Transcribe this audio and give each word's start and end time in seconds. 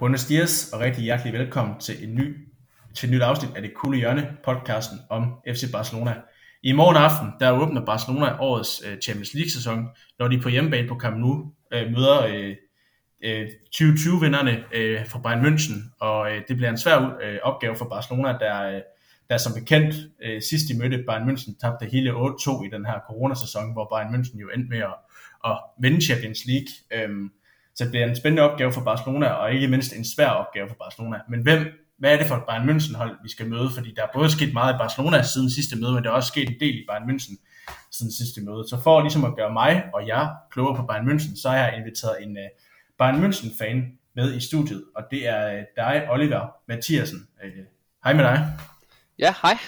Buenos 0.00 0.24
dias 0.24 0.72
og 0.72 0.80
rigtig 0.80 1.04
hjertelig 1.04 1.32
velkommen 1.32 1.80
til 1.80 2.04
en 2.04 2.14
ny 2.14 2.48
til 2.94 3.06
et 3.08 3.14
nyt 3.14 3.22
afsnit 3.22 3.50
af 3.56 3.62
det 3.62 3.74
Kulde 3.74 3.98
Hjørne 3.98 4.36
podcasten 4.44 4.98
om 5.10 5.34
FC 5.48 5.72
Barcelona. 5.72 6.14
I 6.62 6.72
morgen 6.72 6.96
aften 6.96 7.28
der 7.40 7.50
åbner 7.50 7.84
Barcelona 7.84 8.36
årets 8.38 8.82
øh, 8.86 8.98
Champions 8.98 9.34
League 9.34 9.50
sæson, 9.50 9.88
når 10.18 10.28
de 10.28 10.40
på 10.40 10.48
hjemmebane 10.48 10.88
på 10.88 10.98
Camp 11.00 11.16
Nou 11.16 11.52
øh, 11.72 11.92
møder 11.92 12.26
øh, 12.26 12.56
øh 13.24 13.48
2020-vinderne 13.76 14.64
øh, 14.74 15.06
fra 15.06 15.18
Bayern 15.18 15.46
München, 15.46 15.96
og 16.00 16.32
øh, 16.32 16.42
det 16.48 16.56
bliver 16.56 16.70
en 16.70 16.78
svær 16.78 17.18
øh, 17.22 17.38
opgave 17.42 17.76
for 17.76 17.88
Barcelona, 17.88 18.38
der, 18.40 18.76
øh, 18.76 18.80
der 19.30 19.36
som 19.36 19.52
bekendt 19.54 19.94
øh, 20.22 20.42
sidst 20.42 20.64
de 20.68 20.78
mødte 20.78 21.04
Bayern 21.06 21.30
München 21.30 21.58
tabte 21.60 21.86
hele 21.86 22.10
8-2 22.10 22.66
i 22.66 22.68
den 22.72 22.86
her 22.86 22.98
coronasæson, 23.06 23.72
hvor 23.72 23.88
Bayern 23.92 24.14
München 24.14 24.40
jo 24.40 24.48
endte 24.54 24.68
med 24.68 24.78
at, 24.78 24.96
at 25.44 25.58
vinde 25.80 26.00
Champions 26.00 26.40
League. 26.46 26.70
Øh, 26.94 27.30
så 27.80 27.84
det 27.84 27.92
bliver 27.92 28.06
en 28.06 28.16
spændende 28.16 28.42
opgave 28.42 28.72
for 28.72 28.80
Barcelona, 28.80 29.26
og 29.26 29.52
ikke 29.52 29.68
mindst 29.68 29.92
en 29.92 30.04
svær 30.04 30.26
opgave 30.26 30.68
for 30.68 30.74
Barcelona. 30.74 31.20
Men 31.28 31.42
hvem, 31.42 31.66
hvad 31.98 32.12
er 32.12 32.18
det 32.18 32.26
for 32.26 32.36
et 32.36 32.42
Bayern 32.48 32.68
München 32.70 32.96
hold, 32.96 33.16
vi 33.22 33.30
skal 33.30 33.48
møde? 33.48 33.70
Fordi 33.70 33.94
der 33.96 34.02
er 34.02 34.06
både 34.14 34.30
sket 34.30 34.52
meget 34.52 34.74
i 34.74 34.78
Barcelona 34.78 35.22
siden 35.22 35.50
sidste 35.50 35.76
møde, 35.76 35.92
men 35.92 36.04
der 36.04 36.10
er 36.10 36.14
også 36.14 36.28
sket 36.28 36.48
en 36.48 36.60
del 36.60 36.74
i 36.74 36.84
Bayern 36.88 37.10
München 37.10 37.34
siden 37.90 38.12
sidste 38.12 38.40
møde. 38.40 38.68
Så 38.68 38.80
for 38.82 39.00
ligesom 39.00 39.24
at 39.24 39.36
gøre 39.36 39.52
mig 39.52 39.84
og 39.94 40.06
jer 40.06 40.28
klogere 40.52 40.76
på 40.76 40.82
Bayern 40.82 41.08
München, 41.08 41.42
så 41.42 41.48
har 41.48 41.56
jeg 41.56 41.76
inviteret 41.78 42.16
en 42.22 42.30
uh, 42.30 42.44
Bayern 42.98 43.24
München-fan 43.24 43.76
med 44.16 44.34
i 44.34 44.40
studiet, 44.40 44.84
og 44.96 45.02
det 45.10 45.28
er 45.28 45.58
uh, 45.58 45.62
dig, 45.76 46.06
Oliver 46.10 46.42
Mathiasen. 46.68 47.18
Uh, 47.44 47.50
hej 48.04 48.12
med 48.14 48.24
dig. 48.24 48.46
Ja, 49.18 49.34
hej. 49.42 49.58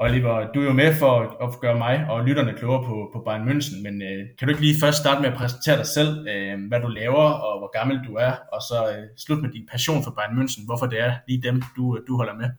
Oliver, 0.00 0.52
du 0.52 0.60
er 0.60 0.64
jo 0.64 0.72
med 0.72 0.94
for 0.94 1.14
at 1.44 1.60
gøre 1.60 1.78
mig 1.78 2.06
og 2.10 2.24
lytterne 2.24 2.54
klogere 2.58 2.84
på, 2.84 3.10
på 3.12 3.22
Bayern 3.24 3.48
München, 3.48 3.82
men 3.82 4.02
øh, 4.02 4.26
kan 4.38 4.48
du 4.48 4.50
ikke 4.50 4.60
lige 4.60 4.80
først 4.80 4.98
starte 4.98 5.20
med 5.20 5.30
at 5.30 5.36
præsentere 5.36 5.76
dig 5.76 5.86
selv, 5.86 6.28
øh, 6.28 6.68
hvad 6.68 6.80
du 6.80 6.88
laver 6.88 7.24
og 7.30 7.58
hvor 7.58 7.78
gammel 7.78 8.00
du 8.08 8.14
er, 8.14 8.32
og 8.52 8.62
så 8.62 8.76
øh, 8.92 9.04
slut 9.16 9.42
med 9.42 9.50
din 9.50 9.68
passion 9.70 10.04
for 10.04 10.10
Bayern 10.10 10.38
München, 10.38 10.66
hvorfor 10.66 10.86
det 10.86 11.00
er 11.00 11.12
lige 11.28 11.42
dem, 11.42 11.62
du, 11.76 11.96
øh, 11.96 12.06
du 12.06 12.16
holder 12.16 12.34
med? 12.34 12.50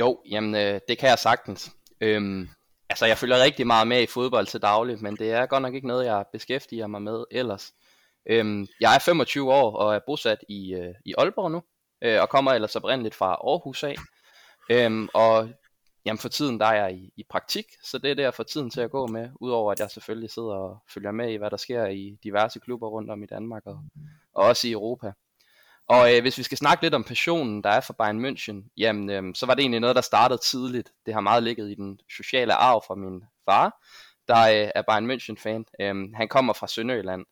Jo, 0.00 0.18
jamen 0.30 0.54
øh, 0.54 0.80
det 0.88 0.98
kan 0.98 1.08
jeg 1.08 1.18
sagtens. 1.18 1.72
Øhm, 2.00 2.48
altså 2.90 3.06
jeg 3.06 3.18
følger 3.18 3.44
rigtig 3.44 3.66
meget 3.66 3.88
med 3.88 4.02
i 4.02 4.06
fodbold 4.06 4.46
til 4.46 4.62
daglig, 4.62 5.02
men 5.02 5.16
det 5.16 5.32
er 5.32 5.46
godt 5.46 5.62
nok 5.62 5.74
ikke 5.74 5.86
noget, 5.86 6.06
jeg 6.06 6.24
beskæftiger 6.32 6.86
mig 6.86 7.02
med 7.02 7.24
ellers. 7.30 7.72
Øhm, 8.30 8.66
jeg 8.80 8.94
er 8.94 8.98
25 8.98 9.52
år 9.52 9.76
og 9.76 9.94
er 9.94 10.00
bosat 10.06 10.38
i, 10.48 10.74
øh, 10.74 10.94
i 11.04 11.14
Aalborg 11.18 11.50
nu, 11.50 11.62
øh, 12.02 12.22
og 12.22 12.28
kommer 12.28 12.52
ellers 12.52 12.76
oprindeligt 12.76 13.14
fra 13.14 13.26
Aarhus 13.26 13.84
af. 13.84 13.94
Øhm, 14.70 15.08
og 15.14 15.48
Jamen 16.04 16.18
for 16.18 16.28
tiden 16.28 16.60
der 16.60 16.66
er 16.66 16.84
jeg 16.84 16.94
i, 16.94 17.12
i 17.16 17.24
praktik, 17.28 17.66
så 17.82 17.98
det 17.98 18.10
er 18.10 18.14
der 18.14 18.30
for 18.30 18.42
tiden 18.42 18.70
til 18.70 18.80
at 18.80 18.90
gå 18.90 19.06
med, 19.06 19.30
udover 19.40 19.72
at 19.72 19.80
jeg 19.80 19.90
selvfølgelig 19.90 20.30
sidder 20.30 20.54
og 20.54 20.82
følger 20.94 21.10
med 21.10 21.32
i, 21.32 21.36
hvad 21.36 21.50
der 21.50 21.56
sker 21.56 21.86
i 21.86 22.18
diverse 22.22 22.60
klubber 22.60 22.88
rundt 22.88 23.10
om 23.10 23.22
i 23.22 23.26
Danmark 23.26 23.66
og, 23.66 23.84
og 24.34 24.44
også 24.44 24.68
i 24.68 24.72
Europa. 24.72 25.12
Og 25.88 26.14
øh, 26.14 26.22
hvis 26.22 26.38
vi 26.38 26.42
skal 26.42 26.58
snakke 26.58 26.84
lidt 26.84 26.94
om 26.94 27.04
passionen, 27.04 27.64
der 27.64 27.70
er 27.70 27.80
for 27.80 27.92
Bayern 27.92 28.24
München, 28.24 28.72
jamen 28.76 29.10
øh, 29.10 29.34
så 29.34 29.46
var 29.46 29.54
det 29.54 29.62
egentlig 29.62 29.80
noget, 29.80 29.96
der 29.96 30.02
startede 30.02 30.40
tidligt. 30.44 30.92
Det 31.06 31.14
har 31.14 31.20
meget 31.20 31.42
ligget 31.42 31.70
i 31.70 31.74
den 31.74 32.00
sociale 32.16 32.54
arv 32.54 32.84
fra 32.86 32.94
min 32.94 33.24
far, 33.44 33.82
der 34.28 34.40
øh, 34.42 34.70
er 34.74 34.82
Bayern 34.82 35.10
München-fan. 35.10 35.64
Øh, 35.80 35.94
han 36.14 36.28
kommer 36.28 36.52
fra 36.52 36.66
Sønderjylland, 36.66 37.24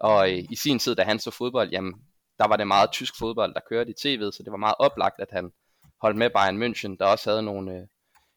og 0.00 0.32
øh, 0.32 0.44
i 0.50 0.56
sin 0.56 0.78
tid, 0.78 0.94
da 0.94 1.02
han 1.02 1.18
så 1.18 1.30
fodbold, 1.30 1.70
jamen 1.70 1.94
der 2.38 2.48
var 2.48 2.56
det 2.56 2.66
meget 2.66 2.90
tysk 2.92 3.18
fodbold, 3.18 3.54
der 3.54 3.60
kørte 3.68 3.90
i 3.90 3.94
tv'et, 3.98 4.30
så 4.30 4.42
det 4.44 4.50
var 4.50 4.56
meget 4.56 4.74
oplagt, 4.78 5.20
at 5.20 5.28
han 5.32 5.52
holdt 6.00 6.16
med 6.16 6.30
Bayern 6.30 6.62
München, 6.62 6.96
der 6.98 7.06
også 7.06 7.30
havde 7.30 7.42
nogle... 7.42 7.72
Øh, 7.72 7.86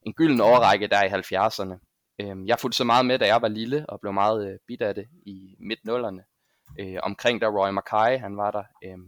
en 0.04 0.14
gylden 0.14 0.42
overrække 0.42 0.88
der 0.88 1.04
i 1.04 1.08
70'erne. 1.08 1.88
Øhm, 2.22 2.48
jeg 2.48 2.60
fulgte 2.60 2.78
så 2.78 2.84
meget 2.84 3.06
med, 3.06 3.20
da 3.20 3.26
jeg 3.26 3.42
var 3.42 3.48
lille, 3.48 3.86
og 3.90 4.02
blev 4.02 4.14
meget 4.14 4.52
øh, 4.52 4.60
bit 4.68 4.82
af 4.82 4.96
det 4.96 5.08
i 5.26 5.56
midt-nullerne. 5.60 6.24
Øh, 6.80 6.98
omkring 7.04 7.42
der 7.42 7.48
Roy 7.48 7.70
Mackay, 7.70 8.20
han 8.20 8.38
var 8.38 8.52
der. 8.52 8.64
Øhm, 8.84 9.08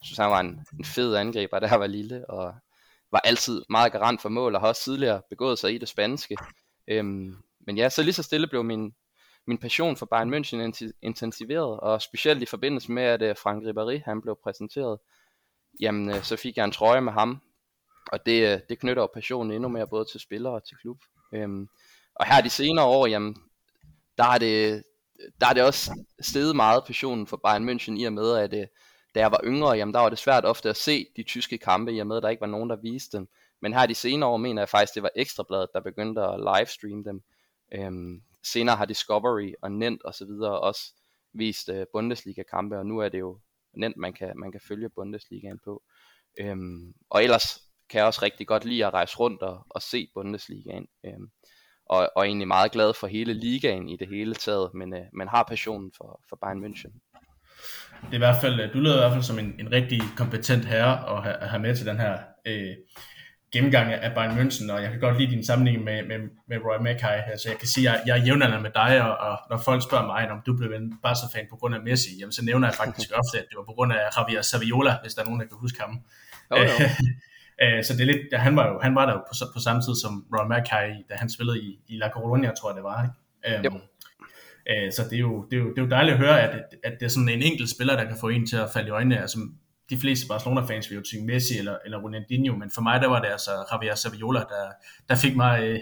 jeg 0.00 0.04
synes, 0.04 0.18
han 0.18 0.30
var 0.30 0.40
en, 0.40 0.66
en 0.78 0.84
fed 0.84 1.14
angriber, 1.16 1.58
da 1.60 1.66
jeg 1.66 1.80
var 1.80 1.86
lille, 1.86 2.30
og 2.30 2.54
var 3.12 3.18
altid 3.18 3.64
meget 3.70 3.92
garant 3.92 4.22
for 4.22 4.28
mål, 4.28 4.54
og 4.54 4.60
har 4.60 4.68
også 4.68 4.82
tidligere 4.82 5.22
begået 5.30 5.58
sig 5.58 5.74
i 5.74 5.78
det 5.78 5.88
spanske. 5.88 6.36
Øhm, 6.88 7.36
men 7.66 7.76
ja, 7.76 7.88
så 7.88 8.02
lige 8.02 8.12
så 8.12 8.22
stille 8.22 8.46
blev 8.46 8.64
min, 8.64 8.94
min 9.46 9.58
passion 9.58 9.96
for 9.96 10.06
Bayern 10.06 10.34
München 10.34 10.90
intensiveret, 11.02 11.80
og 11.80 12.02
specielt 12.02 12.42
i 12.42 12.46
forbindelse 12.46 12.92
med, 12.92 13.02
at 13.02 13.22
øh, 13.22 13.36
Frank 13.36 13.64
Ribéry 13.64 14.04
han 14.04 14.22
blev 14.22 14.38
præsenteret, 14.42 14.98
jamen 15.80 16.10
øh, 16.10 16.22
så 16.22 16.36
fik 16.36 16.56
jeg 16.56 16.64
en 16.64 16.72
trøje 16.72 17.00
med 17.00 17.12
ham, 17.12 17.42
og 18.12 18.26
det, 18.26 18.52
øh, 18.52 18.60
det 18.68 18.78
knytter 18.78 19.02
jo 19.02 19.08
passionen 19.14 19.52
endnu 19.52 19.68
mere 19.68 19.86
både 19.86 20.04
til 20.12 20.20
spillere 20.20 20.52
og 20.52 20.64
til 20.64 20.76
klub. 20.76 20.98
Øhm, 21.34 21.68
og 22.14 22.26
her 22.26 22.40
de 22.40 22.50
senere 22.50 22.84
år, 22.86 23.06
jamen, 23.06 23.36
der 24.18 24.24
er 24.24 24.38
det, 24.38 24.82
der 25.40 25.46
er 25.46 25.52
det 25.52 25.62
også 25.62 26.04
steget 26.20 26.56
meget 26.56 26.84
passionen 26.86 27.26
for 27.26 27.36
Bayern 27.36 27.68
München 27.68 28.00
i 28.00 28.04
og 28.04 28.12
med, 28.12 28.36
at 28.36 28.54
øh, 28.54 28.66
da 29.14 29.20
jeg 29.20 29.30
var 29.30 29.40
yngre, 29.44 29.70
jamen, 29.70 29.94
der 29.94 30.00
var 30.00 30.08
det 30.08 30.18
svært 30.18 30.44
ofte 30.44 30.68
at 30.68 30.76
se 30.76 31.06
de 31.16 31.22
tyske 31.22 31.58
kampe, 31.58 31.92
i 31.92 31.98
og 31.98 32.06
med, 32.06 32.16
at 32.16 32.22
der 32.22 32.28
ikke 32.28 32.40
var 32.40 32.46
nogen, 32.46 32.70
der 32.70 32.76
viste 32.76 33.16
dem. 33.16 33.28
Men 33.62 33.74
her 33.74 33.86
de 33.86 33.94
senere 33.94 34.30
år 34.30 34.36
mener 34.36 34.62
jeg 34.62 34.68
faktisk, 34.68 34.94
det 34.94 35.02
var 35.02 35.10
Ekstrabladet, 35.16 35.68
der 35.74 35.80
begyndte 35.80 36.22
at 36.22 36.40
livestream 36.40 37.04
dem. 37.04 37.22
Øhm, 37.74 38.22
senere 38.44 38.76
har 38.76 38.84
Discovery 38.84 39.52
og 39.62 39.72
Nent 39.72 40.02
og 40.02 40.14
så 40.14 40.24
videre 40.24 40.60
også 40.60 40.94
vist 41.32 41.68
øh, 41.68 41.86
Bundesliga-kampe, 41.92 42.78
og 42.78 42.86
nu 42.86 42.98
er 42.98 43.08
det 43.08 43.20
jo 43.20 43.38
nemt, 43.76 43.96
man 43.96 44.12
kan, 44.12 44.32
man 44.38 44.52
kan 44.52 44.60
følge 44.60 44.88
Bundesligaen 44.88 45.58
på. 45.64 45.82
Øhm, 46.40 46.94
og 47.10 47.24
ellers 47.24 47.62
kan 47.92 47.98
jeg 47.98 48.06
også 48.06 48.22
rigtig 48.22 48.46
godt 48.46 48.64
lide 48.64 48.86
at 48.86 48.94
rejse 48.94 49.16
rundt 49.16 49.42
og, 49.42 49.66
og 49.70 49.82
se 49.82 50.08
Bundesligaen. 50.14 50.86
Øhm, 51.06 51.26
og, 51.90 52.10
og 52.16 52.26
egentlig 52.26 52.48
meget 52.48 52.72
glad 52.72 52.94
for 53.00 53.06
hele 53.06 53.32
ligaen 53.32 53.88
i 53.88 53.96
det 53.96 54.08
hele 54.08 54.34
taget, 54.34 54.74
men 54.74 54.94
øh, 54.94 55.04
man 55.12 55.28
har 55.28 55.44
passionen 55.48 55.92
for, 55.96 56.20
for 56.28 56.38
Bayern 56.42 56.64
München. 56.64 56.92
Det 58.02 58.10
er 58.10 58.14
i 58.14 58.18
hvert 58.26 58.40
fald, 58.40 58.72
du 58.72 58.78
lyder 58.78 58.96
i 58.96 58.98
hvert 58.98 59.12
fald 59.12 59.22
som 59.22 59.38
en, 59.38 59.54
en 59.58 59.72
rigtig 59.72 60.00
kompetent 60.16 60.64
herre 60.64 61.16
at 61.16 61.22
have, 61.22 61.36
at 61.36 61.48
have 61.48 61.62
med 61.62 61.76
til 61.76 61.86
den 61.86 61.98
her 61.98 62.18
øh, 62.46 62.74
gennemgang 63.52 63.92
af 63.92 64.14
Bayern 64.14 64.38
München, 64.38 64.72
og 64.72 64.82
jeg 64.82 64.90
kan 64.90 65.00
godt 65.00 65.18
lide 65.20 65.30
din 65.30 65.44
sammenligning 65.44 65.84
med, 65.84 66.02
med, 66.02 66.18
med 66.48 66.58
Roy 66.66 66.78
Mackay. 66.82 67.18
Altså 67.32 67.48
jeg 67.48 67.58
kan 67.58 67.68
sige, 67.68 67.88
at 67.88 67.94
jeg, 67.94 68.02
jeg 68.06 68.18
er 68.18 68.24
jævnaldrende 68.26 68.62
med 68.62 68.74
dig, 68.74 69.02
og, 69.02 69.16
og 69.28 69.36
når 69.50 69.58
folk 69.58 69.82
spørger 69.82 70.06
mig, 70.06 70.30
om 70.30 70.38
du 70.46 70.56
blev 70.56 70.70
en 70.72 70.98
Barca-fan 71.02 71.46
på 71.50 71.56
grund 71.56 71.74
af 71.74 71.80
Messi, 71.80 72.10
jamen 72.20 72.32
så 72.32 72.44
nævner 72.44 72.68
jeg 72.68 72.74
faktisk 72.74 73.08
ofte, 73.20 73.38
at 73.38 73.46
det 73.50 73.56
var 73.56 73.64
på 73.64 73.74
grund 73.76 73.92
af 73.92 74.00
Javier 74.16 74.42
Saviola, 74.42 74.98
hvis 75.02 75.14
der 75.14 75.22
er 75.22 75.26
nogen, 75.26 75.40
der 75.40 75.46
kan 75.46 75.56
huske 75.60 75.80
ham. 75.80 75.92
Oh, 76.50 76.60
no. 76.60 76.86
Øh, 77.62 77.84
så 77.84 77.92
det 77.92 78.00
er 78.00 78.06
lidt, 78.06 78.34
han 78.34 78.56
var 78.56 78.68
jo, 78.68 78.80
han 78.82 78.94
var 78.94 79.06
der 79.06 79.12
jo 79.12 79.18
på, 79.18 79.34
på 79.54 79.60
samme 79.60 79.82
tid 79.82 79.94
som 80.02 80.26
Ron 80.34 80.48
Mackay, 80.48 80.88
da 81.10 81.14
han 81.14 81.30
spillede 81.30 81.60
i, 81.62 81.80
i 81.88 81.96
La 81.96 82.08
Coruña, 82.08 82.54
tror 82.54 82.70
jeg 82.70 82.76
det 82.76 82.84
var. 82.84 83.02
Ikke? 83.02 83.70
Um, 83.70 83.80
øh, 84.70 84.92
så 84.92 85.02
det 85.10 85.16
er, 85.16 85.20
jo, 85.20 85.46
det, 85.50 85.56
er 85.56 85.60
jo, 85.60 85.70
det 85.70 85.78
er 85.78 85.82
jo 85.82 85.88
dejligt 85.88 86.14
at 86.14 86.20
høre, 86.20 86.40
at, 86.40 86.50
at 86.84 86.92
det 87.00 87.06
er 87.06 87.10
sådan 87.10 87.28
en 87.28 87.42
enkelt 87.42 87.70
spiller, 87.70 87.96
der 87.96 88.04
kan 88.04 88.16
få 88.20 88.28
en 88.28 88.46
til 88.46 88.56
at 88.56 88.70
falde 88.74 88.88
i 88.88 88.90
øjnene. 88.90 89.20
Altså, 89.20 89.38
de 89.90 89.98
fleste 89.98 90.28
Barcelona-fans 90.28 90.90
vil 90.90 90.96
jo 90.96 91.02
tænke 91.02 91.26
Messi 91.26 91.58
eller, 91.58 91.76
eller 91.84 91.98
Ronaldinho, 91.98 92.56
men 92.56 92.70
for 92.70 92.82
mig 92.82 93.00
der 93.00 93.08
var 93.08 93.20
det 93.20 93.28
altså 93.28 93.50
Javier 93.72 93.94
Saviola, 93.94 94.38
der, 94.40 94.64
der 95.08 95.14
fik 95.14 95.36
mig, 95.36 95.62
øh, 95.62 95.80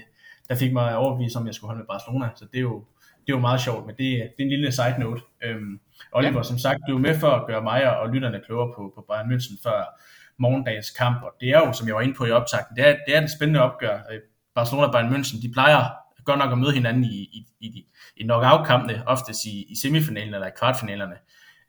der 0.48 0.54
fik 0.54 0.72
mig 0.72 0.97
overbevist 0.97 1.36
om, 1.36 1.47
jeg 1.47 1.54
skulle 1.54 1.69
holde 1.69 1.78
med 1.78 1.86
Barcelona. 1.86 2.28
Så 2.36 2.44
det 2.53 2.59
er 2.59 2.62
jo, 2.62 2.84
det 3.26 3.32
er 3.32 3.36
jo 3.36 3.38
meget 3.38 3.60
sjovt, 3.60 3.86
men 3.86 3.94
det, 3.94 4.06
det 4.36 4.38
er 4.38 4.42
en 4.42 4.48
lille 4.48 4.72
side 4.72 4.97
note. 4.98 5.22
Um, 5.50 5.80
Oliver, 6.12 6.36
ja. 6.36 6.42
som 6.42 6.59
sagt, 6.59 6.78
du 6.88 6.94
er 6.94 6.98
med 6.98 7.19
for 7.19 7.30
at 7.30 7.47
gøre 7.47 7.62
mig 7.62 7.98
og 7.98 8.09
lytterne 8.09 8.41
klogere 8.47 8.72
på, 8.76 8.92
på 8.94 9.04
Bayern 9.09 9.32
München, 9.32 9.62
før, 9.62 10.00
morgendagens 10.41 10.91
kamp, 10.91 11.23
og 11.23 11.33
det 11.41 11.49
er 11.49 11.59
jo, 11.59 11.73
som 11.73 11.87
jeg 11.87 11.95
var 11.95 12.01
inde 12.01 12.15
på 12.15 12.25
i 12.25 12.31
optakten, 12.31 12.77
det 12.77 12.89
er, 12.89 12.97
det 13.06 13.17
er 13.17 13.21
en 13.21 13.28
spændende 13.37 13.62
opgør. 13.62 13.95
Øh, 14.12 14.21
Barcelona 14.55 14.87
og 14.87 14.93
Bayern 14.93 15.15
München, 15.15 15.43
de 15.43 15.53
plejer 15.53 15.81
godt 16.25 16.39
nok 16.39 16.53
at 16.53 16.59
møde 16.59 16.73
hinanden 16.73 17.05
i, 17.05 17.17
i, 17.39 17.47
i, 17.61 17.87
i 18.17 18.23
knockout-kampene, 18.23 19.03
oftest 19.06 19.45
i, 19.45 19.67
i 19.69 19.77
semifinalen 19.83 20.34
eller 20.34 20.47
i 20.47 20.56
kvartfinalerne. 20.59 21.17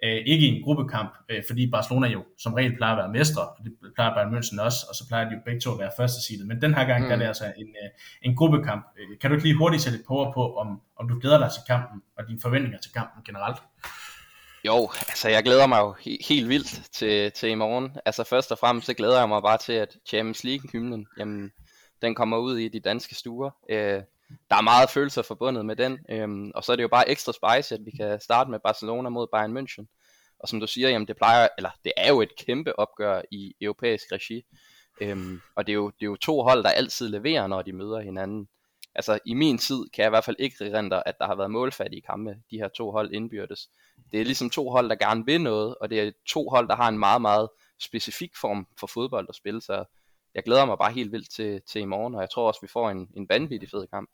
Øh, 0.04 0.22
ikke 0.26 0.48
i 0.48 0.50
en 0.56 0.64
gruppekamp, 0.64 1.14
øh, 1.30 1.44
fordi 1.48 1.72
Barcelona 1.72 2.08
jo 2.08 2.26
som 2.38 2.54
regel 2.54 2.76
plejer 2.76 2.94
at 2.94 2.98
være 2.98 3.12
mestre, 3.12 3.42
og 3.42 3.58
det 3.64 3.72
plejer 3.96 4.14
Bayern 4.16 4.36
München 4.36 4.62
også, 4.62 4.80
og 4.90 4.96
så 4.96 5.08
plejer 5.08 5.26
de 5.30 5.36
jo 5.36 5.42
begge 5.46 5.62
to 5.62 5.72
at 5.72 5.80
være 5.80 5.92
første 5.98 6.20
seedet. 6.26 6.48
Men 6.48 6.62
den 6.62 6.74
her 6.74 6.86
gang, 6.86 7.02
mm. 7.02 7.08
der 7.08 7.16
er 7.16 7.20
det 7.20 7.26
altså 7.26 7.46
en, 7.58 7.70
øh, 7.84 7.90
en 8.22 8.36
gruppekamp. 8.36 8.84
Øh, 9.00 9.20
kan 9.20 9.30
du 9.30 9.36
ikke 9.36 9.48
lige 9.48 9.58
hurtigt 9.58 9.84
sætte 9.84 10.00
et 10.00 10.06
på, 10.08 10.32
på 10.34 10.56
om, 10.56 10.82
om 11.00 11.08
du 11.10 11.20
glæder 11.20 11.38
dig 11.38 11.50
til 11.52 11.62
kampen, 11.68 12.02
og 12.18 12.28
dine 12.28 12.40
forventninger 12.42 12.80
til 12.80 12.92
kampen 12.92 13.24
generelt? 13.24 13.58
Jo, 14.66 14.90
altså 15.10 15.30
jeg 15.30 15.44
glæder 15.44 15.68
mig 15.68 15.80
jo 15.80 15.94
he- 15.94 16.28
helt 16.28 16.50
vildt 16.50 16.94
til, 16.94 17.32
til 17.32 17.50
i 17.50 17.56
morgen. 17.56 17.98
Altså 18.06 18.24
først 18.24 18.52
og 18.52 18.58
fremmest 18.58 18.88
så 18.88 18.94
glæder 18.94 19.20
jeg 19.20 19.30
mig 19.30 19.42
bare 19.42 19.58
til, 19.58 19.74
at 19.74 19.98
Champions 20.08 20.44
League-hymnen, 20.44 21.08
jamen, 21.20 21.52
den 22.02 22.16
kommer 22.16 22.38
ud 22.38 22.58
i 22.58 22.70
de 22.70 22.80
danske 22.80 23.16
stuer. 23.16 23.52
Øh, 23.70 24.02
der 24.50 24.56
er 24.56 24.62
meget 24.62 24.90
følelser 24.90 25.22
forbundet 25.22 25.66
med 25.66 25.76
den, 25.76 26.00
øh, 26.10 26.52
og 26.56 26.64
så 26.64 26.72
er 26.72 26.76
det 26.76 26.84
jo 26.84 26.88
bare 26.88 27.10
ekstra 27.10 27.32
spicy, 27.34 27.74
at 27.74 27.86
vi 27.86 27.92
kan 27.92 28.20
starte 28.20 28.52
med 28.52 28.60
Barcelona 28.60 29.10
mod 29.10 29.28
Bayern 29.34 29.58
München. 29.58 29.86
Og 30.40 30.50
som 30.50 30.60
du 30.60 30.68
siger, 30.68 30.90
jamen 30.90 31.08
det 31.08 31.18
plejer, 31.18 31.48
eller 31.58 31.70
det 31.84 31.92
er 31.98 32.10
jo 32.10 32.22
et 32.22 32.36
kæmpe 32.36 32.80
opgør 32.80 33.22
i 33.32 33.54
europæisk 33.62 34.12
regi. 34.12 34.44
øhm, 35.02 35.42
og 35.56 35.68
det 35.68 35.74
er, 35.74 35.76
jo, 35.76 35.88
det 35.90 36.02
er 36.02 36.06
jo 36.06 36.16
to 36.16 36.42
hold, 36.42 36.64
der 36.64 36.70
altid 36.70 37.10
leverer, 37.10 37.48
når 37.48 37.62
de 37.62 37.74
møder 37.74 38.00
hinanden 38.00 38.48
altså 38.96 39.20
i 39.26 39.34
min 39.34 39.58
tid 39.58 39.90
kan 39.94 40.02
jeg 40.02 40.10
i 40.10 40.16
hvert 40.16 40.24
fald 40.24 40.36
ikke 40.40 40.56
erindre, 40.62 41.08
at 41.08 41.16
der 41.20 41.28
har 41.28 41.36
været 41.36 41.52
målfattige 41.52 42.02
kampe, 42.02 42.36
de 42.52 42.58
her 42.58 42.68
to 42.68 42.92
hold 42.92 43.12
indbyrdes. 43.14 43.70
Det 44.12 44.22
er 44.22 44.26
ligesom 44.26 44.50
to 44.50 44.70
hold, 44.70 44.90
der 44.90 44.96
gerne 44.96 45.26
vil 45.26 45.42
noget, 45.42 45.76
og 45.82 45.90
det 45.90 46.00
er 46.02 46.12
to 46.28 46.50
hold, 46.50 46.68
der 46.68 46.76
har 46.76 46.88
en 46.88 47.00
meget, 47.00 47.22
meget 47.22 47.50
specifik 47.80 48.32
form 48.42 48.68
for 48.80 48.88
fodbold 48.88 49.26
at 49.30 49.36
spille, 49.36 49.62
så 49.62 49.84
jeg 50.36 50.44
glæder 50.44 50.66
mig 50.66 50.78
bare 50.78 50.92
helt 50.92 51.12
vildt 51.12 51.32
til, 51.32 51.62
til 51.72 51.82
i 51.82 51.86
morgen, 51.86 52.16
og 52.16 52.22
jeg 52.22 52.30
tror 52.30 52.48
også, 52.48 52.62
vi 52.62 52.68
får 52.68 52.90
en, 52.90 53.08
en 53.18 53.30
vanvittig 53.30 53.70
fed 53.70 53.88
kamp. 53.88 54.10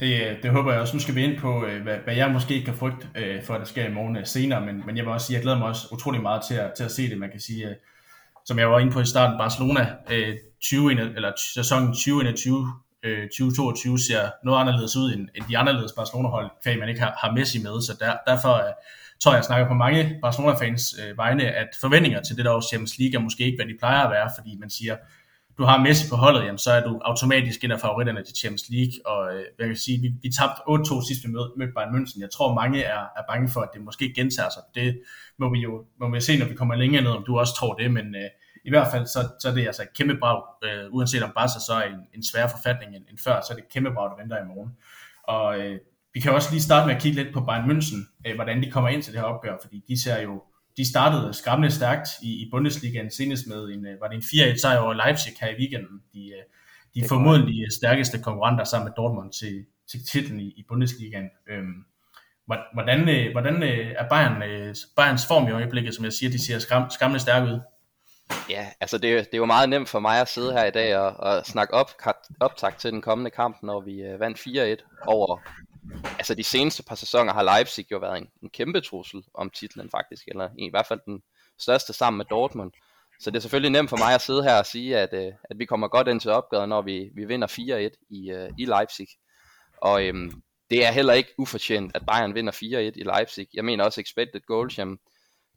Det, 0.00 0.38
det 0.42 0.50
håber 0.50 0.72
jeg 0.72 0.80
også. 0.80 0.96
Nu 0.96 1.00
skal 1.00 1.14
vi 1.14 1.24
ind 1.24 1.38
på, 1.38 1.66
øh, 1.66 1.82
hvad, 1.82 1.98
hvad 1.98 2.14
jeg 2.14 2.30
måske 2.30 2.64
kan 2.64 2.74
frygte 2.74 3.08
øh, 3.16 3.44
for, 3.44 3.54
at 3.54 3.60
der 3.60 3.66
sker 3.66 3.88
i 3.88 3.92
morgen 3.92 4.16
øh, 4.16 4.26
senere, 4.26 4.66
men, 4.66 4.82
men 4.86 4.96
jeg 4.96 5.04
vil 5.04 5.12
også 5.12 5.26
sige, 5.26 5.36
at 5.36 5.38
jeg 5.38 5.42
glæder 5.42 5.58
mig 5.58 5.68
også 5.68 5.88
utrolig 5.92 6.22
meget 6.22 6.42
til 6.48 6.54
at, 6.54 6.72
til 6.76 6.84
at 6.84 6.90
se 6.90 7.10
det. 7.10 7.18
Man 7.18 7.30
kan 7.30 7.40
sige, 7.40 7.68
øh, 7.68 7.74
som 8.46 8.58
jeg 8.58 8.70
var 8.70 8.78
inde 8.78 8.92
på 8.92 9.00
i 9.00 9.04
starten, 9.04 9.38
Barcelona 9.38 9.96
20, 10.60 10.92
eller 10.92 11.32
sæsonen 11.54 11.88
2021 11.88 12.72
Øh, 13.02 13.28
2022 13.28 13.98
ser 13.98 14.30
noget 14.44 14.60
anderledes 14.60 14.96
ud 14.96 15.12
end, 15.14 15.28
end 15.34 15.44
de 15.48 15.58
anderledes 15.58 15.92
Barcelona-hold, 15.92 16.50
kvæg 16.62 16.78
man 16.78 16.88
ikke 16.88 17.00
har, 17.00 17.14
har 17.22 17.32
Messi 17.32 17.62
med, 17.62 17.82
så 17.82 17.96
der, 18.00 18.12
derfor 18.26 18.54
øh, 18.54 18.72
tror 19.20 19.32
jeg, 19.32 19.36
jeg 19.36 19.44
snakker 19.44 19.68
på 19.68 19.74
mange 19.74 20.18
Barcelona-fans 20.22 20.94
øh, 21.02 21.16
vegne, 21.16 21.44
at 21.44 21.68
forventninger 21.80 22.20
til 22.22 22.36
det 22.36 22.44
der 22.44 22.52
års 22.52 22.68
Champions 22.68 22.98
League 22.98 23.16
er 23.18 23.22
måske 23.22 23.44
ikke, 23.44 23.58
hvad 23.58 23.66
de 23.66 23.78
plejer 23.78 24.04
at 24.04 24.10
være, 24.10 24.30
fordi 24.38 24.56
man 24.60 24.70
siger, 24.70 24.96
du 25.58 25.64
har 25.64 25.82
Messi 25.82 26.10
på 26.10 26.16
holdet, 26.16 26.44
jamen, 26.44 26.58
så 26.58 26.70
er 26.72 26.82
du 26.88 27.00
automatisk 27.04 27.64
en 27.64 27.70
af 27.70 27.80
favoritterne 27.80 28.22
til 28.24 28.36
Champions 28.36 28.66
League, 28.70 28.96
og 29.06 29.34
øh, 29.34 29.44
jeg 29.58 29.66
kan 29.66 29.76
sige, 29.76 30.00
vi, 30.00 30.08
vi 30.22 30.28
tabte 30.38 30.60
8-2 30.68 31.08
sidst 31.08 31.24
vi 31.24 31.28
mødte, 31.34 31.52
mødte 31.58 31.72
Bayern 31.76 31.94
München. 31.94 32.20
Jeg 32.20 32.30
tror, 32.30 32.54
mange 32.54 32.82
er, 32.82 33.02
er 33.18 33.24
bange 33.28 33.48
for, 33.52 33.60
at 33.60 33.70
det 33.74 33.80
måske 33.82 34.12
gentager 34.16 34.50
sig. 34.56 34.62
Det 34.74 35.00
må 35.38 35.46
vi 35.54 35.58
jo 35.58 35.84
må 36.00 36.10
vi 36.10 36.20
se, 36.20 36.38
når 36.38 36.46
vi 36.46 36.54
kommer 36.54 36.74
længere 36.74 37.02
ned, 37.02 37.10
om 37.10 37.24
du 37.26 37.38
også 37.38 37.54
tror 37.54 37.74
det, 37.74 37.90
men 37.90 38.06
øh, 38.14 38.30
i 38.68 38.72
hvert 38.74 38.88
fald, 38.92 39.06
så, 39.06 39.20
så 39.40 39.48
er 39.48 39.54
det 39.54 39.66
altså 39.66 39.82
et 39.82 39.94
kæmpe 39.98 40.16
brag, 40.22 40.42
øh, 40.64 40.84
uanset 40.94 41.22
om 41.22 41.32
Barca 41.36 41.58
så 41.66 41.72
er 41.72 41.86
en, 41.94 42.00
en 42.14 42.24
svær 42.30 42.46
forfatning 42.54 42.96
end, 42.96 43.04
end 43.10 43.18
før, 43.24 43.40
så 43.40 43.48
er 43.50 43.56
det 43.56 43.64
et 43.64 43.72
kæmpe 43.74 43.90
brag, 43.94 44.10
der 44.10 44.22
venter 44.22 44.36
i 44.44 44.48
morgen. 44.52 44.70
Og 45.34 45.58
øh, 45.60 45.78
vi 46.14 46.20
kan 46.20 46.32
også 46.32 46.50
lige 46.50 46.62
starte 46.62 46.86
med 46.86 46.94
at 46.96 47.02
kigge 47.02 47.22
lidt 47.22 47.34
på 47.34 47.40
Bayern 47.40 47.70
München, 47.70 48.00
øh, 48.26 48.34
hvordan 48.34 48.62
de 48.62 48.70
kommer 48.70 48.90
ind 48.90 49.02
til 49.02 49.12
det 49.12 49.20
her 49.20 49.28
opgør, 49.28 49.56
fordi 49.62 49.84
de 49.88 50.02
ser 50.02 50.22
jo 50.22 50.42
de 50.76 50.90
startede 50.90 51.34
skræmmende 51.34 51.74
stærkt 51.74 52.08
i, 52.22 52.30
i 52.42 52.48
Bundesligaen 52.50 53.10
senest 53.10 53.46
med 53.46 53.62
en, 53.64 53.86
øh, 53.86 54.00
var 54.00 54.08
det 54.08 54.16
en 54.16 54.22
4-1 54.22 54.60
sejr 54.60 54.78
over 54.78 54.94
Leipzig 54.94 55.32
her 55.40 55.48
i 55.48 55.58
weekenden. 55.58 56.02
De, 56.14 56.22
øh, 56.28 56.42
de 56.94 57.00
er 57.00 57.08
formodentlig 57.08 57.72
stærkeste 57.72 58.18
konkurrenter 58.18 58.64
sammen 58.64 58.84
med 58.88 58.92
Dortmund 58.96 59.32
til, 59.32 59.64
til 59.90 60.00
titlen 60.06 60.40
i, 60.40 60.48
i 60.48 60.64
Bundesligaen. 60.68 61.28
Øhm, 61.50 61.84
hvordan, 62.74 63.08
øh, 63.08 63.32
hvordan 63.32 63.62
er 63.62 64.08
Bayern, 64.10 64.36
Bayerns 64.96 65.26
form 65.26 65.48
i 65.48 65.50
øjeblikket, 65.50 65.94
som 65.94 66.04
jeg 66.04 66.12
siger, 66.12 66.30
de 66.30 66.44
ser 66.46 66.58
skræm, 66.58 66.90
skræmmende 66.90 67.20
stærke 67.20 67.46
ud? 67.46 67.60
Ja, 68.50 68.66
altså 68.80 68.98
det, 68.98 69.18
det 69.18 69.34
er 69.34 69.38
jo 69.38 69.44
meget 69.44 69.68
nemt 69.68 69.88
for 69.88 70.00
mig 70.00 70.20
at 70.20 70.28
sidde 70.28 70.52
her 70.52 70.64
i 70.64 70.70
dag 70.70 70.96
og, 70.96 71.16
og 71.16 71.46
snakke 71.46 71.74
op, 71.74 71.90
optakt 72.40 72.80
til 72.80 72.92
den 72.92 73.02
kommende 73.02 73.30
kamp, 73.30 73.56
når 73.62 73.80
vi 73.80 74.02
øh, 74.02 74.20
vandt 74.20 74.38
4-1 74.80 75.04
over 75.06 75.40
altså 76.18 76.34
de 76.34 76.44
seneste 76.44 76.82
par 76.82 76.94
sæsoner 76.94 77.32
har 77.32 77.42
Leipzig 77.42 77.92
jo 77.92 77.98
været 77.98 78.18
en, 78.18 78.28
en 78.42 78.50
kæmpe 78.50 78.80
trussel 78.80 79.22
om 79.34 79.50
titlen 79.50 79.90
faktisk, 79.90 80.28
eller 80.28 80.48
i 80.58 80.70
hvert 80.70 80.86
fald 80.86 81.00
den 81.06 81.22
største 81.58 81.92
sammen 81.92 82.18
med 82.18 82.24
Dortmund. 82.30 82.72
Så 83.20 83.30
det 83.30 83.36
er 83.36 83.40
selvfølgelig 83.40 83.70
nemt 83.70 83.90
for 83.90 83.96
mig 83.96 84.14
at 84.14 84.20
sidde 84.20 84.42
her 84.42 84.58
og 84.58 84.66
sige, 84.66 84.98
at, 84.98 85.12
øh, 85.12 85.32
at 85.50 85.58
vi 85.58 85.64
kommer 85.64 85.88
godt 85.88 86.08
ind 86.08 86.20
til 86.20 86.30
opgaven, 86.30 86.68
når 86.68 86.82
vi, 86.82 87.10
vi 87.14 87.24
vinder 87.24 87.48
4-1 87.90 88.06
i, 88.10 88.30
øh, 88.30 88.50
i 88.58 88.64
Leipzig. 88.64 89.08
Og 89.76 90.06
øhm, 90.06 90.42
det 90.70 90.86
er 90.86 90.92
heller 90.92 91.12
ikke 91.12 91.34
ufortjent, 91.38 91.96
at 91.96 92.02
Bayern 92.06 92.34
vinder 92.34 92.52
4-1 92.52 92.56
i 92.96 93.02
Leipzig. 93.02 93.48
Jeg 93.54 93.64
mener 93.64 93.84
også 93.84 94.00
expected 94.00 94.40
goals, 94.46 94.78
jamen, 94.78 94.98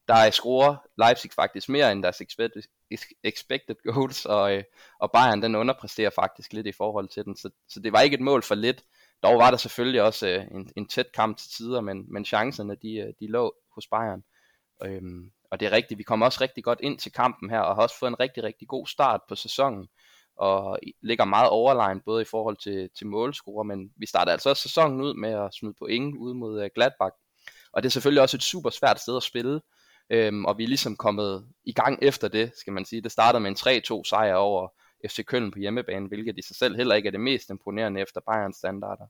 der 0.07 0.13
er 0.13 0.77
Leipzig 0.97 1.31
faktisk 1.35 1.69
mere 1.69 1.91
end 1.91 2.03
deres 2.03 2.21
expected, 2.21 2.63
expected 3.23 3.75
goals, 3.93 4.25
og, 4.35 4.55
øh, 4.55 4.63
og 4.99 5.11
Bayern 5.11 5.41
den 5.41 5.55
underpresterer 5.55 6.09
faktisk 6.09 6.53
lidt 6.53 6.67
i 6.67 6.71
forhold 6.71 7.07
til 7.07 7.25
den. 7.25 7.37
Så, 7.37 7.49
så 7.69 7.79
det 7.79 7.93
var 7.93 8.01
ikke 8.01 8.13
et 8.13 8.21
mål 8.21 8.43
for 8.43 8.55
lidt. 8.55 8.83
Dog 9.23 9.37
var 9.37 9.49
der 9.49 9.57
selvfølgelig 9.57 10.01
også 10.01 10.27
øh, 10.27 10.43
en, 10.51 10.71
en 10.77 10.87
tæt 10.87 11.11
kamp 11.13 11.37
til 11.37 11.49
tider, 11.49 11.81
men, 11.81 12.13
men 12.13 12.25
chancerne 12.25 12.75
de, 12.81 12.95
øh, 12.95 13.13
de 13.19 13.27
lå 13.27 13.55
hos 13.75 13.87
Bayern. 13.87 14.23
Øhm, 14.83 15.31
og 15.51 15.59
det 15.59 15.65
er 15.65 15.71
rigtigt, 15.71 15.97
vi 15.97 16.03
kommer 16.03 16.25
også 16.25 16.41
rigtig 16.41 16.63
godt 16.63 16.79
ind 16.81 16.99
til 16.99 17.11
kampen 17.11 17.49
her, 17.49 17.59
og 17.59 17.75
har 17.75 17.81
også 17.81 17.99
fået 17.99 18.09
en 18.09 18.19
rigtig, 18.19 18.43
rigtig 18.43 18.67
god 18.67 18.87
start 18.87 19.21
på 19.29 19.35
sæsonen, 19.35 19.87
og 20.35 20.79
ligger 21.01 21.25
meget 21.25 21.49
overlegn, 21.49 22.01
både 22.05 22.21
i 22.21 22.25
forhold 22.25 22.57
til, 22.57 22.89
til 22.97 23.07
målscorer, 23.07 23.63
men 23.63 23.93
vi 23.97 24.05
starter 24.05 24.31
altså 24.31 24.49
også 24.49 24.61
sæsonen 24.61 25.01
ud 25.01 25.13
med 25.13 25.29
at 25.29 25.53
smide 25.53 25.73
point 25.79 26.15
ude 26.17 26.35
mod 26.35 26.63
øh, 26.63 26.69
Gladbach. 26.75 27.15
Og 27.73 27.83
det 27.83 27.89
er 27.89 27.91
selvfølgelig 27.91 28.21
også 28.21 28.37
et 28.37 28.43
super 28.43 28.69
svært 28.69 28.99
sted 28.99 29.17
at 29.17 29.23
spille, 29.23 29.61
øhm, 30.11 30.45
og 30.45 30.57
vi 30.57 30.63
er 30.63 30.67
ligesom 30.67 30.95
kommet 30.95 31.45
i 31.63 31.73
gang 31.73 31.99
efter 32.01 32.27
det, 32.27 32.51
skal 32.57 32.73
man 32.73 32.85
sige. 32.85 33.01
Det 33.01 33.11
startede 33.11 33.39
med 33.39 33.49
en 33.49 33.81
3-2 33.99 34.03
sejr 34.03 34.35
over 34.35 34.67
FC 35.09 35.25
Køln 35.25 35.51
på 35.51 35.59
hjemmebane, 35.59 36.07
hvilket 36.07 36.37
i 36.37 36.41
sig 36.41 36.55
selv 36.55 36.75
heller 36.75 36.95
ikke 36.95 37.07
er 37.07 37.11
det 37.11 37.19
mest 37.19 37.49
imponerende 37.49 38.01
efter 38.01 38.21
Bayerns 38.31 38.57
standarder. 38.57 39.05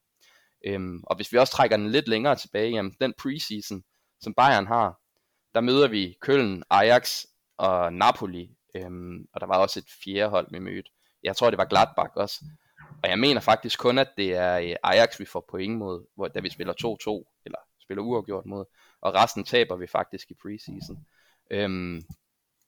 Øhm, 0.66 1.04
og 1.04 1.16
hvis 1.16 1.34
vi 1.34 1.38
også 1.38 1.54
trækker 1.54 1.78
den 1.78 1.90
lidt 1.90 2.08
længere 2.08 2.36
tilbage, 2.36 2.72
jamen 2.72 2.96
den 3.02 3.14
preseason, 3.18 3.84
som 4.22 4.34
Bayern 4.34 4.68
har, 4.68 5.00
der 5.56 5.62
møder 5.62 5.88
vi 5.88 6.18
Køln, 6.22 6.64
Ajax 6.70 7.26
og 7.58 7.94
Napoli, 7.94 8.50
øhm, 8.76 9.26
og 9.34 9.42
der 9.42 9.48
var 9.48 9.58
også 9.58 9.80
et 9.80 9.86
fjerde 10.04 10.30
hold, 10.30 10.48
vi 10.52 10.60
mødte. 10.60 10.90
Jeg 11.24 11.36
tror, 11.36 11.50
det 11.50 11.58
var 11.58 11.66
Gladbach 11.66 12.12
også. 12.16 12.46
Og 13.04 13.10
jeg 13.10 13.20
mener 13.20 13.42
faktisk 13.42 13.80
kun, 13.80 13.98
at 13.98 14.10
det 14.18 14.36
er 14.36 14.58
øh, 14.60 14.76
Ajax, 14.84 15.20
vi 15.20 15.26
får 15.26 15.46
point 15.52 15.78
mod, 15.78 16.06
hvor, 16.16 16.28
da 16.28 16.40
vi 16.40 16.50
spiller 16.50 16.74
2-2, 16.74 17.42
eller 17.46 17.60
spiller 17.82 18.04
uafgjort 18.04 18.46
mod, 18.46 18.66
og 19.02 19.14
resten 19.14 19.44
taber 19.44 19.76
vi 19.76 19.88
faktisk 19.88 20.32
i 20.32 20.34
preseason. 20.42 21.06
Øhm, 21.52 22.02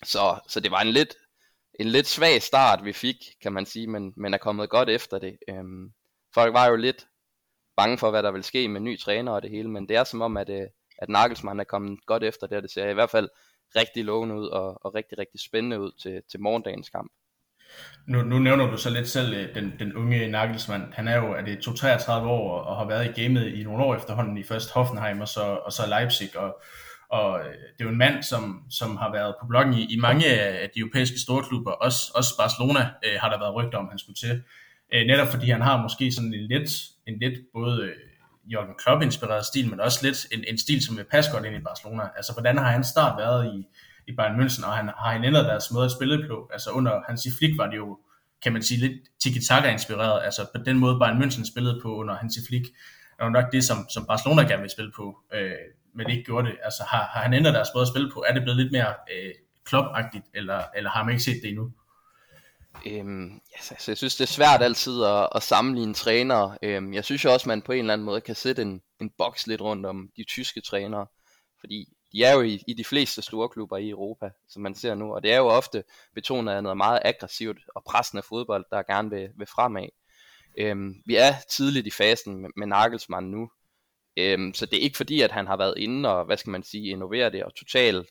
så, 0.04 0.40
så 0.48 0.60
det 0.60 0.72
var 0.72 0.82
en 0.82 0.88
lidt 0.88 1.16
en 1.80 1.88
lidt 1.88 2.08
svag 2.08 2.42
start, 2.42 2.86
vi 2.86 2.94
fik, 2.94 3.16
kan 3.42 3.54
man 3.54 3.66
sige, 3.66 3.88
men, 3.88 4.14
men 4.18 4.34
er 4.34 4.38
kommet 4.38 4.70
godt 4.70 4.90
efter 4.90 5.20
det. 5.20 5.38
Øhm, 5.50 5.94
folk 6.34 6.54
var 6.54 6.68
jo 6.68 6.76
lidt 6.76 7.08
bange 7.76 7.98
for, 7.98 8.12
hvad 8.12 8.24
der 8.24 8.32
vil 8.32 8.44
ske 8.44 8.68
med 8.68 8.82
ny 8.82 9.00
træner 9.00 9.32
og 9.32 9.42
det 9.42 9.50
hele, 9.50 9.70
men 9.70 9.90
det 9.90 9.96
er 9.96 10.04
som 10.04 10.22
om, 10.22 10.38
at, 10.38 10.50
øh, 10.50 10.68
at 10.98 11.10
Nagelsmann 11.10 11.60
er 11.60 11.64
kommet 11.64 12.06
godt 12.06 12.24
efter 12.24 12.48
det, 12.48 12.58
og 12.58 12.64
det 12.64 12.72
ser 12.72 12.90
i 12.90 12.94
hvert 12.94 13.10
fald 13.10 13.30
rigtig 13.76 14.06
lovende 14.06 14.36
ud, 14.36 14.48
og, 14.48 14.86
og 14.86 14.96
rigtig, 14.96 15.18
rigtig 15.18 15.40
spændende 15.40 15.82
ud 15.82 15.92
til, 16.02 16.22
til 16.32 16.40
morgendagens 16.42 16.90
kamp. 16.90 17.12
Nu, 18.08 18.22
nu 18.22 18.40
nævner 18.40 18.72
du 18.72 18.78
så 18.78 18.90
lidt 18.90 19.10
selv 19.10 19.34
øh, 19.34 19.56
den, 19.56 19.74
den 19.80 19.96
unge 19.96 20.28
Nagelsmann. 20.28 20.94
Han 20.94 21.08
er 21.08 21.16
jo 21.16 21.34
er 21.34 21.42
det 21.42 21.76
33 21.78 22.30
år 22.30 22.60
og 22.60 22.78
har 22.78 22.88
været 22.88 23.06
i 23.06 23.22
gamet 23.22 23.48
i 23.48 23.64
nogle 23.64 23.84
år 23.84 23.96
efterhånden 23.96 24.38
i 24.38 24.44
først 24.44 24.72
Hoffenheim 24.72 25.22
og 25.22 25.28
så, 25.28 25.42
og 25.42 25.72
så 25.72 25.88
Leipzig. 25.88 26.38
Og, 26.38 26.62
og 27.10 27.40
øh, 27.40 27.46
det 27.46 27.80
er 27.80 27.86
jo 27.86 27.90
en 27.90 27.98
mand, 27.98 28.24
som, 28.24 28.64
som 28.70 28.98
har 28.98 29.12
været 29.12 29.36
på 29.42 29.48
bloggen 29.48 29.74
i, 29.74 29.94
i 29.94 30.00
mange 30.00 30.26
af 30.26 30.70
de 30.76 30.80
europæiske 30.80 31.20
storklubber. 31.20 31.72
Også, 31.72 32.12
også 32.16 32.38
Barcelona 32.38 32.80
øh, 32.80 33.20
har 33.20 33.30
der 33.30 33.40
været 33.40 33.56
rygter 33.56 33.78
om, 33.78 33.88
han 33.90 34.00
skulle 34.00 34.16
til. 34.16 34.44
Øh, 34.94 35.06
netop 35.08 35.28
fordi 35.28 35.50
han 35.50 35.62
har 35.62 35.82
måske 35.82 36.12
sådan 36.12 36.34
en 36.34 36.48
lidt, 36.48 36.72
en 37.08 37.20
lidt 37.20 37.40
både 37.54 37.84
øh, 37.84 37.96
Jørgen 38.52 38.76
Klopp-inspireret 38.80 39.46
stil, 39.46 39.70
men 39.70 39.80
også 39.80 40.00
lidt 40.04 40.28
en, 40.32 40.44
en 40.48 40.58
stil, 40.58 40.86
som 40.86 40.98
vil 40.98 41.06
passe 41.12 41.32
godt 41.32 41.46
ind 41.46 41.56
i 41.56 41.60
Barcelona. 41.60 42.04
Altså, 42.16 42.34
hvordan 42.34 42.58
har 42.58 42.72
han 42.72 42.84
start 42.84 43.18
været 43.18 43.46
i, 43.56 43.68
i 44.08 44.16
Bayern 44.16 44.40
München, 44.40 44.66
og 44.66 44.74
han, 44.74 44.88
har 44.88 45.12
han 45.12 45.24
ændret 45.24 45.46
deres 45.46 45.72
måde 45.72 45.86
at 45.86 45.92
spille 45.92 46.28
på? 46.28 46.50
Altså, 46.54 46.70
under 46.72 47.02
Hansi 47.08 47.30
Flick 47.38 47.58
var 47.58 47.68
det 47.68 47.78
jo, 47.78 48.00
kan 48.44 48.54
man 48.54 48.64
sige, 48.64 48.80
lidt 48.80 49.02
tiki-taka-inspireret. 49.24 50.24
Altså, 50.24 50.42
på 50.56 50.64
den 50.64 50.80
måde 50.80 51.00
Bayern 51.00 51.24
München 51.24 51.52
spillede 51.52 51.80
på 51.82 51.96
under 51.96 52.16
Hansi 52.16 52.40
Flick, 52.48 52.66
er 53.20 53.26
jo 53.26 53.30
nok 53.30 53.52
det, 53.52 53.64
som, 53.64 53.78
som 53.90 54.06
Barcelona 54.06 54.42
gerne 54.42 54.62
vil 54.62 54.72
spille 54.72 54.92
på. 54.96 55.18
Øh, 55.34 55.52
men 55.96 56.06
det 56.06 56.12
ikke 56.12 56.26
gjorde 56.26 56.48
det. 56.48 56.58
Altså 56.64 56.84
har, 56.84 57.04
har 57.14 57.22
han 57.22 57.34
ændret 57.34 57.54
deres 57.54 57.70
måde 57.76 57.82
at 57.82 57.88
spille 57.88 58.12
på? 58.14 58.24
Er 58.28 58.34
det 58.34 58.44
blevet 58.44 58.60
lidt 58.60 58.72
mere 58.72 58.88
øh, 58.88 59.34
klopagtigt, 59.66 60.26
eller, 60.34 60.62
eller 60.76 60.90
har 60.90 61.04
man 61.04 61.12
ikke 61.12 61.24
set 61.24 61.40
det 61.42 61.50
endnu? 61.50 61.72
Øhm, 62.88 63.40
altså, 63.54 63.92
jeg 63.92 63.98
synes 63.98 64.16
det 64.16 64.24
er 64.24 64.28
svært 64.28 64.62
altid 64.62 65.04
at, 65.04 65.30
at 65.36 65.44
sammenligne 65.44 65.94
træner. 65.94 66.58
Øhm, 66.64 66.94
jeg 66.94 67.06
synes 67.06 67.26
jo 67.26 67.34
også 67.34 67.50
man 67.50 67.62
på 67.62 67.72
en 67.72 67.80
eller 67.80 67.94
anden 67.94 68.06
måde 68.06 68.22
kan 68.22 68.36
sætte 68.36 68.62
en, 68.62 68.82
en 69.02 69.12
boks 69.18 69.48
lidt 69.48 69.62
rundt 69.62 69.86
om 69.86 70.10
de 70.18 70.24
tyske 70.24 70.62
trænere, 70.62 71.06
fordi 71.60 71.93
de 72.14 72.24
er 72.24 72.34
jo 72.34 72.42
i, 72.42 72.64
i 72.68 72.74
de 72.74 72.84
fleste 72.84 73.22
store 73.22 73.50
klubber 73.50 73.78
i 73.78 73.90
Europa, 73.90 74.30
som 74.48 74.62
man 74.62 74.76
ser 74.76 74.96
nu, 74.96 75.16
og 75.16 75.24
det 75.24 75.32
er 75.32 75.38
jo 75.38 75.48
ofte 75.48 75.84
betonet 76.16 76.52
af 76.52 76.64
noget 76.64 76.78
meget 76.78 77.00
aggressivt 77.06 77.60
og 77.76 77.84
pressende 77.84 78.24
fodbold, 78.24 78.66
der 78.72 78.84
gerne 78.84 79.10
vil, 79.10 79.30
vil 79.38 79.48
fremad. 79.48 79.88
Øhm, 80.58 80.96
vi 81.06 81.16
er 81.16 81.34
tidligt 81.50 81.88
i 81.88 81.92
fasen 81.92 82.38
med, 82.38 82.50
med 82.56 82.68
Nagelsmann 82.68 83.32
nu, 83.32 83.50
Øhm, 84.18 84.54
så 84.54 84.66
det 84.66 84.78
er 84.78 84.82
ikke 84.82 84.98
fordi, 84.98 85.22
at 85.22 85.32
han 85.32 85.48
har 85.48 85.58
været 85.58 85.78
inde 85.78 86.10
og, 86.10 86.26
hvad 86.26 86.38
skal 86.38 86.52
man 86.52 86.64
sige, 86.64 86.90
innovere 86.90 87.30
det 87.30 87.44
og 87.44 87.56
totalt 87.56 88.10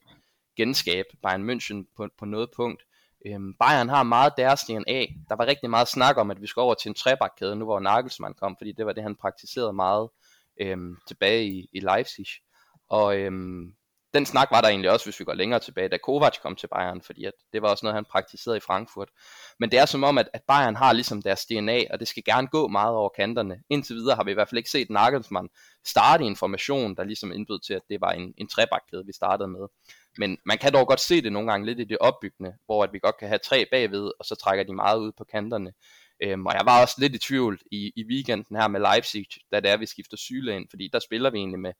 genskabe 0.56 1.09
Bayern 1.23 1.50
München 1.50 1.94
på, 1.97 2.09
på 2.18 2.25
noget 2.25 2.50
punkt. 2.56 2.82
Øhm, 3.26 3.54
Bayern 3.54 3.88
har 3.88 4.02
meget 4.02 4.32
deres 4.37 4.61
DNA. 4.62 5.06
Der 5.28 5.37
var 5.37 5.47
rigtig 5.47 5.71
meget 5.71 5.88
snak 5.88 6.16
om, 6.16 6.30
at 6.30 6.42
vi 6.42 6.47
skulle 6.47 6.64
over 6.64 6.75
til 6.75 6.88
en 6.88 6.94
trebakkæde, 6.94 7.56
nu 7.56 7.64
hvor 7.64 7.80
Nagelsmann 7.80 8.35
kom, 8.35 8.56
fordi 8.59 8.73
det 8.73 8.87
var 8.87 8.92
det, 8.92 9.02
han 9.02 9.16
praktiserede 9.16 9.73
meget 9.73 10.09
øhm, 10.61 10.97
tilbage 11.09 11.44
i, 11.47 11.68
i 11.73 11.80
Leipzig. 11.80 12.26
Og 12.88 13.18
øhm, 13.18 13.75
den 14.14 14.26
snak 14.26 14.50
var 14.50 14.61
der 14.61 14.69
egentlig 14.69 14.90
også, 14.90 15.07
hvis 15.07 15.21
vi 15.21 15.25
går 15.25 15.35
længere 15.35 15.61
tilbage, 15.61 15.88
da 15.88 15.97
Kovac 15.97 16.38
kom 16.42 16.57
til 16.57 16.66
Bayern, 16.66 17.02
fordi 17.02 17.25
at 17.25 17.33
det 17.52 17.62
var 17.62 17.69
også 17.69 17.87
noget, 17.87 17.95
han 17.95 18.04
praktiserede 18.04 18.57
i 18.57 18.61
Frankfurt. 18.61 19.09
Men 19.59 19.71
det 19.71 19.78
er 19.78 19.87
som 19.87 20.04
om, 20.04 20.19
at, 20.19 20.28
at 20.33 20.42
Bayern 20.49 20.76
har 20.76 20.92
ligesom 20.92 21.23
deres 21.23 21.47
DNA, 21.47 21.81
og 21.90 22.00
det 22.00 22.09
skal 22.09 22.25
gerne 22.25 22.47
gå 22.47 22.69
meget 22.69 22.95
over 22.95 23.09
kanterne. 23.16 23.62
Indtil 23.71 23.97
videre 23.97 24.16
har 24.16 24.25
vi 24.25 24.31
i 24.31 24.35
hvert 24.35 24.49
fald 24.49 24.59
ikke 24.59 24.71
set 24.71 24.90
Nagelsmann 24.90 25.49
starte 25.87 26.25
en 26.25 26.37
formation, 26.37 26.97
der 26.97 27.04
ligesom 27.04 27.33
indbød 27.33 27.61
til, 27.61 27.75
at 27.75 27.83
det 27.88 28.00
var 28.00 28.12
en, 28.12 28.35
en 28.38 28.49
trebakkæde, 28.49 29.07
vi 29.07 29.12
startede 29.12 29.49
med. 29.49 29.66
Men 30.19 30.38
man 30.47 30.59
kan 30.59 30.73
dog 30.73 30.87
godt 30.87 31.00
se 31.00 31.23
det 31.23 31.33
nogle 31.33 31.50
gange 31.50 31.66
lidt 31.66 31.81
i 31.81 31.85
det 31.85 31.99
opbyggende, 31.99 32.54
hvor 32.66 32.85
at 32.85 32.92
vi 32.92 32.99
godt 32.99 33.19
kan 33.19 33.28
have 33.28 33.38
tre 33.38 33.66
bagved, 33.71 34.11
og 34.19 34.25
så 34.25 34.35
trækker 34.35 34.64
de 34.64 34.75
meget 34.75 34.99
ud 34.99 35.12
på 35.19 35.25
kanterne. 35.25 35.73
Øhm, 36.23 36.47
og 36.47 36.54
jeg 36.54 36.62
var 36.64 36.83
også 36.83 36.95
lidt 36.99 37.14
i 37.14 37.19
tvivl 37.19 37.61
i, 37.73 37.92
i 37.97 38.04
weekenden 38.11 38.57
her 38.57 38.69
med 38.69 38.81
Leipzig, 38.81 39.26
da 39.52 39.61
det 39.61 39.71
er, 39.71 39.76
vi 39.76 39.87
skifter 39.87 40.16
Syle 40.16 40.57
ind, 40.57 40.66
fordi 40.71 40.88
der 40.92 40.99
spiller 40.99 41.31
vi 41.31 41.38
egentlig 41.38 41.61
med, 41.61 41.73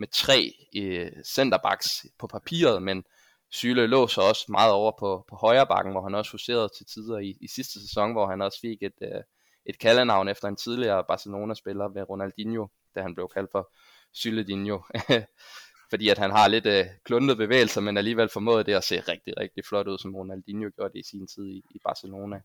med 0.00 0.08
tre 0.08 0.52
øh, 0.76 1.12
centerbacks 1.24 2.06
på 2.18 2.26
papiret, 2.26 2.82
men 2.82 3.04
Syle 3.50 3.86
lå 3.86 4.06
så 4.06 4.20
også 4.20 4.44
meget 4.48 4.72
over 4.72 4.92
på, 4.98 5.24
på 5.28 5.36
højre 5.36 5.66
bakken, 5.66 5.92
hvor 5.92 6.02
han 6.02 6.14
også 6.14 6.32
huserede 6.32 6.68
til 6.76 6.86
tider 6.86 7.18
i, 7.18 7.36
i 7.40 7.48
sidste 7.48 7.80
sæson, 7.80 8.12
hvor 8.12 8.26
han 8.26 8.42
også 8.42 8.58
fik 8.60 8.82
et, 8.82 8.98
øh, 9.02 9.22
et 9.66 9.78
kaldenavn 9.78 10.28
efter 10.28 10.48
en 10.48 10.56
tidligere 10.56 11.04
Barcelona-spiller 11.08 11.88
ved 11.88 12.02
Ronaldinho, 12.10 12.66
da 12.94 13.02
han 13.02 13.14
blev 13.14 13.28
kaldt 13.34 13.50
for 13.52 13.72
Syledinho. 14.12 14.78
fordi 15.90 16.08
at 16.08 16.18
han 16.18 16.30
har 16.30 16.48
lidt 16.48 16.66
øh, 16.66 16.86
kluntet 17.04 17.36
bevægelser, 17.36 17.80
men 17.80 17.96
alligevel 17.96 18.28
formåede 18.28 18.64
det 18.64 18.74
at 18.74 18.84
se 18.84 19.00
rigtig, 19.00 19.34
rigtig 19.36 19.64
flot 19.68 19.88
ud, 19.88 19.98
som 19.98 20.16
Ronaldinho 20.16 20.70
gjorde 20.76 20.92
det 20.92 20.98
i 20.98 21.08
sin 21.08 21.26
tid 21.26 21.46
i, 21.46 21.62
i 21.74 21.78
Barcelona. 21.84 22.40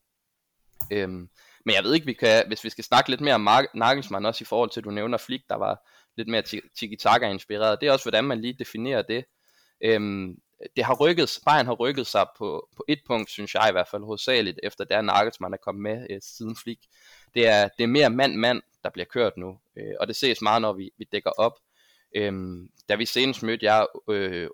Øhm, 0.91 1.29
men 1.65 1.75
jeg 1.75 1.83
ved 1.83 1.93
ikke, 1.93 2.05
vi 2.05 2.13
kan, 2.13 2.43
hvis 2.47 2.63
vi 2.63 2.69
skal 2.69 2.83
snakke 2.83 3.09
lidt 3.09 3.21
mere 3.21 3.35
om 3.35 3.49
Nagelsmann, 3.73 4.25
også 4.25 4.43
i 4.43 4.45
forhold 4.45 4.69
til, 4.69 4.79
at 4.79 4.85
du 4.85 4.91
nævner 4.91 5.17
Flick, 5.17 5.43
der 5.49 5.55
var 5.55 5.87
lidt 6.17 6.27
mere 6.27 6.41
tiki-taka 6.75 7.29
inspireret, 7.29 7.81
det 7.81 7.87
er 7.87 7.91
også, 7.91 8.05
hvordan 8.05 8.23
man 8.23 8.41
lige 8.41 8.53
definerer 8.53 9.01
det. 9.01 9.25
Øhm, 9.83 10.37
det 10.75 10.83
har 10.83 10.95
rykket, 10.95 11.39
Bayern 11.45 11.65
har 11.65 11.73
rykket 11.73 12.07
sig 12.07 12.25
på, 12.37 12.69
på 12.75 12.85
et 12.87 12.99
punkt, 13.07 13.29
synes 13.29 13.55
jeg 13.55 13.65
i 13.69 13.71
hvert 13.71 13.87
fald 13.87 14.03
hovedsageligt, 14.03 14.59
efter 14.63 14.83
der 14.83 15.01
Nagelsmann 15.01 15.53
er 15.53 15.57
kommet 15.57 15.81
med 15.81 16.07
øh, 16.09 16.21
siden 16.21 16.55
Flik. 16.55 16.79
Det 17.33 17.47
er, 17.47 17.69
det 17.77 17.83
er 17.83 17.87
mere 17.87 18.09
mand-mand, 18.09 18.61
der 18.83 18.89
bliver 18.89 19.05
kørt 19.05 19.37
nu, 19.37 19.59
øh, 19.77 19.93
og 19.99 20.07
det 20.07 20.15
ses 20.15 20.41
meget, 20.41 20.61
når 20.61 20.73
vi, 20.73 20.91
vi 20.97 21.07
dækker 21.11 21.31
op. 21.31 21.59
Øhm, 22.15 22.69
da 22.89 22.95
vi 22.95 23.05
senest 23.05 23.43
mødte 23.43 23.65
jer 23.65 23.85
øh, 24.09 24.47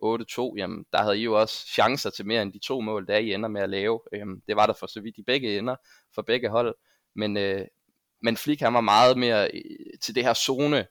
8-2, 0.51 0.53
jamen, 0.57 0.85
der 0.93 1.01
havde 1.01 1.19
I 1.19 1.23
jo 1.23 1.39
også 1.39 1.67
chancer 1.67 2.09
til 2.09 2.25
mere 2.25 2.41
end 2.41 2.53
de 2.53 2.59
to 2.59 2.81
mål, 2.81 3.07
der 3.07 3.17
I 3.17 3.33
ender 3.33 3.49
med 3.49 3.61
at 3.61 3.69
lave. 3.69 3.99
Øhm, 4.13 4.41
det 4.47 4.55
var 4.55 4.65
der 4.65 4.73
for 4.73 4.87
så 4.87 5.01
vidt 5.01 5.17
i 5.17 5.23
begge 5.23 5.57
ender, 5.57 5.75
for 6.15 6.21
begge 6.21 6.49
hold. 6.49 6.75
Men, 7.15 7.37
øh, 7.37 7.65
men 8.21 8.37
Flick 8.37 8.61
han 8.61 8.73
var 8.73 8.81
meget 8.81 9.17
mere 9.17 9.49
øh, 9.53 9.99
til 10.01 10.15
det 10.15 10.23
her 10.23 10.33
zone 10.33 10.85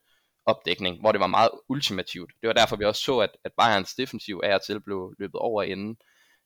opdækning, 0.46 1.00
hvor 1.00 1.12
det 1.12 1.20
var 1.20 1.26
meget 1.26 1.50
ultimativt. 1.68 2.32
Det 2.40 2.46
var 2.46 2.52
derfor, 2.52 2.76
vi 2.76 2.84
også 2.84 3.02
så, 3.02 3.18
at, 3.18 3.30
at 3.44 3.52
Bayerns 3.58 3.94
defensiv 3.94 4.40
er 4.44 4.58
til 4.58 4.80
blev 4.80 5.14
løbet 5.18 5.40
over 5.40 5.62
inden. 5.62 5.96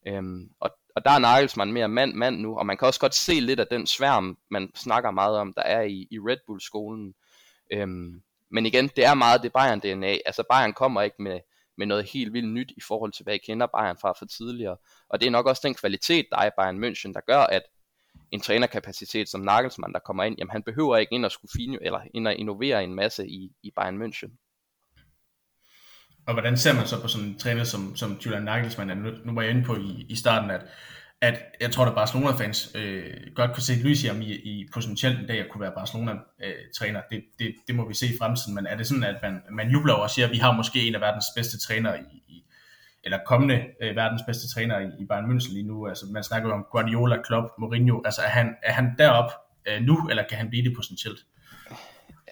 Øhm, 0.07 0.51
og, 0.61 0.71
og 0.97 1.05
der 1.05 1.11
er 1.11 1.19
Nagelsmann 1.19 1.73
mere 1.73 1.89
mand-mand 1.89 2.37
nu, 2.37 2.59
og 2.59 2.67
man 2.67 2.77
kan 2.77 2.87
også 2.87 3.01
godt 3.01 3.15
se 3.15 3.33
lidt 3.33 3.61
af 3.61 3.67
den 3.67 3.87
sværm, 3.87 4.39
man 4.51 4.71
snakker 4.75 5.11
meget 5.11 5.37
om, 5.37 5.53
der 5.53 5.63
er 5.63 5.83
i, 5.83 6.09
i 6.11 6.19
Red 6.19 6.37
Bull-skolen. 6.47 7.15
Øhm, 7.73 8.23
men 8.51 8.67
igen, 8.67 8.89
det 8.89 9.05
er 9.05 9.15
meget 9.15 9.43
det 9.43 9.53
Bayern 9.53 9.81
DNA. 9.81 10.17
Altså 10.27 10.43
Bayern 10.51 10.73
kommer 10.73 11.03
ikke 11.03 11.23
med, 11.23 11.41
med 11.79 11.87
noget 11.87 12.05
helt 12.05 12.33
vildt 12.33 12.53
nyt 12.53 12.73
i 12.77 12.81
forhold 12.81 13.13
til, 13.13 13.23
hvad 13.25 13.35
I 13.35 13.39
kender 13.39 13.67
Bayern 13.67 13.99
fra 14.01 14.13
for 14.19 14.27
tidligere. 14.27 14.77
Og 15.09 15.21
det 15.21 15.27
er 15.27 15.31
nok 15.31 15.47
også 15.47 15.63
den 15.65 15.75
kvalitet, 15.75 16.27
der 16.31 16.39
er 16.39 16.47
i 16.47 16.51
Bayern 16.59 16.85
München, 16.85 17.13
der 17.13 17.21
gør, 17.27 17.41
at 17.41 17.63
en 18.31 18.41
trænerkapacitet 18.41 19.29
som 19.29 19.41
Nagelsmann, 19.41 19.93
der 19.93 19.99
kommer 19.99 20.25
ind, 20.25 20.37
jamen 20.39 20.51
han 20.51 20.63
behøver 20.63 20.97
ikke 20.97 21.15
ind 21.15 21.25
og 21.25 21.33
skulle 21.33 21.51
fine, 21.57 21.79
eller 21.83 22.01
ind 22.15 22.29
og 22.29 22.35
innovere 22.35 22.85
en 22.85 22.95
masse 22.95 23.27
i, 23.29 23.51
i 23.63 23.71
Bayern 23.77 24.03
München. 24.03 24.31
Og 26.27 26.33
hvordan 26.35 26.57
ser 26.57 26.75
man 26.75 26.87
så 26.87 27.03
på 27.03 27.09
sådan 27.09 27.29
en 27.29 27.39
træner 27.39 27.65
som, 27.65 27.97
som 27.97 28.13
Julian 28.13 28.43
Nagelsmann? 28.43 28.99
Nu, 28.99 29.11
nu 29.25 29.35
var 29.35 29.43
jeg 29.43 29.51
inde 29.51 29.65
på 29.65 29.77
i, 29.77 30.07
i 30.09 30.17
starten, 30.17 30.51
at 30.51 30.67
at 31.21 31.43
jeg 31.61 31.71
tror, 31.71 31.85
at 31.85 31.95
Barcelona-fans 31.95 32.71
øh, 32.75 33.11
godt 33.35 33.53
kunne 33.55 33.63
se 33.63 33.75
lys 33.85 34.05
i 34.05 34.07
ham 34.07 34.21
i, 34.23 34.33
i 34.35 34.69
potentielt 34.75 35.19
en 35.21 35.27
dag 35.27 35.39
at 35.41 35.47
kunne 35.51 35.61
være 35.61 35.73
Barcelona-træner. 35.77 37.01
Øh, 37.13 37.17
det, 37.19 37.25
det, 37.39 37.55
det 37.67 37.75
må 37.75 37.89
vi 37.89 37.95
se 37.95 38.07
i 38.07 38.19
fremtiden, 38.19 38.55
men 38.55 38.67
er 38.67 38.77
det 38.77 38.87
sådan, 38.87 39.05
at 39.05 39.17
man, 39.23 39.43
man 39.51 39.71
jubler 39.71 39.93
over 39.93 40.03
og 40.03 40.11
siger, 40.11 40.27
at 40.27 40.33
vi 40.33 40.39
har 40.39 40.53
måske 40.57 40.87
en 40.87 40.95
af 40.95 41.01
verdens 41.01 41.25
bedste 41.37 41.59
trænere 41.59 42.01
i, 42.01 42.23
i 42.29 42.34
eller 43.05 43.19
kommende 43.27 43.65
øh, 43.83 43.97
verdens 43.97 44.23
bedste 44.27 44.55
træner 44.55 44.79
i, 44.79 44.85
i 45.03 45.07
Bayern 45.07 45.31
München 45.31 45.53
lige 45.53 45.67
nu? 45.67 45.87
Altså, 45.87 46.07
man 46.13 46.25
snakker 46.25 46.49
jo 46.49 46.55
om 46.55 46.67
Guardiola, 46.73 47.23
Klopp, 47.23 47.49
Mourinho. 47.59 48.03
Altså, 48.05 48.21
er 48.23 48.29
han, 48.29 48.55
er 48.63 48.73
han 48.73 48.95
derop 48.99 49.31
øh, 49.69 49.83
nu, 49.83 50.09
eller 50.11 50.25
kan 50.29 50.39
han 50.39 50.51
blive 50.51 50.65
det 50.65 50.77
potentielt? 50.77 51.19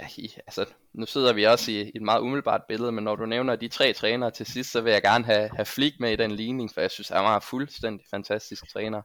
ja, 0.01 0.07
altså, 0.47 0.67
nu 0.93 1.07
sidder 1.07 1.33
vi 1.33 1.45
også 1.45 1.71
i 1.71 1.93
et 1.95 2.03
meget 2.03 2.21
umiddelbart 2.21 2.63
billede, 2.69 2.93
men 2.93 3.05
når 3.05 3.17
du 3.17 3.27
nævner 3.27 3.57
de 3.57 3.69
tre 3.69 3.93
trænere 3.93 4.31
til 4.31 4.47
sidst, 4.47 4.73
så 4.73 4.81
vil 4.81 4.93
jeg 4.93 5.03
gerne 5.03 5.25
have, 5.25 5.51
have 5.57 5.65
Flick 5.65 6.01
med 6.01 6.13
i 6.13 6.17
den 6.17 6.31
ligning, 6.31 6.71
for 6.75 6.81
jeg 6.81 6.91
synes, 6.91 7.09
han 7.09 7.25
var 7.25 7.37
en 7.37 7.43
fuldstændig 7.43 8.07
fantastisk 8.11 8.73
træner. 8.73 9.03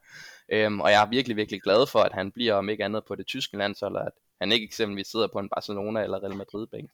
Øhm, 0.52 0.82
og 0.82 0.92
jeg 0.92 1.02
er 1.02 1.10
virkelig, 1.10 1.38
virkelig 1.38 1.62
glad 1.62 1.88
for, 1.88 2.00
at 2.00 2.14
han 2.14 2.32
bliver 2.32 2.54
om 2.54 2.70
ikke 2.70 2.86
andet 2.86 3.04
på 3.08 3.16
det 3.16 3.28
tyske 3.28 3.58
landshold, 3.58 3.98
at 3.98 4.12
han 4.42 4.52
ikke 4.52 4.66
eksempelvis 4.66 5.08
sidder 5.08 5.28
på 5.34 5.40
en 5.40 5.50
Barcelona 5.50 6.04
eller 6.04 6.24
Real 6.24 6.36
Madrid 6.36 6.68
bænk. 6.68 6.90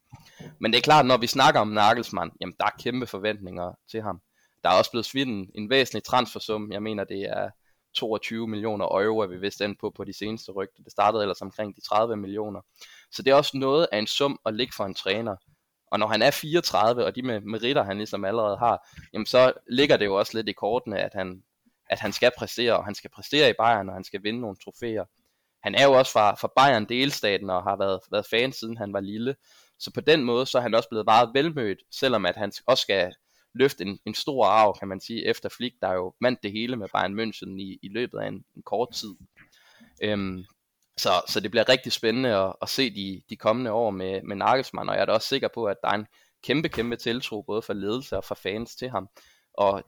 Men 0.59 0.71
det 0.71 0.77
er 0.77 0.81
klart, 0.81 1.05
når 1.05 1.17
vi 1.17 1.27
snakker 1.27 1.59
om 1.59 1.67
Nagelsmann, 1.67 2.31
jamen 2.41 2.55
der 2.59 2.65
er 2.65 2.81
kæmpe 2.83 3.07
forventninger 3.07 3.71
til 3.91 4.01
ham. 4.01 4.21
Der 4.63 4.69
er 4.69 4.77
også 4.77 4.91
blevet 4.91 5.05
svidt 5.05 5.29
en, 5.29 5.49
en 5.55 5.69
væsentlig 5.69 6.03
transfersum. 6.03 6.71
Jeg 6.71 6.83
mener, 6.83 7.03
det 7.03 7.21
er 7.21 7.49
22 7.93 8.47
millioner 8.47 8.85
euro, 8.85 9.19
er 9.19 9.27
vi 9.27 9.37
vist 9.37 9.61
end 9.61 9.75
på 9.81 9.89
på 9.95 10.03
de 10.03 10.13
seneste 10.13 10.51
rygter. 10.51 10.83
Det 10.83 10.91
startede 10.91 11.21
ellers 11.21 11.41
omkring 11.41 11.75
de 11.75 11.81
30 11.81 12.15
millioner. 12.15 12.61
Så 13.11 13.23
det 13.23 13.31
er 13.31 13.35
også 13.35 13.57
noget 13.57 13.87
af 13.91 13.97
en 13.99 14.07
sum 14.07 14.39
at 14.45 14.53
ligge 14.53 14.73
for 14.75 14.85
en 14.85 14.93
træner. 14.93 15.35
Og 15.91 15.99
når 15.99 16.07
han 16.07 16.21
er 16.21 16.31
34, 16.31 17.05
og 17.05 17.15
de 17.15 17.21
med 17.21 17.41
meritter, 17.41 17.83
han 17.83 17.97
ligesom 17.97 18.25
allerede 18.25 18.57
har, 18.57 18.89
jamen 19.13 19.25
så 19.25 19.53
ligger 19.69 19.97
det 19.97 20.05
jo 20.05 20.15
også 20.15 20.37
lidt 20.37 20.49
i 20.49 20.51
kortene, 20.51 20.99
at 20.99 21.13
han, 21.13 21.43
at 21.89 21.99
han 21.99 22.13
skal 22.13 22.31
præstere, 22.37 22.77
og 22.77 22.85
han 22.85 22.95
skal 22.95 23.09
præstere 23.09 23.49
i 23.49 23.53
Bayern, 23.59 23.89
og 23.89 23.95
han 23.95 24.03
skal 24.03 24.23
vinde 24.23 24.41
nogle 24.41 24.57
trofæer. 24.63 25.05
Han 25.63 25.75
er 25.75 25.83
jo 25.83 25.91
også 25.91 26.11
fra, 26.11 26.35
fra 26.35 26.51
Bayern 26.57 26.85
delstaten, 26.89 27.49
og 27.49 27.63
har 27.63 27.77
været, 27.77 27.99
været 28.11 28.25
fan 28.29 28.51
siden 28.51 28.77
han 28.77 28.93
var 28.93 28.99
lille. 28.99 29.35
Så 29.79 29.91
på 29.93 30.01
den 30.01 30.23
måde, 30.23 30.45
så 30.45 30.57
er 30.57 30.61
han 30.61 30.73
også 30.73 30.89
blevet 30.89 31.05
meget 31.05 31.29
velmødt, 31.33 31.79
selvom 31.91 32.25
at 32.25 32.35
han 32.35 32.51
også 32.67 32.81
skal 32.81 33.13
løfte 33.53 33.83
en, 33.83 33.99
en 34.05 34.13
stor 34.13 34.45
arv, 34.45 34.77
kan 34.79 34.87
man 34.87 34.99
sige, 34.99 35.25
efter 35.25 35.49
Flick, 35.49 35.75
der 35.81 35.93
jo 35.93 36.13
vandt 36.21 36.43
det 36.43 36.51
hele 36.51 36.75
med 36.75 36.87
Bayern 36.93 37.19
München 37.19 37.49
i, 37.59 37.79
i 37.81 37.87
løbet 37.87 38.19
af 38.19 38.27
en, 38.27 38.45
en 38.55 38.63
kort 38.63 38.91
tid. 38.93 39.15
Øhm, 40.03 40.45
så, 40.97 41.09
så 41.27 41.39
det 41.39 41.51
bliver 41.51 41.69
rigtig 41.69 41.91
spændende 41.91 42.29
at, 42.29 42.53
at 42.61 42.69
se 42.69 42.89
de, 42.89 43.21
de 43.29 43.35
kommende 43.35 43.71
år 43.71 43.89
med, 43.89 44.21
med 44.21 44.35
Nagelsmann, 44.35 44.89
og 44.89 44.95
jeg 44.95 45.01
er 45.01 45.05
da 45.05 45.11
også 45.11 45.27
sikker 45.27 45.47
på, 45.47 45.65
at 45.65 45.77
der 45.81 45.89
er 45.89 45.95
en 45.95 46.07
kæmpe, 46.43 46.69
kæmpe 46.69 46.95
tiltro, 46.95 47.41
både 47.41 47.61
for 47.61 47.73
ledelse 47.73 48.17
og 48.17 48.23
for 48.23 48.35
fans 48.35 48.75
til 48.75 48.89
ham. 48.89 49.09
Og 49.53 49.83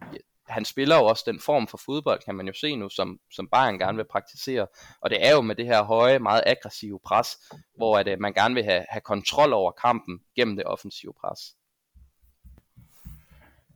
han 0.48 0.66
spiller 0.66 0.96
jo 0.96 1.06
også 1.06 1.24
den 1.28 1.40
form 1.40 1.68
for 1.68 1.78
fodbold, 1.78 2.20
kan 2.26 2.36
man 2.36 2.48
jo 2.48 2.54
se 2.54 2.76
nu, 2.76 2.90
som, 2.90 3.20
som 3.32 3.48
Bayern 3.48 3.80
gerne 3.80 3.98
vil 3.98 4.06
praktisere. 4.12 4.68
Og 5.02 5.10
det 5.10 5.26
er 5.26 5.32
jo 5.32 5.42
med 5.42 5.56
det 5.56 5.66
her 5.66 5.84
høje, 5.84 6.20
meget 6.20 6.44
aggressive 6.46 7.00
pres, 7.06 7.38
hvor 7.78 7.98
at, 7.98 8.08
øh, 8.08 8.20
man 8.20 8.34
gerne 8.34 8.56
vil 8.56 8.64
have, 8.64 8.86
have 8.90 9.02
kontrol 9.02 9.54
over 9.54 9.72
kampen 9.72 10.20
gennem 10.36 10.56
det 10.56 10.66
offensive 10.66 11.14
pres. 11.22 11.40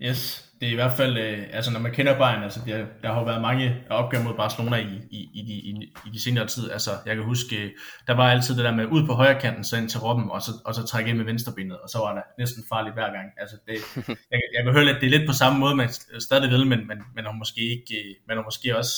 Yes, 0.01 0.49
det 0.59 0.67
er 0.67 0.71
i 0.71 0.75
hvert 0.75 0.97
fald, 0.97 1.17
øh, 1.17 1.43
altså 1.53 1.71
når 1.71 1.79
man 1.79 1.91
kender 1.91 2.17
Bayern, 2.17 2.43
altså 2.43 2.59
der, 2.65 2.85
der 3.01 3.07
har 3.13 3.19
jo 3.19 3.25
været 3.25 3.41
mange 3.41 3.83
opgør 3.89 4.23
mod 4.23 4.33
Barcelona 4.33 4.77
i, 4.77 5.01
i, 5.11 5.29
i, 5.33 5.41
de, 5.47 5.53
i, 5.53 5.93
i 6.05 6.09
de 6.13 6.23
senere 6.23 6.47
tid. 6.47 6.71
Altså 6.71 6.91
jeg 7.05 7.15
kan 7.15 7.25
huske, 7.25 7.63
øh, 7.63 7.71
der 8.07 8.13
var 8.13 8.31
altid 8.31 8.55
det 8.57 8.65
der 8.65 8.75
med 8.75 8.85
ud 8.85 9.05
på 9.05 9.13
højre 9.13 9.39
kanten, 9.39 9.63
så 9.63 9.77
ind 9.77 9.89
til 9.89 9.99
Robben, 9.99 10.31
og 10.31 10.41
så, 10.41 10.51
og 10.65 10.75
så 10.75 10.85
trække 10.85 11.09
ind 11.09 11.17
med 11.17 11.25
venstrebenet, 11.25 11.79
og 11.79 11.89
så 11.89 11.97
var 11.97 12.13
der 12.15 12.21
næsten 12.37 12.63
farligt 12.69 12.95
hver 12.95 13.11
gang. 13.13 13.27
Altså 13.37 13.55
det, 13.67 13.75
jeg, 14.31 14.39
jeg 14.55 14.63
kan 14.63 14.73
høre 14.73 14.85
lidt, 14.85 14.97
det 15.01 15.07
er 15.07 15.17
lidt 15.17 15.29
på 15.29 15.33
samme 15.33 15.59
måde, 15.59 15.75
man 15.75 15.89
stadig 16.19 16.51
vil, 16.51 16.67
men, 16.67 16.87
men, 16.87 16.97
men 17.15 17.25
har 17.25 17.31
måske 17.31 17.61
ikke, 17.61 17.93
øh, 17.99 18.15
man 18.27 18.37
har 18.37 18.43
måske 18.43 18.77
også 18.77 18.93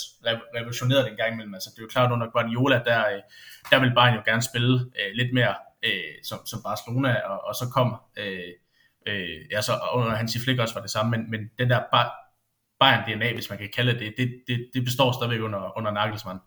revolutioneret 0.56 1.06
det 1.06 1.12
en 1.12 1.18
gang 1.18 1.34
imellem. 1.34 1.54
Altså 1.54 1.70
det 1.70 1.78
er 1.80 1.84
jo 1.84 1.94
klart, 1.96 2.12
under 2.12 2.28
Guardiola, 2.32 2.82
der, 2.86 3.00
øh, 3.00 3.22
der 3.72 3.80
vil 3.80 3.96
Bayern 3.96 4.16
jo 4.16 4.22
gerne 4.26 4.42
spille 4.42 4.74
øh, 5.00 5.12
lidt 5.14 5.34
mere 5.34 5.56
øh, 5.88 6.14
som, 6.24 6.40
som 6.46 6.60
Barcelona, 6.64 7.12
og, 7.30 7.38
og 7.48 7.54
så 7.56 7.66
kom 7.76 7.90
øh, 8.18 8.52
Øh, 9.08 9.52
ja, 9.52 9.62
så 9.62 9.72
under 9.94 10.16
Hansi 10.16 10.40
Flick 10.40 10.60
også 10.60 10.74
var 10.74 10.82
det 10.82 10.92
samme, 10.92 11.12
men, 11.12 11.32
men 11.32 11.50
den 11.60 11.70
der 11.70 11.80
Bayern 12.80 13.18
DNA, 13.18 13.34
hvis 13.34 13.50
man 13.50 13.60
kan 13.60 13.70
kalde 13.76 14.00
det, 14.00 14.14
det, 14.18 14.44
det, 14.48 14.70
det 14.74 14.84
består 14.86 15.12
stadigvæk 15.12 15.42
under, 15.42 15.78
under 15.78 15.92
Nagelsmann. 15.92 16.40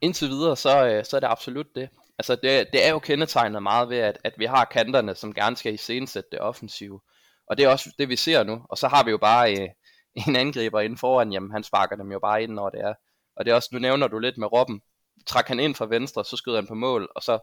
Indtil 0.00 0.28
videre, 0.28 0.56
så, 0.56 0.86
øh, 0.86 1.04
så 1.04 1.16
er 1.16 1.20
det 1.20 1.26
absolut 1.26 1.74
det. 1.74 1.88
Altså 2.18 2.34
det, 2.34 2.66
det 2.72 2.86
er 2.86 2.90
jo 2.90 2.98
kendetegnet 2.98 3.62
meget 3.62 3.88
ved, 3.88 3.98
at, 3.98 4.18
at 4.24 4.34
vi 4.38 4.44
har 4.44 4.64
kanterne, 4.64 5.14
som 5.14 5.34
gerne 5.34 5.56
skal 5.56 5.74
iscenesætte 5.74 6.28
det 6.32 6.40
offensive. 6.40 7.00
Og 7.46 7.56
det 7.56 7.64
er 7.64 7.68
også 7.68 7.90
det, 7.98 8.08
vi 8.08 8.16
ser 8.16 8.42
nu. 8.42 8.62
Og 8.68 8.78
så 8.78 8.88
har 8.88 9.04
vi 9.04 9.10
jo 9.10 9.18
bare 9.18 9.52
øh, 9.52 9.68
en 10.28 10.36
angriber 10.36 10.80
inden 10.80 10.98
foran, 10.98 11.32
jamen 11.32 11.50
han 11.50 11.64
sparker 11.64 11.96
dem 11.96 12.12
jo 12.12 12.18
bare 12.18 12.42
ind, 12.42 12.52
når 12.52 12.70
det 12.70 12.80
er. 12.80 12.94
Og 13.36 13.44
det 13.44 13.50
er 13.50 13.54
også, 13.54 13.68
nu 13.72 13.78
nævner 13.78 14.08
du 14.08 14.18
lidt 14.18 14.38
med 14.38 14.52
Robben. 14.52 14.82
Træk 15.26 15.48
han 15.48 15.60
ind 15.60 15.74
fra 15.74 15.86
venstre, 15.86 16.24
så 16.24 16.36
skyder 16.36 16.56
han 16.56 16.66
på 16.66 16.74
mål, 16.74 17.08
og 17.14 17.22
så 17.22 17.38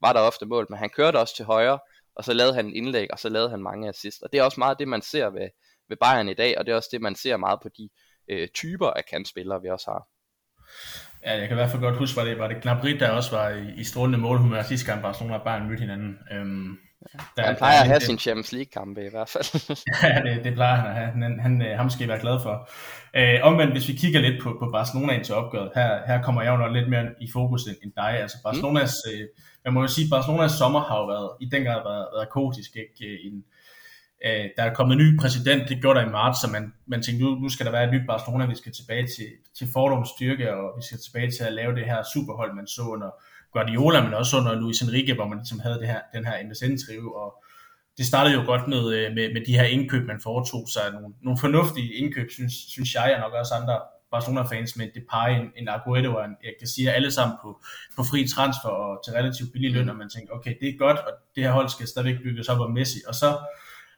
var 0.00 0.12
der 0.12 0.20
ofte 0.20 0.46
mål. 0.46 0.66
Men 0.70 0.78
han 0.78 0.90
kørte 0.90 1.18
også 1.18 1.36
til 1.36 1.44
højre, 1.44 1.78
og 2.14 2.24
så 2.24 2.32
lavede 2.32 2.54
han 2.54 2.66
en 2.66 2.74
indlæg, 2.74 3.08
og 3.12 3.18
så 3.18 3.28
lavede 3.28 3.50
han 3.50 3.62
mange 3.62 3.88
assist. 3.88 4.22
Og 4.22 4.32
det 4.32 4.38
er 4.38 4.44
også 4.44 4.60
meget 4.60 4.78
det, 4.78 4.88
man 4.88 5.02
ser 5.02 5.30
ved, 5.30 5.48
ved 5.88 5.96
Bayern 5.96 6.28
i 6.28 6.34
dag, 6.34 6.58
og 6.58 6.66
det 6.66 6.72
er 6.72 6.76
også 6.76 6.88
det, 6.92 7.00
man 7.00 7.14
ser 7.14 7.36
meget 7.36 7.58
på 7.62 7.68
de 7.78 7.88
øh, 8.30 8.48
typer 8.48 8.86
af 8.86 9.04
kantspillere, 9.10 9.62
vi 9.62 9.68
også 9.68 9.90
har. 9.90 10.08
Ja, 11.24 11.38
jeg 11.38 11.48
kan 11.48 11.56
i 11.56 11.60
hvert 11.60 11.70
fald 11.70 11.82
godt 11.82 11.96
huske, 11.96 12.16
var 12.16 12.24
det, 12.24 12.38
var 12.38 12.48
det 12.48 12.62
Gnabry, 12.62 12.90
der 12.90 13.10
også 13.10 13.36
var 13.36 13.48
i, 13.48 13.74
i 13.76 13.84
strålende 13.84 14.18
målhumør 14.18 14.62
sidste 14.62 14.86
gang 14.86 15.02
Barcelona 15.02 15.38
og 15.38 15.44
Bayern 15.44 15.68
mødte 15.68 15.80
hinanden. 15.80 16.18
Øhm, 16.32 16.78
der, 17.36 17.42
han 17.46 17.56
plejer 17.56 17.74
der, 17.74 17.80
at 17.80 17.86
have 17.86 17.98
det, 17.98 18.06
sin 18.06 18.18
Champions 18.18 18.52
League-kampe 18.52 19.06
i 19.06 19.10
hvert 19.10 19.28
fald. 19.28 19.46
ja, 20.02 20.30
det, 20.30 20.44
det 20.44 20.54
plejer 20.54 20.76
han 20.76 20.86
at 20.90 20.94
have. 20.94 21.10
Han, 21.22 21.40
han, 21.40 21.62
øh, 21.62 21.76
ham 21.76 21.90
skal 21.90 22.06
I 22.06 22.08
være 22.08 22.20
glad 22.20 22.40
for. 22.42 22.68
Øh, 23.16 23.38
omvendt, 23.42 23.72
hvis 23.72 23.88
vi 23.88 23.92
kigger 23.92 24.20
lidt 24.20 24.42
på, 24.42 24.56
på 24.60 24.70
Barcelona 24.72 25.12
ind 25.12 25.24
til 25.24 25.34
opgøret, 25.34 25.70
her, 25.74 26.00
her 26.06 26.22
kommer 26.22 26.42
jeg 26.42 26.50
jo 26.52 26.56
nok 26.56 26.72
lidt 26.72 26.88
mere 26.88 27.06
i 27.20 27.28
fokus 27.32 27.62
end, 27.62 27.76
end 27.82 27.92
dig. 27.96 28.10
Altså 28.22 28.36
Barcelonas, 28.44 28.94
mm. 29.06 29.20
øh, 29.20 29.28
man 29.64 29.74
må 29.74 29.80
jo 29.80 29.86
sige, 29.86 30.10
Barcelonas 30.10 30.52
sommer 30.52 30.80
har 30.80 30.96
jo 30.98 31.06
været, 31.06 31.30
i 31.40 31.48
den 31.52 31.64
grad 31.64 31.82
været, 31.90 32.06
været 32.14 32.28
kaotisk. 32.32 32.76
Ikke? 32.76 33.26
En, 33.26 33.44
øh, 34.26 34.44
der 34.56 34.62
er 34.62 34.74
kommet 34.74 34.94
en 34.94 35.02
ny 35.04 35.18
præsident, 35.20 35.68
det 35.68 35.80
gjorde 35.80 36.00
der 36.00 36.06
i 36.06 36.10
marts, 36.10 36.40
så 36.40 36.48
man, 36.50 36.72
man 36.86 37.02
tænkte, 37.02 37.24
nu, 37.24 37.30
nu 37.34 37.48
skal 37.48 37.66
der 37.66 37.72
være 37.72 37.84
et 37.84 37.92
nyt 37.92 38.06
Barcelona, 38.06 38.46
vi 38.46 38.54
skal 38.54 38.72
tilbage 38.72 39.06
til, 39.06 39.28
til 39.58 39.68
fordoms 39.72 40.08
styrke, 40.08 40.54
og 40.54 40.66
vi 40.78 40.82
skal 40.86 40.98
tilbage 40.98 41.30
til 41.30 41.44
at 41.44 41.52
lave 41.52 41.74
det 41.74 41.84
her 41.84 42.02
superhold, 42.14 42.54
man 42.54 42.66
så 42.66 42.82
under 42.82 43.10
Guardiola, 43.52 44.02
men 44.04 44.14
også 44.14 44.38
under 44.38 44.54
Luis 44.54 44.80
Enrique, 44.80 45.14
hvor 45.14 45.28
man 45.28 45.38
ligesom 45.38 45.60
havde 45.60 45.78
det 45.78 45.86
her, 45.86 46.00
den 46.14 46.24
her 46.24 46.34
MSN-trive, 46.48 47.16
og 47.22 47.44
det 47.98 48.06
startede 48.06 48.34
jo 48.34 48.42
godt 48.46 48.68
med, 48.68 48.92
øh, 48.94 49.14
med, 49.14 49.32
med 49.32 49.42
de 49.46 49.56
her 49.58 49.64
indkøb, 49.64 50.06
man 50.06 50.20
foretog 50.22 50.68
sig. 50.68 50.82
Nogle, 50.92 51.14
nogle 51.22 51.38
fornuftige 51.38 51.94
indkøb, 51.94 52.30
synes, 52.30 52.54
synes 52.68 52.94
jeg, 52.94 53.14
og 53.14 53.20
nok 53.20 53.32
også 53.32 53.54
andre 53.54 53.80
Barcelona-fans 54.10 54.76
med 54.76 54.86
Depay, 54.94 55.30
en, 55.40 55.46
en 55.56 55.68
Aguero 55.68 56.14
og 56.14 56.24
en 56.24 56.36
jeg 56.44 56.54
kan 56.58 56.68
sige, 56.68 56.92
alle 56.92 57.10
sammen 57.10 57.36
på, 57.42 57.62
på 57.96 58.02
fri 58.10 58.28
transfer 58.28 58.68
og 58.68 59.04
til 59.04 59.12
relativt 59.12 59.52
billig 59.52 59.72
løn, 59.72 59.88
og 59.88 59.96
man 59.96 60.08
tænker, 60.08 60.34
okay, 60.34 60.54
det 60.60 60.68
er 60.68 60.78
godt, 60.78 60.98
og 60.98 61.12
det 61.34 61.42
her 61.44 61.52
hold 61.52 61.68
skal 61.68 61.86
stadigvæk 61.86 62.22
bygges 62.22 62.48
op 62.48 62.60
af 62.60 62.70
Messi. 62.70 62.98
Og 63.08 63.14
så 63.14 63.38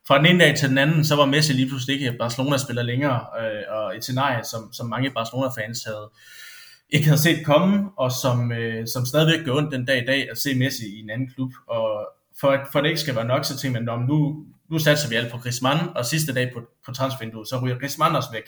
fra 0.08 0.18
den 0.18 0.26
ene 0.26 0.44
dag 0.44 0.56
til 0.56 0.68
den 0.68 0.78
anden, 0.78 1.04
så 1.04 1.16
var 1.16 1.26
Messi 1.26 1.52
lige 1.52 1.68
pludselig 1.68 1.94
ikke 1.94 2.18
Barcelona-spiller 2.18 2.82
længere, 2.82 3.20
øh, 3.40 3.62
og 3.76 3.96
et 3.96 4.02
scenarie, 4.02 4.44
som, 4.44 4.72
som 4.72 4.86
mange 4.88 5.10
Barcelona-fans 5.10 5.84
havde, 5.84 6.10
ikke 6.92 7.06
havde 7.06 7.18
set 7.20 7.44
komme, 7.44 7.90
og 7.96 8.12
som, 8.12 8.52
øh, 8.52 8.86
som 8.86 9.06
stadigvæk 9.06 9.44
gør 9.44 9.52
ondt 9.52 9.72
den 9.72 9.84
dag 9.84 10.02
i 10.02 10.06
dag 10.06 10.30
at 10.30 10.38
se 10.38 10.54
Messi 10.54 10.86
i 10.96 11.00
en 11.00 11.10
anden 11.10 11.30
klub. 11.34 11.52
Og 11.66 12.08
for 12.40 12.48
at, 12.48 12.60
for 12.72 12.78
at 12.78 12.82
det 12.82 12.88
ikke 12.88 13.00
skal 13.00 13.16
være 13.16 13.24
nok, 13.24 13.44
så 13.44 13.56
tænkte 13.56 13.80
man, 13.80 13.98
nu, 13.98 14.46
nu 14.70 14.78
satser 14.78 15.08
vi 15.08 15.14
alt 15.14 15.32
på 15.32 15.38
Griezmann, 15.38 15.80
og 15.96 16.06
sidste 16.06 16.34
dag 16.34 16.52
på, 16.54 16.60
på 16.86 16.92
transfervinduet, 16.92 17.48
så 17.48 17.60
ryger 17.62 17.78
Griezmann 17.78 18.16
også 18.16 18.28
væk. 18.32 18.46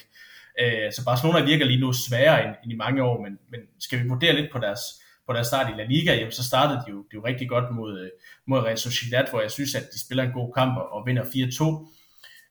Øh, 0.60 0.92
så 0.92 1.04
Barcelona 1.04 1.44
virker 1.44 1.66
lige 1.66 1.80
nu 1.80 1.92
sværere 1.92 2.44
end, 2.44 2.54
end 2.64 2.72
i 2.72 2.76
mange 2.76 3.02
år, 3.02 3.22
men, 3.22 3.38
men 3.50 3.60
skal 3.80 4.02
vi 4.02 4.08
vurdere 4.08 4.34
lidt 4.34 4.52
på 4.52 4.58
deres, 4.58 4.80
på 5.26 5.32
deres 5.32 5.46
start 5.46 5.72
i 5.72 5.76
La 5.76 5.84
Liga, 5.84 6.14
jamen, 6.14 6.32
så 6.32 6.44
startede 6.44 6.78
de 6.86 6.90
jo, 6.90 6.98
de 6.98 7.14
jo 7.14 7.24
rigtig 7.24 7.48
godt 7.48 7.74
mod, 7.74 8.00
øh, 8.00 8.10
mod 8.46 8.58
Real 8.58 8.78
Sociedad, 8.78 9.24
hvor 9.30 9.40
jeg 9.40 9.50
synes, 9.50 9.74
at 9.74 9.88
de 9.92 10.00
spiller 10.00 10.24
en 10.24 10.32
god 10.32 10.52
kamp 10.54 10.78
og, 10.78 10.92
og 10.92 11.06
vinder 11.06 11.24
4-2 11.24 11.86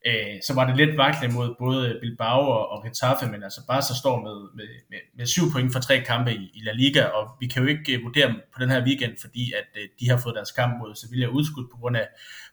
øh, 0.06 0.36
så 0.48 0.54
var 0.54 0.66
det 0.68 0.78
lidt 0.78 0.98
vaklende 0.98 1.36
mod 1.36 1.56
både 1.60 1.98
Bilbao 2.02 2.40
og, 2.40 2.70
og 2.72 2.84
Getafe, 2.84 3.26
men 3.32 3.44
altså 3.44 3.62
Barca 3.68 3.94
står 3.94 4.22
med, 4.22 4.38
med, 4.58 4.70
med, 4.90 4.98
med 5.18 5.26
syv 5.26 5.52
point 5.52 5.74
for 5.74 5.80
tre 5.80 6.02
kampe 6.02 6.32
i, 6.34 6.52
i 6.54 6.60
La 6.64 6.72
Liga, 6.72 7.04
og 7.04 7.28
vi 7.40 7.48
kan 7.48 7.64
jo 7.64 7.68
ikke 7.70 7.94
øh, 7.94 8.04
vurdere 8.04 8.28
dem 8.28 8.36
på 8.54 8.60
den 8.62 8.70
her 8.70 8.86
weekend, 8.86 9.14
fordi 9.22 9.54
at 9.54 9.82
øh, 9.82 9.88
de 10.00 10.10
har 10.10 10.18
fået 10.18 10.36
deres 10.36 10.52
kamp 10.52 10.74
mod 10.80 10.96
Sevilla 10.96 11.28
udskudt 11.28 11.72
på 11.72 11.78
grund 11.78 11.98
af, 11.98 12.08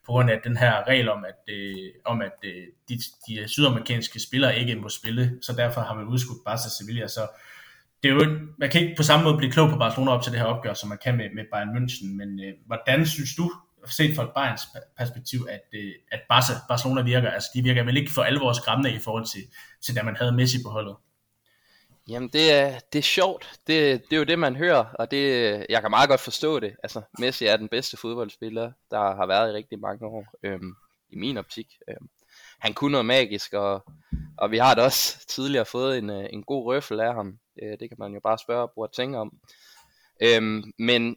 på 0.07 0.12
grund 0.12 0.30
af 0.30 0.40
den 0.45 0.57
her 0.57 0.88
regel 0.88 1.09
om, 1.09 1.25
at, 1.25 1.54
øh, 1.54 1.88
om 2.04 2.23
at 2.23 2.37
de, 2.88 2.99
de 3.28 3.49
sydamerikanske 3.49 4.21
spillere 4.21 4.59
ikke 4.59 4.75
må 4.75 4.88
spille, 4.88 5.38
så 5.42 5.52
derfor 5.52 5.80
har 5.80 5.95
man 5.95 6.07
udskudt 6.07 6.45
Barca 6.45 6.69
Sevilla, 6.69 7.09
så 7.09 7.21
det 8.02 8.11
er 8.11 8.14
jo, 8.14 8.38
man 8.59 8.71
kan 8.71 8.80
ikke 8.83 8.95
på 8.97 9.02
samme 9.02 9.25
måde 9.25 9.37
blive 9.37 9.52
klog 9.52 9.71
på 9.71 9.76
Barcelona 9.76 10.11
op 10.11 10.23
til 10.23 10.33
det 10.33 10.40
her 10.40 10.47
opgør, 10.47 10.75
som 10.75 10.88
man 10.88 10.99
kan 11.04 11.16
med, 11.16 11.28
med 11.35 11.45
Bayern 11.52 11.76
München, 11.76 12.16
men 12.16 12.40
øh, 12.45 12.54
hvordan 12.66 13.07
synes 13.07 13.35
du, 13.37 13.52
set 13.87 14.16
fra 14.16 14.25
et 14.25 14.30
Bayerns 14.34 14.62
perspektiv, 14.99 15.46
at, 15.50 15.60
øh, 15.72 15.92
at 16.12 16.20
Barca, 16.28 16.52
Barcelona 16.68 17.02
virker. 17.02 17.30
Altså, 17.30 17.49
de 17.54 17.62
virker 17.62 17.84
vel 17.84 17.96
ikke 17.96 18.12
for 18.12 18.22
alvor 18.22 18.52
skræmmende 18.52 18.92
i 18.94 18.99
forhold 18.99 19.26
til, 19.26 19.42
til 19.82 19.96
da 19.96 20.02
man 20.02 20.16
havde 20.16 20.32
Messi 20.32 20.58
på 20.64 20.70
holdet. 20.70 20.96
Jamen, 22.08 22.28
det 22.28 22.52
er, 22.52 22.78
det 22.92 22.99
er 22.99 23.02
sjovt. 23.02 23.60
Det, 23.66 24.02
det 24.10 24.12
er 24.12 24.18
jo 24.18 24.25
det, 24.25 24.38
man 24.38 24.56
hører, 24.56 24.84
og 24.99 25.10
det, 25.10 25.66
jeg 25.68 25.80
kan 25.80 25.90
meget 25.90 26.08
godt 26.08 26.20
forstå 26.20 26.60
det. 26.60 26.76
Altså, 26.82 27.02
Messi 27.18 27.46
er 27.46 27.56
den 27.56 27.68
bedste 27.68 27.96
fodboldspiller, 27.96 28.72
der 28.90 29.14
har 29.14 29.26
været 29.26 29.50
i 29.50 29.56
rigtig 29.56 29.80
mange 29.80 30.06
år, 30.06 30.26
øhm, 30.42 30.75
i 31.10 31.16
min 31.16 31.37
optik. 31.37 31.66
Øhm, 31.88 32.08
han 32.58 32.75
kunne 32.75 32.92
noget 32.92 33.06
magisk, 33.06 33.52
og, 33.52 33.84
og 34.38 34.50
vi 34.50 34.58
har 34.58 34.75
da 34.75 34.82
også 34.82 35.26
tidligere 35.28 35.64
fået 35.64 35.99
en, 35.99 36.10
øh, 36.10 36.26
en 36.32 36.42
god 36.42 36.66
røffel 36.66 37.00
af 37.00 37.14
ham. 37.14 37.38
Øh, 37.62 37.78
det 37.80 37.88
kan 37.88 37.96
man 37.99 38.14
jo 38.14 38.20
bare 38.20 38.38
spørge 38.38 38.68
og 38.76 38.92
tænke 38.92 39.18
om. 39.18 39.38
Øhm, 40.22 40.72
men 40.78 41.16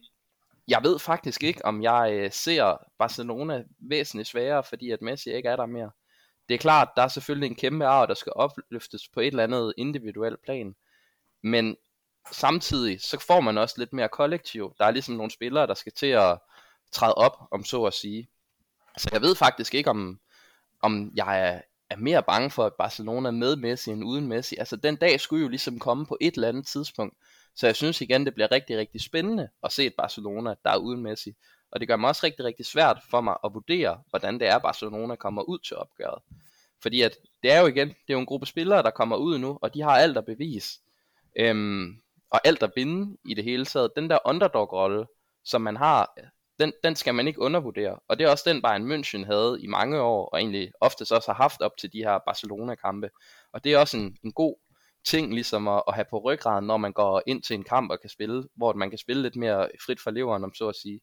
jeg 0.68 0.80
ved 0.82 0.98
faktisk 0.98 1.42
ikke, 1.42 1.64
om 1.64 1.82
jeg 1.82 2.12
øh, 2.12 2.32
ser 2.32 2.76
Barcelona 2.98 3.64
væsentligt 3.78 4.28
sværere, 4.28 4.64
fordi 4.64 4.90
at 4.90 5.02
Messi 5.02 5.32
ikke 5.32 5.48
er 5.48 5.56
der 5.56 5.66
mere. 5.66 5.90
Det 6.48 6.54
er 6.54 6.58
klart, 6.58 6.88
der 6.96 7.02
er 7.02 7.08
selvfølgelig 7.08 7.46
en 7.46 7.54
kæmpe 7.54 7.86
arv, 7.86 8.06
der 8.08 8.14
skal 8.14 8.32
opløftes 8.36 9.08
på 9.08 9.20
et 9.20 9.26
eller 9.26 9.42
andet 9.42 9.74
individuelt 9.76 10.42
plan. 10.42 10.74
Men 11.42 11.76
samtidig, 12.32 13.00
så 13.00 13.20
får 13.20 13.40
man 13.40 13.58
også 13.58 13.74
lidt 13.78 13.92
mere 13.92 14.08
kollektiv. 14.08 14.74
Der 14.78 14.84
er 14.84 14.90
ligesom 14.90 15.14
nogle 15.14 15.30
spillere, 15.30 15.66
der 15.66 15.74
skal 15.74 15.92
til 15.92 16.06
at 16.06 16.38
træde 16.92 17.14
op, 17.14 17.36
om 17.50 17.64
så 17.64 17.84
at 17.84 17.94
sige. 17.94 18.28
Så 18.98 19.08
jeg 19.12 19.20
ved 19.20 19.34
faktisk 19.34 19.74
ikke, 19.74 19.90
om, 19.90 20.20
om 20.82 21.12
jeg 21.14 21.48
er, 21.48 21.60
er 21.90 21.96
mere 21.96 22.22
bange 22.22 22.50
for, 22.50 22.66
at 22.66 22.74
Barcelona 22.78 23.30
med 23.30 23.56
Messi 23.56 23.90
end 23.90 24.04
uden 24.04 24.28
Messi. 24.28 24.56
Altså 24.56 24.76
den 24.76 24.96
dag 24.96 25.20
skulle 25.20 25.42
jo 25.42 25.48
ligesom 25.48 25.78
komme 25.78 26.06
på 26.06 26.16
et 26.20 26.34
eller 26.34 26.48
andet 26.48 26.66
tidspunkt. 26.66 27.16
Så 27.56 27.66
jeg 27.66 27.76
synes 27.76 28.00
igen, 28.00 28.26
det 28.26 28.34
bliver 28.34 28.52
rigtig, 28.52 28.78
rigtig 28.78 29.00
spændende 29.00 29.48
at 29.62 29.72
se 29.72 29.86
et 29.86 29.94
Barcelona, 29.98 30.54
der 30.64 30.70
er 30.70 30.76
uden 30.76 31.02
Messi. 31.02 31.34
Og 31.72 31.80
det 31.80 31.88
gør 31.88 31.96
mig 31.96 32.08
også 32.08 32.26
rigtig, 32.26 32.44
rigtig 32.44 32.66
svært 32.66 32.98
for 33.10 33.20
mig 33.20 33.36
at 33.44 33.54
vurdere, 33.54 34.02
hvordan 34.10 34.40
det 34.40 34.48
er, 34.48 34.58
Barcelona 34.58 35.16
kommer 35.16 35.42
ud 35.42 35.58
til 35.58 35.76
opgøret. 35.76 36.22
Fordi 36.82 37.00
at 37.00 37.16
det 37.42 37.52
er 37.52 37.60
jo 37.60 37.66
igen, 37.66 37.88
det 37.88 38.08
er 38.08 38.14
jo 38.14 38.18
en 38.18 38.26
gruppe 38.26 38.46
spillere, 38.46 38.82
der 38.82 38.90
kommer 38.90 39.16
ud 39.16 39.38
nu, 39.38 39.58
og 39.62 39.74
de 39.74 39.82
har 39.82 39.90
alt 39.90 40.16
at 40.18 40.24
bevise. 40.24 40.80
Øhm, 41.38 42.02
og 42.30 42.40
alt 42.44 42.62
at 42.62 42.72
vinde 42.76 43.16
i 43.24 43.34
det 43.34 43.44
hele 43.44 43.64
taget. 43.64 43.90
Den 43.96 44.10
der 44.10 44.18
underdog-rolle, 44.24 45.06
som 45.44 45.62
man 45.62 45.76
har, 45.76 46.16
den, 46.60 46.72
den 46.84 46.96
skal 46.96 47.14
man 47.14 47.28
ikke 47.28 47.40
undervurdere. 47.40 47.98
Og 48.08 48.18
det 48.18 48.26
er 48.26 48.30
også 48.30 48.50
den, 48.50 48.62
Bayern 48.62 48.92
München 48.92 49.26
havde 49.26 49.58
i 49.60 49.66
mange 49.66 50.00
år, 50.00 50.28
og 50.28 50.38
egentlig 50.40 50.72
oftest 50.80 51.12
også 51.12 51.32
har 51.32 51.42
haft 51.42 51.60
op 51.60 51.76
til 51.76 51.92
de 51.92 51.98
her 51.98 52.18
Barcelona-kampe. 52.26 53.10
Og 53.52 53.64
det 53.64 53.72
er 53.72 53.78
også 53.78 53.96
en, 53.96 54.16
en 54.24 54.32
god 54.32 54.56
ting 55.06 55.34
ligesom 55.34 55.68
at, 55.68 55.82
at 55.88 55.94
have 55.94 56.04
på 56.10 56.18
ryggraden, 56.18 56.66
når 56.66 56.76
man 56.76 56.92
går 56.92 57.22
ind 57.26 57.42
til 57.42 57.54
en 57.54 57.64
kamp 57.64 57.90
og 57.90 58.00
kan 58.00 58.10
spille, 58.10 58.44
hvor 58.56 58.72
man 58.72 58.90
kan 58.90 58.98
spille 58.98 59.22
lidt 59.22 59.36
mere 59.36 59.68
frit 59.86 60.00
for 60.00 60.10
leveren, 60.10 60.44
om 60.44 60.54
så 60.54 60.68
at 60.68 60.76
sige. 60.76 61.00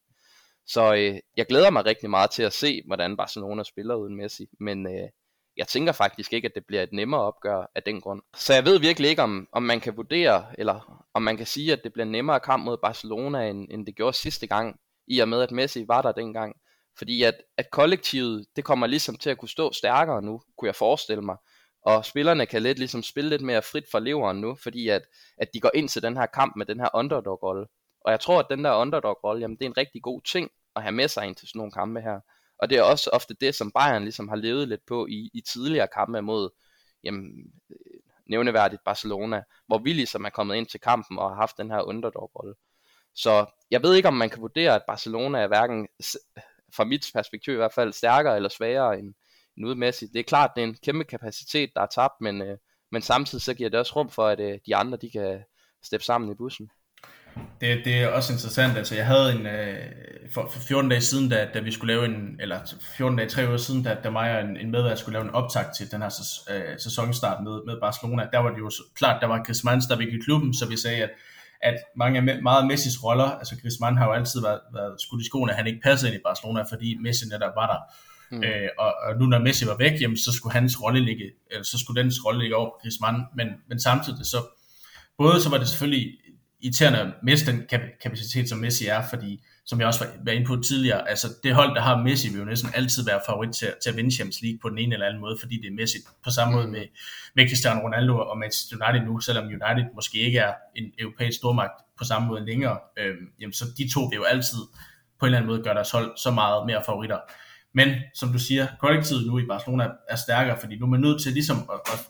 Så 0.66 0.94
øh, 0.94 1.20
jeg 1.38 1.46
glæder 1.46 1.70
mig 1.70 1.86
rigtig 1.86 2.10
meget 2.10 2.32
til 2.32 2.44
at 2.44 2.54
se, 2.54 2.82
hvordan 2.88 3.18
Barcelona 3.18 3.64
spiller 3.64 3.96
uden 3.96 4.16
Messi, 4.16 4.46
men 4.60 4.88
øh, 4.88 5.10
jeg 5.58 5.68
tænker 5.68 5.92
faktisk 5.92 6.34
ikke, 6.34 6.46
at 6.46 6.56
det 6.56 6.66
bliver 6.68 6.84
et 6.84 6.94
nemmere 6.94 7.22
opgør 7.22 7.72
af 7.76 7.84
den 7.84 8.02
grund. 8.02 8.22
Så 8.36 8.54
jeg 8.54 8.66
ved 8.66 8.80
virkelig 8.80 9.10
ikke, 9.10 9.22
om, 9.22 9.48
om 9.52 9.64
man 9.64 9.80
kan 9.80 9.98
vurdere, 9.98 10.46
eller 10.58 11.06
om 11.14 11.22
man 11.22 11.38
kan 11.38 11.46
sige, 11.46 11.74
at 11.74 11.82
det 11.84 11.94
bliver 11.94 12.06
nemmere 12.06 12.40
kamp 12.40 12.66
mod 12.66 12.78
Barcelona, 12.78 13.50
end, 13.50 13.68
end 13.72 13.86
det 13.86 13.96
gjorde 13.96 14.18
sidste 14.18 14.48
gang, 14.48 14.80
i 15.08 15.20
og 15.20 15.30
med, 15.30 15.42
at 15.42 15.52
Messi 15.52 15.88
var 15.88 16.02
der 16.02 16.12
dengang. 16.12 16.56
Fordi 16.98 17.24
at, 17.24 17.36
at 17.58 17.72
kollektivet, 17.72 18.46
det 18.56 18.64
kommer 18.64 18.88
ligesom 18.88 19.16
til 19.16 19.30
at 19.30 19.38
kunne 19.38 19.50
stå 19.50 19.72
stærkere 19.74 20.22
nu, 20.22 20.42
kunne 20.58 20.68
jeg 20.68 20.76
forestille 20.76 21.22
mig. 21.22 21.36
Og 21.82 22.06
spillerne 22.06 22.46
kan 22.46 22.62
lidt 22.62 22.80
ligesom 22.80 23.04
spille 23.04 23.30
lidt 23.30 23.42
mere 23.42 23.62
frit 23.62 23.86
fra 23.92 24.00
leveren 24.00 24.42
nu, 24.42 24.56
fordi 24.56 24.88
at, 24.88 25.02
at 25.38 25.48
de 25.54 25.60
går 25.60 25.72
ind 25.74 25.90
til 25.90 26.02
den 26.02 26.18
her 26.18 26.26
kamp 26.26 26.56
med 26.56 26.66
den 26.66 26.80
her 26.80 26.90
underdog-rolle. 26.94 27.68
Og 28.06 28.12
jeg 28.12 28.20
tror, 28.20 28.40
at 28.40 28.46
den 28.50 28.64
der 28.64 28.76
underdog-rolle, 28.76 29.42
jamen 29.42 29.58
det 29.58 29.66
er 29.66 29.70
en 29.70 29.78
rigtig 29.78 30.02
god 30.02 30.22
ting 30.22 30.52
at 30.76 30.82
have 30.82 30.92
med 30.92 31.08
sig 31.08 31.26
ind 31.28 31.36
til 31.36 31.48
sådan 31.48 31.60
nogle 31.60 31.72
kampe 31.72 32.02
her. 32.02 32.20
Og 32.60 32.70
det 32.70 32.78
er 32.78 32.84
også 32.84 33.10
ofte 33.14 33.34
det, 33.42 33.56
som 33.56 33.72
Bayern 33.72 34.04
ligesom 34.04 34.30
har 34.30 34.36
levet 34.36 34.68
lidt 34.68 34.82
på 34.88 35.08
i, 35.08 35.30
i 35.34 35.42
tidligere 35.42 35.88
kampe 35.96 36.22
mod 36.22 36.50
jamen, 37.04 37.32
øh, 37.70 38.00
nævneværdigt 38.30 38.84
Barcelona, 38.86 39.44
hvor 39.68 39.78
vi 39.78 39.94
ligesom 39.94 40.26
er 40.26 40.30
kommet 40.30 40.56
ind 40.56 40.68
til 40.68 40.80
kampen 40.80 41.20
og 41.20 41.30
har 41.30 41.36
haft 41.36 41.58
den 41.58 41.72
her 41.72 41.82
underdog-rolle. 41.82 42.54
Så 43.16 43.46
jeg 43.72 43.84
ved 43.84 43.96
ikke, 43.96 44.08
om 44.08 44.14
man 44.14 44.30
kan 44.30 44.42
vurdere, 44.42 44.76
at 44.76 44.84
Barcelona 44.88 45.40
er 45.40 45.48
hverken, 45.48 45.88
fra 46.76 46.84
mit 46.84 47.06
perspektiv 47.14 47.54
i 47.54 47.58
hvert 47.58 47.74
fald, 47.74 47.94
stærkere 47.94 48.36
eller 48.36 48.50
svagere 48.50 49.00
end, 49.00 49.14
udmæssigt. 49.66 50.14
Det 50.14 50.20
er 50.20 50.24
klart, 50.24 50.52
det 50.56 50.64
er 50.64 50.68
en 50.68 50.78
kæmpe 50.84 51.04
kapacitet, 51.04 51.70
der 51.76 51.82
er 51.82 51.86
tabt, 51.86 52.22
men, 52.22 52.42
øh, 52.42 52.58
men 52.92 53.02
samtidig 53.02 53.42
så 53.42 53.54
giver 53.54 53.70
det 53.70 53.80
også 53.80 53.96
rum 53.96 54.10
for, 54.10 54.28
at 54.28 54.40
øh, 54.40 54.60
de 54.66 54.76
andre 54.76 54.98
de 55.02 55.10
kan 55.10 55.40
steppe 55.84 56.06
sammen 56.06 56.32
i 56.32 56.36
bussen. 56.36 56.70
Det, 57.62 57.86
det 57.86 57.96
er 57.96 58.08
også 58.08 58.34
interessant, 58.34 58.78
altså 58.78 58.96
jeg 58.96 59.06
havde 59.06 59.32
en, 59.32 59.46
øh, 59.46 59.76
for, 60.34 60.50
for 60.52 60.60
14 60.60 60.90
dage 60.90 61.02
siden, 61.02 61.30
da, 61.30 61.48
da 61.54 61.60
vi 61.60 61.72
skulle 61.72 61.94
lave 61.94 62.06
en, 62.06 62.38
eller 62.40 62.60
14 62.98 63.18
dage, 63.18 63.30
3 63.30 63.48
uger 63.48 63.58
siden, 63.58 63.84
da, 63.84 63.98
da 64.04 64.10
mig 64.10 64.38
og 64.38 64.44
en, 64.44 64.58
en 64.58 64.72
medvært 64.72 65.00
skulle 65.00 65.14
lave 65.14 65.26
en 65.26 65.36
optag 65.36 65.66
til 65.78 65.92
den 65.92 66.02
her 66.02 66.44
øh, 66.50 66.80
sæsonstart 66.80 67.44
med, 67.44 67.62
med 67.66 67.82
Barcelona, 67.82 68.28
der 68.34 68.40
var 68.40 68.50
det 68.50 68.60
jo 68.60 68.72
klart, 68.96 69.22
der 69.22 69.28
var 69.28 69.44
Griezmann 69.44 69.82
stadigvæk 69.82 70.14
i 70.14 70.20
klubben, 70.26 70.54
så 70.54 70.68
vi 70.70 70.78
sagde, 70.78 71.04
at, 71.04 71.10
at 71.62 71.78
mange 71.96 72.32
af 72.32 72.42
meget 72.42 72.68
Messis 72.68 73.04
roller, 73.04 73.26
altså 73.26 73.56
Griezmann 73.62 73.98
har 73.98 74.06
jo 74.06 74.12
altid 74.12 74.42
været, 74.42 74.60
været 74.74 75.02
skudt 75.02 75.22
i 75.22 75.26
skoene, 75.26 75.52
at 75.52 75.58
han 75.58 75.68
ikke 75.68 75.82
passede 75.84 76.12
ind 76.12 76.20
i 76.20 76.24
Barcelona, 76.26 76.62
fordi 76.62 76.98
Messi 77.02 77.26
netop 77.26 77.56
var 77.56 77.68
der. 77.68 77.80
Mm. 78.32 78.44
Øh, 78.44 78.70
og, 78.80 78.94
og 79.04 79.20
nu 79.20 79.26
når 79.26 79.40
Messi 79.40 79.68
var 79.68 79.78
væk, 79.78 80.02
jamen, 80.02 80.18
så 80.18 80.32
skulle 80.34 80.54
hans 80.54 80.82
rolle 80.82 81.06
ligge, 81.06 81.32
eller 81.52 81.64
så 81.64 81.80
skulle 81.80 82.04
dens 82.04 82.26
rolle 82.26 82.40
ligge 82.40 82.56
over 82.56 82.70
på 82.70 82.80
Griezmann, 82.82 83.24
men, 83.36 83.48
men 83.70 83.80
samtidig 83.80 84.26
så, 84.26 84.38
både 85.18 85.42
så 85.42 85.50
var 85.50 85.58
det 85.58 85.68
selvfølgelig 85.68 86.18
irriterende 86.62 87.00
at 87.00 87.08
miste 87.24 87.52
den 87.52 87.68
kapacitet, 88.04 88.50
som 88.50 88.58
Messi 88.58 88.88
er, 88.88 89.04
fordi, 89.10 89.44
som 89.66 89.80
jeg 89.80 89.88
også 89.88 90.06
var 90.26 90.32
inde 90.32 90.48
på 90.48 90.56
tidligere, 90.68 91.10
altså 91.10 91.28
det 91.44 91.56
hold, 91.56 91.76
der 91.76 91.82
har 91.82 92.04
Messi, 92.04 92.30
vil 92.30 92.40
jo 92.40 92.46
næsten 92.46 92.70
altid 92.76 93.06
være 93.06 93.22
favorit 93.26 93.56
til, 93.56 93.68
til 93.84 93.90
at 93.90 93.96
vinde 93.98 94.12
Champions 94.12 94.42
League 94.42 94.60
på 94.62 94.70
den 94.70 94.78
ene 94.78 94.94
eller 94.94 95.06
anden 95.06 95.22
måde, 95.22 95.38
fordi 95.40 95.56
det 95.56 95.68
er 95.68 95.76
Messi 95.76 95.98
på 96.24 96.30
samme 96.30 96.52
mm. 96.52 96.58
måde 96.58 96.72
med, 96.72 96.86
med 97.36 97.50
Cristiano 97.50 97.80
Ronaldo 97.80 98.18
og 98.18 98.38
Manchester 98.38 98.76
United 98.82 99.08
nu, 99.08 99.20
selvom 99.20 99.46
United 99.46 99.86
måske 99.96 100.18
ikke 100.18 100.40
er 100.40 100.54
en 100.76 100.92
europæisk 101.00 101.38
stormagt 101.38 101.78
på 101.98 102.04
samme 102.04 102.28
måde 102.28 102.46
længere, 102.46 102.78
øh, 102.98 103.16
jamen 103.42 103.54
så 103.54 103.66
de 103.78 103.94
to 103.94 104.02
vil 104.02 104.16
jo 104.16 104.24
altid 104.24 104.60
på 105.20 105.26
en 105.26 105.28
eller 105.28 105.38
anden 105.38 105.52
måde 105.52 105.64
gøre 105.64 105.74
deres 105.74 105.92
hold 105.92 106.18
så 106.18 106.32
meget 106.32 106.66
mere 106.66 106.82
favoritter. 106.86 107.20
Men 107.74 107.90
som 108.16 108.32
du 108.32 108.40
siger, 108.40 108.68
kollektivet 108.80 109.28
nu 109.28 109.40
i 109.40 109.46
Barcelona 109.46 109.88
er 110.10 110.16
stærkere, 110.16 110.58
fordi 110.60 110.76
nu 110.76 110.86
er 110.86 110.90
man 110.90 111.00
nødt 111.00 111.22
til 111.22 111.34
ligesom 111.34 111.58
at, 111.58 111.94
at 111.94 112.08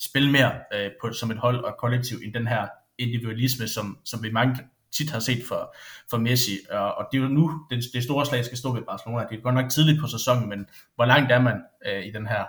spille 0.00 0.32
mere 0.32 0.52
øh, 0.74 0.90
på, 1.00 1.12
som 1.12 1.30
et 1.30 1.38
hold 1.38 1.64
og 1.64 1.76
kollektiv 1.78 2.16
i 2.24 2.30
den 2.30 2.46
her 2.46 2.66
individualisme, 2.98 3.68
som, 3.68 3.98
som 4.04 4.22
vi 4.22 4.30
mange 4.30 4.56
tit 4.92 5.10
har 5.10 5.18
set 5.18 5.42
for, 5.48 5.76
for 6.10 6.16
Messi. 6.16 6.58
Og, 6.70 6.94
og 6.94 7.08
det 7.12 7.18
er 7.18 7.22
jo 7.22 7.28
nu, 7.28 7.66
det, 7.70 7.84
det 7.92 8.02
store 8.02 8.26
slag 8.26 8.44
skal 8.44 8.58
stå 8.58 8.72
ved 8.72 8.82
Barcelona. 8.82 9.26
Det 9.30 9.38
er 9.38 9.42
godt 9.42 9.54
nok 9.54 9.70
tidligt 9.70 10.00
på 10.00 10.06
sæsonen, 10.06 10.48
men 10.48 10.66
hvor 10.94 11.04
langt 11.04 11.32
er 11.32 11.40
man 11.40 11.62
øh, 11.86 12.06
i 12.06 12.10
den 12.10 12.26
her 12.26 12.44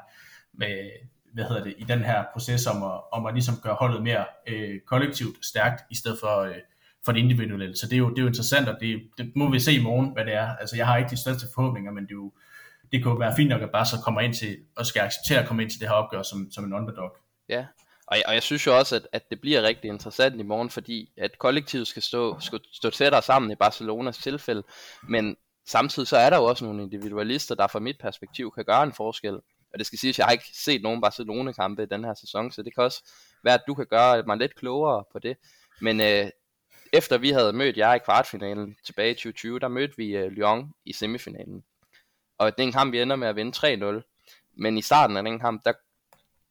med, 0.53 0.89
hvad 1.33 1.43
hedder 1.43 1.63
det, 1.63 1.73
i 1.77 1.83
den 1.83 1.99
her 1.99 2.23
proces 2.33 2.67
om 2.67 2.83
at, 2.83 3.01
om 3.11 3.25
at 3.25 3.33
ligesom 3.33 3.55
gøre 3.63 3.73
holdet 3.73 4.03
mere 4.03 4.25
øh, 4.47 4.79
kollektivt 4.87 5.45
stærkt, 5.45 5.83
i 5.91 5.95
stedet 5.95 6.17
for, 6.19 6.39
øh, 6.41 6.55
for 7.05 7.11
det 7.11 7.19
individuelle. 7.19 7.75
Så 7.75 7.85
det 7.85 7.93
er 7.93 7.97
jo, 7.97 8.09
det 8.09 8.17
er 8.17 8.21
jo 8.21 8.27
interessant, 8.27 8.69
og 8.69 8.77
det, 8.79 9.01
det 9.17 9.31
må 9.35 9.51
vi 9.51 9.59
se 9.59 9.73
i 9.73 9.83
morgen, 9.83 10.13
hvad 10.13 10.25
det 10.25 10.33
er. 10.33 10.55
Altså 10.55 10.75
jeg 10.75 10.85
har 10.87 10.97
ikke 10.97 11.09
de 11.09 11.17
største 11.17 11.47
forhåbninger, 11.55 11.91
men 11.91 12.03
det 12.03 12.11
er 12.11 12.15
jo, 12.15 12.31
det 12.91 13.03
kunne 13.03 13.19
være 13.19 13.35
fint 13.35 13.49
nok 13.49 13.61
at 13.61 13.71
bare 13.71 13.85
så 13.85 13.97
kommer 14.03 14.21
ind 14.21 14.33
til, 14.33 14.57
og 14.77 14.85
skal 14.85 14.99
acceptere 14.99 15.39
at 15.39 15.47
komme 15.47 15.63
ind 15.63 15.71
til 15.71 15.79
det 15.79 15.87
her 15.87 15.95
opgør 15.95 16.21
som, 16.21 16.51
som 16.51 16.63
en 16.63 16.73
underdog. 16.73 17.17
Ja, 17.49 17.65
Og, 18.07 18.17
og 18.27 18.33
jeg 18.33 18.43
synes 18.43 18.67
jo 18.67 18.77
også, 18.77 18.95
at, 18.95 19.07
at 19.11 19.29
det 19.29 19.41
bliver 19.41 19.61
rigtig 19.61 19.87
interessant 19.89 20.39
i 20.39 20.43
morgen, 20.43 20.69
fordi 20.69 21.11
at 21.17 21.39
kollektivet 21.39 21.87
skal 21.87 22.01
stå, 22.01 22.39
skal 22.39 22.59
stå 22.73 22.89
tættere 22.89 23.21
sammen 23.21 23.51
i 23.51 23.55
Barcelonas 23.55 24.17
tilfælde, 24.17 24.63
men 25.09 25.37
samtidig 25.67 26.07
så 26.07 26.17
er 26.17 26.29
der 26.29 26.37
jo 26.37 26.43
også 26.43 26.65
nogle 26.65 26.83
individualister, 26.83 27.55
der 27.55 27.67
fra 27.67 27.79
mit 27.79 27.97
perspektiv 27.99 28.51
kan 28.55 28.65
gøre 28.65 28.83
en 28.83 28.93
forskel. 28.93 29.33
Og 29.73 29.79
det 29.79 29.85
skal 29.85 29.99
siges, 29.99 30.15
at 30.15 30.17
jeg 30.17 30.25
har 30.25 30.31
ikke 30.31 30.45
set 30.53 30.81
nogen 30.81 31.01
Barcelona-kampe 31.01 31.83
i 31.83 31.85
den 31.85 32.03
her 32.03 32.13
sæson, 32.13 32.51
så 32.51 32.63
det 32.63 32.75
kan 32.75 32.83
også 32.83 33.11
være, 33.43 33.53
at 33.53 33.63
du 33.67 33.73
kan 33.73 33.85
gøre 33.85 34.23
mig 34.27 34.37
lidt 34.37 34.55
klogere 34.55 35.03
på 35.11 35.19
det. 35.19 35.37
Men 35.81 36.01
øh, 36.01 36.29
efter 36.93 37.17
vi 37.17 37.29
havde 37.29 37.53
mødt 37.53 37.77
jer 37.77 37.93
i 37.93 37.99
kvartfinalen 37.99 38.75
tilbage 38.85 39.11
i 39.11 39.13
2020, 39.13 39.59
der 39.59 39.67
mødte 39.67 39.93
vi 39.97 40.15
øh, 40.15 40.31
Lyon 40.31 40.73
i 40.85 40.93
semifinalen. 40.93 41.63
Og 42.37 42.57
den 42.57 42.71
kamp, 42.71 42.91
vi 42.91 43.01
ender 43.01 43.15
med 43.15 43.27
at 43.27 43.35
vinde 43.35 43.57
3-0. 43.57 44.51
Men 44.57 44.77
i 44.77 44.81
starten 44.81 45.17
af 45.17 45.23
den 45.23 45.39
kamp, 45.39 45.65
der, 45.65 45.73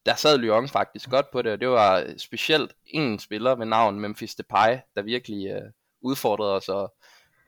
der 0.07 0.15
sad 0.15 0.39
Lyon 0.39 0.69
faktisk 0.69 1.11
godt 1.11 1.31
på 1.31 1.43
det, 1.43 1.53
og 1.53 1.61
det 1.61 1.69
var 1.69 2.15
specielt 2.19 2.73
en 2.87 3.19
spiller 3.19 3.55
ved 3.55 3.67
navn 3.67 4.01
Memphis 4.01 4.35
Depay, 4.35 4.79
der 4.97 5.03
virkelig 5.03 5.51
øh, 5.51 5.71
udfordrede 6.01 6.57
os 6.57 6.69
og, 6.69 6.95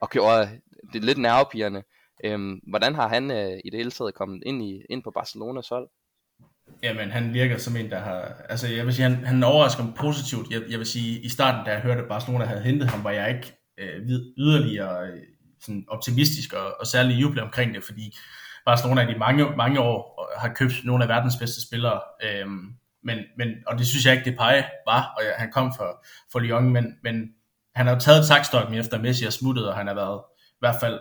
og 0.01 0.09
gjorde 0.09 0.49
det 0.93 1.03
lidt 1.03 1.17
nervepirrende. 1.17 1.83
Øhm, 2.23 2.61
hvordan 2.67 2.95
har 2.95 3.07
han 3.07 3.31
øh, 3.31 3.59
i 3.65 3.69
det 3.69 3.79
hele 3.79 3.91
taget 3.91 4.13
kommet 4.13 4.43
ind, 4.45 4.63
i, 4.63 4.81
ind 4.89 5.03
på 5.03 5.11
Barcelonas 5.11 5.69
hold? 5.69 5.89
Jamen, 6.83 7.11
han 7.11 7.33
virker 7.33 7.57
som 7.57 7.75
en, 7.75 7.89
der 7.89 7.99
har... 7.99 8.21
Altså, 8.49 8.67
jeg 8.67 8.85
vil 8.85 8.93
sige, 8.93 9.09
han, 9.09 9.25
han 9.25 9.43
overrasker 9.43 9.83
mig 9.83 9.93
positivt. 9.95 10.51
Jeg, 10.51 10.61
jeg 10.69 10.79
vil 10.79 10.87
sige, 10.87 11.21
i 11.21 11.29
starten, 11.29 11.65
da 11.65 11.71
jeg 11.71 11.81
hørte, 11.81 12.01
at 12.01 12.07
Barcelona 12.07 12.45
havde 12.45 12.61
hentet 12.61 12.89
ham, 12.89 13.03
var 13.03 13.11
jeg 13.11 13.35
ikke 13.35 13.57
øh, 13.77 14.07
yderligere 14.37 15.07
øh, 15.07 15.23
sådan 15.61 15.85
optimistisk 15.87 16.53
og, 16.53 16.75
og 16.79 16.87
særlig 16.87 17.21
juble 17.21 17.43
omkring 17.43 17.75
det, 17.75 17.83
fordi 17.83 18.17
Barcelona 18.65 19.01
i 19.01 19.13
de 19.13 19.19
mange, 19.19 19.55
mange 19.57 19.79
år 19.79 20.31
har 20.37 20.53
købt 20.53 20.73
nogle 20.83 21.03
af 21.03 21.09
verdens 21.09 21.35
bedste 21.35 21.67
spillere. 21.67 22.01
Øhm, 22.23 22.73
men, 23.03 23.17
men, 23.37 23.47
og 23.67 23.77
det 23.77 23.87
synes 23.87 24.05
jeg 24.05 24.13
ikke, 24.13 24.25
det 24.25 24.37
pege 24.37 24.65
var, 24.87 25.13
og 25.17 25.23
jeg, 25.23 25.33
han 25.37 25.51
kom 25.51 25.73
for, 25.77 26.05
for 26.31 26.39
Lyon, 26.39 26.69
men, 26.69 26.93
men 27.03 27.29
han 27.75 27.87
har 27.87 27.93
jo 27.93 27.99
taget 27.99 28.27
takstokken 28.27 28.73
efter 28.73 29.01
Messi 29.01 29.25
er 29.25 29.29
smuttet, 29.29 29.69
og 29.69 29.75
han 29.75 29.87
har 29.87 29.93
været 29.93 30.21
i 30.49 30.59
hvert 30.59 30.75
fald, 30.79 30.99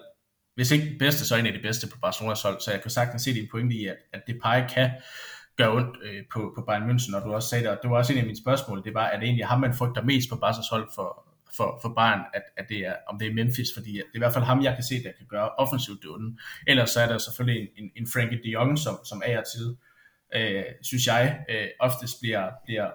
hvis 0.54 0.70
ikke 0.70 0.88
den 0.90 0.98
bedste, 0.98 1.26
så 1.26 1.36
en 1.36 1.46
af 1.46 1.52
de 1.52 1.62
bedste 1.62 1.88
på 1.92 1.98
Barcelonas 2.02 2.42
hold, 2.42 2.60
så 2.60 2.70
jeg 2.70 2.82
kan 2.82 2.90
sagtens 2.90 3.22
se 3.22 3.34
din 3.34 3.48
pointe 3.50 3.74
i, 3.74 3.86
at, 3.86 3.96
at 4.12 4.22
det 4.26 4.38
pege 4.42 4.68
kan 4.74 4.90
gøre 5.56 5.72
ondt 5.72 5.96
øh, 6.02 6.22
på, 6.32 6.52
på 6.56 6.62
Bayern 6.62 6.90
München, 6.90 7.16
og 7.16 7.22
du 7.22 7.34
også 7.34 7.48
sagde 7.48 7.64
det, 7.64 7.72
og 7.72 7.78
det 7.82 7.90
var 7.90 7.96
også 7.96 8.12
en 8.12 8.18
af 8.18 8.24
mine 8.24 8.38
spørgsmål, 8.38 8.84
det 8.84 8.94
var, 8.94 9.06
at 9.06 9.20
det 9.20 9.26
egentlig 9.26 9.46
ham, 9.46 9.60
man 9.60 9.74
frygter 9.74 10.02
mest 10.02 10.30
på 10.30 10.34
Barca's 10.34 10.70
hold 10.70 10.88
for, 10.94 11.25
for, 11.56 11.78
for 11.82 11.92
Bayern, 11.96 12.20
at, 12.34 12.42
at 12.56 12.68
det 12.68 12.78
er, 12.78 12.94
om 13.08 13.18
det 13.18 13.28
er 13.28 13.34
Memphis, 13.34 13.68
fordi 13.76 13.92
det 13.92 13.98
er 13.98 14.14
i 14.14 14.18
hvert 14.18 14.32
fald 14.32 14.44
ham, 14.44 14.62
jeg 14.62 14.74
kan 14.74 14.84
se, 14.84 14.94
der 14.94 15.12
kan 15.18 15.26
gøre 15.28 15.48
offensivt 15.48 16.02
det 16.02 16.10
onde. 16.10 16.38
Ellers 16.66 16.90
så 16.90 17.00
er 17.00 17.08
der 17.08 17.18
selvfølgelig 17.18 17.62
en, 17.62 17.84
en, 17.84 17.90
en 17.96 18.06
Frankie 18.12 18.40
de 18.44 18.50
Jong, 18.50 18.78
som, 18.78 18.98
som 19.04 19.22
er 19.24 19.42
til, 19.42 19.76
øh, 20.34 20.64
synes 20.82 21.06
jeg, 21.06 21.44
øh, 21.48 21.66
oftest 21.80 22.20
bliver, 22.20 22.50
bliver 22.64 22.90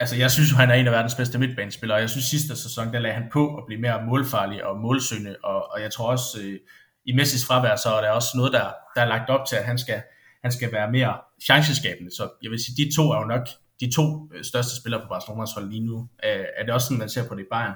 altså 0.00 0.16
jeg 0.16 0.30
synes 0.30 0.52
jo, 0.52 0.56
han 0.56 0.70
er 0.70 0.74
en 0.74 0.86
af 0.86 0.92
verdens 0.92 1.14
bedste 1.14 1.38
midtbanespillere, 1.38 1.96
og 1.96 2.00
jeg 2.00 2.10
synes 2.10 2.24
sidste 2.24 2.56
sæson, 2.56 2.92
der 2.92 2.98
lagde 2.98 3.14
han 3.14 3.28
på 3.32 3.56
at 3.56 3.64
blive 3.66 3.80
mere 3.80 4.06
målfarlig 4.06 4.64
og 4.64 4.80
målsøgende, 4.80 5.36
og, 5.44 5.72
og 5.72 5.80
jeg 5.80 5.92
tror 5.92 6.10
også, 6.10 6.40
øh, 6.42 6.58
i 7.06 7.12
Messis 7.12 7.46
fravær, 7.46 7.76
så 7.76 7.88
er 7.88 8.00
der 8.00 8.10
også 8.10 8.28
noget, 8.36 8.52
der, 8.52 8.66
der 8.94 9.02
er 9.02 9.08
lagt 9.08 9.30
op 9.30 9.46
til, 9.46 9.56
at 9.56 9.64
han 9.64 9.78
skal, 9.78 10.02
han 10.42 10.52
skal 10.52 10.72
være 10.72 10.90
mere 10.92 11.14
chanceskabende. 11.42 12.10
Så 12.10 12.30
jeg 12.42 12.50
vil 12.50 12.64
sige, 12.64 12.84
de 12.84 12.96
to 12.96 13.10
er 13.10 13.18
jo 13.18 13.24
nok 13.24 13.48
de 13.82 13.92
to 13.94 14.28
øh, 14.34 14.44
største 14.44 14.76
spillere 14.80 15.00
på 15.02 15.08
Barcelonas 15.08 15.52
hold 15.52 15.70
lige 15.70 15.86
nu. 15.86 16.08
Er 16.22 16.64
det 16.64 16.74
også 16.74 16.86
sådan, 16.86 16.98
man 16.98 17.08
ser 17.08 17.28
på 17.28 17.34
det 17.34 17.42
i 17.42 17.46
Bayern? 17.50 17.74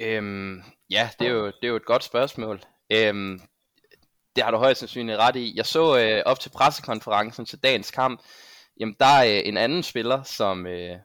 Øhm, 0.00 0.62
ja, 0.90 1.10
det 1.18 1.26
er, 1.28 1.32
jo, 1.32 1.46
det 1.46 1.62
er 1.62 1.68
jo 1.68 1.76
et 1.76 1.84
godt 1.84 2.04
spørgsmål. 2.04 2.60
Øhm, 2.92 3.40
det 4.36 4.44
har 4.44 4.50
du 4.50 4.56
højst 4.56 4.80
sandsynligt 4.80 5.18
ret 5.18 5.36
i. 5.36 5.52
Jeg 5.56 5.66
så 5.66 5.98
øh, 5.98 6.22
op 6.26 6.40
til 6.40 6.50
pressekonferencen 6.50 7.46
til 7.46 7.58
dagens 7.62 7.90
kamp, 7.90 8.20
jamen 8.80 8.96
der 9.00 9.06
er 9.06 9.38
øh, 9.38 9.48
en 9.48 9.56
anden 9.56 9.82
spiller, 9.82 10.22
som, 10.22 10.66
øh, 10.66 10.96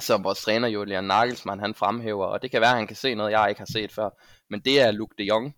som 0.00 0.24
vores 0.24 0.42
træner 0.42 0.68
Julian 0.68 1.04
Nagelsmann 1.04 1.60
han 1.60 1.74
fremhæver, 1.74 2.26
og 2.26 2.42
det 2.42 2.50
kan 2.50 2.60
være, 2.60 2.70
at 2.70 2.76
han 2.76 2.86
kan 2.86 2.96
se 2.96 3.14
noget, 3.14 3.32
jeg 3.32 3.46
ikke 3.48 3.60
har 3.60 3.72
set 3.72 3.92
før, 3.92 4.10
men 4.50 4.60
det 4.60 4.80
er 4.80 4.90
Luke 4.90 5.14
de 5.18 5.24
Jong, 5.24 5.56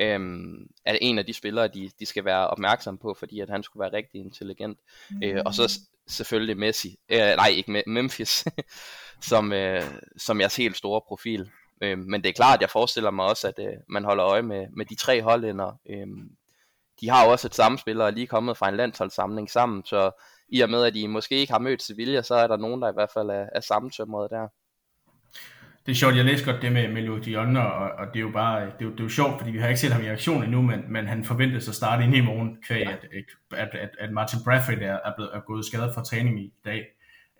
øhm, 0.00 0.66
er 0.84 0.98
en 1.00 1.18
af 1.18 1.26
de 1.26 1.32
spillere, 1.32 1.68
de, 1.68 1.90
de 1.98 2.06
skal 2.06 2.24
være 2.24 2.46
opmærksom 2.46 2.98
på, 2.98 3.14
fordi 3.14 3.40
at 3.40 3.50
han 3.50 3.62
skulle 3.62 3.80
være 3.80 3.92
rigtig 3.92 4.20
intelligent. 4.20 4.78
Mm. 5.10 5.22
Øh, 5.22 5.42
og 5.46 5.54
så 5.54 5.80
selvfølgelig 6.06 6.56
Messi, 6.56 6.98
øh, 7.08 7.18
nej 7.18 7.48
ikke 7.48 7.82
Memphis, 7.86 8.44
som, 9.30 9.52
øh, 9.52 9.82
som 10.16 10.40
jeres 10.40 10.56
helt 10.56 10.76
store 10.76 11.00
profil. 11.08 11.50
Øh, 11.82 11.98
men 11.98 12.22
det 12.22 12.28
er 12.28 12.32
klart, 12.32 12.60
jeg 12.60 12.70
forestiller 12.70 13.10
mig 13.10 13.24
også, 13.24 13.48
at 13.48 13.58
øh, 13.58 13.76
man 13.88 14.04
holder 14.04 14.26
øje 14.26 14.42
med, 14.42 14.66
med 14.76 14.86
de 14.86 14.94
tre 14.94 15.22
hollænder. 15.22 15.72
Øh, 15.90 16.06
de 17.00 17.10
har 17.10 17.24
jo 17.24 17.30
også 17.30 17.48
et 17.48 17.54
samspil 17.54 18.00
og 18.00 18.06
er 18.06 18.10
lige 18.10 18.26
kommet 18.26 18.56
fra 18.56 18.68
en 18.68 18.76
landsholdssamling 18.76 19.50
sammen, 19.50 19.84
så 19.84 20.10
i 20.48 20.60
og 20.60 20.70
med, 20.70 20.84
at 20.84 20.94
de 20.94 21.08
måske 21.08 21.36
ikke 21.36 21.52
har 21.52 21.60
mødt 21.60 21.82
Sevilla, 21.82 22.22
så 22.22 22.34
er 22.34 22.46
der 22.46 22.56
nogen, 22.56 22.82
der 22.82 22.90
i 22.90 22.94
hvert 22.94 23.10
fald 23.14 23.30
er, 23.30 23.46
er 23.54 23.60
sammentømret 23.60 24.30
der 24.30 24.48
det 25.86 25.92
er 25.92 25.96
sjovt, 25.96 26.16
jeg 26.16 26.24
læste 26.24 26.52
godt 26.52 26.62
det 26.62 26.72
med, 26.72 27.02
Louis 27.02 27.24
Dion, 27.24 27.56
og, 27.56 27.72
og 27.72 28.06
det 28.06 28.16
er 28.16 28.20
jo 28.20 28.30
bare, 28.30 28.60
det 28.60 28.72
er 28.80 28.84
jo, 28.84 28.90
det 28.90 29.00
er 29.00 29.04
jo 29.04 29.08
sjovt, 29.08 29.38
fordi 29.38 29.50
vi 29.50 29.58
har 29.58 29.68
ikke 29.68 29.80
set 29.80 29.92
ham 29.92 30.02
i 30.02 30.06
aktion 30.06 30.44
endnu, 30.44 30.62
men, 30.62 30.80
men 30.88 31.06
han 31.06 31.24
forventes 31.24 31.68
at 31.68 31.74
starte 31.74 32.04
ind 32.04 32.16
i 32.16 32.20
morgen, 32.20 32.56
kvæg, 32.66 32.80
ja. 32.80 32.92
at, 32.92 33.06
at, 33.52 33.68
at, 33.74 33.90
at, 33.98 34.12
Martin 34.12 34.38
Bradford 34.44 34.78
er, 34.78 34.98
er, 35.04 35.12
blevet, 35.16 35.30
er 35.34 35.40
gået 35.40 35.64
skadet 35.64 35.94
fra 35.94 36.04
træning 36.04 36.40
i 36.40 36.52
dag. 36.64 36.84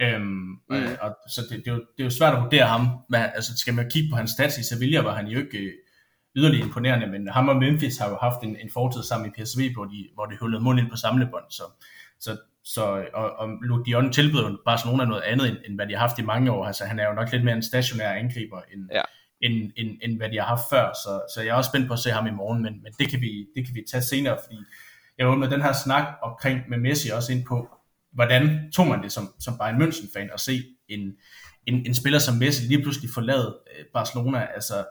Øhm, 0.03 0.23
mm. 0.23 0.61
og, 0.69 0.83
og, 1.01 1.17
så 1.29 1.41
det, 1.51 1.59
det, 1.65 1.71
er 1.71 1.75
jo, 1.75 1.79
det 1.79 2.03
er 2.03 2.05
jo 2.05 2.11
svært 2.11 2.35
at 2.35 2.43
vurdere 2.43 2.67
ham. 2.67 2.89
Hvad, 3.09 3.29
altså, 3.35 3.53
skal 3.57 3.75
man 3.75 3.91
kigge 3.91 4.11
på 4.11 4.17
hans 4.17 4.31
stats 4.31 4.59
i 4.59 4.63
Sevilla, 4.63 5.01
var 5.01 5.15
han 5.15 5.27
jo 5.27 5.39
ikke 5.39 5.59
øh, 5.59 5.73
yderligere 6.37 6.67
imponerende, 6.67 7.07
men 7.07 7.29
ham 7.29 7.49
og 7.49 7.57
Memphis 7.57 7.99
har 7.99 8.09
jo 8.09 8.19
haft 8.21 8.43
en, 8.43 8.57
en 8.57 8.71
fortid 8.73 9.03
sammen 9.03 9.31
i 9.31 9.43
PSV, 9.43 9.73
hvor 9.75 9.85
de, 9.85 10.09
hvor 10.15 10.27
de 10.27 10.37
hullede 10.41 10.63
mund 10.63 10.81
ind 10.81 10.91
på 10.91 10.97
samlebånd, 10.97 11.45
så, 11.51 11.63
så 12.21 12.37
så, 12.65 13.07
og, 13.15 13.31
og 13.31 13.49
Luke 13.63 13.91
Dion 13.91 14.13
tilbyder 14.13 14.57
Barcelona 14.65 15.05
noget 15.05 15.23
andet, 15.23 15.49
end, 15.49 15.59
end 15.67 15.75
hvad 15.75 15.87
de 15.87 15.93
har 15.93 16.01
haft 16.01 16.19
i 16.19 16.23
mange 16.23 16.53
år. 16.53 16.67
Altså, 16.67 16.85
han 16.85 16.99
er 16.99 17.09
jo 17.09 17.15
nok 17.15 17.33
lidt 17.33 17.45
mere 17.45 17.57
en 17.57 17.63
stationær 17.63 18.11
angriber, 18.11 18.61
end, 18.73 18.89
ja. 18.93 19.03
end, 19.41 19.73
end, 19.77 19.99
end 20.03 20.17
hvad 20.17 20.31
de 20.31 20.39
har 20.39 20.47
haft 20.47 20.63
før. 20.71 20.93
Så, 20.93 21.23
så 21.35 21.43
jeg 21.43 21.51
er 21.51 21.55
også 21.55 21.69
spændt 21.69 21.89
på 21.89 21.93
at 21.93 21.99
se 21.99 22.11
ham 22.11 22.27
i 22.27 22.31
morgen, 22.31 22.63
men, 22.63 22.83
men 22.83 22.93
det, 22.99 23.11
kan 23.11 23.21
vi, 23.21 23.47
det 23.57 23.67
kan 23.67 23.75
vi 23.75 23.83
tage 23.91 24.03
senere, 24.03 24.39
fordi 24.45 24.59
jeg 25.19 25.39
med 25.39 25.51
den 25.51 25.63
her 25.63 25.73
snak 25.73 26.05
omkring 26.23 26.61
med 26.69 26.79
Messi 26.79 27.09
også 27.09 27.33
ind 27.33 27.45
på, 27.47 27.69
hvordan 28.13 28.73
tog 28.73 28.87
man 28.87 29.03
det 29.03 29.13
som, 29.13 29.35
som 29.41 29.59
Bayern 29.59 29.83
München-fan 29.83 30.35
at 30.35 30.41
se 30.41 30.63
en, 30.89 31.01
en, 31.67 31.87
en 31.87 31.95
spiller 31.95 32.19
som 32.19 32.35
Messi 32.35 32.67
lige 32.67 32.83
pludselig 32.83 33.11
forlade 33.15 33.59
øh, 33.79 33.85
Barcelona, 33.95 34.47
altså 34.55 34.85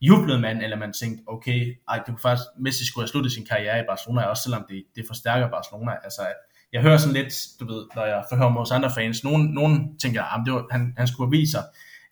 jublede 0.00 0.40
man, 0.40 0.62
eller 0.62 0.76
man 0.76 0.92
tænkte, 0.92 1.22
okay, 1.26 1.76
ej, 1.88 1.96
det 1.96 2.06
kunne 2.06 2.18
faktisk, 2.18 2.46
Messi 2.58 2.86
skulle 2.86 3.02
have 3.02 3.08
sluttet 3.08 3.32
sin 3.32 3.46
karriere 3.46 3.80
i 3.80 3.86
Barcelona, 3.88 4.22
også 4.22 4.42
selvom 4.42 4.64
det, 4.68 4.84
det 4.96 5.04
forstærker 5.06 5.50
Barcelona, 5.50 5.92
altså 6.04 6.22
at 6.22 6.36
jeg 6.72 6.82
hører 6.82 6.96
sådan 6.96 7.14
lidt, 7.14 7.34
du 7.60 7.66
ved, 7.72 7.86
når 7.94 8.04
jeg 8.04 8.24
forhører 8.28 8.50
mig 8.50 8.60
hos 8.60 8.70
andre 8.70 8.90
fans, 8.94 9.24
nogen, 9.24 9.54
nogen 9.54 9.98
tænker, 9.98 10.22
ah, 10.22 10.40
at 10.40 10.46
det 10.46 10.54
var, 10.54 10.66
han, 10.70 10.94
han 10.96 11.08
skulle 11.08 11.30
vise 11.38 11.50
sig 11.50 11.64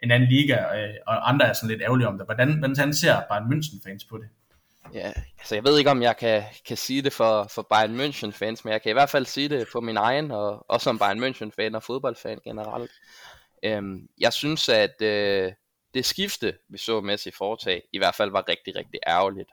en 0.03 0.11
anden 0.11 0.29
liga, 0.29 0.55
øh, 0.55 0.95
og 1.07 1.29
andre 1.29 1.47
er 1.47 1.53
sådan 1.53 1.69
lidt 1.69 1.83
ærgerlige 1.83 2.09
om 2.09 2.19
det. 2.19 2.27
Hvordan, 2.27 2.59
hvordan 2.59 2.77
han 2.77 2.95
ser 2.95 3.21
Bayern 3.31 3.53
München 3.53 3.83
fans 3.85 4.05
på 4.05 4.19
det? 4.19 4.29
Ja, 4.95 5.13
altså 5.39 5.55
jeg 5.55 5.65
ved 5.65 5.79
ikke, 5.79 5.91
om 5.91 6.03
jeg 6.03 6.17
kan, 6.17 6.43
kan 6.67 6.77
sige 6.77 7.03
det 7.03 7.13
for, 7.13 7.47
for 7.55 7.63
Bayern 7.63 8.01
München 8.01 8.31
fans, 8.31 8.65
men 8.65 8.73
jeg 8.73 8.83
kan 8.83 8.91
i 8.91 8.93
hvert 8.93 9.11
fald 9.11 9.27
sige 9.27 9.49
det 9.49 9.69
på 9.73 9.81
min 9.81 9.97
egen, 9.97 10.31
og 10.31 10.71
også 10.71 10.85
som 10.85 10.99
Bayern 10.99 11.25
München 11.25 11.51
fan 11.57 11.75
og 11.75 11.83
fodboldfan 11.83 12.39
generelt. 12.45 12.91
Øhm, 13.63 14.09
jeg 14.21 14.33
synes, 14.33 14.69
at 14.69 15.03
øh, 15.03 15.53
det 15.95 16.05
skifte, 16.05 16.55
vi 16.69 16.79
så 16.79 17.01
Messi 17.01 17.31
foretage, 17.39 17.83
i 17.93 17.99
hvert 17.99 18.15
fald 18.15 18.31
var 18.31 18.49
rigtig, 18.49 18.77
rigtig 18.77 19.01
ærgerligt. 19.07 19.51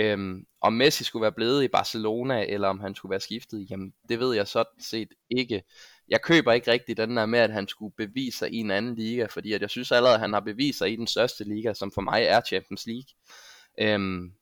Øhm, 0.00 0.46
om 0.60 0.72
Messi 0.72 1.04
skulle 1.04 1.22
være 1.22 1.32
blevet 1.32 1.64
i 1.64 1.68
Barcelona, 1.68 2.44
eller 2.48 2.68
om 2.68 2.80
han 2.80 2.94
skulle 2.94 3.10
være 3.10 3.20
skiftet, 3.20 3.70
jamen 3.70 3.92
det 4.08 4.20
ved 4.20 4.34
jeg 4.34 4.48
sådan 4.48 4.80
set 4.80 5.08
ikke. 5.30 5.62
Jeg 6.08 6.22
køber 6.22 6.52
ikke 6.52 6.70
rigtig 6.70 6.96
den 6.96 7.16
der 7.16 7.26
med, 7.26 7.38
at 7.38 7.52
han 7.52 7.68
skulle 7.68 7.94
bevise 7.96 8.38
sig 8.38 8.52
i 8.52 8.56
en 8.56 8.70
anden 8.70 8.94
liga, 8.94 9.26
fordi 9.26 9.52
at 9.52 9.60
jeg 9.60 9.70
synes 9.70 9.92
allerede, 9.92 10.14
at 10.14 10.20
han 10.20 10.32
har 10.32 10.40
bevist 10.40 10.78
sig 10.78 10.92
i 10.92 10.96
den 10.96 11.06
største 11.06 11.44
liga, 11.44 11.74
som 11.74 11.92
for 11.92 12.00
mig 12.00 12.22
er 12.22 12.40
Champions 12.40 12.86
League. 12.86 13.08
Øhm, 13.80 14.32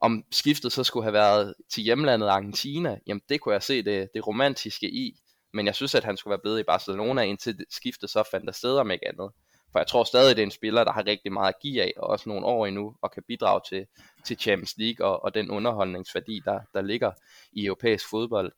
om 0.00 0.24
skiftet 0.30 0.72
så 0.72 0.84
skulle 0.84 1.04
have 1.04 1.12
været 1.12 1.54
til 1.70 1.82
hjemlandet 1.82 2.28
Argentina, 2.28 2.98
jamen 3.06 3.22
det 3.28 3.40
kunne 3.40 3.52
jeg 3.52 3.62
se 3.62 3.82
det, 3.82 4.08
det 4.14 4.26
romantiske 4.26 4.90
i. 4.90 5.16
Men 5.52 5.66
jeg 5.66 5.74
synes, 5.74 5.94
at 5.94 6.04
han 6.04 6.16
skulle 6.16 6.32
være 6.32 6.42
blevet 6.42 6.60
i 6.60 6.62
Barcelona, 6.62 7.22
indtil 7.22 7.64
skiftet 7.70 8.10
så 8.10 8.22
fandt 8.30 8.46
der 8.46 8.52
sted 8.52 8.76
om 8.76 8.90
ikke 8.90 9.08
andet. 9.08 9.30
For 9.72 9.78
jeg 9.78 9.86
tror 9.86 10.04
stadig, 10.04 10.36
det 10.36 10.42
er 10.42 10.46
en 10.46 10.50
spiller, 10.50 10.84
der 10.84 10.92
har 10.92 11.06
rigtig 11.06 11.32
meget 11.32 11.48
at 11.48 11.60
give 11.62 11.82
af, 11.82 11.92
og 11.96 12.08
også 12.08 12.28
nogle 12.28 12.46
år 12.46 12.66
endnu, 12.66 12.96
og 13.02 13.10
kan 13.10 13.22
bidrage 13.28 13.60
til, 13.68 13.86
til 14.24 14.38
Champions 14.38 14.74
League 14.76 15.06
og, 15.06 15.24
og 15.24 15.34
den 15.34 15.50
underholdningsværdi, 15.50 16.42
der, 16.44 16.60
der 16.74 16.82
ligger 16.82 17.12
i 17.52 17.66
europæisk 17.66 18.10
fodbold. 18.10 18.52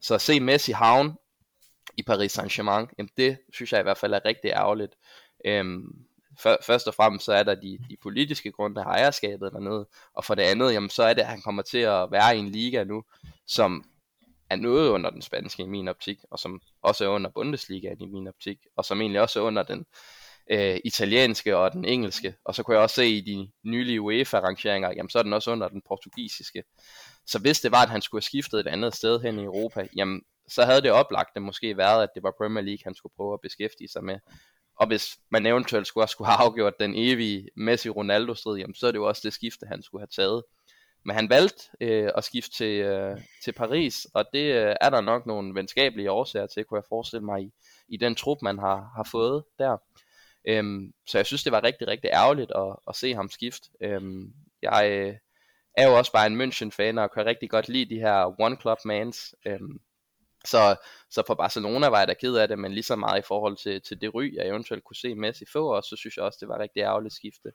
Så 0.00 0.14
at 0.14 0.20
se 0.20 0.40
Messi 0.40 0.72
havn 0.72 1.16
i 1.96 2.02
Paris 2.02 2.38
Saint-Germain, 2.38 2.86
jamen 2.98 3.10
det 3.16 3.38
synes 3.52 3.72
jeg 3.72 3.80
i 3.80 3.82
hvert 3.82 3.98
fald 3.98 4.14
er 4.14 4.24
rigtig 4.24 4.50
ærgerligt. 4.50 4.94
Øhm, 5.44 6.06
for, 6.38 6.58
først 6.62 6.88
og 6.88 6.94
fremmest 6.94 7.24
så 7.24 7.32
er 7.32 7.42
der 7.42 7.54
de, 7.54 7.78
de 7.90 7.96
politiske 8.02 8.52
grunde, 8.52 8.76
der 8.76 8.82
har 8.82 8.90
ejerskabet 8.90 9.52
dernede, 9.52 9.88
og 10.14 10.24
for 10.24 10.34
det 10.34 10.42
andet, 10.42 10.72
jamen 10.72 10.90
så 10.90 11.02
er 11.02 11.14
det, 11.14 11.22
at 11.22 11.28
han 11.28 11.42
kommer 11.42 11.62
til 11.62 11.78
at 11.78 12.10
være 12.10 12.36
i 12.36 12.38
en 12.38 12.48
liga 12.48 12.84
nu, 12.84 13.04
som 13.46 13.84
er 14.50 14.56
noget 14.56 14.88
under 14.88 15.10
den 15.10 15.22
spanske 15.22 15.62
i 15.62 15.66
min 15.66 15.88
optik, 15.88 16.18
og 16.30 16.38
som 16.38 16.60
også 16.82 17.04
er 17.04 17.08
under 17.08 17.30
Bundesligaen 17.30 18.00
i 18.00 18.06
min 18.06 18.28
optik, 18.28 18.58
og 18.76 18.84
som 18.84 19.00
egentlig 19.00 19.20
også 19.20 19.40
er 19.40 19.44
under 19.44 19.62
den, 19.62 19.86
øh, 20.50 20.80
italienske 20.84 21.56
og 21.56 21.72
den 21.72 21.84
engelske, 21.84 22.34
og 22.44 22.54
så 22.54 22.62
kunne 22.62 22.74
jeg 22.74 22.82
også 22.82 22.96
se 22.96 23.08
i 23.08 23.20
de 23.20 23.50
nylige 23.64 24.00
UEFA-rangeringer, 24.00 24.92
jamen 24.96 25.10
så 25.10 25.18
er 25.18 25.22
den 25.22 25.32
også 25.32 25.50
under 25.50 25.68
den 25.68 25.82
portugisiske. 25.88 26.62
Så 27.26 27.38
hvis 27.38 27.60
det 27.60 27.72
var, 27.72 27.82
at 27.82 27.90
han 27.90 28.02
skulle 28.02 28.20
have 28.20 28.26
skiftet 28.26 28.60
et 28.60 28.66
andet 28.66 28.94
sted 28.94 29.20
hen 29.20 29.38
i 29.38 29.44
Europa, 29.44 29.86
jamen 29.96 30.22
så 30.48 30.64
havde 30.64 30.82
det 30.82 30.90
oplagt 30.90 31.34
det 31.34 31.42
måske 31.42 31.76
været, 31.76 32.02
at 32.02 32.08
det 32.14 32.22
var 32.22 32.34
Premier 32.38 32.64
League, 32.64 32.82
han 32.84 32.94
skulle 32.94 33.12
prøve 33.16 33.34
at 33.34 33.40
beskæftige 33.42 33.88
sig 33.88 34.04
med. 34.04 34.18
Og 34.76 34.86
hvis 34.86 35.18
man 35.30 35.46
eventuelt 35.46 35.86
skulle, 35.86 36.04
også 36.04 36.12
skulle 36.12 36.30
have 36.30 36.46
afgjort 36.46 36.80
den 36.80 36.94
evige 36.96 37.48
Messi-Ronaldo-strid, 37.56 38.58
jamen, 38.58 38.74
så 38.74 38.86
er 38.86 38.90
det 38.90 38.98
jo 38.98 39.08
også 39.08 39.22
det 39.24 39.32
skifte, 39.32 39.66
han 39.66 39.82
skulle 39.82 40.02
have 40.02 40.24
taget. 40.24 40.42
Men 41.04 41.16
han 41.16 41.28
valgte 41.28 41.64
øh, 41.80 42.10
at 42.16 42.24
skifte 42.24 42.56
til, 42.56 42.80
øh, 42.80 43.20
til 43.44 43.52
Paris, 43.52 44.06
og 44.14 44.24
det 44.32 44.54
øh, 44.54 44.76
er 44.80 44.90
der 44.90 45.00
nok 45.00 45.26
nogle 45.26 45.54
venskabelige 45.54 46.10
årsager 46.10 46.46
til, 46.46 46.64
kunne 46.64 46.78
jeg 46.78 46.84
forestille 46.88 47.24
mig, 47.24 47.42
i, 47.42 47.50
i 47.88 47.96
den 47.96 48.14
trup, 48.14 48.38
man 48.42 48.58
har, 48.58 48.92
har 48.96 49.08
fået 49.10 49.44
der. 49.58 49.76
Øhm, 50.44 50.92
så 51.06 51.18
jeg 51.18 51.26
synes, 51.26 51.42
det 51.42 51.52
var 51.52 51.64
rigtig, 51.64 51.88
rigtig 51.88 52.10
ærgerligt 52.12 52.52
at, 52.56 52.76
at 52.88 52.96
se 52.96 53.14
ham 53.14 53.30
skifte. 53.30 53.68
Øhm, 53.80 54.32
jeg 54.62 54.90
øh, 54.90 55.14
er 55.76 55.88
jo 55.88 55.98
også 55.98 56.12
bare 56.12 56.26
en 56.26 56.40
München-fan, 56.40 56.98
og 56.98 57.10
kan 57.10 57.26
rigtig 57.26 57.50
godt 57.50 57.68
lide 57.68 57.94
de 57.94 58.00
her 58.00 58.40
one-club-mans. 58.40 59.34
Øhm, 59.46 59.80
så, 60.44 60.76
så 61.10 61.22
for 61.26 61.34
Barcelona 61.34 61.88
var 61.88 61.98
jeg 61.98 62.08
da 62.08 62.14
ked 62.14 62.36
af 62.36 62.48
det, 62.48 62.58
men 62.58 62.72
lige 62.72 62.82
så 62.82 62.96
meget 62.96 63.18
i 63.18 63.26
forhold 63.26 63.56
til, 63.56 63.82
til 63.82 64.00
det 64.00 64.14
ry, 64.14 64.34
jeg 64.36 64.48
eventuelt 64.48 64.84
kunne 64.84 64.96
se 64.96 65.14
Messi 65.14 65.44
få, 65.52 65.74
og 65.74 65.82
så 65.82 65.96
synes 65.96 66.16
jeg 66.16 66.24
også, 66.24 66.38
det 66.40 66.48
var 66.48 66.58
rigtig 66.58 66.80
ærgerligt 66.80 67.14
skifte. 67.14 67.52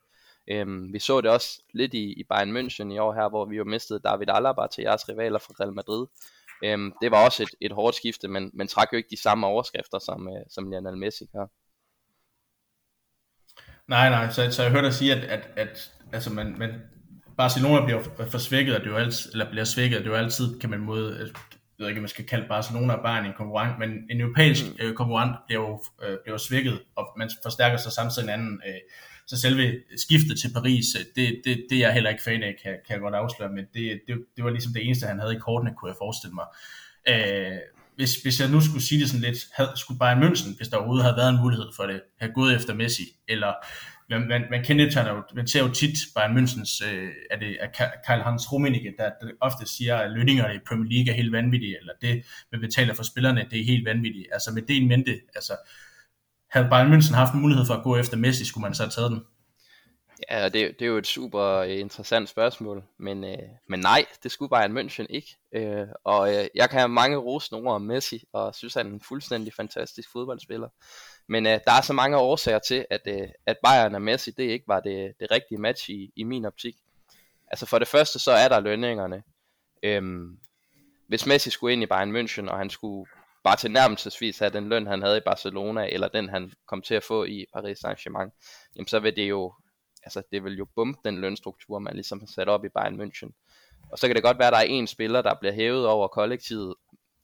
Øhm, 0.48 0.93
vi 0.93 1.00
så 1.00 1.21
det 1.21 1.32
også 1.32 1.62
lidt 1.74 1.93
i, 1.93 2.13
i 2.13 2.24
Bayern 2.24 2.58
München 2.58 2.93
i 2.93 2.98
år 2.98 3.13
her, 3.13 3.30
hvor 3.30 3.45
vi 3.45 3.56
jo 3.56 3.63
mistede 3.63 4.00
David 4.00 4.30
Alaba 4.30 4.67
til 4.67 4.82
jeres 4.82 5.10
rivaler 5.10 5.39
fra 5.39 5.54
Real 5.60 5.74
Madrid. 5.74 6.08
Øhm, 6.63 6.93
det 7.02 7.12
var 7.12 7.26
også 7.26 7.43
et, 7.43 7.50
et 7.62 7.71
hårdt 7.71 7.95
skifte, 7.95 8.28
men, 8.28 8.52
men 8.54 8.67
trak 8.67 8.93
jo 8.93 8.98
ikke 8.98 9.10
de 9.10 9.21
samme 9.21 9.48
overskrifter, 9.48 10.00
som, 10.00 10.28
øh, 10.28 10.43
som 10.50 10.69
Lionel 10.69 10.98
Messi 10.98 11.26
gør. 11.26 11.48
Nej, 13.88 14.10
nej, 14.10 14.30
så, 14.30 14.52
så 14.52 14.63
jeg 14.63 14.71
hørte 14.71 14.86
dig 14.86 14.93
sige, 14.93 15.15
at, 15.15 15.24
at, 15.24 15.50
at 15.56 15.91
altså 16.13 16.34
man, 16.34 16.56
man, 16.58 16.69
Barcelona 17.38 17.86
bliver 17.86 18.02
for 18.30 18.38
svækket, 18.38 18.76
og 18.76 18.82
det 18.82 18.88
er 18.88 18.91
jo 18.91 18.98
altid, 18.98 19.32
eller 19.32 19.50
bliver 19.50 19.63
svækket, 19.63 20.00
det 20.00 20.08
er 20.08 20.12
jo 20.12 20.17
altid, 20.17 20.60
kan 20.60 20.69
man 20.69 20.80
måde, 20.80 21.17
jeg 21.19 21.28
ved 21.78 21.89
ikke, 21.89 22.02
man 22.02 22.10
skal 22.10 22.26
kalde 22.26 22.45
Barcelona 22.48 22.93
og 22.93 23.04
Bayern 23.04 23.26
en 23.26 23.34
konkurrent, 23.38 23.80
men 23.80 23.89
en 24.10 24.21
europæisk 24.21 24.65
mm. 24.65 24.78
øh, 24.80 24.93
konkurrent 24.93 25.36
bliver 25.48 25.62
jo, 25.62 25.84
øh, 26.04 26.17
bliver 26.24 26.38
svækket, 26.38 26.82
og 26.95 27.08
man 27.17 27.30
forstærker 27.43 27.78
sig 27.78 27.91
samtidig 27.91 28.26
en 28.26 28.34
anden. 28.34 28.62
Øh, 28.67 28.74
så 29.28 29.41
selve 29.41 29.82
skiftet 29.98 30.39
til 30.39 30.54
Paris, 30.54 30.86
øh, 31.00 31.06
det, 31.15 31.41
det, 31.45 31.65
det 31.69 31.76
er 31.76 31.80
jeg 31.80 31.93
heller 31.93 32.10
ikke 32.10 32.24
fan 32.24 32.43
af, 32.43 32.56
kan, 32.63 32.71
kan 32.88 32.93
jeg 32.93 33.00
godt 33.00 33.15
afsløre, 33.15 33.52
men 33.52 33.65
det, 33.74 34.02
det, 34.08 34.26
det 34.36 34.43
var 34.43 34.50
ligesom 34.50 34.74
det 34.74 34.86
eneste, 34.86 35.08
han 35.08 35.19
havde 35.19 35.36
i 35.36 35.39
kortene, 35.39 35.76
kunne 35.78 35.89
jeg 35.89 35.95
forestille 36.00 36.36
mig. 36.36 36.45
Øh, 37.10 37.58
hvis, 37.95 38.21
hvis 38.21 38.39
jeg 38.39 38.49
nu 38.49 38.62
skulle 38.62 38.84
sige 38.84 39.01
det 39.01 39.10
sådan 39.10 39.21
lidt, 39.21 39.38
havde, 39.53 39.71
skulle 39.75 39.99
Bayern 39.99 40.23
München, 40.23 40.58
hvis 40.58 40.67
der 40.67 40.77
overhovedet 40.77 41.03
havde 41.03 41.17
været 41.17 41.29
en 41.29 41.41
mulighed 41.41 41.65
for 41.75 41.84
det, 41.84 42.01
have 42.19 42.31
gået 42.34 42.55
efter 42.55 42.73
Messi, 42.73 43.03
eller 43.27 43.53
man, 44.10 44.27
man, 44.27 44.41
man 44.49 44.63
kender 44.63 45.10
jo, 45.10 45.23
man 45.36 45.47
ser 45.47 45.63
jo 45.63 45.69
tit 45.73 45.97
Bayern 46.15 46.38
Münchens, 46.38 46.88
øh, 46.88 47.10
er 47.31 47.39
det 47.39 47.58
er 47.62 47.67
Karl 48.08 48.21
Hans 48.21 48.51
Rummenigge, 48.51 48.93
der, 48.97 49.10
der 49.21 49.31
ofte 49.41 49.65
siger, 49.65 49.95
at 49.97 50.12
lønningerne 50.12 50.55
i 50.55 50.60
Premier 50.67 50.91
League 50.91 51.12
er 51.12 51.15
helt 51.15 51.31
vanvittige, 51.31 51.77
eller 51.79 51.93
det, 52.01 52.23
man 52.51 52.62
betaler 52.62 52.93
for 52.93 53.03
spillerne, 53.03 53.45
det 53.51 53.60
er 53.60 53.65
helt 53.65 53.86
vanvittigt. 53.86 54.27
Altså 54.31 54.51
med 54.51 54.62
det 54.62 54.73
i 54.73 54.86
mente, 54.86 55.19
altså 55.36 55.53
havde 56.51 56.67
Bayern 56.69 56.93
München 56.93 57.15
haft 57.15 57.34
en 57.34 57.41
mulighed 57.41 57.65
for 57.65 57.73
at 57.73 57.84
gå 57.84 57.97
efter 57.97 58.17
Messi, 58.17 58.45
skulle 58.45 58.62
man 58.62 58.73
så 58.73 58.84
have 58.84 58.91
taget 58.91 59.12
den? 59.12 59.21
Ja, 60.30 60.49
det, 60.49 60.54
det 60.54 60.82
er 60.82 60.89
jo 60.89 60.97
et 60.97 61.08
super 61.08 61.43
øh, 61.43 61.80
interessant 61.80 62.30
spørgsmål, 62.30 62.84
men, 62.97 63.23
øh, 63.23 63.49
men 63.67 63.80
nej, 63.80 64.06
det 64.23 64.32
skulle 64.32 64.49
Bayern 64.49 64.78
München 64.78 65.06
ikke. 65.10 65.38
Øh, 65.51 65.88
og 66.04 66.36
øh, 66.36 66.47
jeg 66.56 66.69
kan 66.69 66.80
have 66.80 66.89
mange 66.89 67.17
rosende 67.17 67.62
ord 67.62 67.75
om 67.75 67.82
Messi, 67.82 68.23
og 68.34 68.56
synes, 68.56 68.73
han 68.73 68.88
er 68.88 68.91
en 68.91 69.01
fuldstændig 69.01 69.54
fantastisk 69.54 70.12
fodboldspiller. 70.12 70.69
Men 71.28 71.45
øh, 71.45 71.60
der 71.65 71.71
er 71.71 71.82
så 71.82 71.93
mange 71.93 72.17
årsager 72.17 72.60
til, 72.60 72.86
at, 72.89 73.01
øh, 73.08 73.28
at 73.45 73.58
Bayern 73.63 73.95
og 73.95 74.01
Messi, 74.01 74.32
det 74.32 74.43
ikke 74.43 74.67
var 74.67 74.80
det, 74.80 75.13
det 75.19 75.32
rigtige 75.32 75.62
match 75.62 75.89
i, 75.89 76.12
i 76.15 76.23
min 76.23 76.45
optik. 76.45 76.75
Altså 77.47 77.65
for 77.65 77.80
det 77.80 77.88
første, 77.88 78.19
så 78.19 78.32
er 78.32 78.47
der 78.47 78.60
lønningerne. 78.60 79.23
Øhm, 79.84 80.38
hvis 81.08 81.25
Messi 81.25 81.49
skulle 81.49 81.73
ind 81.73 81.84
i 81.84 81.86
Bayern 81.86 82.15
München, 82.15 82.49
og 82.49 82.58
han 82.58 82.69
skulle 82.69 83.10
bare 83.43 83.56
til 83.56 83.71
nærmelsesvis 83.71 84.39
have 84.39 84.51
den 84.51 84.69
løn, 84.69 84.88
han 84.88 85.01
havde 85.01 85.17
i 85.17 85.25
Barcelona, 85.25 85.88
eller 85.91 86.08
den, 86.08 86.30
han 86.30 86.51
kom 86.67 86.82
til 86.82 86.95
at 86.95 87.04
få 87.04 87.23
i 87.23 87.45
Paris 87.54 87.86
Saint-Germain, 87.86 88.30
jamen 88.75 88.88
så 88.88 88.99
vil 88.99 89.15
det 89.15 89.30
jo, 89.30 89.54
altså 90.06 90.24
det 90.32 90.44
vil 90.44 90.58
jo 90.58 90.65
bumpe 90.76 91.00
den 91.06 91.18
lønstruktur, 91.18 91.80
man 91.80 91.94
ligesom 91.94 92.20
har 92.20 92.28
sat 92.28 92.50
op 92.50 92.65
i 92.65 92.70
Bayern 92.70 93.02
München. 93.02 93.32
Og 93.91 94.00
så 94.00 94.08
kan 94.08 94.15
det 94.15 94.24
godt 94.24 94.39
være, 94.39 94.48
at 94.48 94.54
der 94.54 94.60
er 94.60 94.63
en 94.63 94.88
spiller, 94.88 95.22
der 95.22 95.34
bliver 95.39 95.54
hævet 95.54 95.88
over 95.88 96.08
kollektivet, 96.08 96.76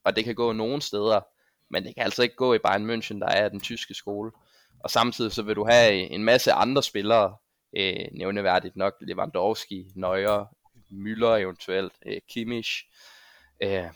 og 0.04 0.16
det 0.16 0.24
kan 0.24 0.36
gå 0.36 0.52
nogen 0.52 0.82
steder, 0.82 1.22
men 1.70 1.84
det 1.84 1.96
kan 1.96 2.04
altså 2.04 2.24
ikke 2.24 2.36
gå 2.36 2.54
i 2.54 2.60
Bayern 2.60 2.90
München, 2.90 3.20
der 3.20 3.28
er 3.28 3.50
den 3.50 3.60
tyske 3.60 3.94
skole. 3.94 4.32
Og 4.80 4.90
samtidig 4.90 5.32
så 5.32 5.44
vil 5.44 5.56
du 5.56 5.66
have 5.66 5.94
en 5.94 6.24
masse 6.24 6.52
andre 6.52 6.84
spillere, 6.84 7.36
øh, 7.78 8.08
nævneværdigt 8.12 8.76
nok 8.76 8.94
Lewandowski, 9.02 9.88
Neuer, 9.96 10.46
Müller 10.92 11.42
eventuelt, 11.42 11.94
øh, 12.06 12.22
Kimmich, 12.30 12.86
øh, 13.64 13.90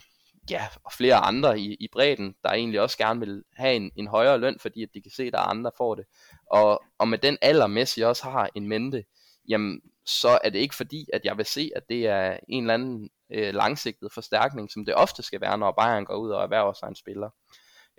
ja, 0.50 0.68
og 0.84 0.92
flere 0.92 1.16
andre 1.16 1.60
i, 1.60 1.74
i 1.74 1.88
bredden, 1.92 2.36
der 2.44 2.50
egentlig 2.50 2.82
også 2.82 2.98
gerne 2.98 3.20
vil 3.20 3.44
have 3.54 3.76
en, 3.76 3.92
en 3.96 4.08
højere 4.08 4.38
løn, 4.38 4.60
fordi 4.60 4.84
at 4.84 4.90
de 4.94 5.02
kan 5.02 5.12
se, 5.12 5.24
at 5.24 5.34
der 5.34 5.40
er 5.40 5.44
andre, 5.44 5.70
der 5.70 5.76
får 5.78 5.96
det. 5.96 6.06
Og, 6.52 6.84
og 6.98 7.08
med 7.08 7.18
den 7.18 7.38
alder 7.42 7.68
Messi 7.68 8.02
også 8.02 8.24
har 8.24 8.50
en 8.56 8.68
mente, 8.68 9.04
jamen 9.50 9.82
så 10.06 10.40
er 10.44 10.50
det 10.50 10.60
ikke 10.60 10.76
fordi, 10.76 11.06
at 11.14 11.22
jeg 11.24 11.38
vil 11.38 11.46
se, 11.46 11.72
at 11.76 11.90
det 11.90 12.08
er 12.08 12.38
en 12.50 12.64
eller 12.64 12.74
anden 12.74 13.10
øh, 13.32 13.54
langsigtet 13.54 14.12
forstærkning, 14.14 14.72
som 14.72 14.86
det 14.86 14.96
ofte 14.96 15.24
skal 15.24 15.42
være, 15.42 15.58
når 15.58 15.72
Bayern 15.72 16.06
går 16.06 16.16
ud 16.16 16.30
og 16.30 16.44
erhverver 16.44 16.74
sig 16.74 16.88
en 16.88 16.96
spiller. 16.96 17.30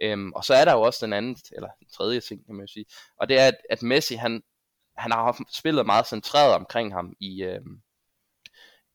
Øhm, 0.02 0.32
og 0.32 0.44
så 0.44 0.54
er 0.54 0.64
der 0.64 0.72
jo 0.72 0.80
også 0.80 1.06
den 1.06 1.12
anden, 1.12 1.36
eller 1.52 1.68
den 1.78 1.88
tredje 1.92 2.20
ting, 2.20 2.46
kan 2.46 2.54
man 2.54 2.66
jo 2.66 2.72
sige, 2.72 2.86
og 3.20 3.28
det 3.28 3.38
er, 3.38 3.46
at, 3.46 3.56
at 3.70 3.82
Messi, 3.82 4.14
han, 4.14 4.42
han 4.96 5.12
har 5.12 5.44
spillet 5.52 5.86
meget 5.86 6.06
centreret 6.06 6.54
omkring 6.54 6.92
ham 6.94 7.12
i, 7.20 7.42
øh, 7.42 7.60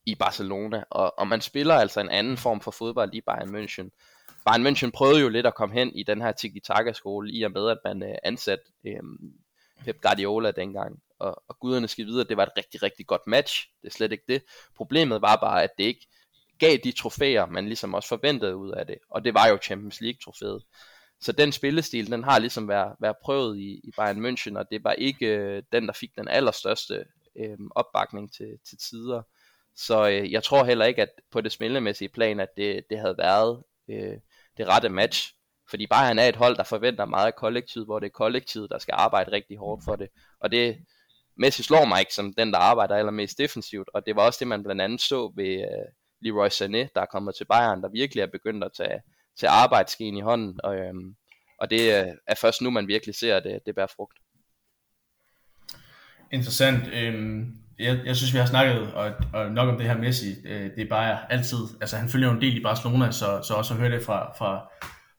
i 0.06 0.16
Barcelona, 0.16 0.84
og, 0.90 1.20
og 1.20 1.28
man 1.28 1.42
spiller 1.42 1.76
altså 1.76 2.00
en 2.00 2.10
anden 2.10 2.38
form 2.38 2.62
for 2.62 2.72
fodbold 2.72 3.14
i 3.14 3.22
Bayern 3.22 3.56
München. 3.56 3.90
Bayern 4.46 4.68
München 4.68 4.92
prøvede 4.92 5.22
jo 5.22 5.30
lidt 5.30 5.46
at 5.46 5.56
komme 5.56 5.76
hen 5.76 5.96
i 5.96 6.04
den 6.04 6.22
her 6.22 6.32
tiki-taka-skole, 6.32 7.32
i 7.32 7.44
og 7.44 7.52
med, 7.52 7.70
at 7.70 7.78
man 7.86 8.04
øh, 8.04 8.16
ansatte 8.24 8.64
øh, 8.86 9.00
Pep 9.86 10.02
Guardiola 10.02 10.52
dengang, 10.52 11.00
og, 11.20 11.44
og 11.48 11.60
guderne 11.60 11.88
skal 11.88 12.06
vide, 12.06 12.22
at 12.22 12.30
det 12.30 12.38
var 12.38 12.44
et 12.44 12.58
rigtig, 12.58 12.84
rigtig 12.84 13.08
godt 13.08 13.28
match, 13.28 13.70
det 13.82 13.88
er 13.88 13.92
slet 13.92 14.12
ikke 14.12 14.24
det. 14.28 14.44
Problemet 14.76 15.22
var 15.22 15.36
bare, 15.36 15.64
at 15.64 15.70
det 15.78 15.84
ikke 15.84 16.08
gav 16.60 16.78
de 16.84 16.92
trofæer, 16.92 17.46
man 17.46 17.66
ligesom 17.66 17.94
også 17.94 18.10
forventede 18.10 18.56
ud 18.56 18.72
af 18.72 18.88
det, 18.88 18.98
og 19.10 19.26
det 19.26 19.34
var 19.34 19.48
jo 19.48 19.58
Champions 19.58 20.02
League-trofæet. 20.02 20.64
Så 21.20 21.32
den 21.32 21.52
spillestil, 21.52 22.12
den 22.12 22.24
har 22.24 22.40
ligesom 22.40 22.68
været, 22.68 22.96
været 23.00 23.16
prøvet 23.24 23.58
i, 23.58 23.82
i 23.84 23.92
Bayern 23.98 24.26
München, 24.26 24.58
og 24.58 24.66
det 24.72 24.84
var 24.84 24.94
ikke 24.94 25.26
øh, 25.26 25.64
den, 25.72 25.88
der 25.88 25.94
fik 25.94 26.16
den 26.18 26.28
allerstørste 26.28 27.06
øh, 27.36 27.58
opbakning 27.76 28.34
til, 28.34 28.58
til 28.70 28.78
tider. 28.78 29.22
Så 29.88 30.10
øh, 30.10 30.32
jeg 30.32 30.44
tror 30.44 30.64
heller 30.64 30.86
ikke, 30.86 31.02
at 31.02 31.10
på 31.32 31.42
det 31.42 31.52
spillemæssige 31.52 32.10
plan, 32.10 32.40
at 32.40 32.50
det, 32.58 32.84
det 32.90 33.00
havde 33.00 33.16
været 33.18 33.64
øh, 33.90 34.18
det 34.58 34.68
rette 34.68 34.90
match. 34.90 35.34
Fordi 35.70 35.88
Bayern 35.88 36.20
er 36.20 36.28
et 36.28 36.36
hold, 36.36 36.58
der 36.58 36.64
forventer 36.64 37.06
meget 37.06 37.36
kollektivt, 37.36 37.88
hvor 37.88 38.00
det 38.00 38.08
er 38.08 38.12
kollektivet, 38.12 38.70
der 38.70 38.80
skal 38.80 38.94
arbejde 38.98 39.32
rigtig 39.32 39.58
hårdt 39.58 39.84
for 39.84 39.96
det. 39.96 40.10
Og 40.40 40.52
det, 40.52 40.78
Messi 41.38 41.64
slår 41.64 41.86
mig 41.86 42.00
ikke 42.00 42.14
som 42.14 42.34
den, 42.34 42.54
der 42.54 42.58
arbejder 42.58 42.96
allermest 42.96 43.38
defensivt, 43.38 43.90
og 43.94 44.06
det 44.06 44.16
var 44.16 44.26
også 44.26 44.38
det, 44.40 44.48
man 44.48 44.64
blandt 44.64 44.82
andet 44.82 45.02
så 45.02 45.34
ved 45.36 45.54
øh, 45.60 45.88
Leroy 46.22 46.48
Sané, 46.48 46.92
der 46.96 47.02
er 47.02 47.06
kommet 47.06 47.36
til 47.36 47.46
Bayern, 47.46 47.82
der 47.82 47.90
virkelig 47.90 48.22
er 48.22 48.28
begyndt 48.28 48.64
at 48.64 48.72
tage, 48.78 49.02
til 49.40 49.48
arbejdsskeen 49.48 50.18
i 50.18 50.22
hånden, 50.22 50.60
og, 50.64 50.76
øh, 50.76 50.94
og 51.60 51.70
det 51.70 51.82
øh, 51.82 52.14
er 52.28 52.36
først 52.36 52.62
nu, 52.62 52.70
man 52.70 52.88
virkelig 52.88 53.16
ser, 53.16 53.38
at 53.38 53.44
det, 53.44 53.60
det 53.66 53.76
bærer 53.76 53.88
frugt. 53.96 54.18
Interessant. 56.32 56.88
Øhm, 56.94 57.58
jeg, 57.82 58.00
jeg 58.06 58.16
synes, 58.16 58.34
vi 58.34 58.38
har 58.38 58.46
snakket 58.46 58.94
og, 58.94 59.12
og 59.34 59.52
nok 59.52 59.70
om 59.70 59.78
det 59.78 59.88
her 59.88 59.98
Messi. 59.98 60.30
Øh, 60.46 60.70
det 60.76 60.82
er 60.82 60.90
bare 60.90 61.32
altid, 61.32 61.58
altså 61.82 61.98
han 61.98 62.10
følger 62.10 62.28
jo 62.28 62.34
en 62.34 62.42
del 62.42 62.58
i 62.58 62.64
Barcelona, 62.64 63.12
så, 63.12 63.42
så 63.48 63.54
også 63.54 63.74
at 63.74 63.80
høre 63.80 63.92
det 63.92 64.04
fra, 64.04 64.34
fra, 64.38 64.68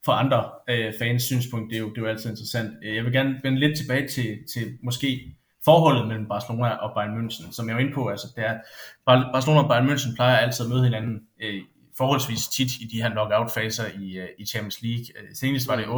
fra 0.04 0.24
andre 0.24 0.50
øh, 0.70 0.92
fans 0.98 1.22
synspunkt, 1.22 1.70
det 1.70 1.76
er, 1.76 1.80
jo, 1.80 1.90
det 1.90 1.98
er 1.98 2.02
jo 2.02 2.08
altid 2.08 2.30
interessant. 2.30 2.70
Øh, 2.84 2.96
jeg 2.96 3.04
vil 3.04 3.12
gerne 3.12 3.40
vende 3.42 3.58
lidt 3.58 3.78
tilbage 3.78 4.08
til, 4.08 4.38
til 4.54 4.78
måske 4.82 5.36
forholdet 5.64 6.08
mellem 6.08 6.28
Barcelona 6.28 6.68
og 6.68 6.94
Bayern 6.94 7.26
München, 7.26 7.52
som 7.52 7.68
jeg 7.68 7.74
er 7.74 7.78
inde 7.78 7.94
på, 7.94 8.08
altså 8.08 8.26
det 8.36 8.44
er, 8.46 8.58
Barcelona 9.06 9.62
og 9.62 9.68
Bayern 9.68 9.90
München 9.90 10.14
plejer 10.14 10.36
altid 10.36 10.64
at 10.64 10.70
møde 10.70 10.84
hinanden 10.84 11.20
øh, 11.42 11.60
forholdsvis 11.98 12.48
tit 12.48 12.70
i 12.80 12.88
de 12.92 13.02
her 13.02 13.10
knockout-faser 13.10 13.84
i, 14.00 14.18
øh, 14.18 14.28
i 14.38 14.46
Champions 14.46 14.82
League. 14.82 15.04
Øh, 15.18 15.28
senest 15.34 15.68
var 15.68 15.76
det 15.76 15.84
8-2. 15.84 15.88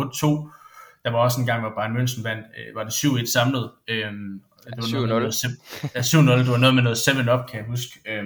Der 1.04 1.10
var 1.10 1.18
også 1.18 1.40
en 1.40 1.46
gang, 1.46 1.60
hvor 1.60 1.72
Bayern 1.76 1.96
München 1.96 2.22
vandt, 2.22 2.46
øh, 2.58 2.74
var 2.74 2.84
det 2.84 2.92
7-1 2.92 3.32
samlet. 3.32 3.70
Øh, 3.88 4.12
det 4.70 4.76
var 4.76 5.00
7-0. 5.00 5.06
Noget, 5.06 5.34
7-0, 5.34 6.38
det 6.38 6.50
var 6.50 6.56
noget 6.56 6.74
med 6.74 6.82
noget 6.82 6.96
7-up, 6.96 7.46
kan 7.50 7.58
jeg 7.58 7.66
huske. 7.66 8.00
Øh, 8.06 8.24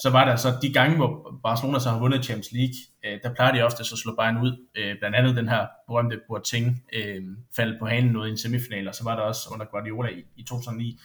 så 0.00 0.10
var 0.10 0.24
der 0.24 0.36
så 0.36 0.48
de 0.62 0.72
gange, 0.72 0.96
hvor 0.96 1.40
Barcelona 1.42 1.78
så 1.78 1.90
har 1.90 1.98
vundet 1.98 2.24
Champions 2.24 2.52
League, 2.52 2.74
øh, 3.04 3.18
der 3.22 3.34
plejer 3.34 3.52
de 3.52 3.62
ofte 3.62 3.84
så 3.84 3.94
at 3.94 3.98
slå 3.98 4.14
Bayern 4.16 4.36
ud. 4.36 4.66
Øh, 4.74 4.98
blandt 4.98 5.16
andet 5.16 5.36
den 5.36 5.48
her 5.48 5.66
berømte 5.86 6.20
Boateng 6.28 6.82
øh, 6.92 7.22
faldt 7.56 7.78
på 7.78 7.86
hanen 7.86 8.12
noget 8.12 8.28
i 8.28 8.30
en 8.30 8.38
semifinal, 8.38 8.88
og 8.88 8.94
så 8.94 9.04
var 9.04 9.16
der 9.16 9.22
også 9.22 9.48
under 9.52 9.66
Guardiola 9.66 10.08
i, 10.08 10.24
i 10.36 10.42
2009. 10.42 11.00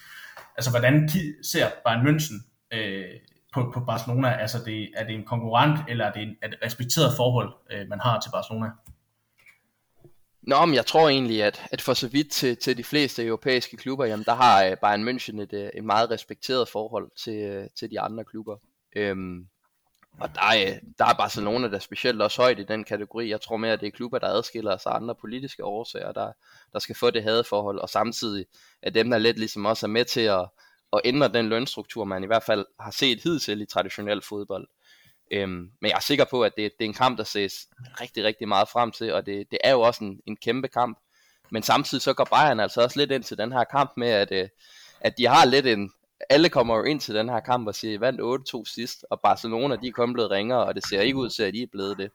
Altså, 0.56 0.70
hvordan 0.70 1.10
ser 1.42 1.66
Bayern 1.84 2.06
München 2.06 2.66
øh, 2.76 3.04
på, 3.54 3.70
på 3.74 3.80
Barcelona? 3.80 4.28
Altså, 4.28 4.58
det, 4.66 4.90
er 4.96 5.06
det 5.06 5.14
en 5.14 5.24
konkurrent, 5.24 5.78
eller 5.88 6.04
er 6.04 6.12
det, 6.12 6.22
en, 6.22 6.36
er 6.42 6.46
det 6.48 6.54
et 6.54 6.66
respekteret 6.66 7.16
forhold, 7.16 7.52
øh, 7.72 7.88
man 7.88 8.00
har 8.00 8.20
til 8.20 8.30
Barcelona? 8.30 8.66
Nå, 10.46 10.64
men 10.66 10.74
jeg 10.74 10.86
tror 10.86 11.08
egentlig, 11.08 11.42
at, 11.42 11.62
at 11.72 11.80
for 11.80 11.94
så 11.94 12.08
vidt 12.08 12.32
til, 12.32 12.56
til 12.56 12.76
de 12.76 12.84
fleste 12.84 13.24
europæiske 13.24 13.76
klubber, 13.76 14.04
jamen 14.04 14.24
der 14.24 14.34
har 14.34 14.64
øh, 14.64 14.76
Bayern 14.76 15.08
München 15.08 15.40
et, 15.40 15.52
øh, 15.52 15.70
et 15.74 15.84
meget 15.84 16.10
respekteret 16.10 16.68
forhold 16.68 17.10
til, 17.16 17.34
øh, 17.34 17.68
til 17.78 17.90
de 17.90 18.00
andre 18.00 18.24
klubber. 18.24 18.56
Øhm, 18.96 19.48
Og 20.20 20.34
der 20.34 20.40
er, 20.42 20.78
der 20.98 21.04
er 21.04 21.14
Barcelona, 21.14 21.68
der 21.68 21.78
specielt 21.78 22.22
også 22.22 22.42
højt 22.42 22.58
i 22.58 22.64
den 22.64 22.84
kategori. 22.84 23.28
Jeg 23.30 23.40
tror 23.40 23.56
mere, 23.56 23.72
at 23.72 23.80
det 23.80 23.86
er 23.86 23.90
klubber, 23.90 24.18
der 24.18 24.26
adskiller 24.28 24.76
sig 24.76 24.92
andre 24.94 25.14
politiske 25.14 25.64
årsager, 25.64 26.12
der, 26.12 26.32
der 26.72 26.78
skal 26.78 26.96
få 26.96 27.10
det 27.10 27.22
hadeforhold, 27.22 27.78
og 27.78 27.88
samtidig 27.88 28.46
er 28.82 28.90
dem, 28.90 29.10
der 29.10 29.18
lidt 29.18 29.38
ligesom 29.38 29.66
også 29.66 29.86
er 29.86 29.90
med 29.90 30.04
til 30.04 30.20
at, 30.20 30.48
at 30.92 31.00
ændre 31.04 31.28
den 31.28 31.48
lønstruktur, 31.48 32.04
man 32.04 32.24
i 32.24 32.26
hvert 32.26 32.42
fald 32.42 32.66
har 32.80 32.90
set 32.90 33.22
hidtil 33.22 33.60
i 33.60 33.66
traditionel 33.66 34.22
fodbold. 34.22 34.68
Øhm, 35.30 35.70
men 35.80 35.90
jeg 35.90 35.96
er 35.96 36.00
sikker 36.00 36.24
på, 36.24 36.42
at 36.42 36.52
det, 36.56 36.72
det 36.78 36.84
er 36.84 36.88
en 36.88 36.94
kamp, 36.94 37.18
der 37.18 37.24
ses 37.24 37.68
rigtig, 38.00 38.24
rigtig 38.24 38.48
meget 38.48 38.68
frem 38.68 38.92
til, 38.92 39.12
og 39.12 39.26
det, 39.26 39.50
det 39.50 39.58
er 39.64 39.70
jo 39.70 39.80
også 39.80 40.04
en, 40.04 40.20
en 40.26 40.36
kæmpe 40.36 40.68
kamp. 40.68 40.98
Men 41.50 41.62
samtidig 41.62 42.02
så 42.02 42.14
går 42.14 42.24
Bayern 42.24 42.60
altså 42.60 42.82
også 42.82 42.98
lidt 42.98 43.10
ind 43.10 43.22
til 43.22 43.38
den 43.38 43.52
her 43.52 43.64
kamp 43.64 43.92
med, 43.96 44.08
at, 44.08 44.32
øh, 44.32 44.48
at 45.00 45.18
de 45.18 45.26
har 45.26 45.44
lidt 45.44 45.66
en, 45.66 45.92
alle 46.30 46.48
kommer 46.48 46.76
jo 46.76 46.82
ind 46.82 47.00
til 47.00 47.14
den 47.14 47.28
her 47.28 47.40
kamp 47.40 47.68
og 47.68 47.74
siger, 47.74 47.94
at 47.94 48.00
vandt 48.00 48.20
8-2 48.70 48.74
sidst, 48.74 49.04
og 49.10 49.20
Barcelona 49.20 49.76
de 49.76 49.88
er 49.88 49.92
kun 49.92 50.12
blevet 50.12 50.30
ringere, 50.30 50.64
og 50.64 50.74
det 50.74 50.86
ser 50.86 51.00
ikke 51.00 51.18
ud 51.18 51.30
til, 51.30 51.42
at 51.42 51.54
de 51.54 51.62
er 51.62 51.66
blevet 51.72 51.98
det. 51.98 52.10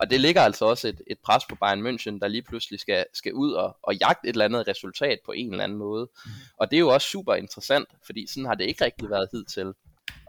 Og 0.00 0.10
det 0.10 0.20
ligger 0.20 0.42
altså 0.42 0.64
også 0.64 0.88
et, 0.88 1.00
et 1.06 1.18
pres 1.18 1.44
på 1.48 1.56
Bayern 1.56 1.86
München, 1.86 2.18
der 2.20 2.28
lige 2.28 2.42
pludselig 2.42 2.80
skal, 2.80 3.04
skal 3.14 3.32
ud 3.34 3.52
og, 3.52 3.76
og 3.82 3.94
jagte 3.94 4.28
et 4.28 4.32
eller 4.32 4.44
andet 4.44 4.68
resultat 4.68 5.18
på 5.24 5.32
en 5.32 5.50
eller 5.50 5.64
anden 5.64 5.78
måde. 5.78 6.10
Mm. 6.24 6.30
Og 6.56 6.70
det 6.70 6.76
er 6.76 6.80
jo 6.80 6.88
også 6.88 7.08
super 7.08 7.34
interessant, 7.34 7.88
fordi 8.06 8.26
sådan 8.26 8.46
har 8.46 8.54
det 8.54 8.64
ikke 8.64 8.84
rigtig 8.84 9.10
været 9.10 9.28
hidtil. 9.32 9.72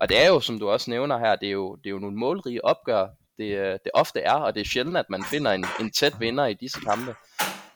Og 0.01 0.09
det 0.09 0.23
er 0.23 0.27
jo, 0.27 0.39
som 0.39 0.59
du 0.59 0.69
også 0.69 0.89
nævner 0.89 1.17
her, 1.17 1.35
det 1.35 1.47
er 1.47 1.51
jo, 1.51 1.75
det 1.75 1.85
er 1.85 1.91
jo 1.91 1.99
nogle 1.99 2.17
målrige 2.17 2.65
opgør, 2.65 3.07
det, 3.37 3.57
øh, 3.57 3.71
det 3.71 3.91
ofte 3.93 4.19
er, 4.19 4.33
og 4.33 4.55
det 4.55 4.61
er 4.61 4.65
sjældent, 4.65 4.97
at 4.97 5.09
man 5.09 5.23
finder 5.23 5.51
en, 5.51 5.65
en 5.79 5.91
tæt 5.91 6.19
vinder 6.19 6.45
i 6.45 6.53
disse 6.53 6.79
kampe. 6.79 7.15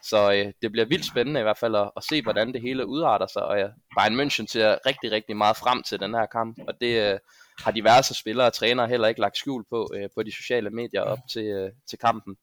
Så 0.03 0.31
øh, 0.33 0.53
det 0.61 0.71
bliver 0.71 0.85
vildt 0.85 1.05
spændende 1.05 1.39
i 1.39 1.43
hvert 1.43 1.57
fald 1.57 1.75
at, 1.75 1.91
at 1.97 2.03
se, 2.03 2.21
hvordan 2.21 2.53
det 2.53 2.61
hele 2.61 2.87
udarter 2.87 3.27
sig, 3.27 3.43
og 3.43 3.57
ja, 3.59 3.67
Bayern 3.97 4.19
München 4.19 4.47
ser 4.47 4.77
rigtig, 4.85 5.11
rigtig 5.11 5.37
meget 5.37 5.57
frem 5.57 5.83
til 5.83 5.99
den 5.99 6.13
her 6.13 6.25
kamp, 6.25 6.57
og 6.67 6.73
det 6.81 7.11
øh, 7.11 7.19
har 7.59 7.71
diverse 7.71 8.13
spillere 8.13 8.47
og 8.47 8.53
trænere 8.53 8.87
heller 8.87 9.07
ikke 9.07 9.21
lagt 9.21 9.37
skjul 9.37 9.63
på 9.69 9.89
øh, 9.95 10.09
på 10.15 10.23
de 10.23 10.35
sociale 10.35 10.69
medier 10.69 11.01
op 11.01 11.19
til, 11.31 11.45
øh, 11.45 11.71
til 11.89 11.99
kampen. 11.99 12.35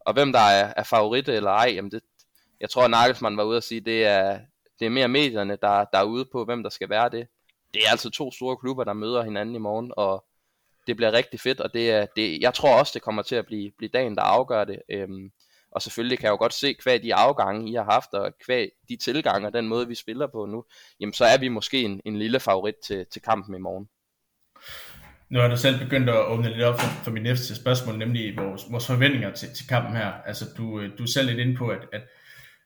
Og 0.00 0.12
hvem 0.12 0.32
der 0.32 0.38
er, 0.38 0.72
er 0.76 0.82
favorit 0.82 1.28
eller 1.28 1.50
ej, 1.50 1.72
jamen 1.74 1.90
det, 1.90 2.02
jeg 2.60 2.70
tror, 2.70 2.84
at 2.84 2.90
Nagelsmann 2.90 3.36
var 3.36 3.44
ude 3.44 3.56
at 3.56 3.64
sige, 3.64 3.80
det 3.80 4.06
er, 4.06 4.40
det 4.78 4.86
er 4.86 4.90
mere 4.90 5.08
medierne, 5.08 5.58
der, 5.62 5.84
der 5.84 5.98
er 5.98 6.04
ude 6.04 6.24
på, 6.32 6.44
hvem 6.44 6.62
der 6.62 6.70
skal 6.70 6.90
være 6.90 7.08
det. 7.08 7.26
Det 7.74 7.82
er 7.86 7.90
altså 7.90 8.10
to 8.10 8.32
store 8.32 8.56
klubber, 8.56 8.84
der 8.84 8.92
møder 8.92 9.22
hinanden 9.22 9.54
i 9.54 9.58
morgen, 9.58 9.92
og 9.96 10.24
det 10.86 10.96
bliver 10.96 11.12
rigtig 11.12 11.40
fedt, 11.40 11.60
og 11.60 11.74
det 11.74 11.90
er, 11.90 12.06
det, 12.16 12.40
jeg 12.40 12.54
tror 12.54 12.78
også, 12.78 12.90
det 12.94 13.02
kommer 13.02 13.22
til 13.22 13.36
at 13.36 13.46
blive, 13.46 13.70
blive 13.78 13.90
dagen, 13.94 14.16
der 14.16 14.22
afgør 14.22 14.64
det. 14.64 14.82
Øhm, 14.90 15.30
og 15.72 15.82
selvfølgelig 15.82 16.18
kan 16.18 16.24
jeg 16.24 16.30
jo 16.30 16.36
godt 16.36 16.54
se, 16.54 16.76
hvad 16.82 17.00
de 17.00 17.14
afgange, 17.14 17.70
I 17.70 17.74
har 17.74 17.84
haft, 17.84 18.14
og 18.14 18.32
hvad 18.46 18.66
de 18.88 18.96
tilgange 18.96 19.46
og 19.46 19.52
den 19.52 19.68
måde, 19.68 19.88
vi 19.88 19.94
spiller 19.94 20.26
på 20.26 20.46
nu, 20.46 20.64
jamen 21.00 21.12
så 21.12 21.24
er 21.24 21.38
vi 21.38 21.48
måske 21.48 21.82
en, 21.82 22.00
en 22.04 22.18
lille 22.18 22.40
favorit 22.40 22.74
til, 22.86 23.06
til 23.12 23.22
kampen 23.22 23.54
i 23.54 23.58
morgen. 23.58 23.88
Nu 25.30 25.40
har 25.40 25.48
du 25.48 25.56
selv 25.56 25.78
begyndt 25.78 26.08
at 26.10 26.26
åbne 26.26 26.48
lidt 26.48 26.62
op 26.62 26.80
for, 26.80 27.04
for 27.04 27.10
min 27.10 27.22
næste 27.22 27.56
spørgsmål, 27.56 27.98
nemlig 27.98 28.36
vores, 28.36 28.62
vores 28.70 28.86
forventninger 28.86 29.32
til, 29.32 29.48
til 29.56 29.68
kampen 29.68 29.96
her. 29.96 30.12
Altså, 30.12 30.44
du, 30.56 30.80
øh, 30.80 30.98
du 30.98 31.02
er 31.02 31.06
selv 31.06 31.26
lidt 31.26 31.38
inde 31.38 31.56
på, 31.56 31.68
at, 31.68 31.80
at 31.92 32.02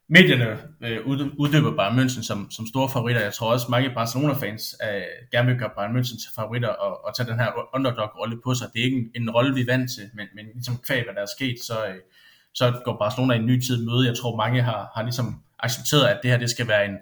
medierne 0.09 0.59
øh, 0.81 1.07
uddyber 1.39 1.77
Bayern 1.77 1.99
München 1.99 2.23
som, 2.23 2.51
som 2.51 2.67
store 2.67 2.89
favoritter. 2.89 3.23
Jeg 3.23 3.33
tror 3.33 3.53
også, 3.53 3.67
mange 3.71 3.91
Barcelona-fans 3.91 4.77
øh, 4.83 5.03
gerne 5.33 5.49
vil 5.49 5.59
gøre 5.59 5.71
Bayern 5.77 5.97
München 5.97 6.19
til 6.23 6.31
favoritter 6.35 6.69
og, 6.69 7.05
og 7.05 7.17
tage 7.17 7.29
den 7.31 7.39
her 7.39 7.75
underdog-rolle 7.75 8.41
på 8.45 8.55
sig. 8.55 8.69
Det 8.73 8.81
er 8.81 8.85
ikke 8.85 8.97
en, 8.97 9.23
en 9.23 9.31
rolle, 9.31 9.55
vi 9.55 9.61
er 9.61 9.67
vant 9.67 9.91
til, 9.91 10.11
men, 10.15 10.27
men 10.35 10.45
ligesom 10.55 10.77
kvæg, 10.87 11.05
hvad 11.05 11.15
der 11.15 11.23
er 11.23 11.33
sket, 11.37 11.57
så, 11.63 11.87
øh, 11.87 12.01
så 12.55 12.81
går 12.85 12.97
Barcelona 12.99 13.35
i 13.35 13.39
en 13.39 13.47
ny 13.47 13.61
tid 13.61 13.87
møde. 13.87 14.07
Jeg 14.07 14.17
tror, 14.17 14.37
mange 14.37 14.63
har, 14.63 14.91
har 14.95 15.03
ligesom 15.03 15.43
accepteret, 15.59 16.07
at 16.07 16.19
det 16.23 16.31
her 16.31 16.39
det 16.39 16.51
skal 16.51 16.69
være 16.69 16.87
en, 16.87 16.97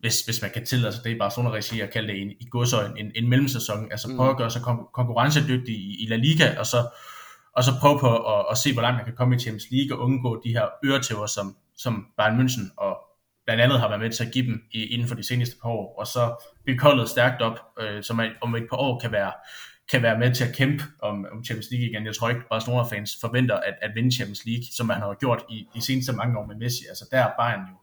hvis, 0.00 0.20
hvis 0.24 0.42
man 0.42 0.50
kan 0.50 0.66
tillade 0.66 0.92
sig 0.92 1.04
det 1.04 1.10
i 1.10 1.18
Barcelona-regi 1.18 1.80
at 1.80 1.90
kalde 1.90 2.08
det 2.08 2.22
en, 2.22 2.30
i 2.30 2.46
godsøjen, 2.50 2.96
en, 2.96 3.12
en 3.14 3.28
mellemsæson, 3.28 3.88
altså 3.90 4.08
mm. 4.08 4.16
prøve 4.16 4.30
at 4.30 4.36
gøre 4.36 4.50
sig 4.50 4.62
kon- 4.62 4.90
konkurrencedygtig 4.92 5.74
i, 5.74 6.04
i 6.04 6.06
La 6.06 6.16
Liga, 6.16 6.58
og 6.58 6.66
så, 6.66 6.88
og 7.56 7.64
så 7.64 7.70
prøve 7.80 7.98
på 8.00 8.16
at, 8.16 8.46
at 8.50 8.58
se, 8.58 8.72
hvor 8.72 8.82
langt 8.82 8.96
man 8.96 9.04
kan 9.04 9.14
komme 9.16 9.36
i 9.36 9.38
Champions 9.38 9.66
League, 9.70 9.98
og 9.98 10.04
undgå 10.04 10.42
de 10.44 10.52
her 10.52 10.66
øretæver, 10.84 11.26
som, 11.26 11.56
som 11.82 12.06
Bayern 12.16 12.40
München 12.40 12.74
og 12.76 12.98
blandt 13.46 13.62
andet 13.62 13.80
har 13.80 13.88
været 13.88 14.00
med 14.00 14.10
til 14.10 14.24
at 14.24 14.32
give 14.32 14.46
dem 14.46 14.62
i, 14.72 14.84
inden 14.84 15.08
for 15.08 15.14
de 15.14 15.22
seneste 15.22 15.56
par 15.62 15.68
år, 15.68 15.98
og 15.98 16.06
så 16.06 16.44
bygge 16.66 16.82
holdet 16.82 17.08
stærkt 17.08 17.42
op, 17.42 17.58
øh, 17.80 18.02
som 18.02 18.20
om 18.40 18.54
et 18.54 18.66
par 18.70 18.76
år 18.76 19.00
kan 19.00 19.12
være, 19.12 19.32
kan 19.90 20.02
være 20.02 20.18
med 20.18 20.34
til 20.34 20.44
at 20.44 20.54
kæmpe 20.54 20.84
om, 21.02 21.26
om 21.32 21.44
Champions 21.44 21.70
League 21.70 21.88
igen. 21.88 22.06
Jeg 22.06 22.14
tror 22.14 22.28
ikke, 22.28 22.48
Barcelona-fans 22.50 23.10
forventer 23.20 23.56
at, 23.56 23.74
at 23.82 23.90
vinde 23.94 24.16
Champions 24.16 24.44
League, 24.46 24.64
som 24.76 24.86
man 24.86 24.96
har 24.96 25.14
gjort 25.14 25.42
i 25.50 25.66
de 25.74 25.86
seneste 25.86 26.12
mange 26.12 26.38
år 26.38 26.46
med 26.46 26.56
Messi. 26.56 26.84
Altså 26.88 27.04
der 27.10 27.18
er 27.18 27.30
Bayern 27.38 27.60
jo 27.60 27.76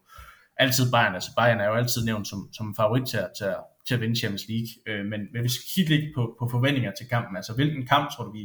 altid 0.56 0.90
Bayern. 0.92 1.14
Altså 1.14 1.30
Bayern 1.36 1.60
er 1.60 1.66
jo 1.66 1.74
altid 1.74 2.04
nævnt 2.04 2.28
som, 2.28 2.48
som 2.52 2.74
favorit 2.74 3.08
til, 3.08 3.20
til, 3.38 3.54
til 3.88 3.94
at 3.94 4.00
vinde 4.00 4.16
Champions 4.16 4.46
League. 4.48 4.70
Øh, 4.86 5.06
men, 5.10 5.20
men 5.32 5.42
vi 5.42 5.48
skal 5.48 5.66
kigge 5.74 5.90
lidt 5.94 6.14
på, 6.14 6.36
på 6.38 6.48
forventninger 6.54 6.92
til 6.98 7.08
kampen. 7.08 7.36
Altså 7.36 7.52
hvilken 7.54 7.86
kamp 7.86 8.06
tror 8.12 8.24
du, 8.24 8.32
vi, 8.32 8.44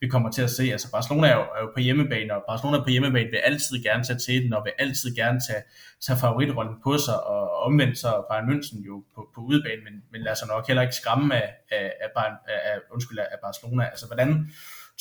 vi 0.00 0.08
kommer 0.08 0.30
til 0.30 0.42
at 0.42 0.50
se? 0.50 0.64
Altså 0.72 0.90
Barcelona 0.90 1.26
er 1.28 1.36
jo, 1.36 1.44
er 1.56 1.60
jo 1.64 1.70
på 1.76 1.80
hjemmebane, 1.80 2.34
og 2.36 2.42
Barcelona 2.48 2.82
på 2.82 2.90
hjemmebane 2.90 3.30
vil 3.30 3.42
altid 3.50 3.82
gerne 3.82 4.04
tage 4.04 4.18
til 4.18 4.42
den, 4.42 4.52
og 4.52 4.62
vil 4.64 4.72
altid 4.78 5.14
gerne 5.14 5.40
tage, 5.48 5.62
tage 6.06 6.18
favoritrollen 6.24 6.76
på 6.84 6.98
sig, 6.98 7.26
og 7.26 7.42
omvendt 7.66 7.98
så 7.98 8.10
Bayern 8.30 8.48
München 8.50 8.86
jo 8.86 9.04
på, 9.14 9.20
på 9.34 9.40
udebane, 9.40 9.82
men, 9.86 9.94
men 10.12 10.20
lader 10.22 10.36
sig 10.36 10.48
nok 10.48 10.66
heller 10.66 10.82
ikke 10.82 10.94
skræmme 11.02 11.34
af, 11.42 11.48
af, 11.70 11.92
af, 12.04 12.08
Bayern, 12.16 12.36
af, 12.70 12.76
undskyld, 12.94 13.18
af 13.18 13.38
Barcelona. 13.42 13.84
Altså 13.84 14.06
hvordan 14.06 14.30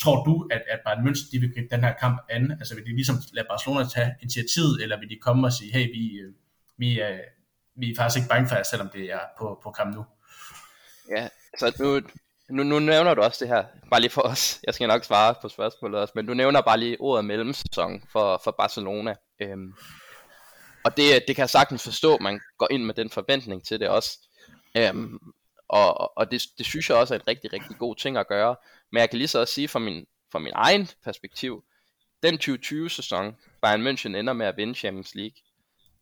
tror 0.02 0.24
du, 0.24 0.48
at, 0.52 0.64
at 0.74 0.80
Bayern 0.86 1.08
München 1.08 1.32
de 1.32 1.40
vil 1.40 1.54
gribe 1.54 1.68
den 1.76 1.84
her 1.84 1.94
kamp 2.04 2.18
an? 2.30 2.52
Altså 2.52 2.76
vil 2.76 2.86
de 2.86 2.96
ligesom 3.00 3.16
lade 3.34 3.48
Barcelona 3.50 3.86
tage 3.96 4.16
initiativet, 4.22 4.84
eller 4.84 5.00
vil 5.00 5.10
de 5.10 5.18
komme 5.22 5.48
og 5.48 5.54
sige, 5.54 5.74
hey, 5.74 5.86
vi, 5.96 6.04
øh, 6.24 6.34
vi, 6.78 7.02
øh, 7.02 7.20
vi 7.80 7.92
er 7.92 7.96
faktisk 7.96 8.18
ikke 8.18 8.30
bange 8.30 8.48
for 8.50 8.56
jer, 8.56 8.64
selvom 8.64 8.90
det 8.90 9.12
er 9.12 9.20
på, 9.38 9.60
på 9.64 9.72
kamp 9.72 9.96
nu. 9.96 10.06
Ja, 11.10 11.30
så 11.60 11.76
nu, 11.80 12.02
nu, 12.50 12.64
nu 12.64 12.80
nævner 12.80 13.14
du 13.14 13.22
også 13.22 13.46
det 13.46 13.54
her, 13.54 13.64
bare 13.92 14.02
lige 14.02 14.12
for 14.12 14.22
os, 14.22 14.60
jeg 14.64 14.74
skal 14.74 14.88
nok 14.88 15.04
svare 15.04 15.36
på 15.42 15.50
spørgsmålet 15.50 16.00
også, 16.00 16.12
men 16.16 16.26
du 16.26 16.34
nævner 16.34 16.62
bare 16.62 16.80
lige 16.80 16.98
ordet 17.02 17.26
mellemsæson 17.26 18.04
for, 18.12 18.42
for 18.44 18.52
Barcelona. 18.52 19.16
Øhm, 19.42 19.74
og 20.84 20.98
det, 20.98 21.24
det 21.28 21.36
kan 21.36 21.42
jeg 21.42 21.50
sagtens 21.50 21.84
forstå, 21.84 22.18
man 22.18 22.40
går 22.58 22.68
ind 22.72 22.84
med 22.84 22.94
den 22.94 23.10
forventning 23.10 23.66
til 23.66 23.80
det 23.80 23.90
også. 23.90 24.20
Øhm, 24.78 25.20
og 25.70 26.18
og 26.18 26.32
det, 26.32 26.42
det 26.58 26.66
synes 26.66 26.90
jeg 26.90 26.98
også 26.98 27.14
er 27.14 27.20
en 27.20 27.28
rigtig, 27.28 27.54
rigtig 27.54 27.78
god 27.78 27.96
ting 27.96 28.18
at 28.18 28.28
gøre. 28.28 28.56
Men 28.92 29.00
jeg 29.00 29.10
kan 29.10 29.18
lige 29.18 29.28
så 29.28 29.40
også 29.40 29.54
sige 29.54 29.68
fra 29.68 29.80
min, 29.80 30.06
fra 30.32 30.40
min 30.40 30.52
egen 30.56 30.90
perspektiv, 31.04 31.64
den 32.24 32.36
2020-sæson, 32.36 33.36
Bayern 33.62 33.88
München 33.88 34.16
ender 34.18 34.34
med 34.34 34.46
at 34.46 34.58
vinde 34.58 34.76
Champions 34.76 35.16
League, 35.16 35.36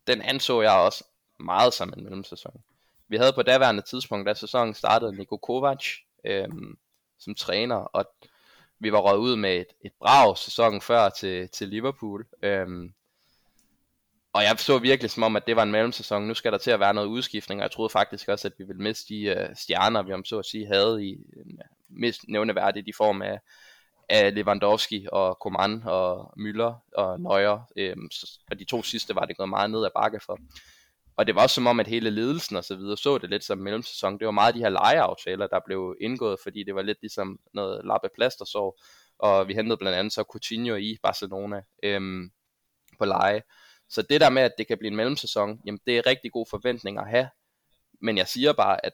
den 0.06 0.22
anså 0.22 0.62
jeg 0.62 0.72
også 0.72 1.04
meget 1.40 1.74
som 1.74 1.92
en 1.96 2.04
mellemsæson. 2.04 2.62
Vi 3.08 3.16
havde 3.16 3.32
på 3.32 3.42
daværende 3.42 3.82
tidspunkt, 3.82 4.26
da 4.26 4.34
sæsonen 4.34 4.74
startede, 4.74 5.16
Niko 5.16 5.36
Kovac 5.36 5.86
øh, 6.24 6.48
som 7.18 7.34
træner, 7.34 7.76
og 7.76 8.04
vi 8.78 8.92
var 8.92 8.98
røget 8.98 9.18
ud 9.18 9.36
med 9.36 9.56
et, 9.56 9.66
et 9.84 9.92
brag 9.98 10.38
sæsonen 10.38 10.80
før 10.80 11.08
til, 11.08 11.48
til 11.48 11.68
Liverpool. 11.68 12.26
Øh, 12.42 12.90
og 14.32 14.42
jeg 14.42 14.58
så 14.58 14.78
virkelig 14.78 15.10
som 15.10 15.22
om, 15.22 15.36
at 15.36 15.46
det 15.46 15.56
var 15.56 15.62
en 15.62 15.70
mellemsæson. 15.70 16.22
Nu 16.22 16.34
skal 16.34 16.52
der 16.52 16.58
til 16.58 16.70
at 16.70 16.80
være 16.80 16.94
noget 16.94 17.08
udskiftning, 17.08 17.60
og 17.60 17.62
jeg 17.62 17.70
troede 17.70 17.90
faktisk 17.90 18.28
også, 18.28 18.48
at 18.48 18.54
vi 18.58 18.64
ville 18.64 18.82
miste 18.82 19.14
de 19.14 19.22
øh, 19.22 19.56
stjerner, 19.56 20.02
vi 20.02 20.12
om 20.12 20.24
så 20.24 20.38
at 20.38 20.46
sige 20.46 20.66
havde 20.66 21.06
i 21.06 21.12
øh, 21.12 21.44
mest 21.88 22.20
nævneværdigt 22.28 22.88
i 22.88 22.92
form 22.92 23.22
af, 23.22 23.40
af 24.08 24.34
Lewandowski 24.34 25.06
og 25.12 25.38
Coman 25.40 25.82
og 25.84 26.32
Müller 26.38 26.72
og 26.94 27.20
Neuer. 27.20 27.60
Øh, 27.76 27.96
og 28.50 28.58
de 28.58 28.64
to 28.64 28.82
sidste 28.82 29.14
var 29.14 29.24
det 29.24 29.36
gået 29.36 29.48
meget 29.48 29.70
ned 29.70 29.84
ad 29.84 29.90
bakke 29.94 30.20
for. 30.26 30.38
Og 31.18 31.26
det 31.26 31.34
var 31.34 31.42
også 31.42 31.54
som 31.54 31.66
om, 31.66 31.80
at 31.80 31.86
hele 31.86 32.10
ledelsen 32.10 32.56
og 32.56 32.64
så 32.64 32.76
videre 32.76 32.96
så 32.96 33.18
det 33.18 33.30
lidt 33.30 33.44
som 33.44 33.58
mellemsæson. 33.58 34.18
Det 34.18 34.26
var 34.26 34.30
meget 34.30 34.54
de 34.54 34.58
her 34.58 34.68
lejeaftaler, 34.68 35.46
der 35.46 35.60
blev 35.66 35.96
indgået, 36.00 36.38
fordi 36.42 36.64
det 36.64 36.74
var 36.74 36.82
lidt 36.82 36.98
ligesom 37.00 37.40
noget 37.54 37.84
lappe 37.84 38.08
så 38.28 38.80
Og 39.18 39.48
vi 39.48 39.54
hentede 39.54 39.76
blandt 39.76 39.98
andet 39.98 40.12
så 40.12 40.22
Coutinho 40.22 40.74
i 40.74 40.98
Barcelona 41.02 41.62
øhm, 41.82 42.30
på 42.98 43.04
leje. 43.04 43.42
Så 43.88 44.02
det 44.02 44.20
der 44.20 44.30
med, 44.30 44.42
at 44.42 44.52
det 44.58 44.66
kan 44.66 44.78
blive 44.78 44.90
en 44.90 44.96
mellemsæson, 44.96 45.60
jamen 45.66 45.80
det 45.86 45.98
er 45.98 46.06
rigtig 46.06 46.32
god 46.32 46.46
forventning 46.50 46.98
at 46.98 47.08
have. 47.08 47.28
Men 48.00 48.18
jeg 48.18 48.28
siger 48.28 48.52
bare, 48.52 48.86
at 48.86 48.92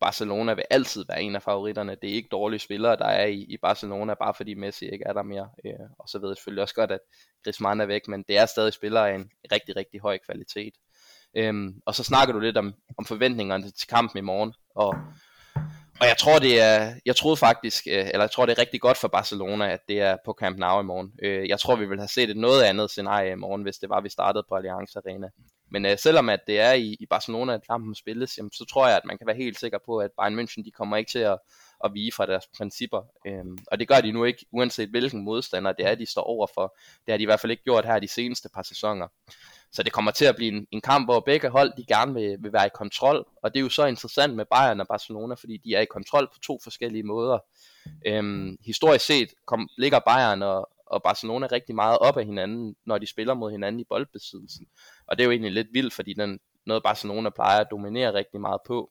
Barcelona 0.00 0.54
vil 0.54 0.64
altid 0.70 1.04
være 1.08 1.22
en 1.22 1.36
af 1.36 1.42
favoritterne. 1.42 1.96
Det 2.02 2.10
er 2.10 2.14
ikke 2.14 2.28
dårlige 2.28 2.60
spillere, 2.60 2.96
der 2.96 3.06
er 3.06 3.26
i, 3.26 3.40
i 3.40 3.56
Barcelona, 3.56 4.14
bare 4.14 4.34
fordi 4.34 4.54
Messi 4.54 4.88
ikke 4.88 5.04
er 5.04 5.12
der 5.12 5.22
mere. 5.22 5.50
Øh, 5.64 5.88
og 5.98 6.08
så 6.08 6.18
ved 6.18 6.28
jeg 6.28 6.36
selvfølgelig 6.36 6.62
også 6.62 6.74
godt, 6.74 6.90
at 6.90 7.00
Griezmann 7.44 7.80
er 7.80 7.86
væk, 7.86 8.08
men 8.08 8.24
det 8.28 8.38
er 8.38 8.46
stadig 8.46 8.72
spillere 8.72 9.10
af 9.10 9.14
en 9.14 9.30
rigtig, 9.52 9.76
rigtig 9.76 10.00
høj 10.00 10.18
kvalitet. 10.18 10.74
Øhm, 11.36 11.74
og 11.86 11.94
så 11.94 12.04
snakker 12.04 12.32
du 12.34 12.40
lidt 12.40 12.56
om, 12.56 12.74
om 12.98 13.04
forventningerne 13.04 13.70
til 13.70 13.88
kampen 13.88 14.18
i 14.18 14.20
morgen. 14.20 14.54
Og, 14.74 14.94
og 16.00 16.06
jeg 16.06 16.16
tror 16.18 16.38
det 16.38 16.60
er, 16.60 16.94
jeg 17.06 17.16
troede 17.16 17.36
faktisk, 17.36 17.86
øh, 17.86 18.06
eller 18.06 18.20
jeg 18.20 18.30
tror 18.30 18.46
det 18.46 18.52
er 18.52 18.58
rigtig 18.58 18.80
godt 18.80 18.96
for 18.96 19.08
Barcelona, 19.08 19.72
at 19.72 19.80
det 19.88 20.00
er 20.00 20.16
på 20.24 20.36
Camp 20.40 20.58
Nou 20.58 20.80
i 20.80 20.84
morgen. 20.84 21.12
Øh, 21.22 21.48
jeg 21.48 21.60
tror 21.60 21.76
vi 21.76 21.86
vil 21.86 21.98
have 21.98 22.08
set 22.08 22.30
et 22.30 22.36
noget 22.36 22.62
andet 22.62 22.90
scenarie 22.90 23.32
i 23.32 23.34
morgen, 23.34 23.62
hvis 23.62 23.78
det 23.78 23.88
var, 23.88 24.00
vi 24.00 24.08
startede 24.08 24.44
på 24.48 24.54
Allianz 24.54 24.96
Arena. 24.96 25.28
Men 25.70 25.86
øh, 25.86 25.98
selvom 25.98 26.28
at 26.28 26.40
det 26.46 26.60
er 26.60 26.72
i, 26.72 26.96
i 27.00 27.06
Barcelona, 27.06 27.54
at 27.54 27.66
kampen 27.66 27.94
spilles, 27.94 28.38
jamen, 28.38 28.52
så 28.52 28.64
tror 28.64 28.86
jeg, 28.86 28.96
at 28.96 29.04
man 29.04 29.18
kan 29.18 29.26
være 29.26 29.36
helt 29.36 29.58
sikker 29.58 29.78
på, 29.86 29.98
at 29.98 30.10
Bayern 30.18 30.38
München 30.38 30.64
de 30.64 30.70
kommer 30.70 30.96
ikke 30.96 31.10
til 31.10 31.18
at, 31.18 31.38
at 31.84 31.94
vige 31.94 32.12
fra 32.12 32.26
deres 32.26 32.44
principper. 32.56 33.02
Øhm, 33.26 33.58
og 33.70 33.80
det 33.80 33.88
gør 33.88 34.00
de 34.00 34.12
nu 34.12 34.24
ikke, 34.24 34.46
uanset 34.52 34.88
hvilken 34.88 35.24
modstander 35.24 35.72
det 35.72 35.86
er, 35.86 35.94
de 35.94 36.06
står 36.06 36.22
overfor. 36.22 36.76
Det 37.06 37.12
har 37.12 37.16
de 37.16 37.22
i 37.22 37.26
hvert 37.26 37.40
fald 37.40 37.50
ikke 37.50 37.64
gjort 37.64 37.84
her 37.84 37.98
de 37.98 38.08
seneste 38.08 38.48
par 38.54 38.62
sæsoner 38.62 39.08
så 39.74 39.82
det 39.82 39.92
kommer 39.92 40.10
til 40.10 40.24
at 40.24 40.36
blive 40.36 40.52
en, 40.52 40.66
en 40.70 40.80
kamp, 40.80 41.06
hvor 41.06 41.20
begge 41.20 41.48
hold 41.48 41.72
de 41.76 41.84
gerne 41.84 42.14
vil, 42.14 42.36
vil 42.40 42.52
være 42.52 42.66
i 42.66 42.70
kontrol, 42.74 43.26
og 43.42 43.54
det 43.54 43.60
er 43.60 43.62
jo 43.62 43.68
så 43.68 43.86
interessant 43.86 44.34
med 44.34 44.44
Bayern 44.44 44.80
og 44.80 44.86
Barcelona, 44.88 45.34
fordi 45.34 45.56
de 45.56 45.74
er 45.74 45.80
i 45.80 45.84
kontrol 45.84 46.26
på 46.26 46.38
to 46.38 46.58
forskellige 46.62 47.02
måder. 47.02 47.38
Øhm, 48.06 48.58
historisk 48.64 49.06
set 49.06 49.28
kom, 49.46 49.68
ligger 49.78 49.98
Bayern 49.98 50.42
og, 50.42 50.70
og 50.86 51.02
Barcelona 51.02 51.46
rigtig 51.52 51.74
meget 51.74 51.98
op 51.98 52.16
af 52.16 52.24
hinanden, 52.24 52.76
når 52.86 52.98
de 52.98 53.06
spiller 53.06 53.34
mod 53.34 53.50
hinanden 53.50 53.80
i 53.80 53.84
boldbesiddelsen. 53.84 54.66
Og 55.06 55.16
det 55.16 55.22
er 55.22 55.24
jo 55.24 55.30
egentlig 55.30 55.52
lidt 55.52 55.68
vildt, 55.72 55.94
fordi 55.94 56.14
den 56.14 56.40
noget 56.66 56.82
Barcelona 56.82 57.30
plejer 57.30 57.60
at 57.60 57.66
dominere 57.70 58.14
rigtig 58.14 58.40
meget 58.40 58.60
på. 58.66 58.90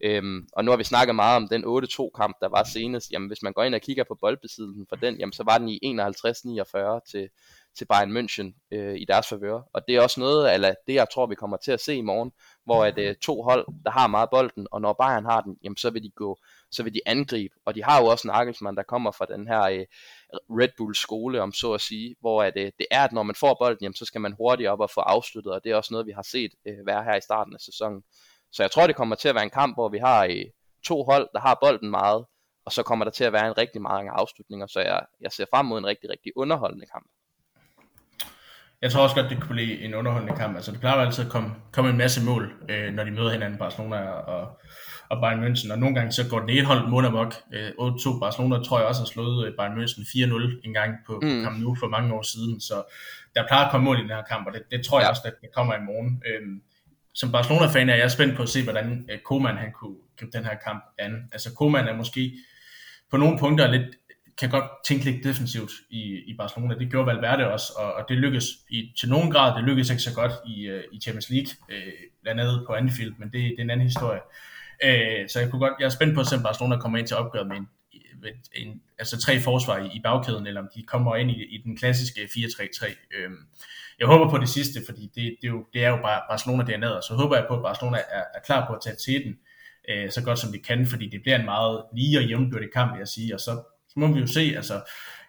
Øhm, 0.00 0.48
og 0.52 0.64
nu 0.64 0.70
har 0.70 0.78
vi 0.78 0.84
snakket 0.84 1.14
meget 1.14 1.36
om 1.36 1.48
den 1.48 1.64
8-2 1.64 2.10
kamp, 2.16 2.36
der 2.40 2.48
var 2.48 2.64
senest. 2.64 3.12
Jamen 3.12 3.28
hvis 3.28 3.42
man 3.42 3.52
går 3.52 3.64
ind 3.64 3.74
og 3.74 3.80
kigger 3.80 4.04
på 4.04 4.14
boldbesiddelsen 4.20 4.86
for 4.88 4.96
den, 4.96 5.16
jamen 5.16 5.32
så 5.32 5.44
var 5.44 5.58
den 5.58 5.68
i 5.68 5.78
51-49 5.84 7.10
til, 7.10 7.28
til 7.78 7.84
Bayern 7.84 8.16
München 8.16 8.68
øh, 8.72 8.96
i 8.96 9.04
deres 9.04 9.28
favør. 9.28 9.60
Og 9.72 9.82
det 9.88 9.96
er 9.96 10.00
også 10.02 10.20
noget 10.20 10.46
af 10.46 10.74
det, 10.86 10.94
jeg 10.94 11.06
tror, 11.14 11.26
vi 11.26 11.34
kommer 11.34 11.56
til 11.56 11.72
at 11.72 11.80
se 11.80 11.94
i 11.94 12.00
morgen, 12.00 12.32
hvor 12.64 12.84
at 12.84 12.98
øh, 12.98 13.14
to 13.16 13.42
hold, 13.42 13.66
der 13.84 13.90
har 13.90 14.06
meget 14.06 14.30
bolden, 14.30 14.66
og 14.70 14.80
når 14.80 14.92
Bayern 14.92 15.24
har 15.24 15.40
den, 15.40 15.56
jamen 15.62 15.76
så 15.76 15.90
vil 15.90 16.02
de 16.02 16.10
gå, 16.10 16.38
så 16.70 16.82
vil 16.82 16.94
de 16.94 17.00
angribe. 17.06 17.54
Og 17.64 17.74
de 17.74 17.84
har 17.84 18.00
jo 18.00 18.06
også 18.06 18.28
en 18.28 18.32
Nagelsmann, 18.32 18.76
der 18.76 18.82
kommer 18.82 19.10
fra 19.10 19.26
den 19.26 19.48
her 19.48 19.62
øh, 19.62 19.86
Red 20.50 20.68
Bull 20.76 20.94
skole, 20.94 21.42
om 21.42 21.52
så 21.52 21.72
at 21.72 21.80
sige, 21.80 22.16
hvor 22.20 22.42
at, 22.42 22.52
øh, 22.56 22.72
det 22.78 22.86
er, 22.90 23.04
at 23.04 23.12
når 23.12 23.22
man 23.22 23.34
får 23.34 23.56
bolden, 23.60 23.82
jamen, 23.82 23.94
så 23.94 24.04
skal 24.04 24.20
man 24.20 24.32
hurtigt 24.32 24.68
op 24.68 24.80
og 24.80 24.90
få 24.90 25.00
afsluttet, 25.00 25.52
og 25.52 25.64
det 25.64 25.72
er 25.72 25.76
også 25.76 25.94
noget, 25.94 26.06
vi 26.06 26.12
har 26.12 26.22
set 26.22 26.52
øh, 26.66 26.86
være 26.86 27.04
her 27.04 27.16
i 27.16 27.20
starten 27.20 27.54
af 27.54 27.60
sæsonen. 27.60 28.02
Så 28.52 28.62
jeg 28.62 28.70
tror, 28.70 28.86
det 28.86 28.96
kommer 28.96 29.16
til 29.16 29.28
at 29.28 29.34
være 29.34 29.44
en 29.44 29.58
kamp, 29.60 29.76
hvor 29.76 29.88
vi 29.88 29.98
har 29.98 30.24
øh, 30.24 30.44
to 30.84 31.02
hold, 31.02 31.28
der 31.32 31.40
har 31.40 31.58
bolden 31.62 31.90
meget, 31.90 32.24
og 32.64 32.72
så 32.72 32.82
kommer 32.82 33.04
der 33.04 33.12
til 33.12 33.24
at 33.24 33.32
være 33.32 33.46
en 33.46 33.58
rigtig 33.58 33.82
mange 33.82 34.10
afslutninger, 34.10 34.66
så 34.66 34.80
jeg, 34.80 35.06
jeg 35.20 35.32
ser 35.32 35.44
frem 35.50 35.66
mod 35.66 35.78
en 35.78 35.86
rigtig, 35.86 36.10
rigtig 36.10 36.32
underholdende 36.36 36.86
kamp. 36.86 37.06
Jeg 38.82 38.90
tror 38.92 39.02
også 39.02 39.16
godt, 39.16 39.30
det 39.30 39.40
kunne 39.40 39.54
blive 39.54 39.80
en 39.80 39.94
underholdende 39.94 40.36
kamp. 40.36 40.56
Altså, 40.56 40.72
det 40.72 40.80
plejer 40.80 40.96
altid 40.96 41.24
at 41.24 41.30
komme, 41.30 41.50
komme 41.72 41.90
en 41.90 41.96
masse 41.96 42.24
mål, 42.24 42.52
øh, 42.68 42.94
når 42.94 43.04
de 43.04 43.10
møder 43.10 43.30
hinanden, 43.30 43.58
Barcelona 43.58 43.96
og, 44.10 44.58
og 45.08 45.20
Bayern 45.20 45.44
München. 45.44 45.72
Og 45.72 45.78
nogle 45.78 45.94
gange 45.94 46.12
så 46.12 46.28
går 46.30 46.40
den 46.40 46.50
ene 46.50 46.64
hold 46.64 46.88
mod 46.88 47.04
amok. 47.04 47.34
Øh, 47.54 47.68
8-2 47.68 48.20
Barcelona 48.20 48.62
tror 48.62 48.78
jeg 48.78 48.86
også 48.86 49.00
har 49.00 49.06
slået 49.06 49.46
øh, 49.46 49.52
Bayern 49.56 49.78
München 49.78 50.02
4-0 50.02 50.60
en 50.64 50.74
gang 50.74 50.94
på 51.06 51.20
mm. 51.22 51.44
Camp 51.44 51.58
Nou 51.60 51.76
for 51.80 51.88
mange 51.88 52.14
år 52.14 52.22
siden. 52.22 52.60
Så 52.60 52.74
der 53.34 53.46
plejer 53.48 53.64
at 53.64 53.70
komme 53.70 53.84
mål 53.84 53.98
i 53.98 54.02
den 54.02 54.10
her 54.10 54.22
kamp, 54.22 54.46
og 54.46 54.52
det, 54.52 54.62
det 54.70 54.86
tror 54.86 54.98
jeg 54.98 55.06
ja. 55.06 55.10
også, 55.10 55.22
at 55.24 55.34
det 55.40 55.48
kommer 55.54 55.74
i 55.74 55.80
morgen. 55.80 56.22
Øh, 56.26 56.42
som 57.14 57.32
Barcelona-fan 57.32 57.88
er 57.88 57.96
jeg 57.96 58.10
spændt 58.10 58.36
på 58.36 58.42
at 58.42 58.48
se, 58.48 58.62
hvordan 58.64 59.06
øh, 59.10 59.18
Koeman 59.18 59.56
han 59.56 59.72
kunne 59.72 59.96
gribe 60.18 60.32
den 60.38 60.44
her 60.44 60.56
kamp 60.66 60.84
an. 60.98 61.28
Altså 61.32 61.54
Koeman 61.54 61.88
er 61.88 61.96
måske 61.96 62.32
på 63.10 63.16
nogle 63.16 63.38
punkter 63.38 63.70
lidt 63.70 63.86
kan 64.38 64.50
godt 64.50 64.64
tænke 64.86 65.04
lidt 65.04 65.24
defensivt 65.24 65.70
i, 65.90 66.02
i 66.26 66.34
Barcelona. 66.38 66.74
Det 66.78 66.90
gjorde 66.90 67.06
Valverde 67.06 67.52
også, 67.52 67.72
og, 67.76 67.92
og 67.92 68.04
det 68.08 68.16
lykkedes 68.16 68.46
i, 68.70 68.92
til 69.00 69.08
nogen 69.08 69.30
grad. 69.30 69.56
Det 69.56 69.64
lykkedes 69.64 69.90
ikke 69.90 70.02
så 70.02 70.14
godt 70.14 70.32
i, 70.46 70.66
øh, 70.66 70.84
i 70.92 71.00
Champions 71.00 71.30
League, 71.30 71.50
øh, 71.68 71.92
blandt 72.22 72.40
andet 72.40 72.64
på 72.66 72.72
Anfield, 72.72 73.14
men 73.18 73.28
det, 73.32 73.42
det 73.42 73.58
er 73.58 73.62
en 73.62 73.70
anden 73.70 73.86
historie. 73.86 74.20
Øh, 74.84 75.28
så 75.28 75.40
jeg, 75.40 75.50
kunne 75.50 75.60
godt, 75.60 75.72
jeg 75.80 75.86
er 75.86 75.90
spændt 75.90 76.14
på 76.14 76.20
om 76.36 76.42
Barcelona 76.42 76.76
kommer 76.76 76.98
ind 76.98 77.06
til 77.06 77.16
opgøret 77.16 77.46
med 77.46 77.56
en, 77.56 77.68
med 78.22 78.30
en, 78.54 78.82
altså 78.98 79.20
tre 79.20 79.40
forsvar 79.40 79.78
i, 79.78 79.86
i 79.86 80.00
bagkæden, 80.04 80.46
eller 80.46 80.60
om 80.60 80.68
de 80.74 80.82
kommer 80.82 81.16
ind 81.16 81.30
i, 81.30 81.44
i 81.54 81.62
den 81.64 81.76
klassiske 81.76 82.20
4-3-3. 82.20 82.86
Øh, 82.86 83.30
jeg 83.98 84.06
håber 84.06 84.30
på 84.30 84.38
det 84.38 84.48
sidste, 84.48 84.80
fordi 84.86 85.02
det, 85.14 85.36
det, 85.40 85.46
er, 85.48 85.48
jo, 85.48 85.66
det 85.72 85.84
er 85.84 85.88
jo 85.88 85.96
bare 85.96 86.22
Barcelona 86.30 86.64
dernede, 86.64 86.96
og 86.96 87.02
så 87.02 87.14
håber 87.14 87.36
jeg 87.36 87.46
på, 87.48 87.56
at 87.56 87.62
Barcelona 87.62 87.98
er, 87.98 88.24
er 88.34 88.40
klar 88.46 88.66
på 88.66 88.72
at 88.72 88.80
tage 88.82 88.96
til 88.96 89.24
den, 89.24 89.36
uh, 89.88 90.04
øh, 90.04 90.10
så 90.10 90.22
godt 90.24 90.38
som 90.38 90.52
de 90.52 90.58
kan, 90.58 90.86
fordi 90.86 91.08
det 91.08 91.22
bliver 91.22 91.38
en 91.38 91.44
meget 91.44 91.82
lige 91.94 92.18
og 92.18 92.24
jævnbyrdig 92.24 92.68
kamp, 92.74 92.92
vil 92.92 92.98
jeg 92.98 93.08
sige, 93.08 93.34
og 93.34 93.40
så 93.40 93.62
må 93.98 94.06
vi 94.12 94.20
jo 94.20 94.26
se, 94.26 94.52
altså, 94.56 94.80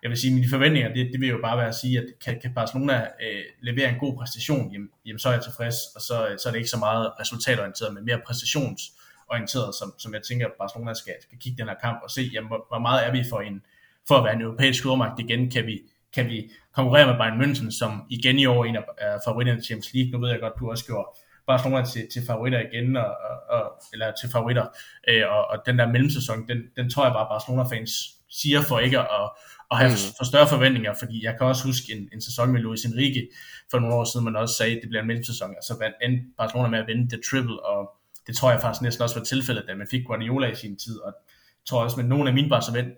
jeg 0.03 0.09
vil 0.09 0.17
sige, 0.17 0.33
mine 0.33 0.49
forventninger, 0.49 0.93
det, 0.93 1.09
det 1.11 1.21
vil 1.21 1.29
jo 1.29 1.39
bare 1.43 1.57
være 1.57 1.67
at 1.67 1.75
sige, 1.75 1.99
at 1.99 2.05
kan, 2.25 2.39
kan 2.41 2.53
Barcelona 2.53 3.01
øh, 3.01 3.43
levere 3.61 3.89
en 3.89 3.99
god 3.99 4.17
præstation, 4.17 4.71
jamen, 4.71 4.89
jamen, 5.05 5.19
så 5.19 5.29
er 5.29 5.33
jeg 5.33 5.43
tilfreds, 5.43 5.75
og 5.95 6.01
så, 6.01 6.35
så 6.41 6.43
er 6.47 6.51
det 6.51 6.59
ikke 6.59 6.69
så 6.69 6.77
meget 6.77 7.11
resultatorienteret, 7.19 7.93
men 7.93 8.05
mere 8.05 8.21
præstationsorienteret, 8.27 9.75
som, 9.79 9.93
som 9.97 10.13
jeg 10.13 10.21
tænker, 10.21 10.45
at 10.45 10.51
Barcelona 10.59 10.93
skal, 10.93 11.13
skal 11.21 11.37
kigge 11.39 11.57
den 11.57 11.67
her 11.67 11.75
kamp 11.81 11.99
og 12.03 12.11
se, 12.11 12.21
jamen, 12.33 12.47
hvor, 12.47 12.65
hvor 12.69 12.79
meget 12.79 13.07
er 13.07 13.11
vi 13.11 13.23
for, 13.29 13.39
en, 13.39 13.61
for 14.07 14.15
at 14.15 14.23
være 14.23 14.35
en 14.35 14.41
europæisk 14.41 14.79
stormagt 14.79 15.19
igen, 15.19 15.51
kan 15.51 15.65
vi, 15.65 15.81
kan 16.13 16.27
vi 16.27 16.51
konkurrere 16.75 17.07
med 17.07 17.17
Bayern 17.19 17.41
München, 17.41 17.71
som 17.79 17.91
igen 18.09 18.39
i 18.39 18.45
år 18.45 18.65
en 18.65 18.75
af 18.75 19.19
favoritterne 19.25 19.59
til 19.59 19.65
Champions 19.65 19.93
League, 19.93 20.11
nu 20.11 20.19
ved 20.19 20.29
jeg 20.29 20.39
godt, 20.39 20.53
du 20.59 20.69
også 20.69 20.85
gjorde 20.85 21.07
Barcelona 21.47 21.85
til, 21.85 22.07
til 22.13 22.21
favoritter 22.27 22.59
igen, 22.59 22.97
og, 22.97 23.11
og, 23.49 23.63
eller 23.93 24.11
til 24.21 24.29
favoritter, 24.29 24.65
øh, 25.09 25.23
og, 25.29 25.47
og 25.47 25.57
den 25.65 25.79
der 25.79 25.87
mellemsæson, 25.87 26.47
den, 26.47 26.57
den 26.75 26.89
tror 26.89 27.03
jeg 27.03 27.13
bare 27.13 27.27
Barcelona-fans 27.33 28.18
siger 28.31 28.61
for 28.61 28.79
ikke 28.79 28.99
at, 28.99 29.29
at 29.71 29.77
have 29.77 29.91
mm. 29.91 30.15
for 30.17 30.25
større 30.25 30.47
forventninger, 30.47 30.93
fordi 30.99 31.25
jeg 31.25 31.35
kan 31.37 31.47
også 31.47 31.63
huske 31.63 31.93
en, 31.93 32.09
en 32.13 32.21
sæson 32.21 32.51
med 32.51 32.61
Luis 32.61 32.85
Enrique 32.85 33.27
for 33.71 33.79
nogle 33.79 33.95
år 33.95 34.03
siden, 34.03 34.23
man 34.23 34.35
også 34.35 34.55
sagde, 34.55 34.75
at 34.75 34.79
det 34.81 34.89
bliver 34.89 35.01
en 35.01 35.07
mellemsæson, 35.07 35.55
altså 35.55 35.77
vandt 35.79 35.95
endte 36.03 36.23
Barcelona 36.37 36.69
med 36.69 36.79
at 36.79 36.87
vinde 36.87 37.09
det 37.09 37.21
triple, 37.29 37.65
og 37.65 37.91
det 38.27 38.35
tror 38.35 38.51
jeg 38.51 38.61
faktisk 38.61 38.81
næsten 38.81 39.03
også 39.03 39.19
var 39.19 39.25
tilfældet, 39.25 39.65
da 39.67 39.75
man 39.75 39.87
fik 39.91 40.05
Guardiola 40.05 40.47
i 40.51 40.55
sin 40.55 40.77
tid, 40.77 40.99
og 40.99 41.13
jeg 41.61 41.65
tror 41.65 41.83
også, 41.83 41.97
med 41.97 42.05
nogle 42.05 42.29
af 42.29 42.33
mine 42.33 42.49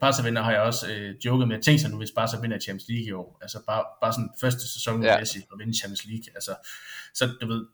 Barca-venner 0.02 0.42
har 0.42 0.52
jeg 0.52 0.62
også 0.62 0.92
øh, 0.92 1.16
joket 1.26 1.48
med, 1.48 1.58
at 1.58 1.64
tænke 1.64 1.82
sig 1.82 1.92
nu, 1.92 1.98
hvis 1.98 2.12
Barca 2.16 2.40
vinder 2.42 2.60
Champions 2.60 2.90
League 2.90 3.08
i 3.08 3.12
år, 3.12 3.38
altså 3.42 3.60
bare, 3.68 3.84
bare 4.02 4.14
sådan 4.14 4.30
første 4.42 4.74
sæson 4.74 5.00
med 5.00 5.08
ja. 5.08 5.20
Messi 5.20 5.40
og 5.52 5.60
vinde 5.60 5.78
Champions 5.78 6.06
League, 6.06 6.26
altså, 6.36 6.56
så 7.14 7.30
du 7.42 7.48
ved, 7.48 7.66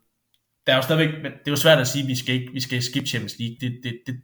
der 0.68 0.74
er 0.74 0.78
jo 0.78 0.82
stadigvæk, 0.82 1.14
det 1.24 1.48
er 1.48 1.52
jo 1.52 1.56
svært 1.56 1.80
at 1.80 1.88
sige, 1.88 2.04
at 2.04 2.08
vi 2.08 2.16
skal 2.16 2.36
ikke, 2.36 2.54
vi 2.54 2.60
skal 2.60 2.84
skip 2.84 3.06
Champions 3.08 3.40
League, 3.40 3.58
det, 3.62 3.80
det, 3.84 4.00
det, 4.08 4.16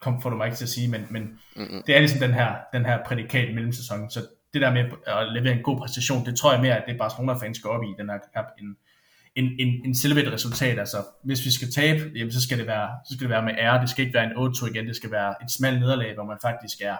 kom, 0.00 0.22
får 0.22 0.30
du 0.30 0.36
mig 0.36 0.46
ikke 0.46 0.56
til 0.56 0.64
at 0.64 0.68
sige, 0.68 0.88
men, 0.88 1.06
men 1.10 1.22
mm-hmm. 1.22 1.82
det 1.86 1.96
er 1.96 1.98
ligesom 1.98 2.20
den 2.20 2.34
her, 2.34 2.56
den 2.72 2.84
her 2.84 2.98
prædikat 3.06 3.54
mellemsæson, 3.54 4.10
så 4.10 4.20
det 4.54 4.62
der 4.62 4.72
med 4.72 4.84
at 5.06 5.32
levere 5.32 5.56
en 5.56 5.62
god 5.62 5.78
præstation, 5.78 6.26
det 6.26 6.38
tror 6.38 6.52
jeg 6.52 6.60
mere, 6.60 6.76
at 6.76 6.84
det 6.88 6.98
Barcelona-fans 6.98 7.60
går 7.60 7.70
op 7.70 7.84
i 7.84 7.94
den 7.98 8.08
her 8.10 8.18
kamp, 8.34 8.48
end, 8.58 8.76
en, 9.38 9.52
en, 9.58 9.86
en 9.86 9.94
selve 9.94 10.22
et 10.22 10.32
resultat. 10.32 10.78
Altså, 10.78 10.96
hvis 11.24 11.44
vi 11.44 11.50
skal 11.50 11.72
tabe, 11.72 12.10
jamen, 12.16 12.32
så, 12.32 12.42
skal 12.42 12.58
det 12.58 12.66
være, 12.66 12.88
så 13.08 13.14
skal 13.14 13.24
det 13.24 13.30
være 13.30 13.44
med 13.44 13.54
ære. 13.58 13.80
Det 13.80 13.90
skal 13.90 14.04
ikke 14.04 14.14
være 14.14 14.24
en 14.24 14.52
8-2 14.52 14.66
igen. 14.70 14.86
Det 14.86 14.96
skal 14.96 15.10
være 15.10 15.34
et 15.44 15.50
smalt 15.50 15.80
nederlag, 15.80 16.14
hvor 16.14 16.24
man 16.24 16.38
faktisk 16.42 16.80
er, 16.80 16.96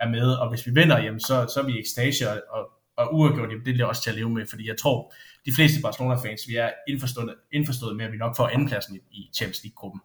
er 0.00 0.08
med. 0.08 0.28
Og 0.32 0.48
hvis 0.48 0.66
vi 0.66 0.70
vinder, 0.74 0.98
jamen, 1.02 1.20
så, 1.20 1.46
så 1.54 1.60
er 1.60 1.66
vi 1.66 1.72
i 1.72 1.78
ekstase, 1.78 2.30
og, 2.30 2.42
og, 2.50 2.70
og 2.96 3.14
uafgjort, 3.14 3.50
jamen, 3.50 3.64
det 3.64 3.80
er 3.80 3.84
også 3.84 4.02
til 4.02 4.10
at 4.10 4.16
leve 4.16 4.30
med. 4.30 4.46
Fordi 4.46 4.68
jeg 4.68 4.78
tror, 4.78 5.12
de 5.46 5.52
fleste 5.52 5.82
Barcelona-fans, 5.82 6.40
vi 6.48 6.56
er 6.56 6.70
indforstået, 6.88 7.34
indforstået 7.52 7.96
med, 7.96 8.04
at 8.04 8.12
vi 8.12 8.16
nok 8.16 8.36
får 8.36 8.48
andenpladsen 8.48 8.96
i, 8.96 8.98
i 9.10 9.30
Champions 9.34 9.64
League-gruppen. 9.64 10.00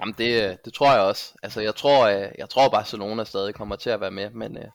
Jamen 0.00 0.14
det, 0.18 0.64
det 0.64 0.72
tror 0.72 0.92
jeg 0.92 1.00
også. 1.00 1.34
Altså 1.42 1.60
jeg 1.60 1.74
tror, 1.74 2.06
øh, 2.06 2.28
jeg 2.38 2.48
tror 2.48 2.68
Barcelona 2.68 3.24
stadig 3.24 3.54
kommer 3.54 3.76
til 3.76 3.90
at 3.90 4.00
være 4.00 4.10
med, 4.10 4.30
men, 4.30 4.56
øh, 4.56 4.68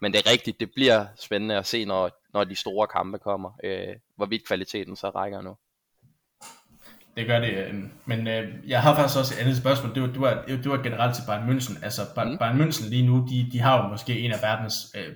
men 0.00 0.12
det 0.12 0.26
er 0.26 0.30
rigtigt, 0.30 0.60
det 0.60 0.70
bliver 0.74 1.06
spændende 1.16 1.56
at 1.56 1.66
se, 1.66 1.84
når, 1.84 2.10
når 2.34 2.44
de 2.44 2.56
store 2.56 2.86
kampe 2.86 3.18
kommer, 3.18 3.50
øh, 3.64 3.94
hvorvidt 4.16 4.46
kvaliteten 4.46 4.96
så 4.96 5.08
rækker 5.08 5.40
nu. 5.40 5.56
Det 7.16 7.26
gør 7.26 7.40
det, 7.40 7.54
øh, 7.54 7.74
men 8.04 8.28
øh, 8.28 8.48
jeg 8.66 8.82
har 8.82 8.94
faktisk 8.94 9.18
også 9.18 9.34
et 9.34 9.38
andet 9.38 9.56
spørgsmål. 9.56 9.94
Det 9.94 10.02
var, 10.02 10.08
det 10.08 10.20
var, 10.20 10.44
det 10.46 10.70
var 10.70 10.82
generelt 10.82 11.14
til 11.14 11.22
Bayern 11.26 11.48
München. 11.50 11.84
Altså 11.84 12.02
mm. 12.16 12.38
Bayern 12.38 12.60
München 12.60 12.88
lige 12.88 13.06
nu, 13.06 13.26
de, 13.30 13.48
de 13.52 13.60
har 13.60 13.82
jo 13.82 13.88
måske 13.88 14.18
en 14.18 14.32
af 14.32 14.42
verdens, 14.42 14.74
øh, 14.96 15.14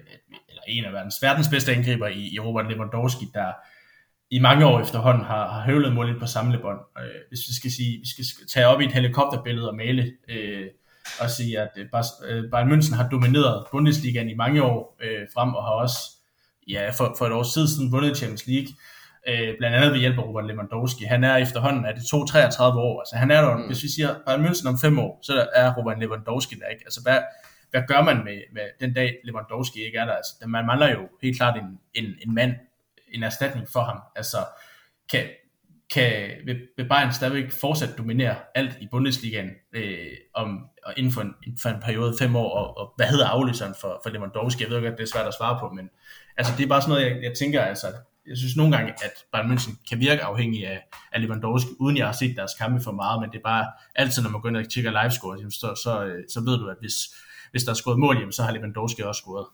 eller 0.49 0.63
en 0.69 0.85
af 0.85 0.93
verdens, 0.93 1.23
verdens 1.23 1.49
bedste 1.49 1.73
angriber 1.73 2.07
i, 2.07 2.35
i 2.35 2.39
Robert 2.39 2.67
Lewandowski, 2.71 3.27
der, 3.35 3.53
i 4.31 4.39
mange 4.39 4.67
år 4.67 4.81
efterhånden 4.81 5.25
har, 5.25 5.49
har 5.49 5.63
høvlet 5.63 5.95
målet 5.95 6.21
på 6.21 6.27
samlebånd. 6.27 6.79
Øh, 6.99 7.05
hvis 7.29 7.41
vi 7.49 7.55
skal 7.55 7.71
sige, 7.71 7.99
vi 7.99 8.07
skal 8.07 8.47
tage 8.49 8.67
op 8.67 8.81
i 8.81 8.85
et 8.85 8.93
helikopterbillede 8.93 9.69
og 9.69 9.77
male 9.77 10.13
øh, 10.29 10.67
og 11.21 11.31
sige, 11.31 11.61
at 11.61 11.71
øh, 11.77 12.51
Bayern 12.51 12.73
München 12.73 12.95
har 12.97 13.09
domineret 13.09 13.67
Bundesligaen 13.73 14.29
i 14.29 14.35
mange 14.35 14.63
år 14.63 14.97
øh, 15.03 15.27
frem 15.35 15.55
og 15.55 15.63
har 15.65 15.71
også 15.71 15.99
ja, 16.69 16.91
for, 16.91 17.15
for 17.19 17.27
et 17.27 17.33
år 17.33 17.43
siden 17.43 17.93
vundet 17.93 18.17
Champions 18.17 18.47
League. 18.47 18.69
Øh, 19.29 19.59
blandt 19.59 19.77
andet 19.77 19.93
ved 19.93 19.99
hjælp 19.99 20.19
af 20.19 20.23
Robert 20.23 20.47
Lewandowski. 20.47 21.05
Han 21.05 21.25
er 21.25 21.37
efterhånden, 21.37 21.85
er 21.85 21.93
det 21.93 22.01
2-33 22.01 22.63
år, 22.63 23.01
altså 23.01 23.17
han 23.17 23.31
er 23.31 23.41
der, 23.41 23.57
mm. 23.57 23.67
hvis 23.67 23.83
vi 23.83 23.89
siger 23.89 24.15
Bayern 24.27 24.47
München 24.47 24.69
om 24.69 24.79
fem 24.81 24.99
år, 24.99 25.19
så 25.23 25.47
er 25.55 25.75
Robert 25.75 25.99
Lewandowski 25.99 26.55
der 26.55 26.67
ikke. 26.67 26.83
Altså 26.87 27.01
hvad, 27.03 27.19
hvad 27.71 27.83
gør 27.89 28.03
man 28.03 28.17
med, 28.25 28.39
med 28.53 28.63
den 28.81 28.95
dag 28.95 29.17
Lewandowski 29.25 29.87
ikke 29.87 29.99
er 29.99 30.05
der? 30.05 30.13
Altså, 30.13 30.33
man 30.47 30.67
mangler 30.67 30.91
jo 30.91 31.09
helt 31.23 31.37
klart 31.37 31.57
en, 31.57 31.79
en, 31.95 32.15
en 32.27 32.35
mand, 32.35 32.53
en 33.13 33.23
erstatning 33.23 33.69
for 33.73 33.81
ham. 33.81 33.99
Altså, 34.17 34.37
kan, 35.11 35.25
kan, 35.95 36.31
vil, 36.45 36.61
vil 36.77 36.89
Bayern 36.89 37.13
stadigvæk 37.13 37.51
fortsat 37.51 37.99
dominere 37.99 38.37
alt 38.55 38.79
i 38.81 38.89
Bundesligaen 38.91 39.51
øh, 39.73 40.07
om, 40.35 40.67
og 40.87 40.95
inden 40.97 41.13
for 41.13 41.21
en, 41.21 41.35
for 41.63 41.69
en 41.69 41.81
periode 41.83 42.15
fem 42.19 42.37
år, 42.37 42.51
og, 42.51 42.79
og 42.79 42.93
hvad 42.97 43.07
hedder 43.07 43.27
afløseren 43.27 43.75
for, 43.81 44.01
for 44.03 44.11
Lewandowski? 44.11 44.63
Jeg 44.63 44.71
ved 44.71 44.83
godt, 44.83 44.99
det 44.99 45.03
er 45.03 45.13
svært 45.13 45.27
at 45.27 45.35
svare 45.35 45.59
på, 45.61 45.75
men 45.75 45.91
altså, 46.37 46.53
det 46.57 46.65
er 46.65 46.69
bare 46.69 46.83
sådan 46.83 46.95
noget, 46.95 47.07
jeg, 47.07 47.23
jeg 47.23 47.35
tænker, 47.39 47.63
altså, 47.63 47.87
jeg 48.27 48.37
synes 48.37 48.57
nogle 48.57 48.77
gange, 48.77 48.93
at 48.93 49.13
Bayern 49.33 49.53
München 49.53 49.89
kan 49.89 50.01
virke 50.01 50.23
afhængig 50.23 50.67
af, 50.67 50.89
af 51.13 51.23
Lewandowski, 51.23 51.71
uden 51.81 51.97
jeg 51.97 52.07
har 52.07 52.13
set 52.13 52.37
deres 52.37 52.55
kampe 52.55 52.81
for 52.85 52.93
meget, 52.93 53.21
men 53.21 53.31
det 53.31 53.39
er 53.39 53.43
bare 53.43 53.67
altid, 53.95 54.23
når 54.23 54.31
man 54.31 54.41
går 54.41 54.49
ind 54.49 54.57
og 54.57 54.71
tjekker 54.71 54.91
live 54.91 55.11
score, 55.11 55.51
så, 55.51 55.81
så, 55.85 56.05
øh, 56.05 56.25
så 56.29 56.41
ved 56.41 56.59
du, 56.59 56.69
at 56.69 56.77
hvis, 56.81 56.95
hvis 57.51 57.65
der 57.65 57.71
er 57.71 57.75
scoret 57.75 57.99
mål, 57.99 58.19
jamen, 58.19 58.33
så 58.33 58.43
har 58.43 58.53
Lewandowski 58.53 59.03
også 59.03 59.21
scoret. 59.21 59.47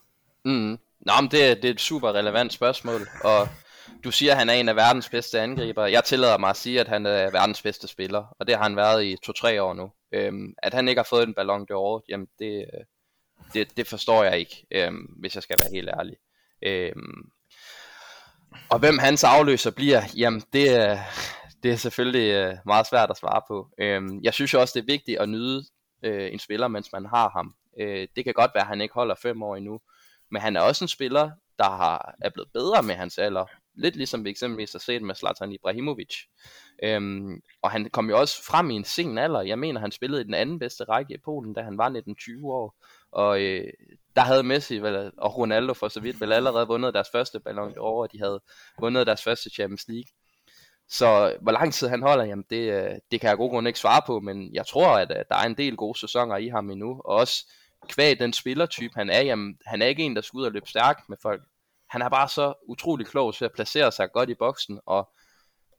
Mm. 0.45 0.79
Nå, 1.05 1.13
men 1.21 1.31
det, 1.31 1.63
det 1.63 1.65
er 1.65 1.73
et 1.75 1.81
super 1.81 2.13
relevant 2.13 2.53
spørgsmål, 2.53 3.09
og 3.25 3.49
du 4.05 4.11
siger, 4.11 4.33
at 4.33 4.39
han 4.39 4.49
er 4.49 4.55
en 4.55 4.69
af 4.69 4.77
verdens 4.77 5.09
bedste 5.09 5.41
angriber. 5.41 5.87
Jeg 5.87 6.05
tillader 6.05 6.39
mig 6.39 6.51
at 6.51 6.57
sige, 6.57 6.81
at 6.81 6.89
han 6.89 7.07
er 7.07 7.31
verdens 7.31 7.63
bedste 7.63 7.89
spiller, 7.89 8.25
og 8.39 8.47
det 8.47 8.57
har 8.57 8.63
han 8.63 8.77
været 8.77 9.05
i 9.05 9.17
to-tre 9.23 9.63
år 9.63 9.75
nu. 9.75 9.93
Øhm, 10.13 10.55
at 10.63 10.75
han 10.75 10.89
ikke 10.89 10.99
har 10.99 11.07
fået 11.11 11.27
en 11.29 11.35
ballon 11.35 11.67
d'or, 11.73 12.05
jamen 12.09 12.27
det, 12.39 12.59
øh, 12.75 12.85
det, 13.55 13.77
det 13.77 13.87
forstår 13.87 14.25
jeg 14.25 14.39
ikke, 14.39 14.67
øhm, 14.71 14.97
hvis 14.97 15.35
jeg 15.35 15.43
skal 15.43 15.57
være 15.61 15.73
helt 15.73 15.89
ærlig. 15.99 16.17
Øhm, 16.63 17.31
Og 18.71 18.79
hvem 18.79 18.99
hans 18.99 19.25
afløser 19.25 19.71
bliver, 19.71 20.03
jamen 20.17 20.43
det 20.53 20.71
er, 20.71 20.99
det 21.63 21.73
er 21.73 21.77
selvfølgelig 21.77 22.31
øh, 22.33 22.57
meget 22.67 22.87
svært 22.87 23.11
at 23.11 23.17
svare 23.17 23.43
på. 23.49 23.69
Øhm, 23.79 24.21
jeg 24.23 24.35
synes 24.35 24.53
jo 24.53 24.61
også, 24.61 24.73
det 24.75 24.81
er 24.81 24.93
vigtigt 24.93 25.19
at 25.19 25.29
nyde 25.29 25.65
øh, 26.03 26.33
en 26.33 26.39
spiller, 26.39 26.69
mens 26.69 26.93
man 26.93 27.07
har 27.07 27.31
ham. 27.31 27.55
Øh, 27.81 28.09
det 28.17 28.25
kan 28.25 28.35
godt 28.35 28.51
være, 28.55 28.63
at 28.63 28.69
han 28.69 28.81
ikke 28.81 28.95
holder 28.95 29.15
fem 29.23 29.43
år 29.43 29.57
endnu, 29.57 29.81
men 30.35 30.43
han 30.43 30.57
er 30.57 30.61
også 30.61 30.85
en 30.85 30.89
spiller, 30.89 31.31
der 31.59 31.71
har, 31.71 32.15
er 32.21 32.31
blevet 32.31 32.51
bedre 32.53 32.83
med 32.83 32.95
hans 32.95 33.19
alder. 33.19 33.47
Lidt 33.75 33.97
ligesom 33.97 34.25
vi 34.25 34.31
eksempelvis 34.31 34.73
har 34.73 34.79
set 34.79 35.03
med 35.03 35.15
Zlatan 35.15 35.53
Ibrahimovic. 35.53 36.15
Øhm, 36.83 37.41
og 37.63 37.71
han 37.71 37.91
kom 37.91 38.09
jo 38.11 38.21
også 38.21 38.45
frem 38.45 38.71
i 38.71 38.75
en 38.75 38.85
sen 38.85 39.19
alder. 39.19 39.41
Jeg 39.41 39.59
mener, 39.59 39.81
han 39.81 39.93
spillede 39.93 40.21
i 40.21 40.25
den 40.25 40.35
anden 40.35 40.59
bedste 40.59 40.85
række 40.85 41.15
i 41.15 41.19
Polen, 41.25 41.55
da 41.55 41.63
han 41.63 41.79
var 41.79 41.91
19-20 42.41 42.47
år. 42.47 42.77
Og 43.13 43.43
øh, 43.43 43.73
der 44.17 44.23
havde 44.23 44.43
Messi 44.43 44.79
vel, 44.79 45.13
og 45.19 45.37
Ronaldo 45.37 45.75
for 45.75 45.89
så 45.89 46.01
vidt 46.01 46.21
vel 46.21 46.33
allerede 46.33 46.67
vundet 46.67 46.95
deres 46.95 47.09
første 47.13 47.41
Ballon 47.41 47.73
d'Or, 47.73 47.79
og 48.03 48.13
de 48.13 48.19
havde 48.19 48.41
vundet 48.81 49.07
deres 49.07 49.23
første 49.23 49.51
Champions 49.51 49.89
League. 49.89 50.11
Så 50.89 51.37
hvor 51.43 51.53
lang 51.53 51.73
tid 51.75 51.89
han 51.89 52.03
holder, 52.03 52.25
jamen 52.25 52.45
det, 52.51 52.73
øh, 52.73 52.95
det 53.11 53.21
kan 53.21 53.31
jeg 53.31 53.37
god 53.37 53.51
grund 53.51 53.67
ikke 53.67 53.79
svare 53.79 54.03
på, 54.07 54.21
men 54.21 54.55
jeg 54.55 54.67
tror, 54.67 54.89
at, 54.89 55.11
at 55.11 55.29
der 55.29 55.37
er 55.37 55.47
en 55.47 55.57
del 55.57 55.77
gode 55.77 55.99
sæsoner 55.99 56.37
i 56.37 56.49
ham 56.49 56.71
endnu, 56.71 56.91
og 57.05 57.17
også 57.17 57.47
kvæg 57.89 58.19
den 58.19 58.33
spillertype 58.33 58.95
han 58.95 59.11
er, 59.11 59.21
jamen 59.21 59.59
han 59.67 59.83
er 59.83 59.87
ikke 59.87 60.03
en, 60.03 60.17
der 60.17 60.23
skal 60.23 60.39
ud 60.39 60.45
og 60.45 60.53
løbe 60.53 60.69
stærkt 60.69 61.09
med 61.09 61.17
folk. 61.23 61.43
Han 61.91 62.03
er 62.03 62.09
bare 62.09 62.29
så 62.29 62.55
utrolig 62.69 63.07
klog 63.07 63.35
til 63.35 63.45
at 63.45 63.53
placere 63.53 63.93
sig 63.93 64.13
godt 64.13 64.31
i 64.31 64.35
boksen, 64.35 64.81
og 64.87 65.09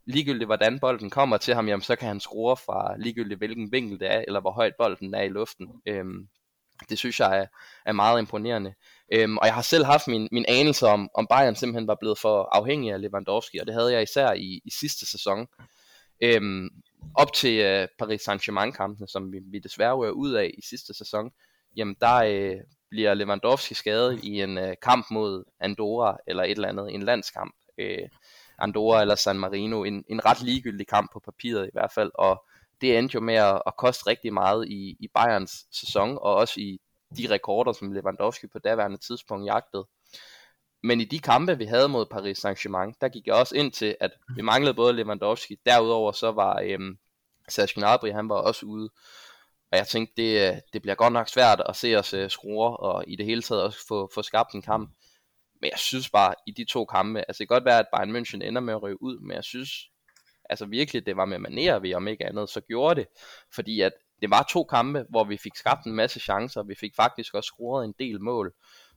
ligegyldigt 0.05 0.47
hvordan 0.47 0.79
bolden 0.79 1.09
kommer 1.09 1.37
til 1.37 1.55
ham, 1.55 1.67
jamen 1.67 1.81
så 1.81 1.95
kan 1.95 2.07
han 2.07 2.19
skrue 2.19 2.57
fra 2.57 2.97
ligegyldigt 2.97 3.37
hvilken 3.37 3.71
vinkel 3.71 3.99
det 3.99 4.13
er, 4.13 4.23
eller 4.27 4.41
hvor 4.41 4.51
højt 4.51 4.73
bolden 4.77 5.13
er 5.13 5.21
i 5.21 5.29
luften. 5.29 5.67
Øhm, 5.85 6.27
det 6.89 6.97
synes 6.97 7.19
jeg 7.19 7.39
er, 7.39 7.45
er 7.85 7.91
meget 7.91 8.19
imponerende. 8.19 8.73
Øhm, 9.13 9.37
og 9.37 9.45
jeg 9.45 9.53
har 9.53 9.61
selv 9.61 9.85
haft 9.85 10.07
min, 10.07 10.27
min 10.31 10.45
anelse 10.47 10.87
om, 10.87 11.09
om 11.13 11.27
Bayern 11.27 11.55
simpelthen 11.55 11.87
var 11.87 11.97
blevet 11.99 12.19
for 12.19 12.49
afhængig 12.51 12.91
af 12.91 13.01
Lewandowski, 13.01 13.57
og 13.59 13.65
det 13.65 13.73
havde 13.73 13.93
jeg 13.93 14.03
især 14.03 14.33
i, 14.33 14.61
i 14.65 14.71
sidste 14.79 15.05
sæson. 15.05 15.47
Øhm, 16.21 16.69
op 17.15 17.33
til 17.33 17.59
øh, 17.59 17.87
Paris 17.99 18.21
Saint-Germain-kampene, 18.21 19.07
som 19.07 19.31
vi, 19.31 19.39
vi 19.51 19.59
desværre 19.59 19.97
var 19.97 20.09
ud 20.09 20.33
af 20.33 20.51
i 20.57 20.61
sidste 20.69 20.93
sæson, 20.93 21.31
jamen 21.76 21.95
der 22.01 22.15
øh, 22.15 22.57
bliver 22.89 23.13
Lewandowski 23.13 23.73
skadet 23.73 24.23
i 24.23 24.41
en 24.41 24.57
øh, 24.57 24.76
kamp 24.82 25.05
mod 25.11 25.43
Andorra, 25.59 26.17
eller 26.28 26.43
et 26.43 26.51
eller 26.51 26.67
andet, 26.67 26.93
en 26.93 27.03
landskamp. 27.03 27.55
Øh, 27.78 28.09
Andorra 28.59 29.01
eller 29.01 29.15
San 29.15 29.39
Marino, 29.39 29.84
en, 29.84 30.03
en 30.09 30.26
ret 30.26 30.41
ligegyldig 30.41 30.88
kamp 30.88 31.13
på 31.13 31.19
papiret 31.19 31.65
i 31.67 31.69
hvert 31.73 31.91
fald, 31.91 32.11
og 32.13 32.45
det 32.82 32.97
endte 32.97 33.15
jo 33.15 33.19
med 33.19 33.36
at, 33.36 33.61
at 33.67 33.78
koste 33.78 34.07
rigtig 34.07 34.34
meget 34.34 34.67
i, 34.67 34.97
i 34.99 35.07
Bayerns 35.07 35.65
sæson, 35.71 36.17
og 36.21 36.36
også 36.36 36.59
i 36.59 36.82
de 37.17 37.28
rekorder, 37.30 37.73
som 37.73 37.91
Lewandowski 37.91 38.47
på 38.47 38.59
daværende 38.59 38.97
tidspunkt 38.97 39.45
jagtede. 39.45 39.88
Men 40.84 41.01
i 41.01 41.05
de 41.05 41.19
kampe, 41.19 41.57
vi 41.57 41.65
havde 41.65 41.89
mod 41.89 42.05
Paris 42.05 42.45
Saint-Germain, 42.45 42.93
der 43.01 43.09
gik 43.09 43.28
jeg 43.28 43.36
også 43.36 43.55
ind 43.55 43.71
til, 43.71 43.95
at 43.99 44.11
vi 44.36 44.41
manglede 44.41 44.73
både 44.73 44.93
Lewandowski, 44.93 45.59
derudover 45.65 46.11
så 46.11 46.32
var 46.32 46.61
øhm, 46.63 46.97
Serge 47.49 47.80
Gnabry, 47.80 48.11
han 48.11 48.30
var 48.30 48.36
også 48.36 48.65
ude. 48.65 48.89
Og 49.72 49.78
jeg 49.78 49.88
tænkte, 49.88 50.13
det, 50.18 50.49
øh, 50.49 50.57
det 50.74 50.82
bliver 50.82 50.95
godt 50.95 51.13
nok 51.13 51.30
svært 51.30 51.61
at 51.70 51.76
se 51.76 51.95
os 51.95 52.13
øh, 52.13 52.24
uh, 52.24 52.30
skrue, 52.30 52.78
og 52.78 53.03
i 53.07 53.16
det 53.16 53.26
hele 53.26 53.41
taget 53.41 53.63
også 53.63 53.88
få, 53.88 54.09
få 54.13 54.22
skabt 54.22 54.53
en 54.53 54.61
kamp. 54.61 54.89
Men 55.61 55.70
jeg 55.72 55.80
synes 55.80 56.09
bare, 56.09 56.36
i 56.47 56.51
de 56.51 56.66
to 56.66 56.86
kampe, 56.86 57.20
altså 57.20 57.39
det 57.39 57.47
kan 57.47 57.55
godt 57.55 57.66
være, 57.66 57.80
at 57.80 57.88
Bayern 57.95 58.16
München 58.16 58.47
ender 58.47 58.61
med 58.61 58.74
at 58.74 58.84
ryge 58.84 59.03
ud, 59.03 59.20
men 59.20 59.36
jeg 59.36 59.43
synes 59.43 59.70
altså 60.49 60.66
virkelig, 60.66 61.05
det 61.05 61.18
var 61.18 61.26
med 61.26 61.39
manerer, 61.39 61.80
vi 61.80 61.93
om 61.93 62.07
ikke 62.07 62.26
andet, 62.26 62.49
så 62.49 62.61
gjorde 62.61 62.95
det. 62.99 63.07
Fordi 63.55 63.82
at 63.82 63.91
det 64.22 64.30
var 64.30 64.47
to 64.49 64.63
kampe, 64.63 65.05
hvor 65.09 65.24
vi 65.24 65.38
fik 65.38 65.55
skabt 65.55 65.86
en 65.86 65.95
masse 65.95 66.20
chancer, 66.20 66.61
og 66.61 66.68
vi 66.68 66.76
fik 66.76 66.95
faktisk 66.95 67.34
også 67.34 67.47
scoret 67.47 67.86
en 67.86 67.93
del 67.99 68.22
mål. 68.22 68.53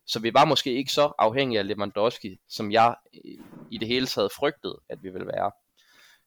Så 0.07 0.21
vi 0.21 0.35
var 0.35 0.45
måske 0.45 0.73
ikke 0.73 0.93
så 0.93 1.13
afhængige 1.19 1.59
af 1.59 1.67
Lewandowski, 1.67 2.39
som 2.49 2.73
jeg 2.73 2.95
øh, 3.15 3.45
i 3.71 3.79
det 3.79 3.89
hele 3.89 4.07
taget 4.07 4.33
frygtede, 4.33 4.81
at 4.89 4.99
vi 5.03 5.11
ville 5.11 5.27
være. 5.27 5.51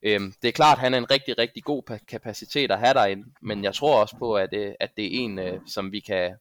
Øhm, 0.04 0.34
det 0.42 0.48
er 0.48 0.52
klart, 0.52 0.78
at 0.78 0.82
han 0.82 0.94
er 0.94 0.98
en 0.98 1.12
rigtig, 1.12 1.38
rigtig 1.38 1.64
god 1.64 2.00
kapacitet 2.08 2.72
at 2.72 2.80
have 2.80 2.94
derinde, 2.94 3.28
men 3.42 3.64
jeg 3.64 3.76
tror 3.76 4.02
også 4.02 4.16
på, 4.18 4.36
at, 4.36 4.54
øh, 4.54 4.74
at 4.80 4.98
det 4.98 5.06
er 5.06 5.10
en, 5.12 5.40
øh, 5.40 5.60
som 5.68 5.92
vi 5.92 6.00
kan 6.00 6.36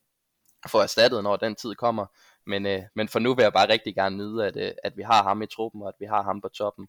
få 0.68 0.78
erstattet, 0.78 1.22
når 1.22 1.36
den 1.36 1.54
tid 1.54 1.74
kommer. 1.74 2.06
Men, 2.46 2.66
øh, 2.66 2.82
men 2.94 3.08
for 3.08 3.18
nu 3.18 3.34
vil 3.34 3.42
jeg 3.42 3.52
bare 3.52 3.68
rigtig 3.68 3.94
gerne 3.94 4.16
nyde, 4.16 4.46
at, 4.46 4.56
øh, 4.56 4.72
at 4.84 4.96
vi 4.96 5.02
har 5.02 5.22
ham 5.22 5.42
i 5.42 5.46
truppen, 5.46 5.82
og 5.82 5.88
at 5.88 5.94
vi 6.00 6.06
har 6.06 6.22
ham 6.22 6.40
på 6.40 6.48
toppen. 6.48 6.88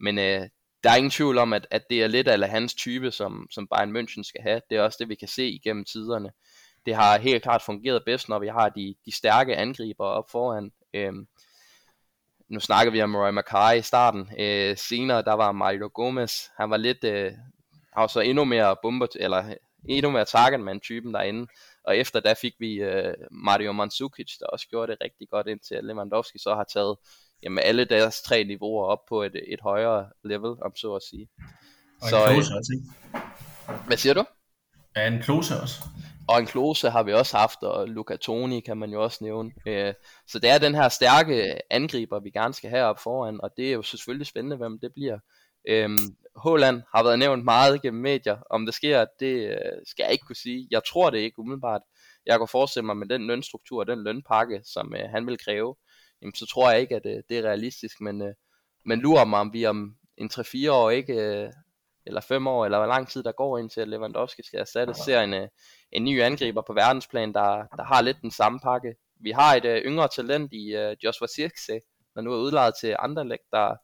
Men 0.00 0.18
øh, 0.18 0.48
der 0.84 0.90
er 0.90 0.96
ingen 0.96 1.10
tvivl 1.10 1.38
om, 1.38 1.52
at, 1.52 1.66
at 1.70 1.90
det 1.90 2.02
er 2.02 2.06
lidt 2.06 2.28
af 2.28 2.50
hans 2.50 2.74
type, 2.74 3.10
som, 3.10 3.46
som 3.50 3.66
Bayern 3.66 3.96
München 3.96 4.22
skal 4.22 4.42
have. 4.42 4.60
Det 4.70 4.78
er 4.78 4.82
også 4.82 4.96
det, 5.00 5.08
vi 5.08 5.14
kan 5.14 5.28
se 5.28 5.48
igennem 5.48 5.84
tiderne. 5.84 6.30
Det 6.86 6.94
har 6.94 7.18
helt 7.18 7.42
klart 7.42 7.62
fungeret 7.62 8.02
bedst, 8.04 8.28
når 8.28 8.38
vi 8.38 8.48
har 8.48 8.68
de, 8.68 8.94
de 9.06 9.12
stærke 9.12 9.56
angriber 9.56 10.04
op 10.04 10.30
foran. 10.30 10.72
Øhm, 10.94 11.26
nu 12.54 12.60
snakker 12.60 12.92
vi 12.92 13.02
om 13.02 13.16
Roy 13.16 13.30
Mackay 13.30 13.78
i 13.78 13.82
starten. 13.82 14.28
Øh, 14.38 14.76
senere, 14.76 15.22
der 15.22 15.32
var 15.32 15.52
Mario 15.52 15.90
Gomez. 15.94 16.34
Han 16.58 16.70
var 16.70 16.76
lidt, 16.76 17.04
øh, 17.04 17.32
har 17.96 18.06
så 18.06 18.20
endnu 18.20 18.44
mere 18.44 18.76
bomber, 18.82 19.06
eller 19.16 19.54
endnu 19.88 20.10
mere 20.10 20.24
targetman 20.24 20.80
typen 20.80 21.14
derinde. 21.14 21.46
Og 21.84 21.96
efter 21.96 22.20
da 22.20 22.34
fik 22.40 22.52
vi 22.58 22.74
øh, 22.74 23.14
Mario 23.30 23.72
Mandzukic, 23.72 24.38
der 24.40 24.46
også 24.46 24.66
gjorde 24.68 24.92
det 24.92 24.98
rigtig 25.04 25.28
godt, 25.30 25.46
indtil 25.46 25.78
Lewandowski 25.82 26.38
så 26.38 26.54
har 26.54 26.64
taget 26.64 26.96
jamen, 27.42 27.58
alle 27.58 27.84
deres 27.84 28.22
tre 28.22 28.44
niveauer 28.44 28.84
op 28.86 28.98
på 29.08 29.22
et, 29.22 29.36
et 29.48 29.60
højere 29.60 30.06
level, 30.24 30.50
om 30.62 30.76
så 30.76 30.94
at 30.94 31.02
sige. 31.10 31.28
Og 32.02 32.08
så, 32.08 32.16
en 32.16 32.34
Klose 32.34 32.52
øh, 32.52 32.58
også, 32.58 32.72
ikke? 32.74 33.86
Hvad 33.86 33.96
siger 33.96 34.14
du? 34.14 34.24
Ja, 34.96 35.06
en 35.06 35.22
Klose 35.22 35.60
også. 35.60 35.78
Og 36.28 36.40
en 36.40 36.46
Klose 36.46 36.90
har 36.90 37.02
vi 37.02 37.12
også 37.12 37.36
haft, 37.36 37.62
og 37.62 37.88
Luca 37.88 38.16
Toni 38.16 38.60
kan 38.60 38.76
man 38.76 38.90
jo 38.90 39.02
også 39.02 39.18
nævne. 39.24 39.50
Øh, 39.66 39.94
så 40.26 40.38
det 40.38 40.50
er 40.50 40.58
den 40.58 40.74
her 40.74 40.88
stærke 40.88 41.58
angriber, 41.72 42.20
vi 42.20 42.30
gerne 42.30 42.54
skal 42.54 42.70
have 42.70 42.84
op 42.84 42.98
foran, 42.98 43.40
og 43.42 43.50
det 43.56 43.68
er 43.68 43.72
jo 43.72 43.82
selvfølgelig 43.82 44.26
spændende, 44.26 44.56
hvem 44.56 44.78
det 44.78 44.92
bliver. 44.94 45.18
Øhm, 45.68 45.98
Håland 46.36 46.82
har 46.94 47.02
været 47.02 47.18
nævnt 47.18 47.44
meget 47.44 47.82
gennem 47.82 48.02
medier. 48.02 48.36
Om 48.50 48.66
det 48.66 48.74
sker, 48.74 49.04
det 49.20 49.50
øh, 49.50 49.56
skal 49.86 50.04
jeg 50.04 50.12
ikke 50.12 50.24
kunne 50.26 50.36
sige. 50.36 50.68
Jeg 50.70 50.80
tror 50.88 51.10
det 51.10 51.18
ikke 51.18 51.38
umiddelbart. 51.38 51.82
Jeg 52.26 52.38
kan 52.38 52.48
forestille 52.48 52.86
mig 52.86 52.96
med 52.96 53.08
den 53.08 53.26
lønstruktur 53.26 53.80
og 53.80 53.86
den 53.86 54.04
lønpakke, 54.04 54.60
som 54.64 54.94
øh, 54.94 55.10
han 55.10 55.26
vil 55.26 55.38
kræve, 55.38 55.76
jamen, 56.22 56.34
så 56.34 56.46
tror 56.46 56.70
jeg 56.70 56.80
ikke, 56.80 56.96
at 56.96 57.06
øh, 57.06 57.22
det 57.28 57.38
er 57.38 57.42
realistisk. 57.42 58.00
Men, 58.00 58.22
øh, 58.22 58.34
men 58.84 59.00
lurer 59.00 59.24
mig, 59.24 59.40
om 59.40 59.52
vi 59.52 59.66
om 59.66 59.96
en 60.16 60.30
3-4 60.32 60.70
år 60.70 60.90
ikke, 60.90 61.14
øh, 61.14 61.50
eller 62.06 62.20
5 62.20 62.46
år, 62.46 62.64
eller 62.64 62.78
hvor 62.78 62.86
lang 62.86 63.08
tid 63.08 63.22
der 63.22 63.32
går 63.32 63.58
indtil 63.58 63.80
at 63.80 63.88
Lewandowski 63.88 64.42
skal 64.42 64.60
erstatte, 64.60 64.94
ser 64.94 65.20
en, 65.20 65.34
øh, 65.34 65.48
en 65.94 66.04
ny 66.04 66.22
angriber 66.22 66.62
på 66.62 66.72
verdensplan, 66.72 67.32
der, 67.32 67.66
der 67.76 67.84
har 67.84 68.02
lidt 68.02 68.22
den 68.22 68.30
samme 68.30 68.60
pakke. 68.60 68.94
Vi 69.20 69.30
har 69.30 69.54
et 69.54 69.64
øh, 69.64 69.82
yngre 69.82 70.08
talent 70.08 70.52
i 70.52 70.74
øh, 70.74 70.96
Joshua 71.04 71.26
Sirkse, 71.26 71.80
der 72.14 72.20
nu 72.20 72.32
er 72.32 72.36
udlejet 72.38 72.74
til 72.80 72.96
Anderlecht, 72.98 73.44
der, 73.52 73.76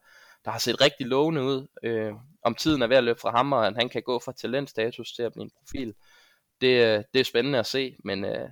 der 0.45 0.51
har 0.51 0.59
set 0.59 0.81
rigtig 0.81 1.07
lovende 1.07 1.43
ud. 1.43 1.67
Øh, 1.83 2.13
om 2.43 2.55
tiden 2.55 2.83
er 2.83 2.87
ved 2.87 2.97
at 2.97 3.05
løbe 3.05 3.21
fra 3.21 3.31
ham, 3.31 3.53
og 3.53 3.75
han 3.75 3.89
kan 3.89 4.03
gå 4.03 4.19
fra 4.19 4.33
talentstatus 4.33 5.13
til 5.13 5.23
at 5.23 5.33
blive 5.33 5.45
en 5.45 5.51
profil. 5.59 5.95
Det, 6.61 6.85
øh, 6.87 7.05
det 7.15 7.21
er 7.21 7.25
spændende 7.25 7.59
at 7.59 7.67
se, 7.67 7.97
men 8.05 8.25
øh, 8.25 8.49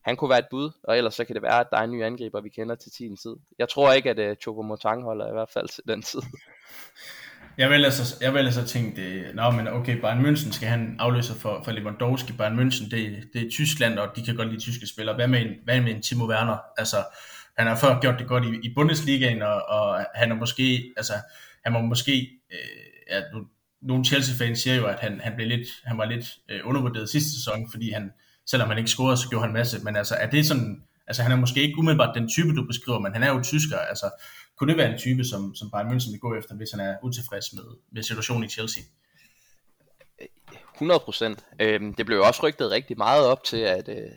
han 0.00 0.16
kunne 0.16 0.30
være 0.30 0.38
et 0.38 0.48
bud, 0.50 0.70
og 0.84 0.98
ellers 0.98 1.14
så 1.14 1.24
kan 1.24 1.34
det 1.34 1.42
være, 1.42 1.60
at 1.60 1.66
der 1.70 1.76
er 1.76 1.84
en 1.84 1.90
ny 1.90 2.04
angriber, 2.04 2.40
vi 2.40 2.48
kender 2.48 2.74
til 2.74 2.92
tiden 2.92 3.16
tid. 3.16 3.36
Jeg 3.58 3.68
tror 3.68 3.92
ikke, 3.92 4.10
at 4.10 4.18
øh, 4.18 4.36
Chopo 4.36 4.62
Motang 4.62 5.02
holder 5.02 5.28
i 5.28 5.32
hvert 5.32 5.50
fald 5.50 5.68
til 5.68 5.84
den 5.88 6.02
tid. 6.02 6.20
Jeg 7.58 7.70
vil 7.70 7.84
altså, 7.84 8.16
jeg 8.20 8.34
vil 8.34 8.38
altså 8.38 8.66
tænke, 8.66 9.02
det, 9.02 9.34
nå, 9.34 9.50
men 9.50 9.68
okay, 9.68 10.00
Bayern 10.00 10.26
München 10.26 10.52
skal 10.52 10.68
han 10.68 10.96
afløse 10.98 11.34
for, 11.34 11.62
for 11.64 11.72
Lewandowski. 11.72 12.32
Bayern 12.32 12.58
München, 12.58 12.90
det, 12.90 13.28
det 13.32 13.46
er 13.46 13.50
Tyskland, 13.50 13.98
og 13.98 14.16
de 14.16 14.22
kan 14.22 14.36
godt 14.36 14.48
lide 14.48 14.60
tyske 14.60 14.86
spillere. 14.86 15.16
Hvad 15.16 15.28
med 15.28 15.40
en, 15.40 15.52
hvad 15.64 15.80
med 15.80 15.94
en 15.94 16.02
Timo 16.02 16.26
Werner? 16.28 16.56
Altså, 16.76 16.96
han 17.58 17.66
har 17.66 17.76
før 17.76 18.00
gjort 18.00 18.18
det 18.18 18.26
godt 18.26 18.44
i, 18.44 18.68
i 18.68 18.74
Bundesligaen, 18.74 19.42
og, 19.42 19.68
og 19.68 20.06
han 20.14 20.30
er 20.30 20.34
måske, 20.34 20.92
altså, 20.96 21.12
han 21.64 21.72
må 21.72 21.80
måske, 21.80 22.30
øh, 22.52 23.14
ja, 23.14 23.20
nu, 23.34 23.46
nogle 23.82 24.04
Chelsea-fans 24.04 24.58
siger 24.58 24.76
jo, 24.76 24.86
at 24.86 24.98
han, 25.00 25.20
han, 25.24 25.32
blev 25.36 25.48
lidt, 25.48 25.68
han 25.84 25.98
var 25.98 26.04
lidt 26.04 26.26
øh, 26.48 26.60
undervurderet 26.64 27.08
sidste 27.08 27.30
sæson, 27.30 27.70
fordi 27.70 27.90
han, 27.90 28.12
selvom 28.46 28.68
han 28.68 28.78
ikke 28.78 28.90
scorede, 28.90 29.16
så 29.16 29.28
gjorde 29.28 29.42
han 29.42 29.50
en 29.50 29.54
masse. 29.54 29.84
Men 29.84 29.96
altså, 29.96 30.14
er 30.14 30.30
det 30.30 30.46
sådan, 30.46 30.82
altså 31.06 31.22
han 31.22 31.32
er 31.32 31.36
måske 31.36 31.62
ikke 31.62 31.78
umiddelbart 31.78 32.14
den 32.14 32.28
type, 32.28 32.54
du 32.54 32.64
beskriver, 32.66 32.98
men 32.98 33.12
han 33.12 33.22
er 33.22 33.28
jo 33.28 33.42
tysker. 33.42 33.78
Altså, 33.78 34.10
kunne 34.58 34.68
det 34.68 34.78
være 34.78 34.92
en 34.92 34.98
type, 34.98 35.24
som, 35.24 35.54
som 35.54 35.70
Bayern 35.70 35.88
München 35.88 36.10
vil 36.10 36.20
gå 36.20 36.34
efter, 36.34 36.54
hvis 36.54 36.70
han 36.70 36.80
er 36.80 36.96
utilfreds 37.02 37.52
med, 37.52 37.64
med 37.92 38.02
situationen 38.02 38.44
i 38.44 38.48
Chelsea? 38.48 38.82
100 40.74 41.00
procent. 41.00 41.46
Øhm, 41.60 41.94
det 41.94 42.06
blev 42.06 42.16
jo 42.18 42.26
også 42.26 42.42
rygtet 42.42 42.70
rigtig 42.70 42.98
meget 42.98 43.26
op 43.26 43.44
til, 43.44 43.56
at, 43.56 43.88
øh, 43.88 44.10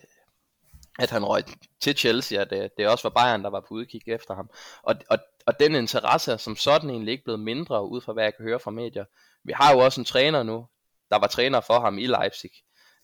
at 0.99 1.09
han 1.09 1.25
røg 1.25 1.43
til 1.81 1.97
Chelsea, 1.97 2.41
at 2.41 2.51
øh, 2.51 2.69
det 2.77 2.87
også 2.87 3.09
var 3.09 3.21
Bayern, 3.21 3.43
der 3.43 3.49
var 3.49 3.59
på 3.59 3.73
udkig 3.73 4.01
efter 4.05 4.35
ham. 4.35 4.49
Og, 4.83 4.95
og, 5.09 5.17
og 5.45 5.59
den 5.59 5.75
interesse 5.75 6.31
er 6.31 6.37
som 6.37 6.55
sådan 6.55 6.89
egentlig 6.89 7.11
ikke 7.11 7.23
blevet 7.23 7.39
mindre, 7.39 7.89
ud 7.89 8.01
fra 8.01 8.13
hvad 8.13 8.23
jeg 8.23 8.35
kan 8.35 8.45
høre 8.45 8.59
fra 8.59 8.71
medier. 8.71 9.05
Vi 9.43 9.53
har 9.55 9.73
jo 9.73 9.79
også 9.79 10.01
en 10.01 10.05
træner 10.05 10.43
nu, 10.43 10.67
der 11.09 11.19
var 11.19 11.27
træner 11.27 11.61
for 11.61 11.79
ham 11.79 11.97
i 11.97 12.05
Leipzig. 12.05 12.51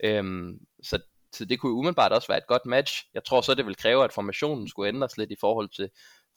Øhm, 0.04 0.60
så 0.84 1.00
så 1.34 1.46
det 1.46 1.60
kunne 1.60 1.70
jo 1.70 1.78
umiddelbart 1.78 2.12
også 2.12 2.28
være 2.28 2.38
et 2.38 2.48
godt 2.48 2.66
match. 2.66 3.06
Jeg 3.14 3.24
tror 3.24 3.42
så, 3.42 3.54
det 3.54 3.66
vil 3.66 3.76
kræve, 3.76 4.04
at 4.04 4.14
formationen 4.14 4.68
skulle 4.68 4.88
ændres 4.88 5.18
lidt 5.18 5.32
i 5.32 5.36
forhold 5.40 5.70
til, 5.70 5.90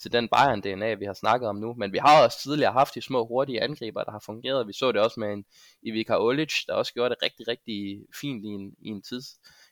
til 0.03 0.13
den 0.13 0.29
Bayern 0.29 0.61
DNA, 0.61 0.95
vi 0.95 1.05
har 1.05 1.15
snakket 1.15 1.49
om 1.49 1.57
nu. 1.57 1.75
Men 1.75 1.93
vi 1.93 1.99
har 1.99 2.25
også 2.25 2.43
tidligere 2.43 2.73
haft 2.73 2.95
de 2.95 3.03
små 3.03 3.27
hurtige 3.27 3.63
angriber, 3.63 4.05
der 4.05 4.11
har 4.13 4.23
fungeret. 4.27 4.67
Vi 4.67 4.73
så 4.73 4.93
det 4.93 5.01
også 5.01 5.21
med 5.21 5.33
en 5.33 5.45
Ivica 5.83 6.17
Olic, 6.19 6.65
der 6.67 6.75
også 6.75 6.95
gjorde 6.95 7.11
det 7.15 7.23
rigtig, 7.23 7.49
rigtig 7.49 8.01
fint 8.21 8.45
i 8.45 8.49
en, 8.49 8.75
i 8.79 8.89
en 8.89 9.03
tids, 9.03 9.27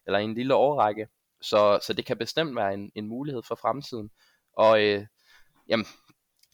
eller 0.07 0.19
i 0.19 0.25
en 0.25 0.35
lille 0.35 0.55
årrække. 0.55 1.09
Så, 1.41 1.79
så 1.87 1.93
det 1.93 2.07
kan 2.07 2.19
bestemt 2.19 2.57
være 2.57 2.75
en, 2.75 2.93
en 2.95 3.09
mulighed 3.09 3.43
for 3.43 3.55
fremtiden. 3.55 4.11
Og 4.53 4.85
øh, 4.85 5.07
jamen, 5.69 5.87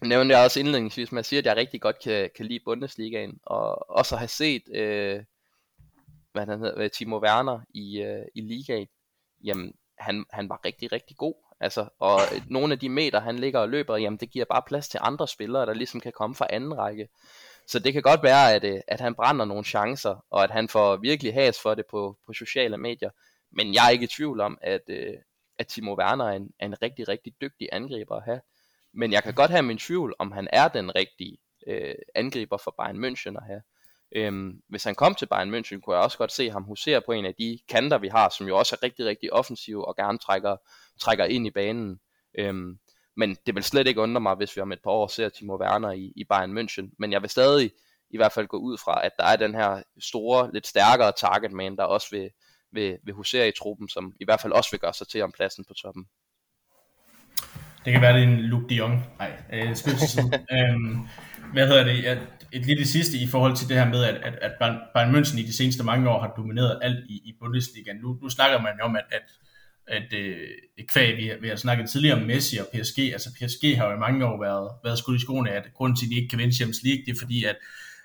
nævnte 0.03 0.35
jeg 0.35 0.45
også 0.45 0.61
indledningsvis, 0.61 1.09
at 1.09 1.16
jeg 1.16 1.25
siger, 1.25 1.41
at 1.41 1.47
jeg 1.47 1.57
rigtig 1.57 1.81
godt 1.81 2.03
kan, 2.03 2.31
kan 2.37 2.47
lide 2.47 2.64
Bundesligaen, 2.64 3.39
og 3.43 3.91
også 3.91 4.16
have 4.16 4.29
set, 4.29 4.62
øh, 4.75 5.25
hvad 6.33 6.47
han 6.47 6.61
hedder, 6.61 6.89
Timo 6.89 7.18
Werner 7.18 7.61
i, 7.75 8.03
øh, 8.03 8.27
i 8.35 8.41
ligaen, 8.41 8.89
jamen 9.45 9.72
han, 9.99 10.25
han 10.31 10.49
var 10.49 10.61
rigtig, 10.64 10.93
rigtig 10.93 11.16
god. 11.16 11.43
Altså, 11.61 11.88
og 11.98 12.20
nogle 12.50 12.72
af 12.72 12.78
de 12.78 12.88
meter, 12.88 13.20
han 13.20 13.38
ligger 13.38 13.61
og 13.61 13.68
løber, 13.68 13.96
jamen 13.96 14.18
det 14.18 14.30
giver 14.30 14.44
bare 14.44 14.62
plads 14.66 14.88
til 14.88 15.00
andre 15.02 15.28
spillere, 15.28 15.66
der 15.66 15.74
ligesom 15.74 16.00
kan 16.00 16.12
komme 16.12 16.34
fra 16.34 16.46
anden 16.50 16.78
række. 16.78 17.09
Så 17.66 17.78
det 17.78 17.92
kan 17.92 18.02
godt 18.02 18.22
være, 18.22 18.55
at, 18.55 18.64
øh, 18.64 18.80
at 18.88 19.00
han 19.00 19.14
brænder 19.14 19.44
nogle 19.44 19.64
chancer, 19.64 20.24
og 20.30 20.44
at 20.44 20.50
han 20.50 20.68
får 20.68 20.96
virkelig 20.96 21.34
has 21.34 21.61
for 21.62 21.74
det 21.74 21.84
på, 21.90 22.18
på 22.26 22.32
sociale 22.32 22.78
medier. 22.78 23.11
Men 23.52 23.74
jeg 23.74 23.86
er 23.86 23.90
ikke 23.90 24.05
i 24.05 24.14
tvivl 24.16 24.40
om, 24.40 24.59
at, 24.62 24.82
øh, 24.88 25.14
at 25.59 25.66
Timo 25.66 25.94
Werner 25.98 26.24
er 26.24 26.36
en, 26.36 26.50
er 26.61 26.66
en 26.66 26.82
rigtig, 26.82 27.09
rigtig 27.09 27.32
dygtig 27.40 27.68
angriber 27.72 28.16
at 28.16 28.22
have. 28.24 28.40
Men 28.94 29.12
jeg 29.12 29.22
kan 29.22 29.34
godt 29.34 29.50
have 29.50 29.62
min 29.62 29.78
tvivl, 29.78 30.14
om 30.18 30.32
han 30.32 30.48
er 30.52 30.68
den 30.68 30.94
rigtige 30.94 31.38
øh, 31.66 31.94
angriber 32.14 32.57
for 32.57 32.74
Bayern 32.78 33.05
München 33.05 33.36
at 33.36 33.46
have. 33.46 33.62
Øhm, 34.15 34.61
hvis 34.69 34.85
han 34.85 34.95
kom 34.95 35.15
til 35.15 35.27
Bayern 35.27 35.55
München, 35.55 35.81
kunne 35.81 35.97
jeg 35.97 36.05
også 36.05 36.19
godt 36.19 36.33
se 36.33 36.51
ham 36.51 36.62
husere 36.62 37.03
på 37.07 37.12
en 37.12 37.25
af 37.25 37.35
de 37.39 37.59
kanter, 37.69 37.99
vi 37.99 38.09
har, 38.09 38.29
som 38.29 38.49
jo 38.49 38.59
også 38.59 38.77
er 38.77 38.83
rigtig, 38.83 39.07
rigtig 39.07 39.33
offensiv 39.33 39.81
og 39.81 39.97
gerne 39.97 40.19
trækker, 40.19 40.57
trækker 41.01 41.25
ind 41.25 41.47
i 41.47 41.51
banen. 41.51 42.01
Øhm, 42.39 42.79
men 43.17 43.37
det 43.47 43.55
vil 43.55 43.65
slet 43.65 43.87
ikke 43.87 44.01
undre 44.01 44.21
mig, 44.21 44.35
hvis 44.35 44.57
vi 44.57 44.61
om 44.61 44.73
et 44.73 44.83
par 44.85 44.91
år 44.91 45.07
ser 45.07 45.29
Timo 45.29 45.57
Werner 45.61 45.93
i, 45.93 46.12
i 46.17 46.25
Bayern 46.25 46.59
München. 46.59 46.95
Men 46.99 47.12
jeg 47.12 47.23
vil 47.23 47.31
stadig 47.31 47.71
i 48.11 48.17
hvert 48.17 48.33
fald 48.33 48.47
gå 48.47 48.57
ud 48.57 48.79
fra, 48.79 49.07
at 49.07 49.12
der 49.19 49.25
er 49.25 49.37
den 49.37 49.55
her 49.55 49.83
store, 50.01 50.51
lidt 50.53 50.67
stærkere 50.67 51.12
target 51.12 51.53
man, 51.53 51.77
der 51.77 51.85
også 51.85 52.07
vil, 52.11 52.31
vil, 52.73 52.99
vil 53.05 53.15
husere 53.15 53.49
i 53.49 53.53
truppen, 53.59 53.89
som 53.89 54.12
i 54.21 54.25
hvert 54.25 54.41
fald 54.41 54.53
også 54.53 54.71
vil 54.71 54.81
gøre 54.81 54.95
sig 54.95 55.09
til 55.09 55.23
om 55.23 55.33
pladsen 55.33 55.65
på 55.65 55.75
toppen. 55.75 56.07
Det 57.85 57.93
kan 57.93 58.03
være, 58.03 58.12
det 58.12 58.23
er 58.23 58.29
en 58.29 58.41
Luke 58.41 58.69
de 58.69 58.75
Jong. 58.75 59.07
Nej, 59.19 59.33
øh, 59.53 59.71
øhm, 60.59 60.99
hvad 61.53 61.67
hedder 61.67 61.85
det? 61.85 62.12
Et, 62.12 62.43
et 62.55 62.66
lille 62.66 62.86
sidste 62.86 63.18
i 63.18 63.26
forhold 63.26 63.57
til 63.57 63.68
det 63.68 63.76
her 63.76 63.88
med, 63.88 64.05
at, 64.05 64.14
at, 64.14 64.34
at 64.42 64.52
Bayern 64.94 65.14
München 65.14 65.38
i 65.38 65.42
de 65.42 65.57
seneste 65.57 65.84
mange 65.84 66.11
år 66.11 66.20
har 66.20 66.32
domineret 66.36 66.78
alt 66.82 67.05
i, 67.09 67.14
i 67.14 67.34
Bundesliga. 67.40 67.92
Nu, 67.92 68.18
nu 68.22 68.28
snakker 68.28 68.61
man 68.61 68.72
jo 68.78 68.84
om, 68.84 68.96
at, 68.96 69.05
at, 69.12 69.22
at 69.86 70.18
øh, 70.18 70.36
kvæg, 70.88 71.16
vi, 71.16 71.32
vi 71.40 71.48
har 71.48 71.57
snakket 71.57 71.90
tidligere 71.90 72.16
om 72.16 72.26
Messi 72.26 72.59
og 72.59 72.66
PSG, 72.74 72.98
altså 72.98 73.30
PSG 73.34 73.76
har 73.76 73.86
jo 73.86 73.96
i 73.96 73.98
mange 73.98 74.26
år 74.26 74.40
været, 74.40 74.70
været 74.84 74.98
skudt 74.98 75.16
i 75.16 75.20
skoene, 75.20 75.50
at 75.50 75.64
grunden 75.74 75.96
til, 75.96 76.07
at 76.07 76.11
de 76.11 76.16
ikke 76.16 76.28
kan 76.28 76.38
vinde 76.38 76.55
Champions 76.55 76.82
League, 76.84 77.05
det 77.07 77.12
er 77.12 77.18
fordi, 77.18 77.44
at 77.44 77.57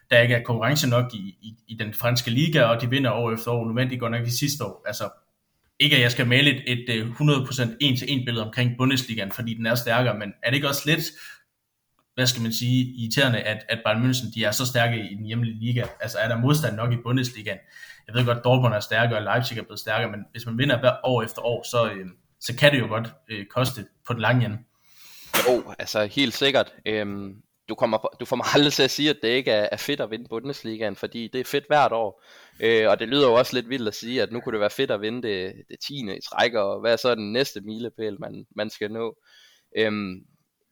der 0.09 0.19
ikke 0.19 0.35
er 0.35 0.43
konkurrence 0.43 0.89
nok 0.89 1.13
i, 1.13 1.37
i, 1.41 1.55
i 1.67 1.75
den 1.75 1.93
franske 1.93 2.31
liga, 2.31 2.63
og 2.63 2.81
de 2.81 2.89
vinder 2.89 3.11
år 3.11 3.33
efter 3.33 3.51
år. 3.51 3.67
Nu 3.67 3.73
vandt 3.73 3.91
de 3.91 3.97
godt 3.97 4.11
nok 4.11 4.27
i 4.27 4.31
sidste 4.31 4.63
år. 4.63 4.83
Altså, 4.87 5.09
ikke 5.79 5.95
at 5.95 6.01
jeg 6.01 6.11
skal 6.11 6.27
male 6.27 6.49
et, 6.49 6.63
et 6.67 6.95
øh, 6.95 7.11
100% 7.11 7.77
en-til-en 7.79 8.25
billede 8.25 8.45
omkring 8.45 8.77
Bundesligaen, 8.77 9.31
fordi 9.31 9.53
den 9.53 9.65
er 9.65 9.75
stærkere, 9.75 10.19
men 10.19 10.33
er 10.43 10.49
det 10.49 10.55
ikke 10.55 10.67
også 10.67 10.81
lidt, 10.85 11.03
hvad 12.19 12.27
skal 12.27 12.41
man 12.41 12.53
sige, 12.53 12.85
irriterende, 12.85 13.39
at, 13.39 13.65
at 13.69 13.79
Bayern 13.85 14.03
München, 14.03 14.33
de 14.35 14.43
er 14.43 14.51
så 14.51 14.65
stærke 14.65 15.09
i 15.11 15.15
den 15.15 15.25
hjemlige 15.25 15.59
liga? 15.59 15.83
Altså 16.01 16.17
er 16.17 16.27
der 16.27 16.37
modstand 16.37 16.75
nok 16.75 16.93
i 16.93 16.95
Bundesligaen? 17.03 17.57
Jeg 18.07 18.15
ved 18.15 18.25
godt, 18.25 18.43
Dortmund 18.43 18.73
er 18.73 18.79
stærkere, 18.79 19.17
og 19.19 19.23
Leipzig 19.23 19.57
er 19.57 19.61
blevet 19.61 19.79
stærkere, 19.79 20.11
men 20.11 20.19
hvis 20.31 20.45
man 20.45 20.57
vinder 20.57 20.79
hver 20.79 20.93
år 21.03 21.23
efter 21.23 21.41
år, 21.41 21.63
så, 21.63 21.91
øh, 21.91 22.05
så 22.39 22.55
kan 22.55 22.71
det 22.73 22.79
jo 22.79 22.87
godt 22.87 23.13
øh, 23.29 23.45
koste 23.45 23.85
på 24.07 24.13
den 24.13 24.21
lange 24.21 24.45
ende. 24.45 24.57
Jo, 25.47 25.73
altså 25.79 26.05
helt 26.05 26.33
sikkert. 26.33 26.73
Øhm, 26.85 27.35
du, 27.69 27.75
kommer, 27.75 27.97
du 28.19 28.25
får 28.25 28.35
mig 28.35 28.45
aldrig 28.55 28.73
til 28.73 28.83
at 28.83 28.91
sige, 28.91 29.09
at 29.09 29.17
det 29.21 29.29
ikke 29.29 29.51
er, 29.51 29.69
er 29.71 29.77
fedt 29.77 30.01
at 30.01 30.11
vinde 30.11 30.29
Bundesligaen, 30.29 30.95
fordi 30.95 31.29
det 31.33 31.41
er 31.41 31.45
fedt 31.45 31.67
hvert 31.67 31.91
år. 31.91 32.23
Øh, 32.59 32.89
og 32.89 32.99
det 32.99 33.07
lyder 33.07 33.27
jo 33.27 33.33
også 33.33 33.55
lidt 33.55 33.69
vildt 33.69 33.87
at 33.87 33.95
sige, 33.95 34.21
at 34.21 34.31
nu 34.31 34.39
kunne 34.39 34.53
det 34.53 34.61
være 34.61 34.69
fedt 34.69 34.91
at 34.91 35.01
vinde 35.01 35.21
det, 35.21 35.53
det 35.69 35.79
10. 35.87 35.93
i 35.93 36.19
træk, 36.29 36.53
og 36.53 36.79
hvad 36.79 36.93
er 36.93 36.97
så 36.97 37.15
den 37.15 37.33
næste 37.33 37.61
milepæl, 37.61 38.19
man, 38.19 38.45
man 38.55 38.69
skal 38.69 38.91
nå. 38.91 39.15
Øhm, 39.77 40.25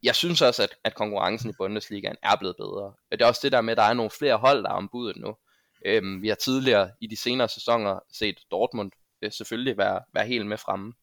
jeg 0.04 0.16
synes 0.16 0.42
også, 0.42 0.64
at, 0.64 0.70
at 0.84 0.96
konkurrencen 0.96 1.50
i 1.50 1.54
Bundesligaen 1.58 2.16
er 2.24 2.36
blevet 2.36 2.56
bedre. 2.58 2.94
Det 3.12 3.22
er 3.22 3.26
også 3.26 3.42
det 3.44 3.52
der 3.52 3.62
med, 3.62 3.72
at 3.72 3.78
der 3.78 3.84
er 3.84 3.94
nogle 3.94 4.12
flere 4.12 4.38
hold, 4.38 4.64
der 4.64 4.70
er 4.70 4.74
ombudet 4.74 5.18
nu. 5.18 5.36
Øhm, 5.86 6.22
vi 6.22 6.28
har 6.28 6.36
tidligere 6.36 6.92
i 7.02 7.08
de 7.08 7.18
senere 7.18 7.50
sæsoner 7.50 8.00
set 8.14 8.38
Dortmund 8.52 8.92
øh, 9.22 9.32
selvfølgelig 9.32 9.78
være, 9.78 10.02
være 10.14 10.28
helt 10.28 10.48
med 10.48 10.58
fremme. 10.58 10.94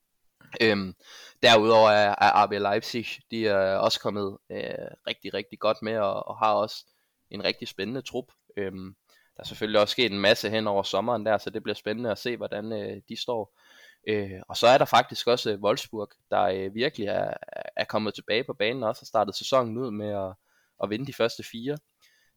Øhm, 0.60 0.94
derudover 1.42 1.90
er, 1.90 2.14
er 2.20 2.44
RB 2.46 2.52
Leipzig, 2.52 3.06
de 3.30 3.48
er 3.48 3.76
også 3.76 4.00
kommet 4.00 4.38
øh, 4.50 4.88
rigtig, 5.06 5.34
rigtig 5.34 5.58
godt 5.58 5.82
med, 5.82 5.98
og, 5.98 6.28
og 6.28 6.38
har 6.38 6.52
også 6.52 6.84
en 7.30 7.44
rigtig 7.44 7.68
spændende 7.68 8.02
trup. 8.02 8.26
Øhm, 8.56 8.94
der 9.36 9.42
er 9.42 9.44
selvfølgelig 9.44 9.80
også 9.80 9.92
sket 9.92 10.12
en 10.12 10.20
masse 10.20 10.50
hen 10.50 10.66
over 10.66 10.82
sommeren 10.82 11.26
der, 11.26 11.38
så 11.38 11.50
det 11.50 11.62
bliver 11.62 11.74
spændende 11.74 12.10
at 12.10 12.18
se, 12.18 12.36
hvordan 12.36 12.72
øh, 12.72 13.00
de 13.08 13.16
står. 13.20 13.58
Øh, 14.06 14.40
og 14.48 14.56
så 14.56 14.66
er 14.66 14.78
der 14.78 14.84
faktisk 14.84 15.26
også 15.26 15.52
øh, 15.52 15.60
Wolfsburg, 15.60 16.08
der 16.30 16.42
øh, 16.42 16.74
virkelig 16.74 17.06
er, 17.06 17.34
er 17.76 17.84
kommet 17.84 18.14
tilbage 18.14 18.44
på 18.44 18.52
banen 18.52 18.82
også 18.82 19.02
og 19.02 19.06
startet 19.06 19.36
sæsonen 19.36 19.78
ud 19.78 19.90
med 19.90 20.08
at, 20.08 20.34
at 20.82 20.90
vinde 20.90 21.06
de 21.06 21.12
første 21.12 21.42
fire. 21.42 21.78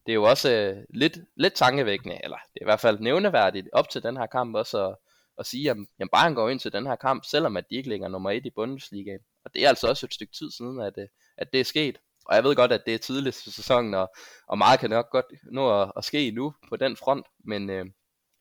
Det 0.05 0.11
er 0.11 0.15
jo 0.15 0.23
også 0.23 0.51
øh, 0.51 0.83
lidt, 0.89 1.17
lidt 1.35 1.53
tankevækkende, 1.53 2.19
eller 2.23 2.37
det 2.53 2.59
er 2.61 2.65
i 2.65 2.69
hvert 2.69 2.79
fald 2.79 2.99
nævneværdigt 2.99 3.69
op 3.73 3.89
til 3.89 4.03
den 4.03 4.17
her 4.17 4.25
kamp 4.25 4.55
også 4.55 4.87
at, 4.87 4.95
at 5.39 5.45
sige, 5.45 5.71
at 5.71 5.77
jamen 5.99 6.09
Bayern 6.13 6.35
går 6.35 6.49
ind 6.49 6.59
til 6.59 6.73
den 6.73 6.85
her 6.85 6.95
kamp, 6.95 7.25
selvom 7.25 7.57
at 7.57 7.65
de 7.69 7.75
ikke 7.75 7.89
ligger 7.89 8.07
nummer 8.07 8.31
et 8.31 8.45
i 8.45 8.49
Bundesliga. 8.49 9.17
Og 9.45 9.53
det 9.53 9.65
er 9.65 9.69
altså 9.69 9.87
også 9.87 10.05
et 10.05 10.13
stykke 10.13 10.33
tid 10.33 10.51
siden, 10.51 10.81
at, 10.81 10.93
øh, 10.97 11.07
at 11.37 11.53
det 11.53 11.59
er 11.59 11.65
sket. 11.65 11.97
Og 12.25 12.35
jeg 12.35 12.43
ved 12.43 12.55
godt, 12.55 12.71
at 12.71 12.85
det 12.85 12.93
er 12.93 12.97
tidligt 12.97 13.47
i 13.47 13.51
sæsonen, 13.51 13.93
og, 13.93 14.15
og 14.47 14.57
meget 14.57 14.79
kan 14.79 14.89
nok 14.89 15.09
godt 15.09 15.25
nå 15.51 15.81
at, 15.81 15.91
at 15.97 16.05
ske 16.05 16.31
nu 16.31 16.53
på 16.69 16.75
den 16.75 16.97
front, 16.97 17.25
men, 17.45 17.69
øh, 17.69 17.85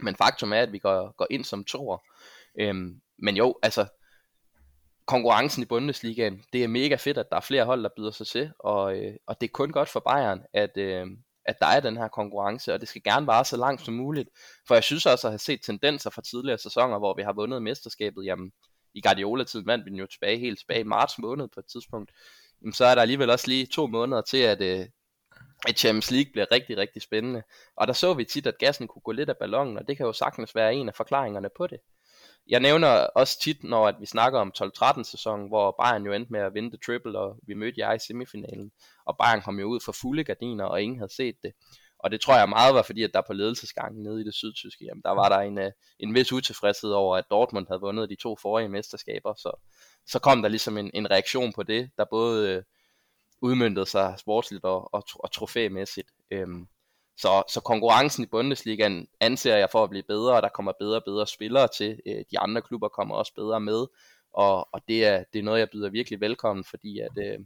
men 0.01 0.17
faktum 0.17 0.53
er, 0.53 0.61
at 0.61 0.73
vi 0.73 0.79
går, 0.79 1.17
går 1.17 1.27
ind 1.31 1.45
som 1.45 1.65
toer. 1.65 1.99
Øhm, 2.61 3.01
men 3.19 3.37
jo, 3.37 3.59
altså, 3.63 3.87
konkurrencen 5.07 5.63
i 5.63 5.67
Bundesligaen, 5.67 6.45
det 6.53 6.65
er 6.65 6.69
mega 6.69 6.95
fedt, 6.95 7.19
at 7.19 7.27
der 7.31 7.37
er 7.37 7.41
flere 7.41 7.65
hold, 7.65 7.83
der 7.83 7.89
byder 7.97 8.11
sig 8.11 8.27
til, 8.27 8.51
og, 8.59 8.97
øh, 8.99 9.15
og 9.27 9.41
det 9.41 9.47
er 9.47 9.53
kun 9.53 9.71
godt 9.71 9.89
for 9.89 10.01
Bayern, 10.01 10.43
at, 10.53 10.77
øh, 10.77 11.07
at 11.45 11.57
der 11.61 11.67
er 11.67 11.81
den 11.81 11.97
her 11.97 12.09
konkurrence, 12.09 12.75
og 12.75 12.81
det 12.81 12.89
skal 12.89 13.03
gerne 13.03 13.27
vare 13.27 13.45
så 13.45 13.57
langt 13.57 13.85
som 13.85 13.95
muligt, 13.95 14.29
for 14.67 14.75
jeg 14.75 14.85
synes 14.85 15.07
også 15.07 15.27
at 15.27 15.33
have 15.33 15.39
set 15.39 15.61
tendenser 15.63 16.11
fra 16.11 16.23
tidligere 16.23 16.59
sæsoner, 16.59 16.99
hvor 16.99 17.15
vi 17.17 17.23
har 17.23 17.33
vundet 17.33 17.63
mesterskabet, 17.63 18.25
jamen 18.25 18.53
i 18.95 19.01
Guardiola-tiden 19.01 19.67
vandt 19.67 19.85
vi 19.85 19.91
den 19.91 19.99
jo 19.99 20.07
tilbage, 20.07 20.39
helt 20.39 20.59
tilbage 20.59 20.81
i 20.81 20.85
marts 20.85 21.19
måned 21.19 21.49
på 21.49 21.61
et 21.61 21.67
tidspunkt, 21.67 22.13
jamen, 22.63 22.73
så 22.73 22.85
er 22.85 22.95
der 22.95 23.03
alligevel 23.03 23.31
også 23.31 23.49
lige 23.49 23.67
to 23.67 23.87
måneder 23.87 24.23
til, 24.23 24.39
at, 24.39 24.63
øh, 24.63 24.87
at 25.69 25.79
Champions 25.79 26.11
League 26.11 26.33
bliver 26.33 26.47
rigtig, 26.53 26.77
rigtig 26.77 27.03
spændende, 27.03 27.43
og 27.77 27.87
der 27.87 27.93
så 27.93 28.15
vi 28.15 28.25
tit, 28.25 28.47
at 28.47 28.59
gassen 28.59 28.89
kunne 28.89 29.03
gå 29.03 29.13
lidt 29.13 29.29
af 29.29 29.37
ballonen, 29.37 29.79
og 29.79 29.89
det 29.89 29.97
kan 29.97 30.07
jo 30.07 30.13
sagtens 30.13 30.55
være 30.55 30.75
en 30.75 30.89
af 30.89 30.95
forklaringerne 30.95 31.49
på 31.57 31.67
det 31.67 31.79
jeg 32.49 32.61
nævner 32.61 32.89
også 32.89 33.41
tit, 33.41 33.65
når 33.65 33.87
at 33.89 33.95
vi 34.01 34.07
snakker 34.07 34.41
om 34.41 34.53
12-13 34.63 35.03
sæsonen, 35.03 35.49
hvor 35.49 35.75
Bayern 35.83 36.07
jo 36.07 36.13
endte 36.13 36.33
med 36.33 36.41
at 36.41 36.55
vinde 36.55 36.71
the 36.71 36.79
triple, 36.87 37.19
og 37.19 37.37
vi 37.47 37.55
mødte 37.55 37.81
jer 37.81 37.93
i 37.93 37.99
semifinalen, 37.99 38.71
og 39.07 39.17
Bayern 39.19 39.43
kom 39.43 39.59
jo 39.59 39.67
ud 39.67 39.81
for 39.85 39.93
fulde 39.93 40.25
gardiner, 40.25 40.65
og 40.65 40.83
ingen 40.83 40.99
havde 40.99 41.15
set 41.15 41.37
det. 41.43 41.53
Og 41.99 42.11
det 42.11 42.21
tror 42.21 42.37
jeg 42.37 42.49
meget 42.49 42.75
var 42.75 42.83
fordi, 42.83 43.03
at 43.03 43.11
der 43.15 43.23
på 43.27 43.33
ledelsesgangen 43.33 44.03
nede 44.03 44.21
i 44.21 44.25
det 44.25 44.35
sydtyske, 44.35 44.85
jamen, 44.85 45.03
der 45.03 45.11
var 45.11 45.29
der 45.29 45.39
en, 45.39 45.59
øh, 45.59 45.73
en 45.99 46.15
vis 46.15 46.33
utilfredshed 46.33 46.91
over, 46.91 47.17
at 47.17 47.25
Dortmund 47.31 47.67
havde 47.69 47.81
vundet 47.81 48.11
de 48.11 48.17
to 48.17 48.37
forrige 48.43 48.69
mesterskaber, 48.69 49.35
så, 49.35 49.51
så 50.07 50.19
kom 50.19 50.43
der 50.43 50.49
ligesom 50.49 50.79
en, 50.79 50.91
en 50.95 51.11
reaktion 51.11 51.53
på 51.53 51.63
det, 51.63 51.91
der 51.99 52.05
både 52.11 52.51
øh, 52.51 52.63
udmyndtede 53.43 53.87
sig 53.87 54.15
sportsligt 54.19 54.65
og, 54.65 54.95
og, 54.95 55.03
og 55.15 55.33
trofæmæssigt. 55.33 56.11
Øhm, 56.31 56.69
så, 57.17 57.43
så 57.49 57.61
konkurrencen 57.61 58.25
i 58.25 58.27
Bundesligaen 58.27 59.09
anser 59.21 59.57
jeg 59.57 59.69
for 59.73 59.85
at 59.85 59.91
blive 59.91 60.03
bedre, 60.03 60.37
og 60.37 60.43
der 60.43 60.49
kommer 60.49 60.73
bedre 60.81 60.97
og 60.97 61.05
bedre 61.05 61.27
spillere 61.27 61.69
til. 61.77 62.01
Øh, 62.07 62.25
de 62.31 62.39
andre 62.39 62.63
klubber 62.63 62.89
kommer 62.89 63.15
også 63.15 63.35
bedre 63.35 63.61
med, 63.61 63.87
og, 64.33 64.69
og 64.75 64.81
det, 64.89 65.07
er, 65.07 65.25
det 65.33 65.39
er 65.39 65.43
noget, 65.43 65.61
jeg 65.61 65.71
byder 65.73 65.91
virkelig 65.91 66.21
velkommen, 66.21 66.65
fordi 66.65 67.01
at, 67.01 67.19
øh, 67.19 67.39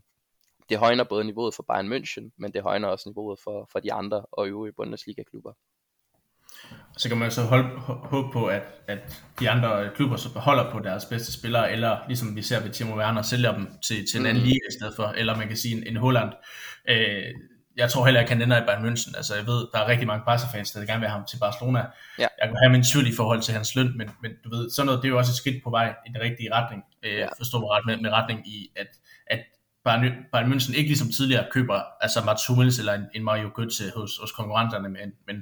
det 0.68 0.78
højner 0.78 1.04
både 1.04 1.24
niveauet 1.24 1.54
for 1.54 1.62
Bayern 1.62 1.92
München, 1.92 2.30
men 2.36 2.52
det 2.52 2.62
højner 2.62 2.88
også 2.88 3.08
niveauet 3.08 3.38
for, 3.44 3.68
for 3.72 3.80
de 3.80 3.92
andre 3.92 4.24
og 4.32 4.48
øvrige 4.48 4.72
Bundesliga-klubber. 4.72 5.52
Så 6.96 7.08
kan 7.08 7.18
man 7.18 7.30
så 7.30 7.42
holde, 7.42 7.68
håbe 7.78 8.32
på, 8.32 8.46
at, 8.46 8.62
at 8.88 9.22
de 9.40 9.50
andre 9.50 9.90
klubber 9.94 10.16
så 10.16 10.32
beholder 10.32 10.70
på 10.70 10.78
deres 10.78 11.04
bedste 11.04 11.32
spillere, 11.32 11.72
eller 11.72 11.98
ligesom 12.06 12.36
vi 12.36 12.42
ser 12.42 12.62
ved 12.62 12.70
Timo 12.70 12.96
Werner, 12.96 13.22
sælger 13.22 13.54
dem 13.54 13.68
til, 13.82 14.06
til 14.10 14.20
en 14.20 14.26
anden 14.26 14.42
mm. 14.42 14.48
liga 14.48 14.66
i 14.68 14.74
stedet 14.80 14.96
for, 14.96 15.04
eller 15.04 15.36
man 15.36 15.48
kan 15.48 15.56
sige 15.56 15.76
en, 15.76 15.86
en 15.86 15.96
Holland. 15.96 16.32
Øh, 16.88 17.34
jeg 17.80 17.90
tror 17.90 18.04
heller 18.04 18.20
ikke, 18.20 18.32
han 18.32 18.42
ender 18.42 18.62
i 18.62 18.66
Bayern 18.66 18.84
München. 18.86 19.16
Altså, 19.16 19.32
jeg 19.36 19.46
ved, 19.46 19.60
der 19.72 19.78
er 19.78 19.88
rigtig 19.88 20.06
mange 20.06 20.24
Barca-fans, 20.26 20.70
der 20.70 20.80
gerne 20.80 21.00
vil 21.00 21.08
have 21.08 21.18
ham 21.18 21.26
til 21.30 21.38
Barcelona. 21.38 21.78
Ja. 22.18 22.28
Jeg 22.40 22.48
kan 22.48 22.56
have 22.62 22.72
min 22.72 22.84
tvivl 22.84 23.06
i 23.06 23.14
forhold 23.16 23.40
til 23.42 23.54
hans 23.54 23.76
løn, 23.76 23.98
men, 23.98 24.10
men 24.22 24.32
du 24.44 24.48
ved, 24.54 24.70
sådan 24.70 24.86
noget, 24.86 25.02
det 25.02 25.08
er 25.08 25.12
jo 25.14 25.18
også 25.18 25.32
et 25.32 25.36
skridt 25.36 25.64
på 25.64 25.70
vej 25.70 25.94
i 26.06 26.08
den 26.12 26.20
rigtige 26.20 26.54
retning. 26.54 26.82
Øh, 27.02 27.18
ja. 27.18 27.26
Forstå 27.38 27.60
mig 27.60 27.70
ret 27.70 27.86
med, 27.86 27.96
med 27.96 28.10
retning 28.10 28.48
i, 28.48 28.70
at, 28.76 28.90
at 29.26 29.40
Bayern, 29.84 30.14
Bayern 30.32 30.52
München 30.52 30.76
ikke 30.76 30.88
ligesom 30.88 31.10
tidligere 31.10 31.46
køber 31.50 31.80
altså 32.00 32.24
Mats 32.24 32.46
Hummels 32.46 32.78
eller 32.78 32.94
en, 32.94 33.04
en 33.14 33.24
Mario 33.24 33.48
Götze 33.58 33.98
hos, 33.98 34.10
hos 34.20 34.32
konkurrenterne, 34.32 34.88
men, 34.88 35.12
men 35.26 35.36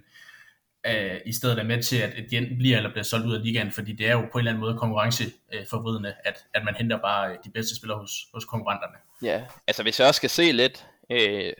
øh, 0.86 1.20
i 1.26 1.32
stedet 1.32 1.58
er 1.58 1.64
med 1.64 1.82
til, 1.82 1.96
at 1.96 2.12
et 2.16 2.32
jen 2.32 2.58
bliver 2.58 2.76
eller 2.76 2.90
bliver 2.90 3.04
solgt 3.04 3.26
ud 3.26 3.34
af 3.34 3.42
ligaen, 3.42 3.72
fordi 3.72 3.92
det 3.92 4.06
er 4.08 4.12
jo 4.12 4.20
på 4.20 4.38
en 4.38 4.38
eller 4.38 4.50
anden 4.50 4.60
måde 4.60 4.78
konkurrenceforvridende, 4.78 6.14
at, 6.24 6.36
at 6.54 6.64
man 6.64 6.74
henter 6.74 6.98
bare 6.98 7.36
de 7.44 7.50
bedste 7.50 7.76
spillere 7.76 7.98
hos, 7.98 8.12
hos 8.34 8.44
konkurrenterne. 8.44 8.96
Ja, 9.22 9.44
altså 9.66 9.82
hvis 9.82 10.00
jeg 10.00 10.08
også 10.08 10.18
skal 10.18 10.30
se 10.30 10.52
lidt 10.52 10.86
øh, 11.10 11.52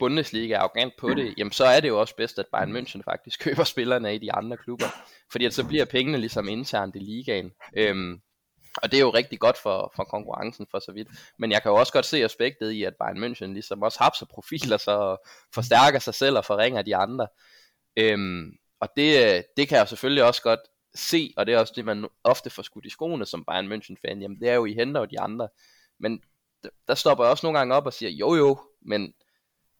Bundesliga 0.00 0.54
er 0.54 0.58
arrogant 0.58 0.94
på 0.98 1.14
det, 1.14 1.34
jamen 1.38 1.52
så 1.52 1.64
er 1.64 1.80
det 1.80 1.88
jo 1.88 2.00
også 2.00 2.16
bedst, 2.16 2.38
at 2.38 2.46
Bayern 2.52 2.76
München 2.76 3.02
faktisk 3.04 3.40
køber 3.44 3.64
spillerne 3.64 4.14
i 4.14 4.18
de 4.18 4.32
andre 4.32 4.56
klubber. 4.56 4.86
Fordi 5.32 5.44
at 5.44 5.54
så 5.54 5.64
bliver 5.66 5.84
pengene 5.84 6.18
ligesom 6.18 6.48
internt 6.48 6.96
i 6.96 6.98
ligaen. 6.98 7.52
Øhm, 7.76 8.20
Og 8.82 8.90
det 8.90 8.96
er 8.96 9.00
jo 9.00 9.10
rigtig 9.10 9.38
godt 9.40 9.58
for, 9.58 9.92
for 9.96 10.04
konkurrencen 10.04 10.66
for 10.70 10.78
så 10.78 10.92
vidt. 10.92 11.08
Men 11.38 11.52
jeg 11.52 11.62
kan 11.62 11.70
jo 11.70 11.76
også 11.76 11.92
godt 11.92 12.06
se 12.06 12.24
aspektet 12.24 12.70
i, 12.70 12.84
at 12.84 12.94
Bayern 12.96 13.24
München 13.24 13.46
ligesom 13.52 13.82
også 13.82 13.98
har 13.98 14.16
så 14.18 14.26
profiler 14.26 14.76
sig 14.76 14.96
og 14.96 15.22
forstærker 15.54 15.98
sig 15.98 16.14
selv 16.14 16.36
og 16.36 16.44
forringer 16.44 16.82
de 16.82 16.96
andre. 16.96 17.26
Øhm, 17.96 18.52
og 18.80 18.88
det, 18.96 19.44
det 19.56 19.68
kan 19.68 19.78
jeg 19.78 19.88
selvfølgelig 19.88 20.24
også 20.24 20.42
godt 20.42 20.60
se, 20.94 21.34
og 21.36 21.46
det 21.46 21.54
er 21.54 21.58
også 21.58 21.72
det, 21.76 21.84
man 21.84 22.08
ofte 22.24 22.50
får 22.50 22.62
skudt 22.62 22.86
i 22.86 22.90
skoene 22.90 23.26
som 23.26 23.44
Bayern 23.44 23.72
München-fan. 23.72 24.20
Jamen 24.20 24.40
det 24.40 24.48
er 24.48 24.54
jo, 24.54 24.64
I 24.64 24.74
henter 24.74 25.00
jo 25.00 25.06
de 25.06 25.20
andre. 25.20 25.48
Men 26.00 26.22
der 26.88 26.94
stopper 26.94 27.24
jeg 27.24 27.30
også 27.30 27.46
nogle 27.46 27.58
gange 27.58 27.74
op 27.74 27.86
og 27.86 27.92
siger, 27.92 28.10
jo 28.10 28.34
jo, 28.34 28.58
men 28.82 29.14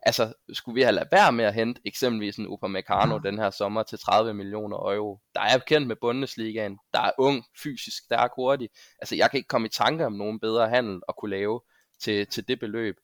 altså, 0.02 0.32
skulle 0.52 0.74
vi 0.74 0.82
have 0.82 0.92
lade 0.92 1.08
være 1.12 1.32
med 1.32 1.44
at 1.44 1.54
hente 1.54 1.80
eksempelvis 1.84 2.36
en 2.36 2.46
Upamecano 2.48 3.18
den 3.18 3.38
her 3.38 3.50
sommer 3.50 3.82
til 3.82 3.98
30 3.98 4.34
millioner 4.34 4.76
euro, 4.76 5.20
der 5.34 5.40
er 5.40 5.58
kendt 5.58 5.88
med 5.88 5.96
Bundesligaen, 5.96 6.78
der 6.92 7.00
er 7.00 7.10
ung, 7.18 7.44
fysisk 7.62 8.04
stærk, 8.04 8.30
hurtig. 8.36 8.68
Altså, 8.98 9.16
jeg 9.16 9.30
kan 9.30 9.38
ikke 9.38 9.48
komme 9.48 9.66
i 9.66 9.70
tanke 9.70 10.06
om 10.06 10.12
nogen 10.12 10.40
bedre 10.40 10.68
handel 10.68 11.00
at 11.08 11.16
kunne 11.16 11.30
lave 11.30 11.60
til, 12.00 12.26
til 12.26 12.48
det 12.48 12.60
beløb. 12.60 12.96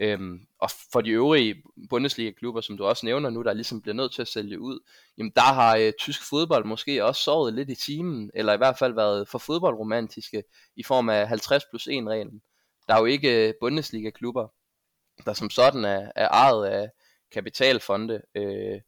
Øhm, 0.00 0.46
og 0.58 0.70
for 0.92 1.00
de 1.00 1.10
øvrige 1.10 1.62
Bundesliga-klubber, 1.90 2.60
som 2.60 2.76
du 2.76 2.84
også 2.84 3.06
nævner 3.06 3.30
nu, 3.30 3.42
der 3.42 3.52
ligesom 3.52 3.82
bliver 3.82 3.94
nødt 3.94 4.12
til 4.12 4.22
at 4.22 4.28
sælge 4.28 4.60
ud, 4.60 4.80
jamen 5.18 5.32
der 5.36 5.54
har 5.54 5.76
øh, 5.76 5.92
tysk 5.98 6.28
fodbold 6.28 6.64
måske 6.64 7.04
også 7.04 7.22
sovet 7.22 7.54
lidt 7.54 7.70
i 7.70 7.74
timen, 7.74 8.30
eller 8.34 8.54
i 8.54 8.56
hvert 8.56 8.78
fald 8.78 8.94
været 8.94 9.28
for 9.28 9.38
fodboldromantiske 9.38 10.42
i 10.76 10.82
form 10.82 11.08
af 11.08 11.28
50 11.28 11.64
plus 11.70 11.86
1 11.86 12.08
reglen. 12.08 12.42
Der 12.88 12.94
er 12.94 12.98
jo 12.98 13.04
ikke 13.04 13.48
øh, 13.48 13.54
Bundesliga-klubber, 13.60 14.48
der 15.26 15.32
som 15.32 15.50
sådan 15.50 15.84
er, 15.84 16.10
er 16.16 16.28
ejet 16.28 16.66
af 16.66 16.90
kapitalfonde, 17.32 18.22
øh, 18.34 18.80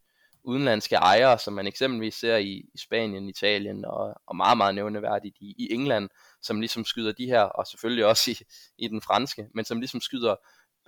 udenlandske 0.46 0.94
ejere, 0.94 1.38
som 1.38 1.54
man 1.54 1.66
eksempelvis 1.66 2.14
ser 2.14 2.36
i, 2.36 2.50
i 2.74 2.78
Spanien, 2.78 3.28
Italien 3.28 3.84
og, 3.84 4.14
og 4.26 4.36
meget, 4.36 4.56
meget 4.56 4.74
nævneværdigt 4.74 5.36
i, 5.40 5.54
i 5.58 5.72
England, 5.72 6.08
som 6.42 6.60
ligesom 6.60 6.84
skyder 6.84 7.12
de 7.12 7.26
her, 7.26 7.40
og 7.40 7.66
selvfølgelig 7.66 8.06
også 8.06 8.30
i, 8.30 8.36
i 8.78 8.88
den 8.88 9.02
franske, 9.02 9.46
men 9.54 9.64
som 9.64 9.80
ligesom 9.80 10.00
skyder 10.00 10.36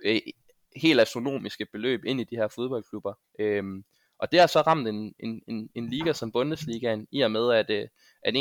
øh, 0.05 0.19
helt 0.75 1.01
astronomiske 1.01 1.65
beløb 1.65 2.05
ind 2.05 2.21
i 2.21 2.23
de 2.23 2.35
her 2.35 2.47
fodboldklubber. 2.47 3.13
Øh, 3.39 3.63
og 4.19 4.31
det 4.31 4.39
har 4.39 4.47
så 4.47 4.61
ramt 4.61 4.87
en, 4.87 5.13
en, 5.19 5.41
en, 5.47 5.69
en 5.75 5.89
liga 5.89 6.13
som 6.13 6.31
Bundesligaen, 6.31 7.07
i 7.11 7.21
og 7.21 7.31
med 7.31 7.53
at, 7.53 7.69
øh, 7.69 7.87
at 8.23 8.35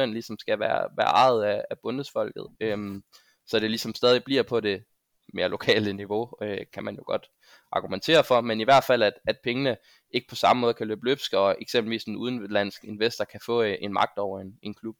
51% 0.00 0.04
ligesom 0.04 0.38
skal 0.38 0.58
være, 0.58 0.88
være 0.96 1.06
ejet 1.06 1.44
af, 1.44 1.64
af 1.70 1.76
bundesfolket. 1.82 2.46
Øhm, 2.60 3.02
så 3.46 3.58
det 3.58 3.70
ligesom 3.70 3.94
stadig 3.94 4.24
bliver 4.24 4.42
på 4.42 4.60
det 4.60 4.84
mere 5.34 5.48
lokale 5.48 5.92
niveau, 5.92 6.32
øh, 6.42 6.58
kan 6.74 6.84
man 6.84 6.94
jo 6.94 7.02
godt 7.06 7.26
argumentere 7.72 8.24
for, 8.24 8.40
men 8.40 8.60
i 8.60 8.64
hvert 8.64 8.84
fald, 8.84 9.02
at, 9.02 9.12
at 9.26 9.36
pengene 9.44 9.76
ikke 10.10 10.28
på 10.28 10.34
samme 10.34 10.60
måde 10.60 10.74
kan 10.74 10.86
løbe 10.86 11.04
løbsk, 11.04 11.32
og 11.32 11.56
eksempelvis 11.60 12.04
en 12.04 12.16
udenlandsk 12.16 12.84
investor 12.84 13.24
kan 13.24 13.40
få 13.46 13.62
øh, 13.62 13.76
en 13.80 13.92
magt 13.92 14.18
over 14.18 14.40
en, 14.40 14.58
en 14.62 14.74
klub. 14.74 14.96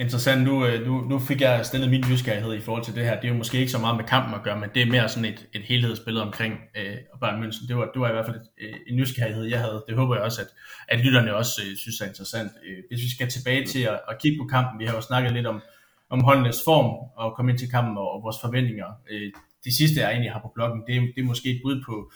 Interessant. 0.00 0.42
Nu, 0.42 0.66
øh, 0.66 0.86
nu, 0.86 1.00
nu 1.00 1.18
fik 1.18 1.40
jeg 1.40 1.66
stillet 1.66 1.90
min 1.90 2.04
nysgerrighed 2.10 2.54
i 2.54 2.60
forhold 2.60 2.84
til 2.84 2.94
det 2.94 3.04
her. 3.04 3.14
Det 3.20 3.24
er 3.24 3.28
jo 3.28 3.34
måske 3.34 3.58
ikke 3.58 3.72
så 3.72 3.78
meget 3.78 3.96
med 3.96 4.04
kampen 4.04 4.34
at 4.34 4.42
gøre, 4.42 4.60
men 4.60 4.70
det 4.74 4.82
er 4.82 4.86
mere 4.86 5.08
sådan 5.08 5.24
et, 5.24 5.46
et 5.52 5.62
helhedsbillede 5.62 6.24
omkring 6.24 6.54
øh, 6.76 6.96
Bayern 7.20 7.42
München. 7.42 7.68
Det 7.68 7.76
var, 7.76 7.90
det 7.92 8.00
var 8.00 8.08
i 8.08 8.12
hvert 8.12 8.26
fald 8.26 8.36
et, 8.36 8.48
øh, 8.60 8.74
en 8.86 8.96
nysgerrighed, 8.96 9.44
jeg 9.44 9.60
havde. 9.60 9.84
Det 9.88 9.96
håber 9.96 10.14
jeg 10.14 10.24
også, 10.24 10.40
at, 10.40 10.48
at 10.88 11.04
lytterne 11.04 11.36
også 11.36 11.62
øh, 11.66 11.76
synes 11.76 12.00
er 12.00 12.06
interessant. 12.06 12.50
Øh, 12.66 12.78
hvis 12.88 13.00
vi 13.04 13.10
skal 13.14 13.28
tilbage 13.28 13.66
til 13.66 13.82
at, 13.82 14.00
at 14.10 14.18
kigge 14.22 14.38
på 14.38 14.46
kampen, 14.46 14.80
vi 14.80 14.84
har 14.84 14.94
jo 14.94 15.00
snakket 15.00 15.32
lidt 15.32 15.46
om, 15.46 15.62
om 16.10 16.20
holdenes 16.20 16.60
form 16.64 17.10
og 17.16 17.36
komme 17.36 17.50
ind 17.50 17.58
til 17.58 17.70
kampen 17.70 17.96
og, 17.98 18.10
og 18.12 18.22
vores 18.22 18.36
forventninger. 18.40 18.86
Øh, 19.10 19.32
det 19.64 19.72
sidste, 19.72 20.00
jeg 20.00 20.10
egentlig 20.10 20.32
har 20.32 20.40
på 20.40 20.52
bloggen, 20.54 20.82
det, 20.86 21.12
det 21.14 21.20
er 21.22 21.26
måske 21.26 21.50
et 21.50 21.60
bud 21.64 21.84
på, 21.86 22.12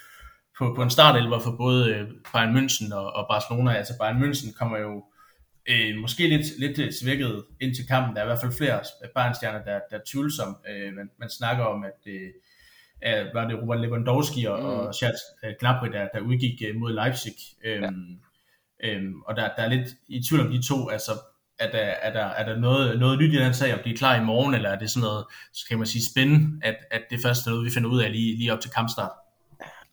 på, 0.58 0.74
på 0.76 0.82
en 0.82 0.90
startelver 0.90 1.38
for 1.38 1.54
både 1.56 1.94
øh, 1.94 2.08
Bayern 2.32 2.56
München 2.56 2.94
og, 2.94 3.12
og 3.12 3.26
Barcelona. 3.30 3.72
Altså 3.72 3.92
Bayern 4.00 4.22
München 4.22 4.58
kommer 4.58 4.78
jo 4.78 5.04
øh, 5.68 5.96
måske 6.00 6.28
lidt, 6.28 6.46
lidt 6.58 6.94
svækket 7.00 7.44
ind 7.60 7.74
til 7.74 7.86
kampen. 7.86 8.14
Der 8.14 8.20
er 8.20 8.24
i 8.24 8.28
hvert 8.28 8.40
fald 8.40 8.58
flere 8.58 8.80
Bayern-stjerner, 9.14 9.64
der, 9.64 9.80
der 9.90 9.96
er 9.96 10.06
tvivlsomme. 10.06 10.54
Øh, 10.70 10.92
man, 10.94 11.10
man 11.18 11.30
snakker 11.30 11.64
om, 11.64 11.84
at 11.84 12.00
øh, 12.06 13.34
var 13.34 13.48
det 13.48 13.62
Robert 13.62 13.80
Lewandowski 13.80 14.44
og, 14.44 14.60
mm. 14.60 14.66
og 14.66 14.94
Schatz 14.94 15.18
øh, 15.44 15.54
Gnabry, 15.60 15.88
der, 15.92 16.08
der 16.14 16.20
udgik 16.20 16.62
øh, 16.68 16.76
mod 16.76 16.92
Leipzig. 16.92 17.34
Øh, 17.64 17.82
ja. 17.82 17.90
øh, 18.84 19.02
og 19.26 19.36
der, 19.36 19.50
der 19.56 19.62
er 19.62 19.68
lidt 19.68 19.88
i 20.08 20.22
tvivl 20.22 20.46
om 20.46 20.52
de 20.52 20.68
to. 20.68 20.88
Altså, 20.88 21.12
er 21.58 21.70
der, 21.70 21.78
er 21.78 22.12
der, 22.12 22.24
er 22.24 22.44
der 22.44 22.56
noget, 22.56 22.98
noget 22.98 23.18
nyt 23.18 23.34
i 23.34 23.36
den 23.36 23.54
sag, 23.54 23.74
om 23.74 23.80
de 23.84 23.90
er 23.92 23.96
klar 23.96 24.20
i 24.20 24.24
morgen, 24.24 24.54
eller 24.54 24.70
er 24.70 24.78
det 24.78 24.90
sådan 24.90 25.06
noget, 25.06 25.24
så 25.52 25.64
kan 25.68 25.78
man 25.78 25.86
sige, 25.86 26.02
spændende, 26.12 26.66
at, 26.66 26.76
at 26.90 27.02
det 27.10 27.18
første 27.22 27.48
er 27.48 27.52
noget, 27.52 27.66
vi 27.66 27.70
finder 27.70 27.90
ud 27.90 28.00
af 28.00 28.12
lige, 28.12 28.38
lige 28.38 28.52
op 28.52 28.60
til 28.60 28.70
kampstart? 28.70 29.10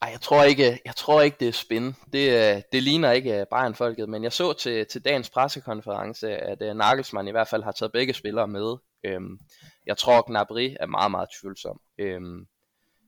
Ej, 0.02 0.10
jeg 0.12 0.22
tror 0.22 0.44
ikke, 0.44 0.80
jeg 0.86 0.96
tror 0.96 1.22
ikke 1.22 1.38
det 1.40 1.48
er 1.48 1.52
spændende. 1.52 1.96
Det, 2.14 2.56
øh, 2.56 2.62
det 2.72 2.84
ligner 2.84 3.12
ikke 3.12 3.40
øh, 3.40 3.46
Bayern-folket, 3.52 4.10
men 4.10 4.24
jeg 4.24 4.34
så 4.34 4.54
til, 4.54 4.86
til 4.86 5.06
dagens 5.06 5.30
pressekonference, 5.30 6.38
at 6.38 6.62
uh, 6.62 6.78
Nagelsmann 6.78 7.28
i 7.28 7.32
hvert 7.32 7.48
fald 7.48 7.64
har 7.64 7.72
taget 7.72 7.92
begge 7.92 8.14
spillere 8.14 8.48
med. 8.48 8.76
Øhm, 9.06 9.40
jeg 9.86 9.98
tror, 9.98 10.28
Gnabry 10.28 10.76
er 10.80 10.86
meget, 10.86 11.12
meget 11.12 11.30
tvivlsom. 11.42 11.80
Øhm, 12.00 12.46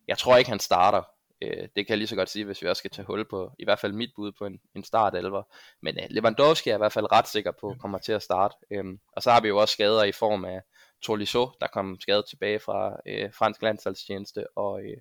jeg 0.07 0.17
tror 0.17 0.37
ikke, 0.37 0.49
han 0.49 0.59
starter. 0.59 1.03
Øh, 1.41 1.67
det 1.75 1.87
kan 1.87 1.89
jeg 1.89 1.97
lige 1.97 2.07
så 2.07 2.15
godt 2.15 2.29
sige, 2.29 2.45
hvis 2.45 2.61
vi 2.61 2.67
også 2.67 2.79
skal 2.79 2.91
tage 2.91 3.05
hul 3.05 3.25
på, 3.25 3.51
i 3.59 3.63
hvert 3.63 3.79
fald 3.79 3.93
mit 3.93 4.09
bud 4.15 4.31
på 4.31 4.45
en, 4.45 4.59
en 4.75 4.83
startelver. 4.83 5.43
Men 5.81 5.99
øh, 5.99 6.05
Lewandowski 6.09 6.69
er 6.69 6.75
i 6.75 6.77
hvert 6.77 6.91
fald 6.91 7.11
ret 7.11 7.27
sikker 7.27 7.51
på, 7.51 7.75
kommer 7.79 7.97
til 7.97 8.11
at 8.11 8.23
starte. 8.23 8.55
Øhm, 8.71 8.99
og 9.11 9.23
så 9.23 9.31
har 9.31 9.41
vi 9.41 9.47
jo 9.47 9.57
også 9.57 9.71
skader 9.71 10.03
i 10.03 10.11
form 10.11 10.45
af 10.45 10.61
Tolisso, 11.01 11.49
der 11.61 11.67
kom 11.67 11.99
skadet 11.99 12.25
tilbage 12.29 12.59
fra 12.59 12.97
øh, 13.05 13.33
fransk 13.33 13.61
landsholdstjeneste, 13.61 14.57
og, 14.57 14.81
øh, 14.83 14.97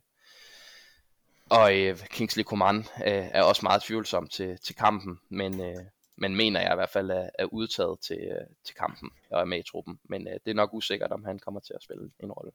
og 1.50 1.78
øh, 1.78 1.98
Kingsley 1.98 2.44
Coman 2.44 2.76
øh, 2.78 3.26
er 3.32 3.42
også 3.42 3.60
meget 3.62 3.82
tvivlsom 3.82 4.28
til, 4.28 4.58
til 4.58 4.74
kampen, 4.74 5.18
men, 5.28 5.60
øh, 5.60 5.84
men 6.16 6.36
mener 6.36 6.60
jeg 6.60 6.72
i 6.72 6.74
hvert 6.74 6.90
fald 6.90 7.10
er, 7.10 7.30
er 7.38 7.44
udtaget 7.44 8.00
til, 8.00 8.18
øh, 8.18 8.46
til 8.64 8.74
kampen 8.74 9.10
og 9.30 9.40
er 9.40 9.44
med 9.44 9.58
i 9.58 9.62
truppen. 9.62 9.98
Men 10.04 10.28
øh, 10.28 10.34
det 10.44 10.50
er 10.50 10.54
nok 10.54 10.74
usikkert, 10.74 11.12
om 11.12 11.24
han 11.24 11.38
kommer 11.38 11.60
til 11.60 11.74
at 11.74 11.82
spille 11.82 12.10
en 12.20 12.32
rolle. 12.32 12.52